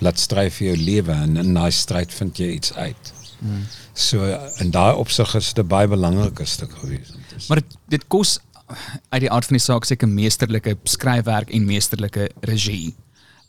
laat 0.00 0.18
stry 0.18 0.50
vir 0.50 0.66
jou 0.66 0.76
lewe 0.76 1.12
en 1.12 1.36
in 1.36 1.54
daai 1.54 1.70
stryd 1.70 2.12
vind 2.14 2.36
jy 2.38 2.50
iets 2.50 2.72
uit. 2.74 3.12
Hmm. 3.38 3.66
So 3.94 4.24
in 4.58 4.70
daai 4.70 4.94
opsig 4.96 5.34
is 5.34 5.52
dit 5.52 5.68
baie 5.68 5.88
belangrike 5.88 6.44
stuk 6.44 6.72
gewees. 6.78 7.12
Maar 7.48 7.56
dit, 7.56 7.76
dit 7.88 8.04
kos 8.08 8.38
uit 9.08 9.20
die 9.24 9.30
aard 9.30 9.48
van 9.50 9.58
die 9.58 9.64
saak 9.64 9.86
seker 9.88 10.08
meesterlike 10.08 10.76
skryfwerk 10.84 11.50
en 11.54 11.68
meesterlike 11.68 12.30
regie. 12.40 12.94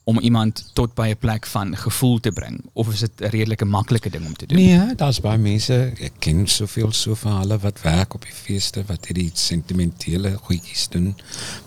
Om 0.04 0.20
iemand 0.20 0.70
tot 0.74 0.94
by 0.96 1.08
'n 1.14 1.18
plek 1.20 1.46
van 1.46 1.76
gevoel 1.78 2.20
te 2.20 2.32
bring 2.32 2.62
of 2.74 2.88
is 2.94 3.00
dit 3.00 3.12
'n 3.22 3.26
redelike 3.26 3.66
maklike 3.66 4.10
ding 4.10 4.26
om 4.26 4.34
te 4.36 4.46
doen? 4.46 4.58
Nee, 4.58 4.96
daar's 4.96 5.20
baie 5.22 5.38
mense, 5.38 5.94
ek 6.00 6.12
ken 6.20 6.48
soveel 6.48 6.92
so 6.92 7.16
hulle 7.24 7.58
wat 7.60 7.82
werk 7.82 8.14
op 8.14 8.22
die 8.22 8.34
feeste, 8.34 8.84
wat 8.88 9.06
hierdie 9.06 9.32
sentimentele 9.34 10.38
goedjies 10.42 10.88
doen, 10.90 11.16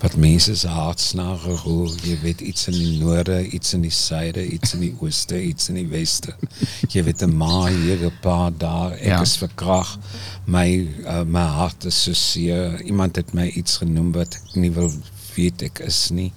wat 0.01 0.15
mense 0.15 0.55
se 0.55 0.67
hartsnare 0.67 1.55
roer, 1.63 1.91
jy 2.03 2.17
weet 2.21 2.41
iets 2.41 2.67
in 2.67 2.73
die 2.73 2.97
noorde, 2.99 3.47
iets 3.49 3.73
in 3.73 3.81
die 3.81 3.91
suide, 3.91 4.47
iets 4.47 4.73
in 4.73 4.79
die 4.79 4.95
ooste, 4.99 5.41
iets 5.43 5.69
in 5.69 5.75
die 5.75 5.87
weste. 5.87 6.35
Jy 6.89 7.03
weet 7.03 7.21
'n 7.23 7.37
ma 7.37 7.65
hier, 7.67 8.05
'n 8.05 8.11
pa 8.21 8.51
daar, 8.57 8.91
ek 8.91 9.03
Ja. 9.05 9.21
is 9.21 9.37
verkrag. 9.37 9.97
My 10.45 10.87
uh, 11.05 11.23
my 11.23 11.39
hart 11.47 11.85
is 11.85 12.03
so 12.03 12.13
seer. 12.13 12.81
Iemand 12.83 13.15
het 13.15 13.33
my 13.33 13.47
iets 13.47 13.77
genoem 13.77 14.11
wat 14.11 14.35
ek 14.35 14.55
nie 14.55 14.71
wil 14.71 14.91
weet 15.35 15.61
ek 15.61 15.79
is 15.79 16.09
nie. 16.09 16.31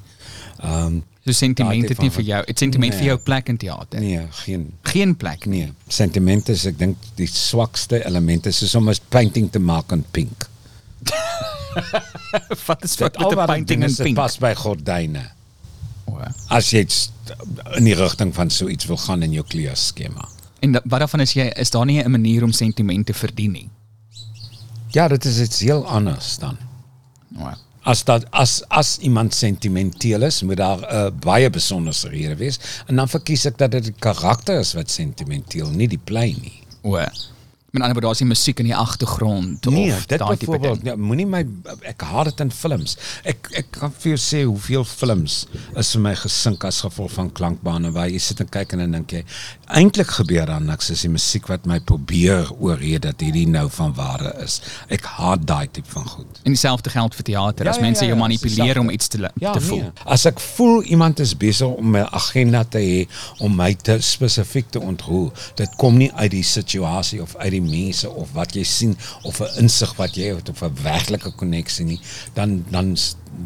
Ehm 0.63 0.87
um, 0.87 1.03
So 1.29 1.37
sentiment 1.37 1.89
het 1.91 1.99
nie 2.01 2.09
vir 2.15 2.25
jou, 2.25 2.39
het 2.49 2.61
sentiment 2.63 2.95
vir 2.97 3.05
jou 3.11 3.17
plek 3.21 3.51
in 3.53 3.59
teater? 3.61 4.01
Nee, 4.01 4.23
geen 4.47 4.63
geen 4.89 5.11
plek 5.21 5.45
nee. 5.47 5.67
Sentiment 5.93 6.49
is 6.49 6.63
ek 6.71 6.79
dink 6.81 7.03
die 7.21 7.27
swakste 7.29 7.99
elemente 8.01 8.53
soos 8.57 8.73
om 8.79 8.89
'n 8.89 8.97
painting 9.13 9.51
te 9.53 9.61
maak 9.61 9.93
in 9.93 10.05
pink. 10.11 10.47
Wat 12.67 12.85
is 12.85 12.97
wat 12.97 13.19
met 13.19 13.33
'n 13.33 13.45
painting 13.47 13.83
in 13.83 13.91
is 13.91 13.97
dit 13.97 14.07
pink? 14.07 14.17
pas 14.17 14.39
by 14.39 14.55
gordyne. 14.55 15.27
O. 16.09 16.17
As 16.49 16.71
jy 16.73 16.81
iets 16.87 17.11
in 17.77 17.85
die 17.85 17.95
rigting 17.95 18.33
van 18.35 18.51
so 18.51 18.69
iets 18.69 18.89
wil 18.89 18.97
gaan 18.97 19.23
in 19.23 19.33
jou 19.37 19.45
kleurskema. 19.45 20.29
En 20.65 20.73
da- 20.73 20.83
wat 20.85 20.99
daarvan 21.05 21.21
is 21.21 21.33
jy 21.37 21.53
is 21.61 21.71
daar 21.71 21.85
nie 21.85 22.01
'n 22.03 22.11
manier 22.11 22.43
om 22.43 22.53
sentiment 22.53 23.07
te 23.07 23.13
verdien 23.13 23.53
nie? 23.53 23.69
Ja, 24.97 25.09
dit 25.09 25.25
is 25.25 25.41
iets 25.41 25.61
heel 25.61 25.87
anders 25.87 26.39
dan. 26.39 26.57
As 27.83 28.05
dat 28.05 28.25
as 28.31 28.63
as 28.69 28.99
iemand 28.99 29.35
sentimenteel 29.35 30.23
is, 30.23 30.43
moet 30.43 30.57
daar 30.57 30.79
'n 30.79 30.95
uh, 30.95 31.11
baie 31.21 31.51
besonderse 31.51 32.09
rede 32.09 32.37
wees 32.37 32.59
en 32.87 32.97
dan 32.97 33.09
verkies 33.09 33.45
ek 33.45 33.59
dat 33.59 33.71
dit 33.71 33.85
die 33.85 33.99
karakter 33.99 34.59
is 34.59 34.73
wat 34.73 34.91
sentimenteel, 34.91 35.71
nie 35.71 35.89
die 35.89 36.01
play 36.05 36.37
nie. 36.41 36.63
O. 36.83 36.99
Met 37.71 37.83
ander 37.83 37.93
woorde 37.93 38.07
daar's 38.09 38.21
nie 38.23 38.29
musiek 38.31 38.59
in 38.63 38.65
die 38.71 38.75
agtergrond 38.77 39.67
Nee, 39.69 39.91
of 39.93 40.07
daai 40.09 40.37
tipe 40.41 40.59
ding. 40.59 40.79
ja, 40.89 40.95
moenie 40.97 41.27
my 41.29 41.43
ek 41.85 42.01
haat 42.01 42.31
dit 42.31 42.41
in 42.41 42.51
films. 42.51 42.95
Ek 43.29 43.51
ek 43.61 43.67
kan 43.77 43.93
vir 43.93 44.15
jou 44.15 44.21
sê 44.23 44.39
hoeveel 44.49 44.85
films 44.89 45.35
is 45.77 45.91
vir 45.93 46.01
my 46.07 46.15
gesink 46.17 46.65
as 46.65 46.79
gevolg 46.81 47.13
van 47.13 47.29
klankbane 47.37 47.91
waar 47.93 48.09
jy 48.09 48.19
sit 48.25 48.41
en 48.41 48.49
kyk 48.49 48.73
en 48.73 48.79
dan 48.79 48.93
dink 48.97 49.13
jy 49.13 49.21
eintlik 49.77 50.09
gebeur 50.17 50.47
daar 50.49 50.63
niks, 50.65 50.89
is 50.95 51.03
die 51.05 51.11
musiek 51.13 51.47
wat 51.53 51.67
my 51.69 51.77
probeer 51.81 52.49
oorreed 52.57 53.03
dat 53.05 53.21
hierdie 53.21 53.45
nou 53.47 53.67
van 53.77 53.93
ware 53.95 54.33
is. 54.47 54.63
Ek 54.89 55.05
haat 55.19 55.45
daai 55.47 55.69
tipe 55.69 55.91
van 55.93 56.09
goed. 56.09 56.41
En 56.49 56.57
dieselfde 56.57 56.89
geld 56.91 57.15
vir 57.21 57.25
teater. 57.29 57.69
As 57.69 57.81
mense 57.85 58.07
jou 58.09 58.17
manipuleer 58.17 58.81
om 58.81 58.89
iets 58.91 59.09
te 59.13 59.19
Ja, 59.41 59.53
te 59.53 59.59
nee. 59.61 59.69
voel. 59.69 59.93
As 60.07 60.25
ek 60.25 60.41
voel 60.41 60.83
iemand 60.89 61.21
is 61.21 61.37
besig 61.37 61.69
om 61.69 61.97
'n 61.97 62.09
agenda 62.17 62.65
te 62.65 62.79
hê 62.79 63.09
om 63.45 63.55
my 63.57 63.75
te 63.75 64.01
spesifiek 64.01 64.71
te 64.71 64.81
ontroer, 64.81 65.33
dit 65.57 65.69
kom 65.77 65.97
nie 65.99 66.11
uit 66.15 66.31
die 66.31 66.43
situasie 66.43 67.21
of 67.23 67.37
uit 67.37 67.51
die 67.51 67.58
mense 67.61 68.11
of 68.11 68.33
wat 68.33 68.55
jy 68.55 68.65
sien 68.65 68.97
of 69.23 69.41
'n 69.41 69.63
insig 69.65 69.95
wat 69.97 70.15
jy 70.17 70.35
het 70.35 70.49
of 70.49 70.63
'n 70.63 70.75
werklike 70.83 71.31
koneksie 71.31 71.85
nie, 71.85 72.01
dan 72.35 72.65
dan 72.71 72.97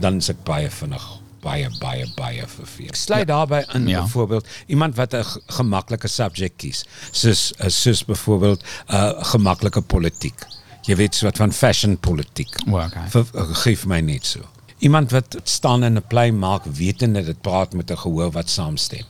dan 0.01 0.17
is 0.17 0.31
baie 0.45 0.71
vinnig 0.71 1.23
baie 1.43 1.69
baie 1.81 2.07
baie 2.17 2.47
verveel. 2.47 2.95
Sluit 2.95 3.27
ja. 3.27 3.35
daarbey 3.35 3.65
in 3.75 3.87
ja. 3.89 4.01
byvoorbeeld 4.03 4.47
iemand 4.67 4.97
wat 4.97 5.15
'n 5.15 5.25
gemaklike 5.47 6.09
subjek 6.09 6.57
kies, 6.57 6.85
soos 7.11 7.53
eh, 7.59 7.69
soos 7.69 8.05
byvoorbeeld 8.05 8.63
'n 8.63 8.95
uh, 8.95 9.25
gemaklike 9.33 9.81
politiek. 9.81 10.47
Jy 10.83 10.97
weet 10.97 11.15
so 11.15 11.27
wat 11.27 11.37
van 11.37 11.53
fashion 11.53 11.99
politiek. 11.99 12.57
O, 12.67 12.79
okay. 12.79 13.09
Ver- 13.09 13.55
Geef 13.55 13.87
my 13.87 14.01
net 14.01 14.27
so. 14.27 14.41
Iemand 14.79 15.11
wat 15.11 15.37
staan 15.45 15.85
in 15.85 15.97
'n 15.97 16.07
play 16.09 16.31
maak 16.31 16.65
wetende 16.65 17.25
dit 17.25 17.41
praat 17.41 17.73
met 17.73 17.91
'n 17.91 17.97
gehoor 17.97 18.31
wat 18.31 18.51
saamstem. 18.51 19.05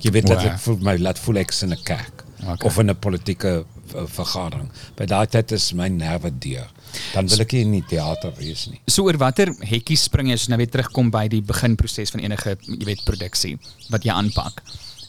Jy 0.00 0.10
weet 0.10 0.26
dat 0.26 0.42
ek 0.42 0.58
voel 0.58 0.76
my 0.80 0.96
laat 0.98 1.18
voel 1.18 1.36
ek 1.36 1.50
is 1.50 1.62
in 1.62 1.72
'n 1.72 1.82
kerk 1.82 2.24
Okay. 2.44 2.68
of 2.68 2.78
in 2.78 2.90
'n 2.90 2.98
politieke 2.98 3.64
vergadering. 3.92 4.70
By 4.96 5.06
daai 5.06 5.26
tyd 5.26 5.52
is 5.52 5.72
my 5.72 5.88
nerve 5.88 6.30
deur. 6.38 6.68
Dan 7.14 7.28
wil 7.28 7.40
ek 7.40 7.52
nie 7.52 7.60
in 7.66 7.72
die 7.72 7.84
teater 7.96 8.32
wees 8.38 8.66
nie. 8.70 8.80
So 8.88 9.04
oor 9.04 9.18
watter 9.18 9.50
hekkies 9.60 10.06
spring 10.08 10.28
jy 10.28 10.38
as 10.38 10.46
jy 10.46 10.54
nou 10.54 10.58
weer 10.58 10.70
terugkom 10.70 11.10
by 11.10 11.26
die 11.28 11.42
beginproses 11.42 12.10
van 12.14 12.20
enige 12.20 12.56
jy 12.66 12.84
weet 12.84 13.04
produksie 13.04 13.58
wat 13.90 14.04
jy 14.04 14.12
aanpak. 14.12 14.62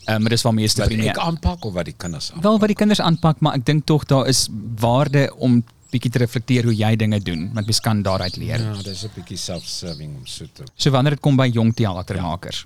Ehm 0.08 0.22
maar 0.22 0.30
dis 0.30 0.44
waar 0.46 0.54
meeste 0.54 0.82
Wat 0.82 0.90
premier 0.90 1.14
ek 1.16 1.22
aanpak 1.22 1.66
of 1.66 1.74
wat 1.74 1.86
die 1.86 1.98
kinders 1.98 2.32
aanpak? 2.32 2.44
Wel 2.44 2.60
wat 2.60 2.68
die 2.74 2.78
kinders 2.82 3.02
aanpak, 3.02 3.42
maar 3.42 3.56
ek 3.56 3.66
dink 3.66 3.86
tog 3.86 4.06
daar 4.06 4.28
is 4.28 4.48
waarde 4.82 5.30
om 5.38 5.64
bietjie 5.92 6.12
te 6.12 6.20
reflekteer 6.20 6.68
hoe 6.68 6.76
jy 6.76 6.96
dinge 7.00 7.20
doen, 7.24 7.50
want 7.56 7.70
mens 7.70 7.80
kan 7.80 8.02
daaruit 8.04 8.38
leer. 8.38 8.60
Ja, 8.62 8.76
dis 8.84 9.04
'n 9.06 9.12
bietjie 9.16 9.38
self-serving 9.38 10.16
om 10.16 10.26
so 10.26 10.46
te. 10.54 10.64
So 10.76 10.92
wanneer 10.92 11.16
dit 11.16 11.22
kom 11.22 11.36
by 11.36 11.48
jong 11.48 11.74
teatermakers. 11.74 12.66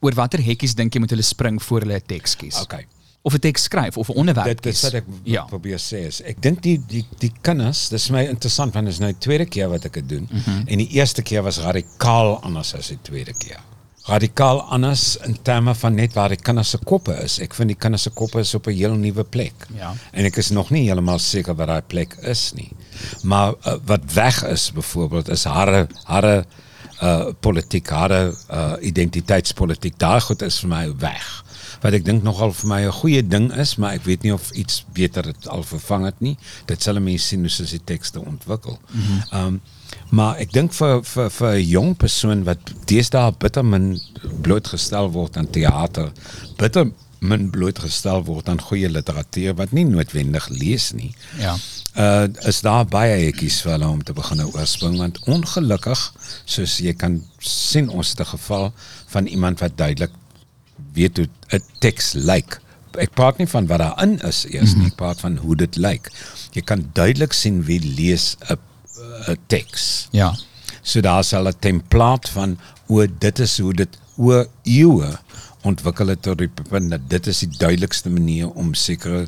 Oor 0.00 0.14
watter 0.14 0.40
hekkies 0.40 0.74
dink 0.74 0.94
jy 0.94 1.00
moet 1.00 1.10
hulle 1.10 1.22
spring 1.22 1.62
voor 1.62 1.80
hulle 1.80 1.96
'n 1.96 2.06
teks 2.06 2.36
kies? 2.36 2.60
Okay. 2.62 2.86
Of 3.22 3.34
'n 3.34 3.38
teks 3.38 3.62
skryf 3.62 3.96
of 3.96 4.10
onderwerp 4.10 4.46
Dit 4.62 4.66
is 4.66 4.80
wat 4.82 4.92
ja. 4.92 5.02
ja. 5.24 5.42
probeer 5.44 5.78
sê 5.78 6.06
is. 6.06 6.22
Ek 6.22 6.40
dink 6.42 6.62
die 6.62 6.80
die 6.88 7.04
die 7.18 7.32
kinders, 7.40 7.88
dis 7.88 8.06
vir 8.06 8.16
my 8.16 8.22
interessant 8.28 8.74
want 8.74 8.86
dit 8.86 8.94
is 8.94 9.00
nou 9.00 9.10
die 9.12 9.18
tweede 9.20 9.44
keer 9.46 9.68
wat 9.68 9.84
ek 9.84 9.92
dit 9.94 10.08
doen. 10.08 10.28
Mm 10.30 10.36
Mhm. 10.38 10.50
-hmm. 10.50 10.66
En 10.66 10.78
die 10.78 10.88
eerste 10.88 11.22
keer 11.22 11.42
was 11.42 11.58
radikaal 11.58 12.38
anders 12.42 12.74
as 12.74 12.88
die 12.88 12.98
tweede 13.02 13.32
keer. 13.38 13.60
Radikaal 14.04 14.62
anders 14.62 15.16
in 15.16 15.36
terme 15.42 15.74
van 15.74 15.94
net 15.94 16.12
waar 16.14 16.28
die 16.28 16.36
kinders 16.40 16.70
se 16.70 16.78
koppe 16.78 17.12
is. 17.22 17.38
Ek 17.38 17.54
vind 17.54 17.68
die 17.68 17.76
kinders 17.76 18.02
se 18.02 18.10
koppe 18.10 18.38
is 18.40 18.54
op 18.54 18.66
'n 18.66 18.72
heel 18.72 18.94
nuwe 18.94 19.24
plek. 19.24 19.66
Ja. 19.76 19.94
En 20.12 20.24
ek 20.24 20.36
is 20.36 20.50
nog 20.50 20.70
nie 20.70 20.84
heeltemal 20.86 21.18
seker 21.18 21.54
wat 21.54 21.66
daai 21.66 21.82
plek 21.82 22.14
is 22.22 22.52
nie. 22.54 22.72
Maar 23.22 23.52
uh, 23.66 23.74
wat 23.84 24.12
weg 24.12 24.44
is 24.44 24.72
byvoorbeeld 24.72 25.28
is 25.28 25.44
harde 25.44 25.86
harde 26.04 26.44
uh 27.02 27.24
politiek, 27.40 27.88
harde 27.88 28.34
uh 28.50 28.72
identiteitspolitiek. 28.80 29.98
Daai 29.98 30.20
goed 30.20 30.42
is 30.42 30.58
vir 30.60 30.68
my 30.68 30.96
weg. 30.98 31.44
Wat 31.80 31.96
ek 31.96 32.04
dink 32.04 32.22
nogal 32.22 32.52
vir 32.52 32.68
my 32.68 32.80
'n 32.86 32.92
goeie 32.92 33.22
ding 33.26 33.52
is, 33.52 33.76
maar 33.76 33.92
ek 33.92 34.04
weet 34.04 34.22
nie 34.22 34.32
of 34.32 34.50
iets 34.50 34.84
beter 34.92 35.22
dit 35.22 35.48
al 35.48 35.62
vervang 35.62 36.04
het 36.04 36.20
nie. 36.20 36.36
Dit 36.66 36.82
sal 36.82 37.00
mense 37.00 37.26
sien 37.26 37.40
hoe 37.40 37.66
die 37.66 37.84
tekste 37.84 38.20
ontwikkel. 38.20 38.78
Mhm. 38.92 39.20
Ehm 39.32 39.46
um, 39.46 39.60
maar 40.10 40.36
ek 40.38 40.52
dink 40.52 40.72
vir 40.72 41.02
vir 41.02 41.30
vir 41.30 41.54
'n 41.54 41.68
jong 41.68 41.96
persoon 41.96 42.44
wat 42.44 42.58
deesdae 42.86 43.32
bitter 43.38 43.64
min 43.64 44.00
blootgestel 44.42 45.10
word 45.10 45.36
aan 45.36 45.50
teater, 45.50 46.12
bitter 46.56 46.92
min 47.20 47.50
blootgestel 47.52 48.24
word 48.24 48.48
aan 48.48 48.60
goeie 48.60 48.88
literatuur 48.88 49.54
wat 49.58 49.72
nie 49.76 49.84
noodwendig 49.84 50.48
lees 50.48 50.90
nie. 50.96 51.12
Ja. 51.38 51.56
Uh 51.98 52.28
is 52.48 52.60
daar 52.64 52.86
baie 52.86 53.16
hekkies 53.26 53.60
vir 53.64 53.72
hulle 53.72 53.88
om 53.88 54.02
te 54.02 54.14
begin 54.16 54.44
oorspring 54.46 54.96
want 55.00 55.18
ongelukkig 55.26 56.04
soos 56.44 56.78
jy 56.78 56.94
kan 56.94 57.20
sien 57.38 57.88
ons 57.88 58.14
het 58.14 58.20
'n 58.20 58.32
geval 58.36 58.72
van 59.06 59.26
iemand 59.26 59.60
wat 59.60 59.76
duidelik 59.76 60.12
weet 60.92 61.16
hoe 61.16 61.28
'n 61.52 61.62
teks 61.78 62.12
lyk. 62.12 62.60
Ek 62.98 63.14
praat 63.14 63.38
nie 63.38 63.46
van 63.46 63.66
wat 63.66 63.78
daarin 63.78 64.18
is 64.26 64.46
eers 64.50 64.74
nie, 64.74 64.86
ek 64.86 64.96
praat 64.96 65.20
van 65.20 65.36
hoe 65.36 65.56
dit 65.56 65.76
lyk. 65.76 66.10
Jy 66.52 66.62
kan 66.62 66.90
duidelik 66.92 67.32
sien 67.32 67.62
wie 67.64 67.80
lees 67.80 68.36
'n 68.48 68.58
'n 69.28 69.38
teks. 69.46 70.08
Ja. 70.10 70.34
So 70.82 71.00
daar's 71.00 71.32
al 71.32 71.48
'n 71.48 71.58
template 71.58 72.30
van 72.32 72.58
o 72.86 73.06
dit 73.18 73.38
is 73.38 73.58
hoe 73.58 73.74
dit 73.74 73.98
oor 74.16 74.46
eeue 74.62 75.18
ontwikkel 75.62 76.06
het 76.06 76.22
tot 76.22 76.38
die 76.38 76.50
punt 76.68 76.90
dat 76.90 77.00
dit 77.08 77.26
is 77.26 77.38
die 77.38 77.56
duidelikste 77.58 78.10
manier 78.10 78.50
om 78.50 78.74
sekere 78.74 79.26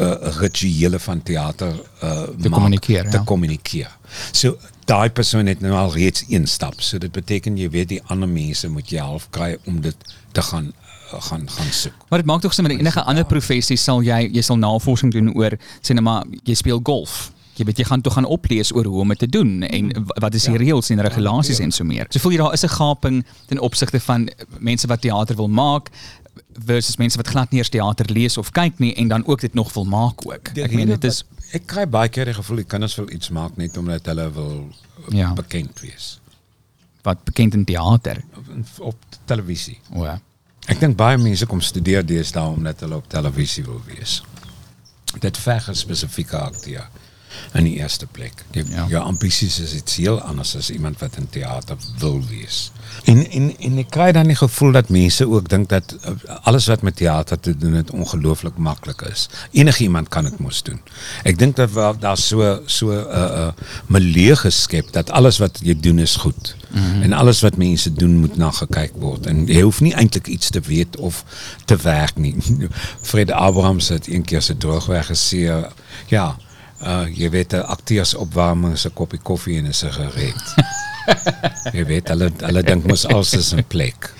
uh, 0.00 0.14
rituele 0.38 0.98
van 0.98 1.22
teater 1.22 1.72
uh, 2.02 2.22
Te 2.40 2.48
kommunikeer, 2.48 3.10
te 3.10 3.78
ja. 3.78 3.90
So 4.32 4.58
daai 4.84 5.10
persoon 5.10 5.46
het 5.46 5.60
nou 5.60 5.74
al 5.76 5.92
reeds 5.94 6.24
een 6.28 6.46
stap. 6.46 6.80
So 6.80 6.98
dit 6.98 7.12
beteken 7.12 7.56
jy 7.56 7.70
weet 7.70 7.88
die 7.88 8.02
ander 8.06 8.28
mense 8.28 8.68
moet 8.68 8.90
jy 8.90 8.98
half 8.98 9.28
kry 9.30 9.56
om 9.64 9.80
dit 9.80 9.96
te 10.32 10.42
gaan 10.42 10.72
gaan 11.20 11.48
gaan 11.50 11.72
soek. 11.72 11.92
Maar 12.08 12.18
dit 12.18 12.26
maak 12.26 12.40
tog 12.40 12.54
sin 12.54 12.64
met 12.64 12.78
enige 12.78 13.02
ander 13.02 13.24
professie 13.24 13.76
sal 13.76 14.02
jy 14.02 14.30
jy 14.32 14.40
sal 14.42 14.56
navorsing 14.56 15.12
doen 15.12 15.34
oor 15.34 15.58
sê 15.82 15.94
maar 16.00 16.24
jy 16.44 16.54
speel 16.54 16.80
golf. 16.82 17.32
Jy 17.56 17.64
weet 17.64 17.78
jy 17.78 17.84
gaan 17.84 18.00
tog 18.00 18.12
gaan 18.14 18.24
oplees 18.24 18.72
oor 18.74 18.84
hoe 18.84 19.00
om 19.00 19.08
dit 19.08 19.18
te 19.18 19.26
doen 19.28 19.62
en 19.62 19.88
w- 20.04 20.20
wat 20.20 20.34
is 20.34 20.44
die 20.44 20.56
reëls 20.56 20.90
en 20.90 21.00
regulasies 21.00 21.58
en 21.60 21.70
so 21.72 21.84
meer. 21.84 22.06
So 22.10 22.18
voel 22.18 22.32
jy 22.32 22.38
daar 22.38 22.52
is 22.52 22.64
'n 22.64 22.68
gaping 22.68 23.24
ten 23.46 23.58
opsigte 23.60 24.00
van 24.00 24.28
mense 24.58 24.86
wat 24.86 25.00
teater 25.00 25.36
wil 25.36 25.48
maak 25.48 25.90
versus 26.64 26.96
mense 26.96 27.16
wat 27.16 27.28
glad 27.28 27.50
nie 27.50 27.58
eers 27.60 27.68
teater 27.68 28.06
lees 28.12 28.36
of 28.38 28.50
kyk 28.50 28.78
nie 28.78 28.94
en 28.94 29.08
dan 29.08 29.26
ook 29.26 29.40
dit 29.40 29.54
nog 29.54 29.72
wil 29.74 29.84
maak 29.84 30.26
ook. 30.26 30.54
Die 30.54 30.62
Ek 30.64 30.72
meen 30.72 30.86
dit 30.88 31.04
is 31.04 31.24
wat- 31.28 31.54
ek 31.54 31.66
kry 31.66 31.86
baie 31.88 32.08
keer 32.08 32.24
die 32.24 32.34
gevoel 32.34 32.56
die 32.56 32.64
kinders 32.64 32.94
wil 32.96 33.10
iets 33.12 33.28
maak 33.28 33.56
net 33.56 33.76
omdat 33.76 34.06
hulle 34.06 34.30
wil 34.32 34.68
Ja. 35.08 35.18
ja. 35.18 35.32
bekend 35.32 35.80
wees. 35.80 36.18
wat 37.02 37.24
bekend 37.24 37.54
in 37.54 37.64
teater. 37.64 38.22
Op, 38.36 38.46
op 38.80 38.96
televisie. 39.24 39.78
O 39.94 40.04
ja. 40.04 40.20
Ek 40.70 40.78
dink 40.78 40.96
baie 40.96 41.18
mense 41.18 41.46
kom 41.50 41.60
studeer 41.60 42.04
deesdae 42.06 42.46
omdat 42.54 42.84
hulle 42.84 43.00
op 43.00 43.08
televisie 43.10 43.64
wil 43.66 43.80
wees. 43.86 44.20
Dit 45.20 45.38
verg 45.38 45.68
'n 45.68 45.74
spesifieke 45.74 46.38
akteur. 46.38 46.86
In 47.52 47.64
die 47.64 47.74
eerste 47.74 48.06
plek. 48.06 48.44
Jou, 48.50 48.66
ja. 48.70 48.86
jou 48.88 49.16
is 49.42 49.74
iets 49.74 49.96
heel 49.96 50.20
anders 50.20 50.56
as 50.56 50.70
iemand 50.70 50.98
wat 50.98 51.16
in 51.16 51.28
theater 51.30 51.76
wil 51.98 52.20
wees. 52.28 52.72
En 53.04 53.30
en 53.30 53.52
en 53.58 53.78
ek 53.82 53.90
kry 53.90 54.10
dan 54.12 54.30
die 54.30 54.36
gevoel 54.36 54.72
dat 54.72 54.88
mense 54.88 55.28
ook 55.28 55.48
dink 55.48 55.68
dat 55.68 55.94
uh, 55.96 56.14
alles 56.42 56.66
wat 56.66 56.82
met 56.82 56.96
theater 56.96 57.40
te 57.40 57.56
doen 57.56 57.72
het 57.72 57.90
ongelooflik 57.90 58.56
maklik 58.56 59.02
is. 59.02 59.28
Enige 59.50 59.82
iemand 59.82 60.08
kan 60.08 60.24
dit 60.24 60.38
mos 60.38 60.62
doen. 60.62 60.80
Ek 61.24 61.38
dink 61.38 61.56
dat 61.56 61.72
wel 61.72 61.98
daar 61.98 62.18
so 62.18 62.60
so 62.66 62.92
'n 62.92 63.06
uh, 63.06 63.46
uh, 63.46 63.48
milieu 63.86 64.36
geskep 64.36 64.92
dat 64.92 65.10
alles 65.10 65.38
wat 65.38 65.60
jy 65.62 65.76
doen 65.80 65.98
is 65.98 66.16
goed. 66.16 66.56
Mm 66.68 66.82
-hmm. 66.82 67.02
En 67.02 67.12
alles 67.12 67.40
wat 67.40 67.56
mense 67.56 67.92
doen 67.92 68.16
moet 68.16 68.36
na 68.36 68.50
gekyk 68.50 68.92
word 68.98 69.26
en 69.26 69.46
jy 69.46 69.60
hoef 69.60 69.80
nie 69.80 69.94
eintlik 69.94 70.26
iets 70.26 70.50
te 70.50 70.60
weet 70.60 70.96
of 70.96 71.24
te 71.64 71.76
werk 71.76 72.16
nie. 72.16 72.36
Fred 73.10 73.30
het 73.88 74.08
een 74.08 74.24
keer 74.24 74.42
se 74.42 74.56
droogweg 74.56 75.06
gesê 75.06 75.68
ja, 76.06 76.36
uh, 76.84 77.06
jy 77.10 77.30
weet 77.30 77.52
'n 77.54 77.64
akteursopwarming 77.66 78.72
is 78.74 78.86
'n 78.86 78.92
koppie 78.94 79.18
koffie 79.22 79.58
en 79.58 79.66
'n 79.66 79.72
sigaret. 79.72 80.54
jy 81.76 81.84
weet 81.84 82.08
hulle 82.08 82.30
hulle 82.40 82.62
dink 82.62 82.84
mos 82.86 83.06
alles 83.06 83.34
is 83.34 83.52
in 83.52 83.64
plek. 83.66 84.12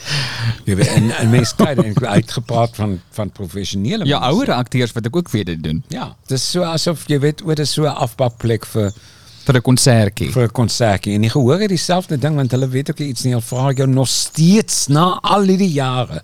Jy 0.67 0.77
weet 0.77 0.89
en, 0.97 1.11
en 1.11 1.31
mense 1.31 1.55
kry 1.57 1.75
dan 1.79 1.95
uitgepraat 2.07 2.75
van 2.77 3.01
van 3.11 3.31
professionele 3.31 4.05
Ja, 4.07 4.19
mense. 4.19 4.35
ouer 4.35 4.53
akteurs 4.53 4.93
wat 4.93 5.07
ek 5.07 5.17
ook 5.17 5.31
weet 5.31 5.47
dit 5.47 5.63
doen. 5.63 5.83
Ja, 5.89 6.17
dit 6.27 6.39
is 6.39 6.51
so 6.51 6.63
asof 6.63 7.07
jy 7.07 7.19
weet 7.21 7.43
dit 7.47 7.59
is 7.59 7.73
so 7.73 7.83
'n 7.87 7.95
afbakplek 8.07 8.67
vir 8.67 8.93
vir 9.45 9.57
'n 9.57 9.63
konsertjie. 9.63 10.31
Vir 10.33 10.45
'n 10.45 10.53
konsertjie. 10.53 11.15
En 11.15 11.21
die 11.21 11.31
gehoor 11.31 11.59
het 11.61 11.69
dieselfde 11.69 12.19
ding 12.19 12.35
want 12.35 12.51
hulle 12.51 12.69
weet 12.69 12.91
ook 12.91 12.99
iets 12.99 13.23
nie. 13.23 13.33
Hulle 13.33 13.43
vra 13.43 13.73
jou 13.73 13.89
nog 13.89 14.09
steeds 14.09 14.87
na 14.87 15.19
al 15.23 15.43
hierdie 15.43 15.73
jare. 15.73 16.23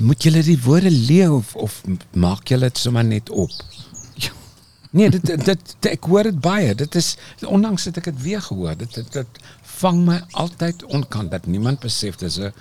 Moet 0.00 0.22
julle 0.22 0.42
die 0.42 0.58
woorde 0.62 0.90
leef 0.90 1.28
of, 1.30 1.54
of 1.54 1.82
maak 2.12 2.48
julle 2.48 2.68
dit 2.68 2.78
sommer 2.78 3.04
net 3.04 3.30
op? 3.30 3.50
Nee, 4.90 5.10
dit 5.10 5.26
dit, 5.26 5.44
dit 5.44 5.90
ek 5.90 6.04
hoor 6.08 6.22
dit 6.30 6.40
baie. 6.40 6.74
Dit 6.74 6.94
is 6.94 7.16
ondanks 7.44 7.84
dat 7.84 8.00
ek 8.00 8.10
dit 8.10 8.22
weer 8.22 8.42
gehoor. 8.42 8.76
Dit 8.76 8.94
dit, 8.94 9.12
dit 9.12 9.40
vang 9.78 10.04
my 10.06 10.20
altyd 10.30 10.84
onkant 10.84 11.30
dat 11.30 11.46
niemand 11.46 11.80
besef 11.84 12.16
dis 12.16 12.38
'n 12.38 12.52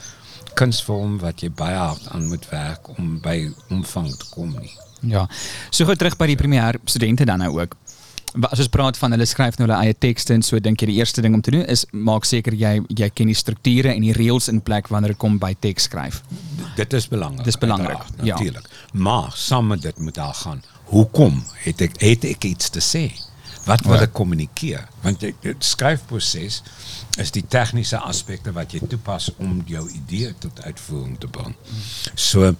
kunsvorm 0.58 1.18
wat 1.22 1.42
jy 1.42 1.50
baie 1.52 1.78
hard 1.78 2.08
aan 2.12 2.28
moet 2.28 2.50
werk 2.50 2.90
om 2.98 3.20
by 3.22 3.52
omvang 3.70 4.10
te 4.16 4.26
kom 4.30 4.56
nie. 4.60 4.74
Ja. 5.02 5.28
So 5.70 5.86
gou 5.86 5.96
terug 5.96 6.18
by 6.18 6.28
die 6.28 6.40
primêr 6.40 6.80
studente 6.86 7.26
dan 7.26 7.40
nou 7.40 7.60
ook. 7.60 7.76
As 8.52 8.60
ons 8.60 8.68
praat 8.68 8.98
van 8.98 9.12
hulle 9.12 9.26
skryf 9.26 9.58
nou 9.58 9.70
hulle 9.70 9.80
eie 9.86 9.96
tekste 9.98 10.34
en 10.34 10.42
so 10.42 10.60
dink 10.60 10.82
jy 10.82 10.88
die 10.92 10.98
eerste 11.00 11.22
ding 11.22 11.34
om 11.34 11.42
te 11.42 11.52
doen 11.52 11.66
is 11.66 11.86
maak 11.92 12.26
seker 12.26 12.54
jy 12.54 12.82
jy 12.88 13.10
ken 13.10 13.32
die 13.32 13.38
strukture 13.38 13.94
en 13.94 14.02
die 14.02 14.14
reëls 14.14 14.50
in 14.52 14.62
plek 14.62 14.88
wanneer 14.94 15.16
dit 15.16 15.18
kom 15.18 15.40
by 15.40 15.54
teks 15.60 15.84
skryf. 15.84 16.22
Dit 16.76 16.94
is 16.94 17.08
belangrik. 17.08 17.46
Dis 17.46 17.58
belangrik. 17.58 18.04
Ja. 18.22 18.36
Natuurlik. 18.36 18.68
Maar 18.94 19.32
saam 19.34 19.68
met 19.68 19.82
dit 19.82 20.00
moet 20.00 20.16
daar 20.16 20.34
gaan. 20.34 20.62
Hoekom 20.92 21.44
het 21.66 21.82
ek 21.82 21.98
het 22.02 22.24
ek 22.26 22.44
iets 22.48 22.70
te 22.70 22.80
sê? 22.84 23.12
Wat 23.68 23.82
wil 23.84 23.96
Ja. 23.96 24.02
ek 24.08 24.14
kommunikeer? 24.14 24.88
Want 25.04 25.20
die, 25.20 25.34
die 25.42 25.56
skryfproses 25.60 26.62
is 27.20 27.32
die 27.32 27.44
tegniese 27.48 27.98
aspekte 28.00 28.52
wat 28.56 28.72
jy 28.72 28.80
toepas 28.88 29.32
om 29.38 29.64
jou 29.68 29.90
idee 29.92 30.34
tot 30.40 30.62
uitvoering 30.64 31.18
te 31.20 31.28
bring. 31.28 31.56
So 32.16 32.56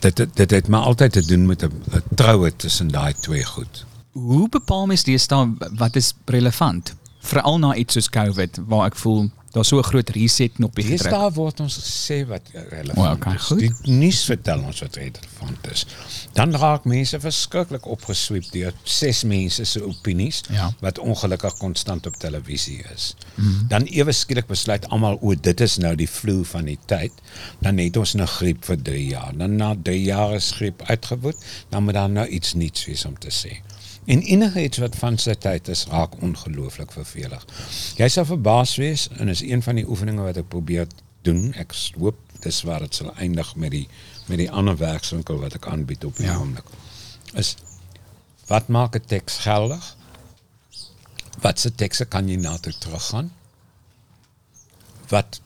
dit 0.00 0.16
dit, 0.16 0.36
dit 0.36 0.50
het 0.50 0.68
maar 0.68 0.80
altyd 0.90 1.12
te 1.12 1.24
doen 1.26 1.46
met 1.46 1.62
'n 1.62 1.70
'n 1.94 2.02
troue 2.16 2.50
tussen 2.56 2.88
daai 2.88 3.14
twee 3.20 3.44
goed. 3.44 3.84
Hoe 4.12 4.48
bepaal 4.48 4.86
mens 4.86 5.02
deesdae 5.02 5.54
wat 5.76 5.96
is 5.96 6.12
relevant? 6.26 6.94
Veral 7.20 7.58
na 7.58 7.74
iets 7.74 7.92
soos 7.92 8.08
COVID 8.10 8.58
waar 8.66 8.86
ek 8.86 8.96
voel 8.96 9.30
daar's 9.54 9.68
so 9.70 9.78
'n 9.78 9.82
groot 9.86 10.08
reset 10.10 10.52
Dis 10.58 10.84
gedruk. 10.86 11.10
daar 11.10 11.32
word 11.32 11.60
ons 11.60 11.76
gesê 11.78 12.26
wat 12.26 12.42
relevant 12.70 13.16
okay, 13.16 13.34
is. 13.34 13.42
goed. 13.42 13.58
Die 13.58 13.72
nuus 13.84 14.24
vertel 14.24 14.58
ons 14.66 14.80
wat 14.80 14.96
relevant 14.96 15.66
is. 15.72 15.86
Dan 16.32 16.54
raak 16.56 16.84
mense 16.84 17.20
verskriklik 17.20 17.86
opgesweep 17.86 18.50
deur 18.52 18.72
ses 18.82 19.22
mense 19.24 19.64
se 19.64 19.82
opinies 19.84 20.42
Ja. 20.50 20.72
wat 20.80 20.98
ongelukkig 20.98 21.56
konstant 21.58 22.06
op 22.06 22.16
televisie 22.16 22.82
is. 22.94 23.14
Mhm. 23.34 23.66
Dan 23.68 23.82
ewe 23.84 24.12
skielik 24.12 24.46
besluit 24.46 24.88
almal 24.88 25.18
o, 25.22 25.34
dit 25.34 25.60
is 25.60 25.76
nou 25.78 25.94
die 25.96 26.08
vloer 26.10 26.44
van 26.44 26.64
die 26.64 26.78
tyd. 26.86 27.12
Dan 27.60 27.78
het 27.78 27.96
ons 27.96 28.14
'n 28.14 28.26
griep 28.26 28.64
vir 28.64 28.82
3 28.82 29.06
jaar. 29.06 29.32
Dan 29.36 29.56
na 29.56 29.74
3 29.82 30.02
jaar 30.02 30.34
is 30.34 30.50
griep 30.50 30.82
uitgewoed, 30.82 31.36
dan 31.70 31.84
moet 31.84 31.94
daar 31.94 32.10
nou 32.10 32.26
iets 32.26 32.54
nuuts 32.54 32.84
wees 32.86 33.04
om 33.04 33.18
te 33.18 33.28
sê. 33.30 33.60
En 34.04 34.20
enige 34.20 34.62
iets 34.62 34.78
wat 34.78 34.96
van 35.00 35.16
sy 35.18 35.34
tyd 35.40 35.68
is, 35.68 35.86
raak 35.88 36.18
ongelooflik 36.22 36.92
vervelig. 36.92 37.44
Jy 37.96 38.08
sal 38.12 38.24
verbaas 38.28 38.76
wees 38.76 39.08
en 39.18 39.28
is 39.32 39.40
een 39.42 39.62
van 39.62 39.74
die 39.80 39.86
oefeninge 39.88 40.22
wat 40.26 40.36
ek 40.36 40.48
probeer 40.52 40.86
doen. 41.24 41.52
Ek 41.56 41.72
hoop 41.96 42.18
dis 42.44 42.62
waar 42.68 42.84
dit 42.84 42.94
sal 42.94 43.14
eindig 43.16 43.54
met 43.56 43.70
die 43.70 43.86
met 44.26 44.38
die 44.40 44.50
ander 44.50 44.76
werkswinkel 44.80 45.38
wat 45.40 45.54
ek 45.54 45.66
aanbied 45.68 46.04
op 46.04 46.16
die 46.16 46.26
Ja. 46.26 46.36
oomblik. 46.40 46.64
Is 47.34 47.56
wat 48.46 48.68
maak 48.68 48.96
'n 48.96 49.04
teks 49.06 49.38
geldig? 49.38 49.96
Watse 51.40 51.74
tekste 51.74 52.04
kan 52.04 52.28
jy 52.28 52.36
na 52.36 52.56
toe 52.58 52.72
teruggaan? 52.78 53.32
Wat 55.08 55.40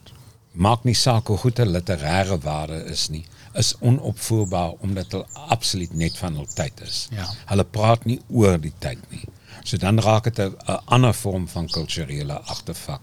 maak 0.52 0.84
nie 0.84 0.94
saak 0.94 1.26
hoe 1.26 1.36
goed 1.36 1.58
'n 1.60 1.72
literêre 1.72 2.38
waarde 2.40 2.84
is 2.90 3.08
nie, 3.08 3.24
is 3.58 3.74
onopvoerbaar 3.80 4.70
omdat 4.86 5.12
hulle 5.12 5.26
absoluut 5.48 5.94
net 5.94 6.18
van 6.18 6.34
hul 6.38 6.48
tyd 6.54 6.80
is. 6.86 7.06
Ja. 7.14 7.26
Hulle 7.50 7.64
praat 7.64 8.04
nie 8.04 8.20
oor 8.28 8.58
die 8.60 8.74
tyd 8.78 9.02
nie. 9.10 9.24
So 9.64 9.76
dan 9.76 10.00
raak 10.00 10.28
dit 10.30 10.38
'n 10.38 10.78
ander 10.84 11.14
vorm 11.14 11.48
van 11.48 11.68
kulturele 11.68 12.40
agtervak. 12.40 13.02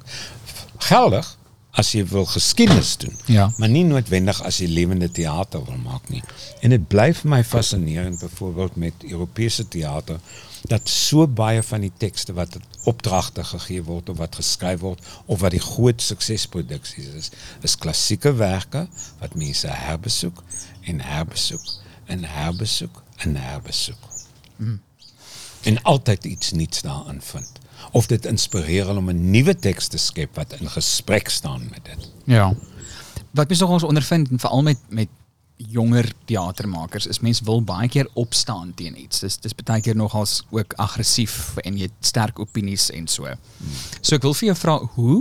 Geldig 0.78 1.38
as 1.72 1.92
jy 1.92 2.06
wil 2.08 2.26
geskiedenis 2.26 2.98
doen. 2.98 3.18
Ja. 3.26 3.50
Maar 3.58 3.70
nie 3.70 3.84
noodwendig 3.84 4.42
as 4.44 4.58
jy 4.58 4.68
lewende 4.72 5.12
teater 5.12 5.66
wil 5.66 5.78
maak 5.84 6.10
nie. 6.10 6.24
En 6.62 6.70
dit 6.70 6.88
bly 6.88 7.14
vir 7.14 7.30
my 7.30 7.44
fascinerend 7.44 8.20
byvoorbeeld 8.20 8.76
met 8.76 8.94
Europese 9.10 9.68
teater 9.68 10.20
dat 10.72 10.90
so 10.90 11.28
baie 11.28 11.64
van 11.64 11.82
die 11.82 11.92
tekste 11.98 12.34
wat 12.34 12.54
het 12.54 12.64
opdragte 12.86 13.44
gegee 13.44 13.84
word 13.84 14.10
of 14.10 14.18
wat 14.18 14.36
geskryf 14.36 14.80
word 14.80 15.06
of 15.26 15.40
wat 15.40 15.52
die 15.52 15.64
groot 15.64 16.02
suksesproduksies 16.02 17.08
is, 17.20 17.32
is 17.62 17.78
klassieke 17.78 18.34
werke 18.40 18.88
wat 19.20 19.36
mense 19.36 19.68
herbesoek 19.68 20.44
en 20.86 21.02
herbesoek 21.02 21.72
en 22.06 22.24
herbesoek 22.24 23.02
en 23.18 23.36
herbesoek 23.36 24.12
Mm. 24.58 24.80
en 25.64 25.82
altyd 25.84 26.24
iets 26.26 26.52
nuuts 26.52 26.82
daarin 26.82 27.22
vind. 27.22 27.52
Of 27.92 28.06
dit 28.08 28.26
inspireer 28.26 28.86
hulle 28.86 29.00
om 29.00 29.10
'n 29.10 29.30
nuwe 29.30 29.56
teks 29.56 29.88
te 29.88 29.98
skep 29.98 30.36
wat 30.36 30.54
in 30.60 30.70
gesprek 30.70 31.30
staan 31.30 31.68
met 31.70 31.86
dit. 31.86 32.12
Ja. 32.26 32.54
Wat 33.32 33.48
mens 33.48 33.60
nog 33.60 33.70
ons 33.70 33.84
ondervind 33.84 34.30
veral 34.36 34.62
met 34.62 34.78
met 34.88 35.08
jonger 35.58 36.10
teatermakers 36.28 37.08
is 37.08 37.22
mense 37.24 37.44
wil 37.48 37.62
baie 37.64 37.88
keer 37.88 38.08
opstaan 38.20 38.74
teen 38.76 38.98
iets. 39.00 39.20
Dis 39.24 39.38
dis 39.38 39.56
baie 39.64 39.82
keer 39.82 39.96
nogals 39.96 40.42
ook 40.52 40.74
aggressief 40.78 41.56
en 41.64 41.78
jy 41.78 41.88
het 41.90 42.06
sterk 42.12 42.40
opinies 42.40 42.90
en 42.92 43.08
so. 43.08 43.28
So 44.02 44.16
ek 44.16 44.24
wil 44.28 44.34
vir 44.34 44.48
jou 44.52 44.56
vra 44.56 44.78
hoe 44.98 45.20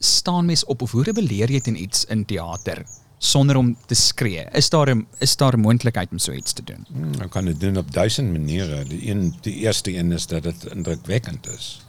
staan 0.00 0.46
mens 0.46 0.64
op 0.64 0.82
of 0.82 0.92
hoe 0.96 1.04
rebelleer 1.04 1.50
jy 1.50 1.60
teen 1.60 1.76
iets 1.80 2.04
in 2.12 2.24
teater 2.24 2.84
sonder 3.20 3.56
om 3.56 3.76
te 3.86 3.94
skree? 3.94 4.46
Is 4.56 4.68
daar 4.70 4.90
'n 4.94 5.06
is 5.20 5.36
daar 5.36 5.56
'n 5.56 5.60
moontlikheid 5.60 6.10
om 6.12 6.18
so 6.18 6.32
iets 6.32 6.52
te 6.52 6.62
doen? 6.64 6.84
Hmm, 6.92 7.20
Ek 7.20 7.30
kan 7.30 7.44
dit 7.44 7.60
doen 7.60 7.76
op 7.76 7.92
duisend 7.92 8.32
maniere. 8.32 8.84
Die 8.84 9.10
een 9.10 9.34
die 9.42 9.54
eerste 9.64 9.92
een 9.96 10.12
is 10.12 10.26
dat 10.26 10.42
dit 10.42 10.64
indrukwekkend 10.64 11.46
is. 11.48 11.80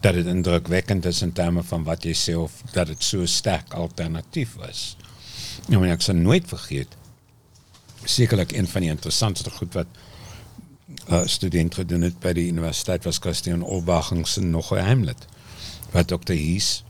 Dat 0.00 0.14
dit 0.14 0.26
indrukwekkend 0.26 1.04
is 1.04 1.22
in 1.22 1.32
terme 1.32 1.62
van 1.62 1.84
wat 1.84 2.02
jy 2.04 2.12
sê 2.14 2.34
of 2.36 2.52
dat 2.72 2.86
dit 2.86 3.02
so 3.02 3.26
sterk 3.26 3.72
alternatief 3.72 4.56
is. 4.68 4.96
Ja, 5.68 5.78
maar 5.78 5.88
ek 5.88 6.02
sal 6.02 6.14
nooit 6.14 6.46
vergeet. 6.48 6.88
Sekerlik 8.04 8.52
een 8.52 8.68
van 8.68 8.80
die 8.80 8.90
interessantste 8.90 9.50
goed 9.50 9.74
wat 9.74 9.86
uh, 11.08 11.26
student 11.26 11.74
gedoen 11.74 12.02
het 12.02 12.18
by 12.20 12.32
die 12.32 12.48
universiteit 12.48 13.04
was 13.04 13.18
Christian 13.18 13.62
se 14.26 14.40
nog 14.40 14.72
'n 14.72 14.84
Hamlet. 14.84 15.26
Wat 15.90 16.08
Dr. 16.08 16.32
Hies 16.32 16.84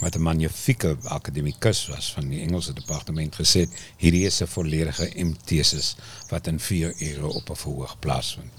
wat 0.00 0.14
'n 0.14 0.22
magnifieke 0.22 0.96
akademikus 1.04 1.86
was 1.86 2.12
van 2.12 2.28
die 2.28 2.40
Engelse 2.40 2.72
departement 2.72 3.36
het, 3.58 3.70
hierdie 3.96 4.26
is 4.26 4.40
'n 4.40 4.46
volledige 4.46 5.24
M-tesis 5.24 5.96
wat 6.28 6.46
in 6.46 6.60
4 6.60 6.94
ure 6.98 7.26
op 7.26 7.50
'n 7.50 7.56
verhoog 7.56 7.98
plaasvind. 7.98 8.52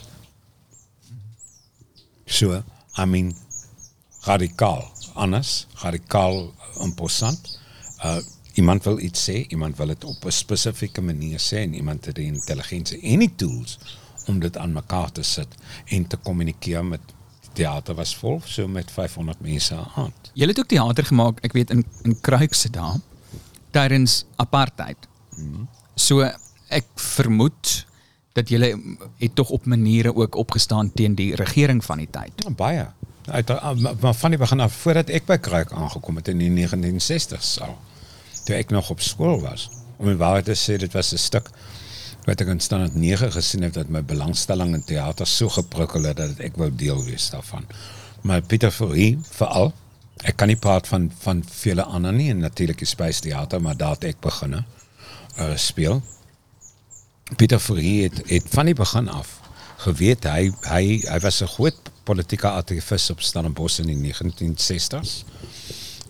So, 2.25 2.63
I 2.97 3.05
mean 3.05 3.35
radikaal 4.21 4.91
anders, 5.13 5.67
radikaal 5.73 6.53
imposant. 6.79 7.59
Uh 8.03 8.17
iemand 8.53 8.83
wil 8.83 8.99
iets 8.99 9.29
sê, 9.29 9.45
iemand 9.47 9.77
wil 9.77 9.87
dit 9.87 10.03
op 10.03 10.25
'n 10.25 10.31
spesifieke 10.31 11.01
manier 11.01 11.39
sê 11.39 11.57
en 11.57 11.73
iemand 11.73 12.05
het 12.05 12.15
die 12.15 12.25
intelligensie 12.25 13.01
en 13.01 13.19
die 13.19 13.33
tools 13.35 13.79
om 14.27 14.39
dit 14.39 14.57
aan 14.57 14.73
mekaar 14.73 15.11
te 15.11 15.23
sit 15.23 15.47
en 15.85 16.07
te 16.07 16.17
kommunikeer 16.17 16.85
met 16.85 16.99
teater 17.53 17.95
was 17.95 18.15
vol 18.15 18.41
so 18.45 18.67
met 18.67 18.91
500 18.91 19.39
mense 19.39 19.75
aan. 19.95 20.13
Jy 20.33 20.47
het 20.47 20.59
ook 20.59 20.67
teater 20.67 21.05
gemaak, 21.05 21.39
ek 21.45 21.53
weet 21.53 21.69
in 21.69 21.85
in 22.03 22.19
Kruikse 22.21 22.69
daar 22.69 22.99
tydens 23.71 24.25
apartheid. 24.35 24.97
So 25.95 26.21
ek 26.67 26.85
vermoed 26.95 27.85
dat 28.33 28.49
julle 28.49 28.97
het 29.17 29.35
tog 29.35 29.49
op 29.49 29.65
maniere 29.65 30.15
ook 30.15 30.35
opgestaan 30.35 30.91
teen 30.93 31.15
die 31.15 31.35
regering 31.35 31.83
van 31.85 31.97
die 31.97 32.09
tyd. 32.09 32.31
Ja, 32.35 32.49
baie. 32.49 32.87
Uit 33.25 33.47
maar- 33.99 34.13
van 34.13 34.29
die 34.29 34.39
begin 34.39 34.59
af 34.59 34.73
voordat 34.73 35.09
ek 35.09 35.25
by 35.25 35.37
Kruik 35.37 35.71
aangekom 35.71 36.15
het 36.15 36.27
in 36.27 36.37
die 36.37 36.49
1960s 36.49 37.59
al. 37.61 37.77
Toe 38.43 38.55
ek 38.55 38.69
nog 38.69 38.89
op 38.89 39.01
skool 39.01 39.41
was. 39.41 39.69
Om 39.97 40.07
die 40.11 40.19
waarheid 40.19 40.45
te 40.45 40.57
sê, 40.57 40.77
dit 40.79 40.93
was 40.93 41.13
'n 41.13 41.17
stuk 41.17 41.49
wat 42.25 42.41
ek 42.41 42.47
in 42.47 42.59
standaard 42.59 42.95
9 42.95 43.31
gesien 43.35 43.63
het 43.63 43.73
dat 43.73 43.89
my 43.91 44.03
belangstelling 44.03 44.73
in 44.73 44.83
teater 44.83 45.27
so 45.27 45.49
geprikkel 45.49 46.03
het 46.03 46.17
dat 46.17 46.39
ek 46.39 46.55
wou 46.55 46.69
deel 46.75 47.03
wees 47.03 47.29
daarvan. 47.29 47.65
Maar 48.21 48.41
Pieter 48.41 48.71
Fourie 48.71 49.19
veral 49.31 49.73
ek 50.23 50.37
kan 50.39 50.47
nie 50.47 50.59
praat 50.59 50.87
van 50.87 51.11
van 51.19 51.43
vele 51.43 51.83
ander 51.83 52.13
nie 52.13 52.29
en 52.31 52.43
natuurlik 52.45 52.79
die 52.79 52.87
Space 52.87 53.21
Theater, 53.21 53.61
maar 53.61 53.77
daar 53.77 53.97
het 53.97 54.03
ek 54.13 54.19
begin 54.23 54.53
uh, 54.61 55.55
speel. 55.55 56.01
Pieter 57.35 57.59
Fourie 57.59 58.03
het, 58.03 58.21
het 58.29 58.47
van 58.49 58.65
die 58.65 58.77
begin 58.77 59.09
af 59.09 59.39
geweet 59.83 60.23
hy 60.29 60.51
hy 60.69 60.83
hy 61.03 61.19
was 61.19 61.41
'n 61.41 61.51
groot 61.57 61.91
politieke 62.03 62.47
aktivis 62.47 63.09
op 63.09 63.21
Stellenbosch 63.21 63.79
in 63.79 63.87
die 63.87 63.99
1960s. 64.13 65.23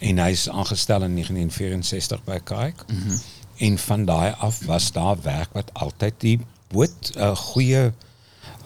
En 0.04 0.20
hy 0.20 0.32
is 0.36 0.50
aangestel 0.50 1.06
in 1.08 1.16
1964 1.16 2.24
by 2.28 2.40
Kaik. 2.44 2.84
Mm 2.88 3.02
-hmm. 3.02 3.20
En 3.68 3.78
van 3.78 4.06
daai 4.06 4.34
af 4.38 4.66
was 4.66 4.92
daar 4.92 5.22
werk 5.22 5.54
wat 5.54 5.74
altyd 5.74 6.14
die 6.18 6.40
boot 6.68 7.12
'n 7.16 7.20
uh, 7.20 7.36
goeie 7.36 7.92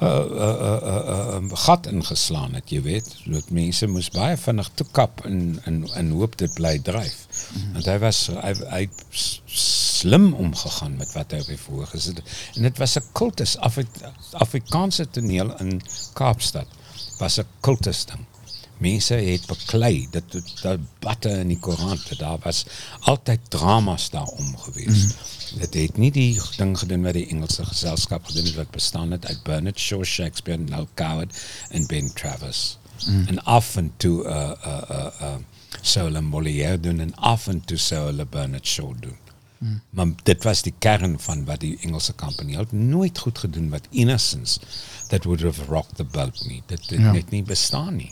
uh, 0.02 0.26
uh, 0.32 0.78
uh, 0.84 1.38
gat 1.54 1.88
ingeslaan 1.88 2.54
het, 2.54 2.70
jy 2.70 2.82
weet. 2.82 3.16
Dat 3.26 3.50
mense 3.50 3.88
moes 3.88 4.10
baie 4.10 4.38
vinnig 4.38 4.70
toe 4.74 4.88
kap 4.92 5.26
en 5.26 5.60
en 5.64 5.84
en 5.94 6.12
hoop 6.12 6.38
dit 6.38 6.54
bly 6.54 6.80
dryf. 6.80 7.26
Mm 7.28 7.62
-hmm. 7.62 7.74
Want 7.74 7.86
hy 7.86 7.98
was 8.00 8.30
hy, 8.42 8.54
hy 8.70 8.90
slim 9.98 10.34
omgegaan 10.34 10.96
met 10.98 11.14
wat 11.14 11.32
hy 11.32 11.40
op 11.40 11.48
die 11.48 11.60
voorg 11.60 11.90
gesit 11.90 12.18
het. 12.18 12.56
En 12.56 12.62
dit 12.62 12.78
was 12.78 12.98
'n 12.98 13.04
kultus 13.12 13.58
Afri 13.58 13.86
Afrikaanse 14.32 15.10
toneel 15.10 15.60
in 15.60 15.82
Kaapstad 16.14 16.68
was 17.18 17.38
'n 17.38 17.46
kultus 17.60 18.06
ding. 18.06 18.26
Mense 18.78 19.14
het 19.14 19.46
beklei 19.50 20.08
dit 20.12 20.32
dit 20.32 20.62
debatte 20.62 21.30
in 21.30 21.48
die 21.48 21.60
koerante 21.60 22.16
daar 22.16 22.38
was 22.44 22.66
altyd 23.00 23.50
dramas 23.50 24.10
daarom 24.10 24.58
gewees. 24.58 25.04
Mm. 25.04 25.60
Dit 25.60 25.74
het 25.74 25.98
nie 25.98 26.12
die 26.12 26.42
ding 26.58 26.78
gedoen 26.80 27.04
wat 27.04 27.14
die 27.14 27.28
Engelse 27.28 27.66
geselskap 27.66 28.26
gedoen 28.26 28.46
het 28.46 28.56
wat 28.56 28.72
bestaan 28.72 29.12
het 29.12 29.26
uit 29.26 29.44
Bernard 29.44 29.80
Shaw, 29.80 30.04
Shakespeare, 30.04 30.62
Noel 30.62 30.88
Coward 30.94 31.40
en 31.70 31.88
Ben 31.88 32.14
Travers. 32.14 32.78
Mm. 33.06 33.28
En 33.28 33.44
af 33.44 33.76
en 33.76 33.94
toe 33.98 34.24
uh 34.26 34.52
uh 34.66 34.82
uh, 34.92 35.06
uh 35.22 35.36
sou 35.82 36.06
hulle 36.06 36.22
Molière 36.22 36.80
doen 36.80 37.00
en 37.00 37.16
af 37.16 37.48
en 37.48 37.62
toe 37.66 37.78
sou 37.78 38.06
hulle 38.06 38.26
Bernard 38.26 38.68
Shaw 38.68 38.94
doen. 39.00 39.18
Mm. 39.58 39.82
Maar 39.90 40.08
dit 40.24 40.44
was 40.44 40.62
die 40.62 40.74
kern 40.80 41.20
van 41.20 41.46
wat 41.46 41.60
die 41.60 41.78
Engelse 41.82 42.16
company 42.16 42.56
het 42.56 42.72
nooit 42.72 43.18
goed 43.18 43.38
gedoen 43.38 43.70
wat 43.70 43.88
innocence 43.90 44.60
that 45.08 45.24
would 45.24 45.42
have 45.42 45.64
rocked 45.66 45.96
the 45.96 46.04
boat 46.04 46.46
nie. 46.48 46.64
Dit 46.66 46.90
dit 46.90 47.00
Ja. 47.00 47.12
net 47.12 47.30
nie 47.30 47.44
bestaan 47.44 47.96
nie. 47.96 48.12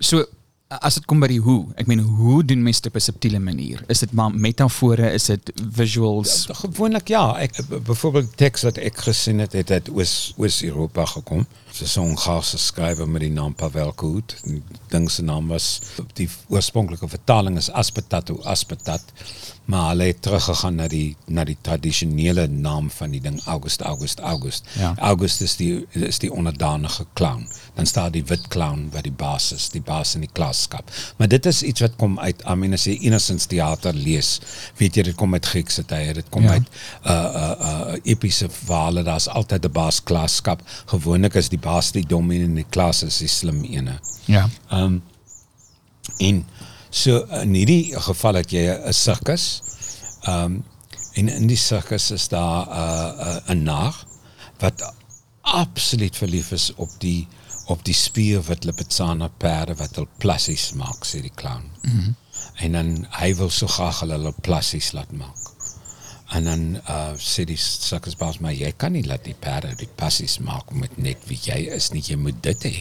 So 0.00 0.24
as 0.70 0.94
dit 0.94 1.04
kom 1.10 1.18
by 1.18 1.26
die 1.26 1.40
hoe, 1.42 1.64
ek 1.74 1.88
meen 1.90 1.98
hoe 1.98 2.44
doen 2.46 2.60
mense 2.62 2.80
dit 2.80 2.92
op 2.92 2.96
'n 2.96 3.00
subtiele 3.02 3.38
manier? 3.42 3.82
Is 3.88 3.98
dit 3.98 4.12
maar 4.12 4.30
metafore, 4.30 5.10
is 5.12 5.24
dit 5.24 5.52
visuals? 5.74 6.46
Ja, 6.46 6.54
gewoonlik 6.54 7.08
ja, 7.08 7.34
ek 7.42 7.52
b- 7.68 7.80
byvoorbeeld 7.86 8.36
teks 8.36 8.62
wat 8.62 8.78
ek 8.78 8.96
gesien 8.98 9.38
het 9.38 9.52
het 9.52 9.70
uit 9.70 9.88
Oos 9.90 10.32
Oos-Europa 10.38 11.04
gekom. 11.06 11.46
So 11.72 11.84
'n 11.84 12.04
Hongaarse 12.06 12.58
skrywer 12.58 13.08
met 13.08 13.20
die 13.20 13.30
naam 13.30 13.54
Pavel. 13.54 13.94
Die 14.44 14.62
ding 14.88 15.10
se 15.10 15.22
naam 15.22 15.48
was 15.48 15.80
die 16.14 16.28
oorspronklike 16.48 17.08
vertaling 17.08 17.56
is 17.56 17.70
Aspetatu 17.70 18.38
Aspetat, 18.42 19.02
maar 19.70 19.88
hulle 19.92 20.08
het 20.10 20.22
teruggegaan 20.22 20.74
na 20.80 20.86
die 20.90 21.16
na 21.30 21.44
die 21.46 21.56
tradisionele 21.62 22.46
naam 22.50 22.88
van 22.90 23.12
die 23.14 23.20
ding 23.22 23.36
August 23.46 23.80
August 23.86 24.18
August. 24.20 24.66
Ja. 24.78 24.92
August 24.98 25.40
is 25.46 25.54
die 25.60 25.86
is 25.94 26.18
die 26.18 26.30
onderdanige 26.32 27.06
clown. 27.14 27.44
Dan 27.76 27.86
staan 27.86 28.10
die 28.16 28.24
wit 28.26 28.48
clown 28.50 28.88
wat 28.94 29.06
die 29.06 29.12
baas 29.12 29.52
is, 29.54 29.68
die 29.70 29.82
baas 29.82 30.14
in 30.18 30.24
die 30.26 30.32
klaskap. 30.32 30.90
Maar 31.16 31.28
dit 31.30 31.46
is 31.46 31.62
iets 31.62 31.80
wat 31.84 31.94
kom 31.96 32.18
uit, 32.18 32.42
I 32.50 32.54
mean 32.58 32.74
as 32.74 32.84
jy 32.88 32.96
Innocence 33.06 33.46
Theater 33.52 33.94
lees, 33.94 34.32
weet 34.80 34.98
jy 34.98 35.02
dit 35.10 35.14
kom 35.20 35.34
uit 35.38 35.46
Griekse 35.46 35.84
tye, 35.86 36.14
dit 36.18 36.28
kom 36.34 36.42
Ja. 36.42 36.50
uit 36.58 36.66
uh 37.06 37.12
uh 37.12 37.54
uh 37.70 38.00
epiese 38.02 38.48
verhale, 38.50 39.02
daar's 39.06 39.28
altyd 39.28 39.64
'n 39.64 39.72
baas 39.72 40.02
klaskap. 40.02 40.62
Gewoonlik 40.86 41.34
is 41.34 41.48
die 41.48 41.58
baas 41.58 41.92
die 41.92 42.06
dom 42.06 42.30
en 42.30 42.54
die 42.54 42.66
klas 42.70 43.02
is 43.02 43.18
die 43.18 43.28
slim 43.28 43.62
ene. 43.64 44.00
Ja. 44.24 44.48
Ehm 44.70 44.82
um, 44.82 45.02
en 46.18 46.44
so 46.90 47.24
in 47.40 47.54
hierdie 47.54 47.94
geval 48.00 48.34
het 48.34 48.50
jy 48.50 48.66
'n 48.68 48.92
sirkus. 48.92 49.62
Ehm 50.22 50.44
um, 50.44 50.64
en 51.14 51.28
in 51.28 51.46
die 51.46 51.56
sirkus 51.58 52.10
is 52.10 52.28
daar 52.28 52.66
'n 52.66 52.70
uh, 52.70 53.36
'n 53.46 53.58
'n 53.58 53.62
naag 53.62 54.06
wat 54.58 54.94
absoluut 55.40 56.16
verlief 56.16 56.52
is 56.52 56.74
op 56.74 56.90
die 56.98 57.28
op 57.66 57.84
die 57.84 57.94
spierwit 57.94 58.64
Lipizzaner 58.64 59.30
perde 59.36 59.74
wat 59.74 59.94
hul 59.94 60.08
plassies 60.18 60.72
maak, 60.72 61.04
sê 61.06 61.20
die 61.22 61.34
clown. 61.34 61.70
Mhm. 61.82 62.12
En 62.64 62.72
dan 62.72 63.06
hy 63.10 63.34
wil 63.34 63.50
so 63.50 63.66
graag 63.66 64.00
hulle 64.00 64.12
hulle 64.18 64.34
plassies 64.42 64.92
laat 64.92 65.12
maak. 65.12 65.38
En 66.30 66.44
dan 66.44 66.64
uh, 66.76 67.12
sê 67.18 67.44
die 67.44 67.58
sirkusbaas 67.58 68.38
maar 68.38 68.54
jy 68.54 68.72
kan 68.76 68.92
nie 68.92 69.06
laat 69.06 69.24
die 69.24 69.34
perde 69.34 69.74
die 69.78 69.88
passies 69.94 70.38
maak 70.38 70.70
met 70.72 70.98
net 70.98 71.24
wie 71.26 71.38
jy 71.42 71.60
is 71.74 71.90
nie, 71.94 72.02
jy 72.06 72.16
moet 72.16 72.42
dit 72.42 72.66
hê. 72.68 72.74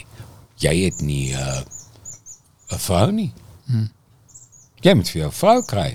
Jy 0.58 0.76
het 0.84 1.02
nie 1.02 1.34
'n 1.34 1.40
uh, 1.40 1.62
'n 2.74 2.80
vrou 2.80 3.12
nie. 3.12 3.32
Hmm. 3.66 3.90
Jy 4.82 4.94
moet 4.96 5.10
vir 5.12 5.22
jou 5.22 5.32
vrou 5.32 5.58
kry. 5.68 5.90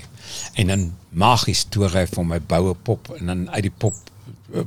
En 0.61 0.67
dan 0.67 0.89
magies 1.09 1.63
toe 1.69 1.87
hy 1.89 2.05
vir 2.09 2.27
my 2.27 2.39
boue 2.39 2.75
pop 2.87 3.09
en 3.19 3.31
dan 3.31 3.47
uit 3.53 3.63
die 3.67 3.73
pop 3.83 3.95
uh, 4.53 4.63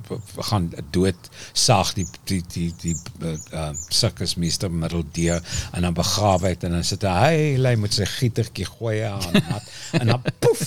gaan 0.50 0.70
dood 0.94 1.30
saag 1.52 1.92
die 1.98 2.06
die 2.30 2.40
die 2.54 2.68
die 2.82 2.94
uh, 3.22 3.34
uh, 3.52 3.70
sirkusmeester 3.94 4.72
middeldeur 4.72 5.42
en 5.72 5.86
dan 5.86 5.96
begrawe 5.96 6.54
het 6.54 6.64
en 6.64 6.76
dan 6.78 6.86
sit 6.86 7.06
hy 7.06 7.56
hy 7.58 7.74
met 7.80 7.94
sy 7.94 8.06
gietertjie 8.18 8.68
gooi 8.68 9.00
aan 9.08 9.38
nat, 9.38 9.72
en 10.00 10.14
dan 10.14 10.30
poef 10.42 10.64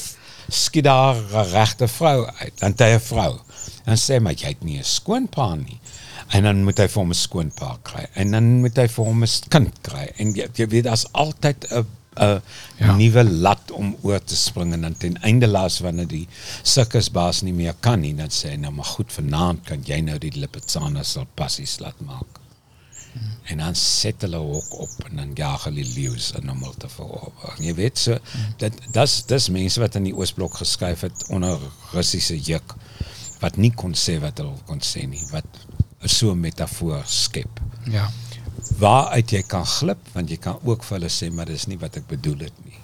skiet 0.52 0.86
daar 0.88 1.18
regte 1.52 1.88
vrou 1.88 2.28
uit 2.28 2.60
dan 2.60 2.76
'n 2.76 3.00
vrou. 3.00 3.40
En 3.86 3.98
sê 3.98 4.20
maar 4.20 4.34
jy 4.34 4.48
het 4.48 4.64
nie 4.64 4.80
'n 4.80 4.84
skoonpa 4.84 5.56
nie. 5.56 5.80
En 6.32 6.44
dan 6.44 6.64
moet 6.64 6.78
hy 6.78 6.88
vir 6.88 7.02
hom 7.02 7.12
'n 7.12 7.24
skoonpa 7.28 7.78
kry. 7.84 8.06
En 8.14 8.32
dan 8.32 8.60
moet 8.60 8.78
hy 8.78 8.88
vir 8.88 9.06
hom 9.06 9.24
'n 9.24 9.50
kind 9.50 9.82
kry. 9.82 10.12
En 10.18 10.34
jy, 10.34 10.48
jy 10.56 10.68
weet 10.68 10.84
daar's 10.84 11.08
altyd 11.12 11.68
'n 11.72 11.86
'n 12.20 12.42
ja. 12.78 12.96
nuwe 12.96 13.24
lat 13.24 13.72
om 13.72 13.96
oor 14.02 14.24
te 14.24 14.36
spring 14.36 14.74
en 14.74 14.82
dan 14.82 14.98
ten 14.98 15.16
einde 15.22 15.48
laas 15.48 15.80
wanneer 15.80 16.08
die 16.08 16.28
sirkusbaas 16.64 17.42
nie 17.42 17.54
meer 17.54 17.76
kan 17.80 18.02
nie 18.04 18.14
dan 18.16 18.30
sê 18.30 18.52
hy 18.52 18.58
nou 18.60 18.72
maar 18.76 18.90
goed 18.98 19.14
vanaand 19.16 19.64
kan 19.70 19.84
jy 19.88 20.02
nou 20.04 20.18
die 20.20 20.34
Lipizzaner 20.36 21.06
sal 21.06 21.28
passies 21.36 21.80
laat 21.80 22.00
maak. 22.04 22.40
Hmm. 23.14 23.32
En 23.44 23.58
dan 23.64 23.76
set 23.76 24.22
hulle 24.22 24.38
ook 24.38 24.74
op 24.88 25.08
en 25.08 25.16
dan 25.16 25.32
jaag 25.36 25.64
hulle 25.70 25.86
leeu's 25.96 26.32
in 26.40 26.52
om 26.52 26.60
hulle 26.64 26.78
te 26.78 26.90
verower. 26.90 27.56
Jy 27.60 27.74
weet 27.80 27.98
so 27.98 28.20
dit 28.58 28.84
dis 28.92 29.16
dis 29.32 29.50
mense 29.50 29.80
wat 29.80 29.96
in 29.96 30.10
die 30.10 30.16
Oosblok 30.16 30.60
geskryf 30.60 31.08
het 31.08 31.28
onder 31.30 31.60
Russiese 31.96 32.40
juk 32.40 32.76
wat 33.42 33.58
nie 33.58 33.72
kon 33.72 33.96
sê 33.98 34.18
wat 34.22 34.40
hulle 34.42 34.58
kon 34.68 34.84
sê 34.86 35.08
nie, 35.10 35.24
wat 35.32 35.48
so 36.06 36.32
'n 36.32 36.40
metafoor 36.40 37.04
skep. 37.06 37.60
Ja. 37.88 38.12
Waaruit 38.82 39.32
jy 39.32 39.42
kan 39.48 39.66
glip 39.66 40.14
want 40.16 40.30
jy 40.30 40.40
kan 40.42 40.58
ook 40.66 40.86
vir 40.88 40.98
hulle 40.98 41.12
sê 41.14 41.30
maar 41.32 41.50
dis 41.50 41.68
nie 41.70 41.80
wat 41.82 42.00
ek 42.02 42.08
bedoel 42.10 42.48
het 42.48 42.64
nie. 42.66 42.80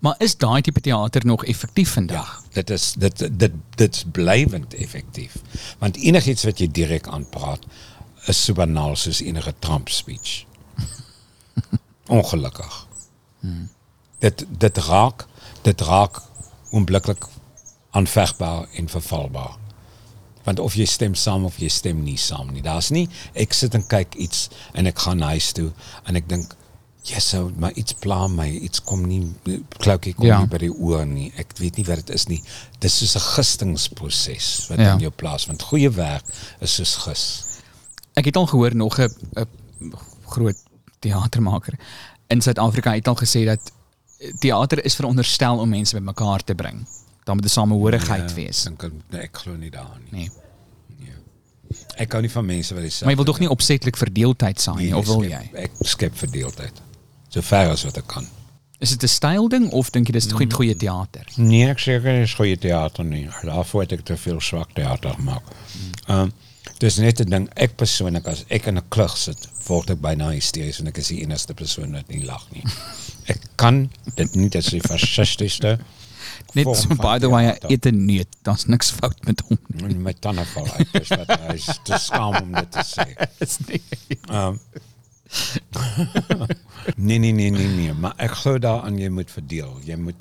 Maar 0.00 0.14
is 0.24 0.36
daai 0.36 0.62
tipe 0.62 0.80
teater 0.80 1.26
nog 1.26 1.44
effektief 1.44 1.92
vandag? 1.96 2.30
Dit 2.52 2.70
is 2.70 2.92
dit 2.98 3.24
dit 3.38 3.52
dit's 3.80 4.04
blywend 4.12 4.74
effektief. 4.74 5.36
Want 5.78 5.96
enigiets 5.96 6.44
wat 6.48 6.60
jy 6.60 6.68
direk 6.70 7.08
aanpraat 7.08 7.66
is 8.30 8.44
so 8.44 8.54
banaal 8.54 8.96
soos 8.96 9.20
enige 9.20 9.54
Trump 9.58 9.88
speech. 9.88 10.44
Ongelukkig. 12.18 12.86
Hmm. 13.40 13.68
Dit 14.18 14.46
dit 14.48 14.78
raak 14.88 15.26
dit 15.62 15.80
raak 15.80 16.22
onmiddellik 16.70 17.26
aanvegbaar 17.90 18.68
en 18.74 18.88
vervalbaar. 18.88 19.56
Want 20.44 20.58
of 20.58 20.74
jy 20.74 20.84
stem 20.86 21.14
saam 21.14 21.44
of 21.44 21.56
jy 21.58 21.68
stem 21.68 22.02
nie 22.04 22.16
saam 22.16 22.50
nie. 22.52 22.62
Daar's 22.62 22.90
nie 22.90 23.08
ek 23.34 23.52
sit 23.52 23.74
en 23.74 23.86
kyk 23.86 24.14
iets 24.14 24.48
en 24.74 24.86
ek 24.86 24.98
gaan 24.98 25.20
huis 25.20 25.52
toe 25.52 25.72
en 26.06 26.16
ek 26.16 26.28
dink 26.28 26.56
Yes, 27.04 27.28
so, 27.30 27.50
maar 27.58 27.72
iets 27.74 27.92
pla 27.98 28.28
my, 28.28 28.46
iets 28.48 28.78
kom 28.80 29.00
nie 29.08 29.34
kloukie 29.82 30.14
kom 30.14 30.26
Ja. 30.26 30.38
nie 30.38 30.46
by 30.46 30.58
die 30.58 30.70
oor 30.70 31.04
nie. 31.04 31.32
Ek 31.36 31.52
weet 31.58 31.76
nie 31.76 31.84
wat 31.84 31.96
dit 32.06 32.10
is 32.14 32.28
nie. 32.28 32.40
Dis 32.78 32.94
soos 32.98 33.16
'n 33.16 33.20
gistingsproses 33.34 34.68
wat 34.68 34.78
Ja. 34.78 34.92
in 34.92 35.00
jou 35.00 35.10
plaas 35.10 35.46
want 35.46 35.62
goeie 35.62 35.90
werk 35.90 36.22
is 36.60 36.74
soos 36.74 36.94
gis. 36.96 37.44
Ek 38.14 38.24
het 38.24 38.36
al 38.36 38.46
gehoor 38.46 38.74
nog 38.76 39.00
'n 39.00 39.08
groot 40.26 40.56
teatermaker 41.00 41.74
in 42.28 42.40
Suid-Afrika 42.40 42.92
het 42.94 43.08
al 43.08 43.16
gesê 43.16 43.44
dat 43.44 43.72
teater 44.38 44.84
is 44.84 44.94
veronderstel 44.94 45.58
om 45.58 45.68
mense 45.68 45.96
bymekaar 45.96 46.44
te 46.44 46.54
bring. 46.54 46.86
Dan 47.24 47.36
moet 47.36 47.44
'n 47.44 47.48
samehorigheid 47.48 48.30
Ja, 48.30 48.34
wees. 48.34 48.62
Dink 48.62 48.82
ek 48.82 48.92
nee, 49.10 49.20
ek 49.20 49.36
glo 49.36 49.56
nie 49.56 49.70
daarin 49.70 50.02
nie. 50.10 50.28
Nee. 50.28 50.30
Ek 51.96 52.12
hou 52.12 52.20
nie 52.22 52.30
van 52.30 52.44
mense 52.44 52.74
wat 52.74 52.82
dieselfde 52.82 53.04
Maar 53.04 53.14
jy 53.14 53.20
wil 53.22 53.32
tog 53.32 53.40
nie 53.42 53.50
opsetlik 53.52 53.96
verdeeldheid 53.96 54.60
saai 54.60 54.84
nie, 54.84 54.94
of 54.96 55.06
wil 55.06 55.24
jy? 55.24 55.42
Ek 55.54 55.70
skep 55.80 56.16
verdeeldheid. 56.16 56.80
So 57.32 57.44
ver 57.46 57.72
as 57.72 57.84
wat 57.88 57.96
ek 57.96 58.06
kan. 58.06 58.26
Is 58.82 58.90
dit 58.90 59.02
'n 59.02 59.08
styl 59.08 59.48
ding 59.48 59.70
of 59.70 59.90
dink 59.90 60.08
jy 60.08 60.12
dis 60.12 60.26
goeie 60.26 60.50
goeie 60.50 60.76
teater? 60.76 61.26
Nee, 61.36 61.68
ek 61.70 61.78
dit 61.84 62.04
is 62.04 62.34
goeie 62.34 62.58
teater 62.58 63.04
nie. 63.04 63.28
Daarvoor 63.42 63.80
het 63.82 63.92
ek 63.92 64.04
te 64.04 64.16
veel 64.16 64.40
swak 64.40 64.74
teater 64.74 65.14
gemaak. 65.14 65.42
Ehm 66.08 66.18
um, 66.18 66.32
dis 66.78 66.96
net 66.98 67.20
'n 67.20 67.30
ding 67.30 67.48
ek 67.54 67.76
persoonlik 67.76 68.26
as 68.26 68.44
ek 68.48 68.66
in 68.66 68.76
'n 68.76 68.88
klug 68.88 69.16
sit, 69.16 69.48
word 69.68 69.90
ek 69.90 70.00
byna 70.00 70.30
hysteries 70.30 70.80
en 70.80 70.88
ek 70.88 70.98
is 70.98 71.08
die 71.08 71.22
enigste 71.22 71.54
persoon 71.54 71.92
wat 71.92 72.08
nie 72.08 72.24
lag 72.24 72.46
nie. 72.52 72.64
Ek 73.32 73.38
kan 73.56 73.90
dit 74.16 74.34
nie 74.34 74.48
dis 74.48 74.66
die 74.66 74.80
fascistiese 74.80 75.78
Net 76.54 76.66
van 76.86 76.96
by 76.96 77.18
the 77.18 77.28
way, 77.30 77.44
hy 77.46 77.52
theater. 77.52 77.70
eet 77.70 77.86
'n 77.86 78.04
neut. 78.06 78.28
Daar's 78.42 78.64
niks 78.66 78.90
fout 78.90 79.24
met 79.24 79.40
hom. 79.48 79.58
nie. 79.66 79.94
My 79.94 80.12
tande 80.12 80.44
val 80.44 80.68
uit. 80.72 80.92
Dis 80.92 81.08
wat 81.08 81.30
hy 81.38 81.54
is 81.54 81.68
te 81.84 81.98
skaam 81.98 82.34
om 82.42 82.52
dit 82.52 82.70
te 82.72 82.84
sê. 82.86 83.06
Is 83.44 83.58
nie. 83.66 83.82
Um, 84.30 84.58
nee 87.06 87.18
nee 87.18 87.32
nee 87.32 87.50
nee 87.50 87.68
nee, 87.68 87.92
maar 87.92 88.14
ek 88.16 88.30
glo 88.42 88.58
daaraan 88.58 88.98
jy 88.98 89.08
moet 89.08 89.30
verdeel. 89.30 89.78
Jy 89.84 89.96
moet 89.96 90.20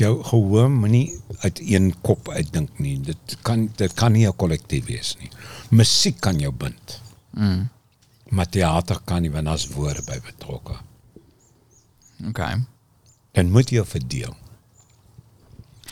jou 0.00 0.12
gehoor 0.24 0.70
moenie 0.70 1.12
uit 1.44 1.60
een 1.60 1.94
kop 2.00 2.28
uitdink 2.28 2.78
nie. 2.78 2.98
Dit 3.00 3.36
kan 3.42 3.68
dit 3.76 3.94
kan 3.94 4.12
nie 4.12 4.26
'n 4.28 4.36
kollektief 4.36 4.86
wees 4.86 5.16
nie. 5.20 5.30
Musiek 5.70 6.20
kan 6.20 6.38
jou 6.38 6.52
bind. 6.52 7.00
Mm. 7.30 7.68
Maar 8.30 8.48
theater 8.48 9.00
kan 9.04 9.22
nie 9.22 9.30
want 9.30 9.44
daar's 9.44 9.68
woorde 9.68 10.02
by 10.06 10.20
betrokke. 10.20 10.76
Okay. 12.28 12.64
Dan 13.32 13.50
moet 13.50 13.70
jy 13.70 13.84
verdeel. 13.84 14.34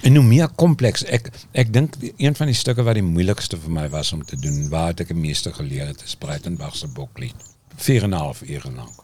En 0.03 0.15
hoe 0.15 0.25
meer 0.25 0.49
kompleks 0.49 1.05
ek 1.05 1.31
ek 1.53 1.73
dink 1.73 2.01
die- 2.01 2.13
een 2.17 2.37
van 2.37 2.47
die 2.47 2.55
stukke 2.55 2.83
wat 2.83 2.95
die 2.95 3.03
moeilikste 3.03 3.59
vir 3.59 3.71
my 3.71 3.89
was 3.89 4.13
om 4.13 4.25
te 4.25 4.37
doen, 4.37 4.69
waar 4.69 4.87
het 4.87 5.01
ek 5.01 5.09
die 5.09 5.17
meeste 5.21 5.53
geleer 5.53 5.87
het, 5.87 6.03
is 6.05 6.15
Breitenberg 6.17 6.77
se 6.77 6.87
Boklied. 6.87 7.35
4 7.77 8.03
en 8.03 8.13
half 8.13 8.43
ure 8.43 8.71
lank. 8.71 9.03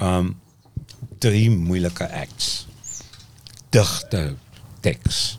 Um 0.00 0.36
drie 1.18 1.50
moeilike 1.50 2.08
acts. 2.12 2.66
Digte 3.70 4.34
teks. 4.80 5.38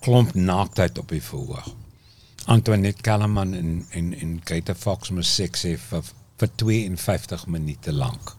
Klomp 0.00 0.34
naaktheid 0.34 0.98
op 0.98 1.08
die 1.08 1.22
verhoog. 1.22 1.74
Antoinette 2.46 3.02
Kellerman 3.02 3.54
en 3.54 3.86
en 3.90 4.14
en 4.20 4.40
Greta 4.44 4.74
Fox 4.74 5.10
moes 5.10 5.34
seks 5.34 5.60
vir 5.60 6.02
vir 6.38 6.48
52 6.56 7.46
minute 7.46 7.92
lank. 7.92 8.36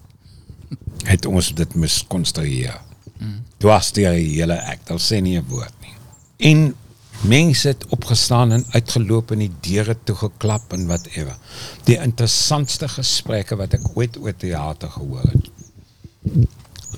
Het 1.03 1.25
ons 1.25 1.53
dit 1.55 1.75
mis 1.75 2.03
konstrueer. 2.07 2.81
Mm. 3.17 3.43
Deur 3.57 3.89
die 3.93 4.05
hele 4.07 4.57
act, 4.61 4.91
al 4.91 4.99
sê 4.99 5.21
nie 5.21 5.37
'n 5.39 5.45
woord 5.47 5.73
nie. 5.81 5.93
En 6.37 6.75
mense 7.21 7.67
het 7.67 7.85
opgestaan 7.87 8.51
en 8.51 8.65
uitgeloop 8.71 9.31
en 9.31 9.39
die 9.39 9.51
deure 9.61 9.95
toegeklap 10.03 10.73
en 10.73 10.87
whatever. 10.87 11.35
Die 11.83 11.97
interessantste 11.97 12.87
gesprekke 12.87 13.55
wat 13.55 13.73
ek 13.73 13.85
ooit 13.95 14.17
oor 14.17 14.35
teater 14.35 14.89
gehoor 14.89 15.29
het. 15.31 15.49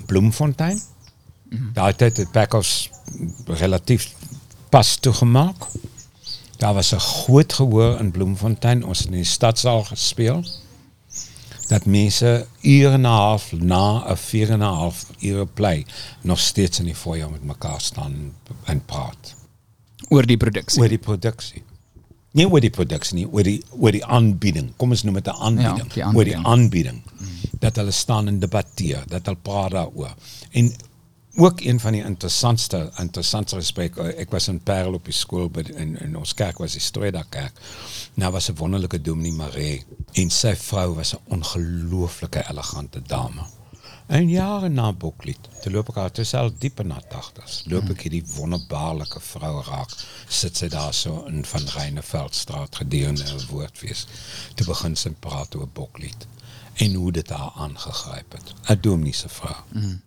Bloemfontein. 0.05 0.81
Tyd 1.73 2.17
het 2.17 2.31
Packers 2.31 2.89
relatief 3.45 4.13
pas 4.69 4.95
toegemaak. 4.95 5.67
Daar 6.57 6.73
was 6.73 6.93
'n 6.93 6.99
groot 6.99 7.53
gehoor 7.53 7.99
in 7.99 8.11
Bloemfontein. 8.11 8.85
Ons 8.85 8.99
het 8.99 9.07
in 9.07 9.13
die 9.13 9.23
stadsaal 9.23 9.83
gespeel. 9.83 10.43
Dat 11.67 11.85
mense 11.85 12.47
ure 12.61 12.93
en 12.93 13.01
'n 13.01 13.05
half 13.05 13.51
na 13.51 14.03
'n 14.11 14.17
4 14.17 14.49
en 14.49 14.59
'n 14.59 14.73
half 14.81 15.05
ure 15.19 15.45
play 15.45 15.85
nog 16.21 16.39
steeds 16.39 16.79
in 16.79 16.85
die 16.85 16.95
foyer 16.95 17.29
met 17.31 17.43
mekaar 17.43 17.81
staan 17.81 18.33
en 18.65 18.85
praat. 18.85 19.35
Oor 20.09 20.25
die 20.25 20.37
produksie. 20.37 20.81
Oor 20.81 20.89
die 20.89 20.97
produksie. 20.97 21.63
Nie 22.31 22.47
oor 22.51 22.59
die 22.59 22.69
produksie 22.69 23.15
nie, 23.15 23.27
oor 23.31 23.43
die 23.43 23.63
oor 23.79 23.91
die 23.91 24.05
aanbieding. 24.05 24.73
Kom 24.77 24.91
ons 24.91 25.03
noem 25.03 25.13
dit 25.13 25.27
'n 25.27 25.39
aanbieding. 25.39 25.93
Ja, 25.93 26.09
die 26.09 26.17
Oor 26.17 26.23
die 26.23 26.37
aanbieding. 26.37 27.01
Dat 27.59 27.75
hulle 27.75 27.91
staan 27.91 28.27
en 28.27 28.39
debatteer, 28.39 29.03
dat 29.07 29.25
hulle 29.25 29.37
praat 29.41 29.71
daaroor. 29.71 30.15
En 30.51 30.73
ook 31.35 31.61
een 31.61 31.79
van 31.79 31.91
die 31.91 32.03
interessantste 32.03 32.91
interessantste 32.99 33.55
gesprekke, 33.59 34.07
ek 34.15 34.31
was 34.31 34.47
in 34.47 34.61
Parel 34.63 34.93
op 34.93 35.05
die 35.05 35.49
by 35.49 35.65
in, 35.75 35.97
in 35.99 36.15
ons 36.17 36.33
kerk 36.33 36.57
was 36.57 36.73
die 36.73 36.81
Streda 36.81 37.23
kerk. 37.29 37.59
Nou 38.15 38.31
was 38.31 38.49
'n 38.49 38.55
wonderlike 38.55 39.01
dominee 39.01 39.31
Maree 39.31 39.83
en 40.13 40.29
sy 40.29 40.55
vrou 40.55 40.95
was 40.95 41.13
'n 41.13 41.19
ongelooflike 41.27 42.43
elegante 42.49 43.01
dame. 43.01 43.41
En 44.07 44.29
jare 44.29 44.69
na 44.69 44.93
Boklied, 44.93 45.47
toe 45.61 45.71
loop 45.71 45.89
ek 45.89 45.95
haar 45.95 46.11
tussen 46.11 46.55
diep 46.59 46.79
in 46.79 46.91
haar 46.93 47.07
80's, 47.09 47.63
loop 47.65 47.89
ek 47.89 48.03
hierdie 48.05 48.23
wonderbaarlike 48.35 49.19
vrou 49.19 49.63
raak, 49.65 49.89
sit 50.27 50.57
sy 50.57 50.67
daar 50.67 50.93
so 50.93 51.23
in 51.25 51.45
van 51.45 51.65
Reineveldstraat 51.77 52.75
gedurende 52.75 53.23
'n 53.23 53.47
woordfees. 53.49 54.07
Toe 54.55 54.67
begin 54.67 54.95
sy 54.95 55.09
praat 55.09 55.55
oor 55.55 55.67
Boklied 55.67 56.27
en 56.75 56.93
hoe 56.93 57.11
dit 57.11 57.29
haar 57.29 57.51
aangegryp 57.55 58.31
het. 58.31 58.53
'n 58.69 58.81
Dominee 58.81 59.13
se 59.13 59.29
vrou. 59.29 59.55
Mm. 59.71 60.01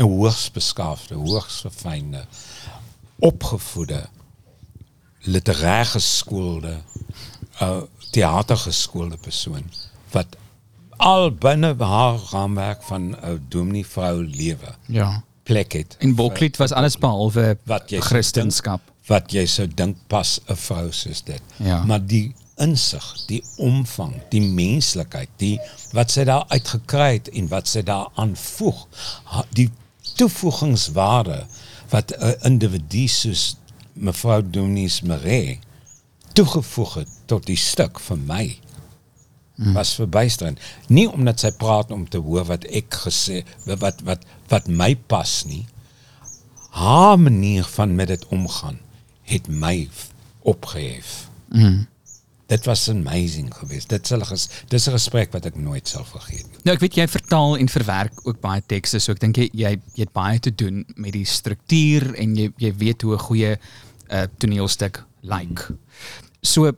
'n 0.00 0.08
hoogs 0.08 0.50
beskaafde, 0.50 1.14
hoogs 1.14 1.60
verfynde, 1.60 2.24
opgevoede, 3.18 4.06
literêr 5.28 5.84
geskoolde, 5.94 6.76
uh 7.62 7.82
teatergeskoolde 8.10 9.16
persoon 9.22 9.62
wat 10.10 10.26
al 10.96 11.28
binne 11.30 11.74
haar 11.78 12.18
raamwerk 12.32 12.82
van 12.82 13.14
'n 13.22 13.44
dominee 13.48 13.86
vrou 13.86 14.24
lewe 14.26 14.74
Ja. 14.86 15.22
plek 15.42 15.72
het. 15.72 15.96
En 15.98 16.14
Boklied 16.14 16.56
was 16.56 16.72
alles 16.72 16.98
behalwe 16.98 17.58
wat 17.64 17.90
jy 17.90 18.00
Christendom. 18.00 18.80
wat 19.06 19.32
jy 19.32 19.46
sou 19.46 19.68
dink 19.74 19.96
pas 20.06 20.40
'n 20.48 20.56
vrou 20.56 20.92
soos 20.92 21.22
dit. 21.24 21.42
Ja. 21.56 21.84
Maar 21.84 22.06
die 22.06 22.34
insig, 22.56 23.16
die 23.26 23.42
omvang, 23.56 24.14
die 24.30 24.40
menslikheid, 24.42 25.28
die 25.36 25.60
wat 25.92 26.10
sy 26.10 26.24
daar 26.24 26.44
uitgekry 26.48 27.12
het 27.12 27.28
en 27.28 27.48
wat 27.48 27.68
sy 27.68 27.82
daar 27.82 28.08
aanvoeg, 28.14 28.86
die 29.52 29.70
toevoegingswaarde 30.20 31.40
wat 31.90 32.12
'n 32.16 32.36
individu 32.52 33.06
soos 33.08 33.56
mevrou 33.92 34.42
Dominis 34.50 35.00
Maree 35.02 35.58
toegevoeg 36.32 36.94
het 36.94 37.08
tot 37.26 37.46
die 37.46 37.58
stuk 37.58 38.00
vir 38.00 38.18
my 38.18 38.44
was 39.74 39.94
verbuisterend. 39.94 40.60
Nie 40.88 41.06
omdat 41.10 41.42
sy 41.42 41.50
praat 41.52 41.90
om 41.92 42.08
te 42.08 42.18
hoor 42.24 42.46
wat 42.48 42.64
ek 42.64 42.94
gesê 43.04 43.42
wat 43.68 44.00
wat 44.08 44.24
wat 44.48 44.68
my 44.68 44.94
pas 44.96 45.44
nie. 45.44 45.66
Haar 46.70 47.18
manier 47.20 47.64
van 47.64 47.94
met 47.94 48.08
dit 48.08 48.26
omgaan 48.32 48.78
het 49.22 49.48
my 49.48 49.88
opgehef. 50.40 51.28
Mm. 51.48 51.86
Dit 52.50 52.64
was 52.66 52.88
amazing 52.90 53.48
geweest. 53.54 53.88
Dit 53.92 54.06
sal 54.10 54.20
ges, 54.26 54.48
dis 54.68 54.86
'n 54.88 54.92
gesprek 54.96 55.32
wat 55.32 55.46
ek 55.46 55.56
nooit 55.56 55.86
sal 55.88 56.04
vergeet 56.04 56.46
nie. 56.50 56.58
Nou 56.64 56.74
ek 56.74 56.80
weet 56.82 56.94
jy 56.98 57.06
vertaal 57.08 57.56
en 57.56 57.68
verwerk 57.68 58.26
ook 58.26 58.40
baie 58.40 58.62
tekste, 58.66 58.98
so 58.98 59.12
ek 59.12 59.20
dink 59.20 59.36
jy 59.36 59.48
jy 59.54 59.70
jy 59.94 60.02
het 60.04 60.12
baie 60.12 60.38
te 60.40 60.50
doen 60.54 60.84
met 60.96 61.12
die 61.12 61.24
struktuur 61.24 62.14
en 62.18 62.34
jy 62.36 62.50
jy 62.58 62.72
weet 62.76 63.02
hoe 63.02 63.14
'n 63.14 63.18
goeie 63.18 63.52
uh, 64.10 64.22
toneelstuk 64.38 65.04
lyk. 65.22 65.38
Like. 65.48 65.76
So 66.42 66.72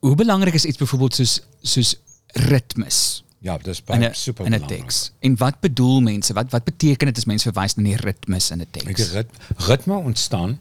hoe 0.00 0.14
belangrik 0.16 0.54
is 0.54 0.64
iets 0.64 0.78
byvoorbeeld 0.78 1.14
soos 1.14 1.40
soos 1.62 1.94
ritmes? 2.32 3.22
Ja, 3.40 3.58
dis 3.58 3.78
in 3.78 3.84
baie 3.86 4.08
'n- 4.10 4.14
super 4.14 4.46
in 4.46 4.54
'n 4.54 4.66
teks. 4.66 5.12
En 5.20 5.36
wat 5.36 5.60
bedoel 5.60 6.00
mense? 6.00 6.32
Wat 6.32 6.50
wat 6.50 6.64
beteken 6.64 7.06
dit 7.06 7.16
as 7.16 7.24
mense 7.26 7.52
verwys 7.52 7.74
na 7.76 7.82
die 7.84 7.96
ritmes 7.96 8.50
in 8.50 8.58
'n 8.58 8.60
Ek 8.62 8.72
teks? 8.72 9.10
rit, 9.12 9.28
ritme 9.56 9.94
ontstaan 9.94 10.58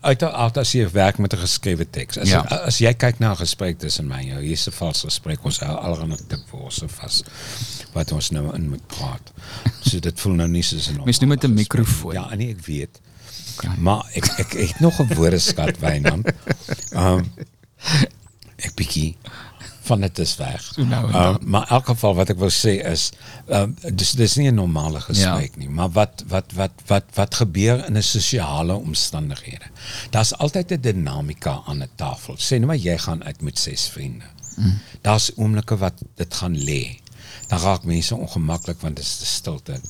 uiteraard 0.00 0.56
as 0.58 0.72
jy 0.72 0.88
werk 0.92 1.18
met 1.18 1.32
'n 1.34 1.38
geskrewe 1.38 1.86
teks. 1.90 2.18
As, 2.18 2.28
Ja. 2.28 2.40
as 2.40 2.78
jy 2.78 2.92
kyk 2.94 3.18
na 3.20 3.30
'n 3.32 3.36
gesprek 3.36 3.78
tussen 3.78 4.06
my 4.06 4.18
en 4.20 4.26
jou, 4.26 4.42
hier's 4.42 4.66
'n 4.68 4.72
vals 4.72 5.00
gesprek, 5.02 5.44
ons 5.44 5.58
hou 5.60 5.76
alreeds 5.76 6.20
'n 6.22 6.26
tip 6.28 6.40
vir 6.50 6.60
ons 6.60 6.82
vas 6.86 7.22
wat 7.94 8.12
ons 8.12 8.30
nou 8.30 8.54
in 8.54 8.68
moet 8.68 8.86
praat. 8.86 9.32
So 9.80 9.98
dit 10.00 10.20
voel 10.20 10.34
nou 10.34 10.48
nie 10.48 10.62
soos 10.62 10.88
'n 10.88 11.00
Mens 11.04 11.18
noem 11.20 11.30
dit 11.30 11.44
'n 11.44 11.46
normale 11.46 11.60
mikrofoon. 11.62 12.12
gesprek. 12.14 12.30
Ja, 12.30 12.36
nee, 12.36 12.50
ek 12.50 12.64
weet. 12.66 13.00
Maar 13.78 14.04
ek 14.14 14.24
ek 14.38 14.54
ek 14.54 14.68
het 14.68 14.80
nog 14.80 15.00
'n 15.00 15.14
woordeskat 15.14 15.78
Wynand. 15.78 16.26
Ehm 16.92 17.24
ek 18.58 18.74
bietjie 18.74 19.16
van 19.88 20.00
dit 20.04 20.18
is 20.22 20.36
weg. 20.36 20.62
Nou 20.76 21.12
dan. 21.12 21.38
maar 21.44 21.62
in 21.68 21.74
elk 21.76 21.86
geval 21.92 22.14
wat 22.18 22.30
ek 22.34 22.38
wil 22.38 22.52
sê 22.54 22.74
is 22.92 23.08
ehm 23.48 23.72
dis 24.00 24.12
dis 24.20 24.36
nie 24.40 24.48
'n 24.50 24.54
normale 24.54 25.00
gesprek 25.00 25.52
Ja. 25.58 25.70
maar 25.70 25.90
wat 25.96 26.24
wat 26.28 26.52
wat 26.60 26.72
wat 26.86 27.04
wat 27.14 27.34
gebeur 27.40 27.84
in 27.88 27.96
'n 27.96 28.02
sosiale 28.02 28.74
omstandighede. 28.76 29.66
Daar's 30.10 30.32
altyd 30.36 30.70
'n 30.72 30.80
dinamika 30.80 31.62
aan 31.66 31.82
'n 31.82 31.90
tafel. 31.96 32.34
Sê 32.36 32.56
nou 32.60 32.66
maar 32.66 32.76
jy 32.88 32.98
gaan 32.98 33.24
uit 33.24 33.40
met 33.42 33.58
ses 33.58 33.88
vriende. 33.88 34.24
Mm. 34.56 34.78
Daar's 35.02 35.30
oomblikke 35.36 35.76
wat 35.76 35.94
dit 36.14 36.34
gaan 36.34 36.56
lê. 36.64 36.98
Dan 37.48 37.58
raak 37.60 37.84
mense 37.84 38.14
ongemaklik 38.16 38.80
want 38.80 38.96
dit 38.96 39.04
is 39.04 39.16
te 39.16 39.26
stilte. 39.26 39.80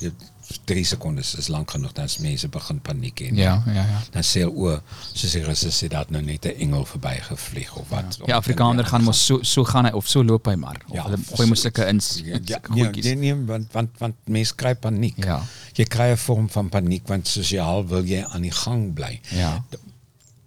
Jy 0.49 0.57
3 0.65 0.85
sekondes 0.85 1.35
is 1.35 1.49
lank 1.53 1.71
genoeg 1.75 1.93
dan 1.93 2.07
as 2.09 2.19
mense 2.25 2.49
begin 2.49 2.79
paniek 2.81 3.21
hê. 3.21 3.29
Ja, 3.37 3.59
ja, 3.67 3.83
ja. 3.85 3.99
Dan 4.15 4.25
sê 4.25 4.45
hulle 4.47 4.55
o, 4.73 4.79
soos 5.13 5.35
die 5.37 5.43
Russe 5.45 5.69
sê 5.75 5.91
dat 5.93 6.11
nou 6.15 6.23
net 6.25 6.47
'n 6.47 6.57
engel 6.65 6.85
verbygevlieg 6.89 7.75
of 7.77 7.89
wat. 7.89 8.19
Ja, 8.27 8.37
Afrikaner 8.37 8.85
gaan 8.85 9.05
mos 9.05 9.21
so 9.27 9.43
so 9.43 9.65
gaan 9.65 9.85
hy 9.85 9.93
of 9.93 10.09
so 10.09 10.23
loop 10.25 10.47
hy 10.47 10.55
maar. 10.55 10.81
Of 10.89 10.95
Ja, 10.97 11.05
hulle 11.05 11.19
gooi 11.37 11.49
mos 11.49 11.61
sulke 11.61 11.87
ins 11.89 12.21
Ja, 12.25 12.39
ja, 12.45 12.61
nee, 12.75 12.89
nee, 12.91 13.15
nee, 13.15 13.45
want 13.45 13.73
want 13.73 13.91
want 13.99 14.17
mense 14.25 14.55
kry 14.55 14.75
paniek. 14.75 15.25
Ja. 15.25 15.43
Jy 15.75 15.85
kry 15.85 16.11
'n 16.13 16.17
vorm 16.17 16.49
van 16.49 16.69
paniek 16.69 17.09
want 17.09 17.29
sosiaal 17.29 17.87
wil 17.87 18.05
jy 18.05 18.25
aan 18.25 18.43
die 18.43 18.57
gang 18.65 18.95
bly. 18.95 19.21
Ja. 19.31 19.65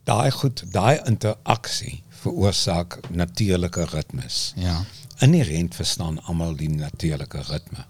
Daai 0.03 0.31
goed, 0.31 0.63
daai 0.71 0.99
interaksie 1.05 2.03
veroorsaak 2.21 2.99
natuurlike 3.09 3.85
ritmes. 3.85 4.53
Ja. 4.55 4.83
Inherent 5.19 5.75
verstaan 5.75 6.23
almal 6.23 6.55
die 6.55 6.69
natuurlike 6.69 7.41
ritme. 7.41 7.85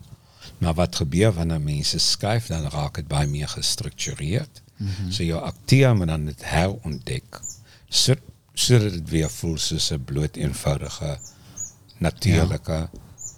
Maar 0.62 0.74
wat 0.78 0.96
gebeur 0.96 1.32
wanneer 1.34 1.62
mense 1.62 2.00
skryf, 2.00 2.48
dan 2.54 2.70
raak 2.70 3.00
dit 3.02 3.08
baie 3.10 3.28
meer 3.28 3.50
gestruktureerd. 3.50 4.62
Mhm. 4.78 5.12
So 5.12 5.24
jou 5.24 5.42
akteur 5.42 5.96
moet 5.96 6.08
dan 6.08 6.26
dit 6.26 6.44
herontdek 6.46 7.42
so 7.92 8.16
sodat 8.54 8.94
dit 8.94 9.10
weer 9.10 9.30
voel 9.30 9.58
soos 9.58 9.92
'n 9.92 10.04
bloot 10.04 10.36
eenvoudige 10.36 11.18
natuurlike 11.98 12.90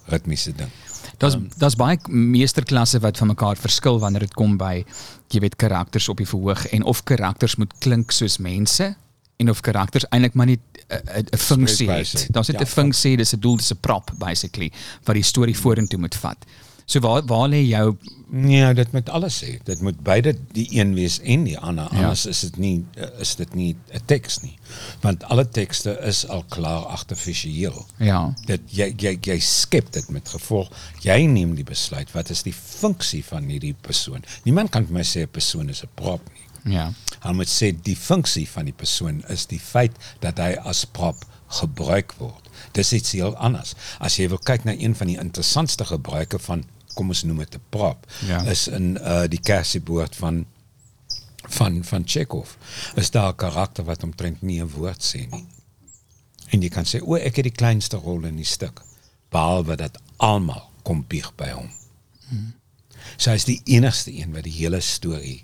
ritmiese 0.06 0.54
ding. 0.56 0.70
Daar's 1.18 1.36
daar's 1.58 1.76
baie 1.76 1.98
meesterklasse 2.08 3.00
wat 3.00 3.18
van 3.18 3.28
mekaar 3.28 3.58
verskil 3.58 4.00
wanneer 4.00 4.20
dit 4.20 4.34
kom 4.34 4.58
by 4.58 4.86
jy 5.28 5.40
weet 5.40 5.56
karakters 5.56 6.10
op 6.10 6.18
die 6.18 6.28
verhoog 6.28 6.68
en 6.68 6.84
of 6.84 7.04
karakters 7.04 7.56
moet 7.56 7.74
klink 7.80 8.12
soos 8.12 8.38
mense 8.38 8.96
en 9.38 9.50
of 9.50 9.62
karakters 9.62 10.06
eintlik 10.10 10.34
maar 10.34 10.46
nie 10.46 10.60
'n 10.90 11.38
funksie 11.38 11.90
het. 11.90 12.28
Daar's 12.32 12.48
net 12.48 12.60
Ja, 12.60 12.66
'n 12.66 12.70
funksie, 12.70 13.18
dis 13.18 13.34
'n 13.34 13.40
doel, 13.40 13.58
dis 13.58 13.72
'n 13.72 13.80
prop 13.80 14.12
basically 14.18 14.72
wat 15.04 15.16
die 15.16 15.24
storie 15.24 15.58
vorentoe 15.58 16.00
moet 16.00 16.16
vat. 16.16 16.46
So 16.86 17.00
waar 17.00 17.26
waar 17.26 17.50
lê 17.50 17.64
jou 17.68 17.98
Nee, 18.36 18.74
dit 18.74 18.92
moet 18.92 19.10
alles 19.10 19.44
hê. 19.46 19.60
Dit 19.64 19.82
moet 19.82 20.00
beide 20.02 20.32
die 20.52 20.66
een 20.74 20.96
wees 20.98 21.20
en 21.22 21.44
die 21.46 21.58
ander. 21.60 21.86
Ja. 21.92 21.98
Anders 22.08 22.26
is 22.26 22.40
dit 22.40 22.56
nie 22.58 22.86
eh, 22.98 23.10
is 23.22 23.36
dit 23.36 23.54
nie 23.54 23.76
'n 23.94 24.02
teks 24.06 24.40
nie. 24.42 24.58
Want 25.02 25.24
alle 25.24 25.50
tekste 25.50 26.00
is 26.02 26.28
al 26.28 26.44
klaar 26.50 26.86
artifisieel. 26.86 27.86
Ja. 27.98 28.34
Dit 28.46 28.62
jy 28.66 28.94
jy 28.98 29.18
jy 29.22 29.40
skep 29.40 29.92
dit 29.92 30.10
met 30.10 30.30
gevolg. 30.30 30.72
Jy 31.02 31.26
neem 31.26 31.56
die 31.56 31.64
besluit 31.64 32.12
wat 32.12 32.30
is 32.30 32.42
die 32.42 32.56
funksie 32.80 33.24
van 33.26 33.44
hierdie 33.44 33.76
persoon. 33.82 34.24
Niemand 34.44 34.70
kan 34.70 34.86
vir 34.86 34.94
my 34.94 35.04
sê 35.04 35.22
'n 35.22 35.32
persoon 35.32 35.70
is 35.70 35.84
'n 35.84 35.90
prop 35.94 36.22
nie. 36.34 36.74
Ja. 36.74 36.92
Hulle 37.20 37.34
moet 37.34 37.50
sê 37.50 37.72
die 37.82 37.98
funksie 37.98 38.50
van 38.50 38.66
die 38.66 38.74
persoon 38.74 39.24
is 39.28 39.46
die 39.46 39.60
feit 39.60 39.92
dat 40.20 40.38
hy 40.38 40.56
as 40.64 40.86
prop 40.86 41.26
gebruik 41.62 42.14
word. 42.18 42.50
Dis 42.72 42.94
iets 42.94 43.12
heel 43.12 43.36
anders. 43.36 43.74
As 44.00 44.16
jy 44.18 44.28
wil 44.30 44.38
kyk 44.42 44.64
na 44.64 44.74
een 44.78 44.96
van 44.96 45.08
die 45.08 45.18
interessantste 45.20 45.86
gebruike 45.86 46.40
van 46.40 46.64
kom 46.94 47.10
ons 47.10 47.24
noem 47.24 47.38
dit 47.38 47.56
'n 47.56 47.62
prop 47.70 48.06
Ja. 48.28 48.42
is 48.46 48.68
in 48.68 48.98
uh 49.02 49.24
die 49.28 49.40
kersieboord 49.42 50.16
van 50.16 50.46
van 51.50 51.84
van 51.84 52.04
Chekhov. 52.06 52.56
Is 52.96 53.12
daar 53.12 53.32
'n 53.34 53.36
karakter 53.36 53.84
wat 53.84 54.04
omtrent 54.04 54.42
nie 54.42 54.62
'n 54.62 54.70
woord 54.70 55.04
sê 55.16 55.30
nie. 55.32 55.46
En 56.50 56.62
jy 56.62 56.70
kan 56.70 56.84
sê 56.86 57.02
o, 57.02 57.16
ek 57.16 57.36
het 57.36 57.44
die 57.44 57.52
kleinste 57.52 57.98
rol 57.98 58.24
in 58.26 58.36
die 58.36 58.46
stuk, 58.46 58.82
behalwe 59.30 59.76
dat 59.76 59.98
almal 60.18 60.70
kom 60.84 61.06
bieg 61.08 61.36
by 61.36 61.50
hom. 61.50 61.70
So 63.18 63.30
hy 63.30 63.36
is 63.36 63.46
die 63.46 63.62
enigste 63.66 64.12
een 64.14 64.32
wat 64.34 64.44
die 64.44 64.52
hele 64.54 64.80
storie 64.82 65.44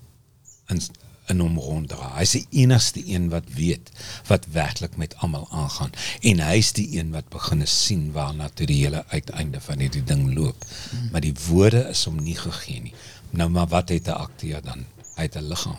in 0.70 0.82
in 1.30 1.40
hom 1.44 1.58
ronddra. 1.62 2.10
Hy's 2.18 2.34
die 2.38 2.46
enigste 2.64 3.04
een 3.06 3.30
wat 3.34 3.48
weet 3.56 3.92
wat 4.28 4.48
werklik 4.54 4.98
met 4.98 5.16
almal 5.24 5.48
aangaan 5.52 5.92
en 6.32 6.42
hy's 6.44 6.72
die 6.78 6.88
een 6.98 7.12
wat 7.16 7.30
begin 7.34 7.66
sien 7.68 8.12
waarna 8.16 8.50
toe 8.54 8.68
die 8.70 8.82
hele 8.84 9.04
uiteinde 9.14 9.62
van 9.62 9.80
hierdie 9.80 10.04
ding 10.04 10.34
loop. 10.36 10.66
Maar 11.12 11.22
die 11.22 11.36
woorde 11.48 11.86
is 11.90 12.06
hom 12.10 12.20
nie 12.24 12.38
gegee 12.38 12.82
nie. 12.90 12.94
Nou 13.30 13.50
maar 13.50 13.68
wat 13.68 13.90
het 13.90 14.08
'n 14.08 14.22
akteur 14.26 14.62
dan? 14.62 14.86
Hy 15.16 15.24
het 15.28 15.36
'n 15.36 15.48
liggaam 15.48 15.78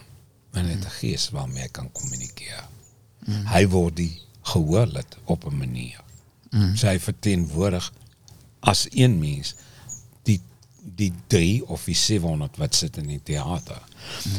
en 0.52 0.64
hy 0.64 0.70
het 0.70 0.84
'n 0.84 0.98
gees 1.00 1.30
waarmee 1.30 1.62
hy 1.62 1.68
kan 1.68 1.92
kommunikeer. 1.92 2.64
Mm. 3.26 3.46
Hy 3.46 3.66
word 3.68 3.96
die 3.96 4.20
gehoorlid 4.42 5.16
op 5.24 5.44
'n 5.44 5.56
manier. 5.56 6.00
Mm. 6.50 6.76
So 6.76 6.86
hy 6.86 6.98
verteenwoordig 6.98 7.92
as 8.60 8.86
een 8.90 9.18
mens 9.18 9.54
die 10.82 11.12
3 11.26 11.62
of 11.66 11.84
die 11.84 11.94
700 11.94 12.56
wat 12.56 12.74
sit 12.74 12.96
in 12.96 13.06
die 13.06 13.20
teater. 13.22 13.80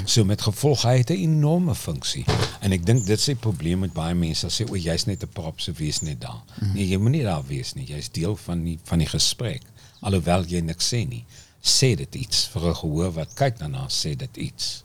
So 0.05 0.25
met 0.25 0.41
gevolg 0.41 0.83
hy 0.87 0.97
het 0.97 1.09
'n 1.09 1.21
enorme 1.21 1.75
funksie. 1.75 2.25
En 2.61 2.71
ek 2.71 2.85
dink 2.85 3.05
dit 3.05 3.19
is 3.19 3.25
die 3.25 3.35
probleem 3.35 3.79
met 3.79 3.93
baie 3.93 4.15
mense 4.15 4.45
as 4.45 4.61
sê 4.61 4.69
o 4.69 4.75
jy's 4.75 5.05
net 5.05 5.23
'n 5.23 5.29
prop 5.33 5.61
so 5.61 5.71
wees 5.77 6.01
net 6.01 6.21
daar. 6.21 6.41
Nee, 6.73 6.87
jy 6.87 6.97
moet 6.97 7.11
nie 7.11 7.23
daar 7.23 7.43
wees 7.47 7.73
nie. 7.73 7.85
Jy's 7.85 8.09
deel 8.09 8.35
van 8.35 8.63
die 8.63 8.79
van 8.83 8.99
die 8.99 9.07
gesprek. 9.07 9.61
Alhoewel 10.01 10.45
jy 10.45 10.59
niks 10.59 10.93
sê 10.93 11.07
nie. 11.07 11.25
Sê 11.61 11.95
dit 11.95 12.15
iets 12.15 12.47
vir 12.53 12.69
'n 12.69 12.75
gehoor 12.75 13.11
wat 13.11 13.33
kyk 13.33 13.59
daarna, 13.59 13.87
sê 13.87 14.15
dit 14.15 14.37
iets. 14.37 14.83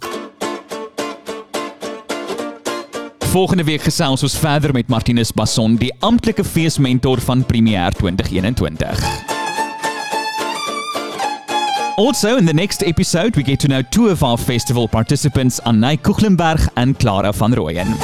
Volgende 3.37 3.65
week 3.65 3.83
gesels 3.83 4.23
ons 4.23 4.39
verder 4.39 4.73
met 4.73 4.89
Martinus 4.89 5.33
Basson, 5.33 5.77
die 5.77 5.93
amptelike 6.01 6.45
feesmentor 6.45 7.21
van 7.21 7.47
Premier 7.47 7.93
2021. 7.93 9.36
Also, 11.97 12.37
in 12.37 12.45
the 12.45 12.53
next 12.53 12.83
episode, 12.83 13.35
we 13.37 13.43
get 13.43 13.59
to 13.59 13.69
know 13.69 13.81
two 13.81 14.09
of 14.09 14.23
our 14.23 14.37
festival 14.37 14.87
participants, 14.87 15.59
Annay 15.65 15.97
Kuchlenberg 15.97 16.69
and 16.77 16.99
Clara 16.99 17.33
van 17.33 17.55
Rooyen. 17.55 17.97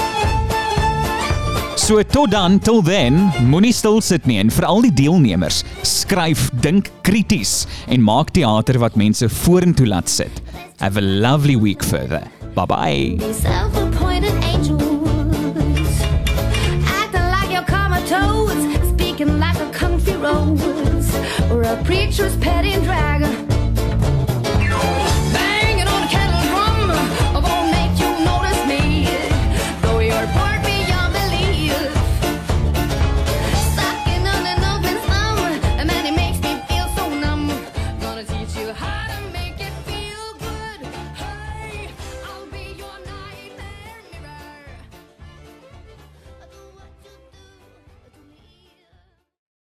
So 1.77 2.03
tot 2.03 2.31
dan, 2.31 2.59
till 2.59 2.81
then, 2.81 3.31
moenie 3.51 3.73
stil 3.75 4.01
sit 4.01 4.25
nie 4.25 4.39
en 4.41 4.49
vir 4.49 4.65
al 4.65 4.81
die 4.87 4.93
deelnemers, 4.97 5.61
skryf, 5.85 6.47
dink 6.65 6.89
krities 7.05 7.67
en 7.93 8.01
maak 8.01 8.33
teater 8.33 8.81
wat 8.81 8.97
mense 8.97 9.29
vorentoe 9.29 9.85
laat 9.87 10.09
sit. 10.09 10.41
Have 10.81 10.97
a 10.97 11.05
lovely 11.05 11.57
week 11.57 11.85
further. 11.85 12.25
Bye 12.55 12.67
bye. 12.67 13.33
Self-appointed 13.43 14.33
angels, 14.55 16.01
acting 16.89 17.29
like 17.29 17.53
you're 17.53 17.69
comatose, 17.69 18.89
speaking 18.89 19.39
like 19.39 19.61
a 19.61 19.69
kung 19.71 20.01
fu 20.01 20.17
rose, 20.17 21.13
or 21.53 21.63
a 21.65 21.77
preacher's 21.85 22.37
petting 22.39 22.81
dragon. 22.85 23.42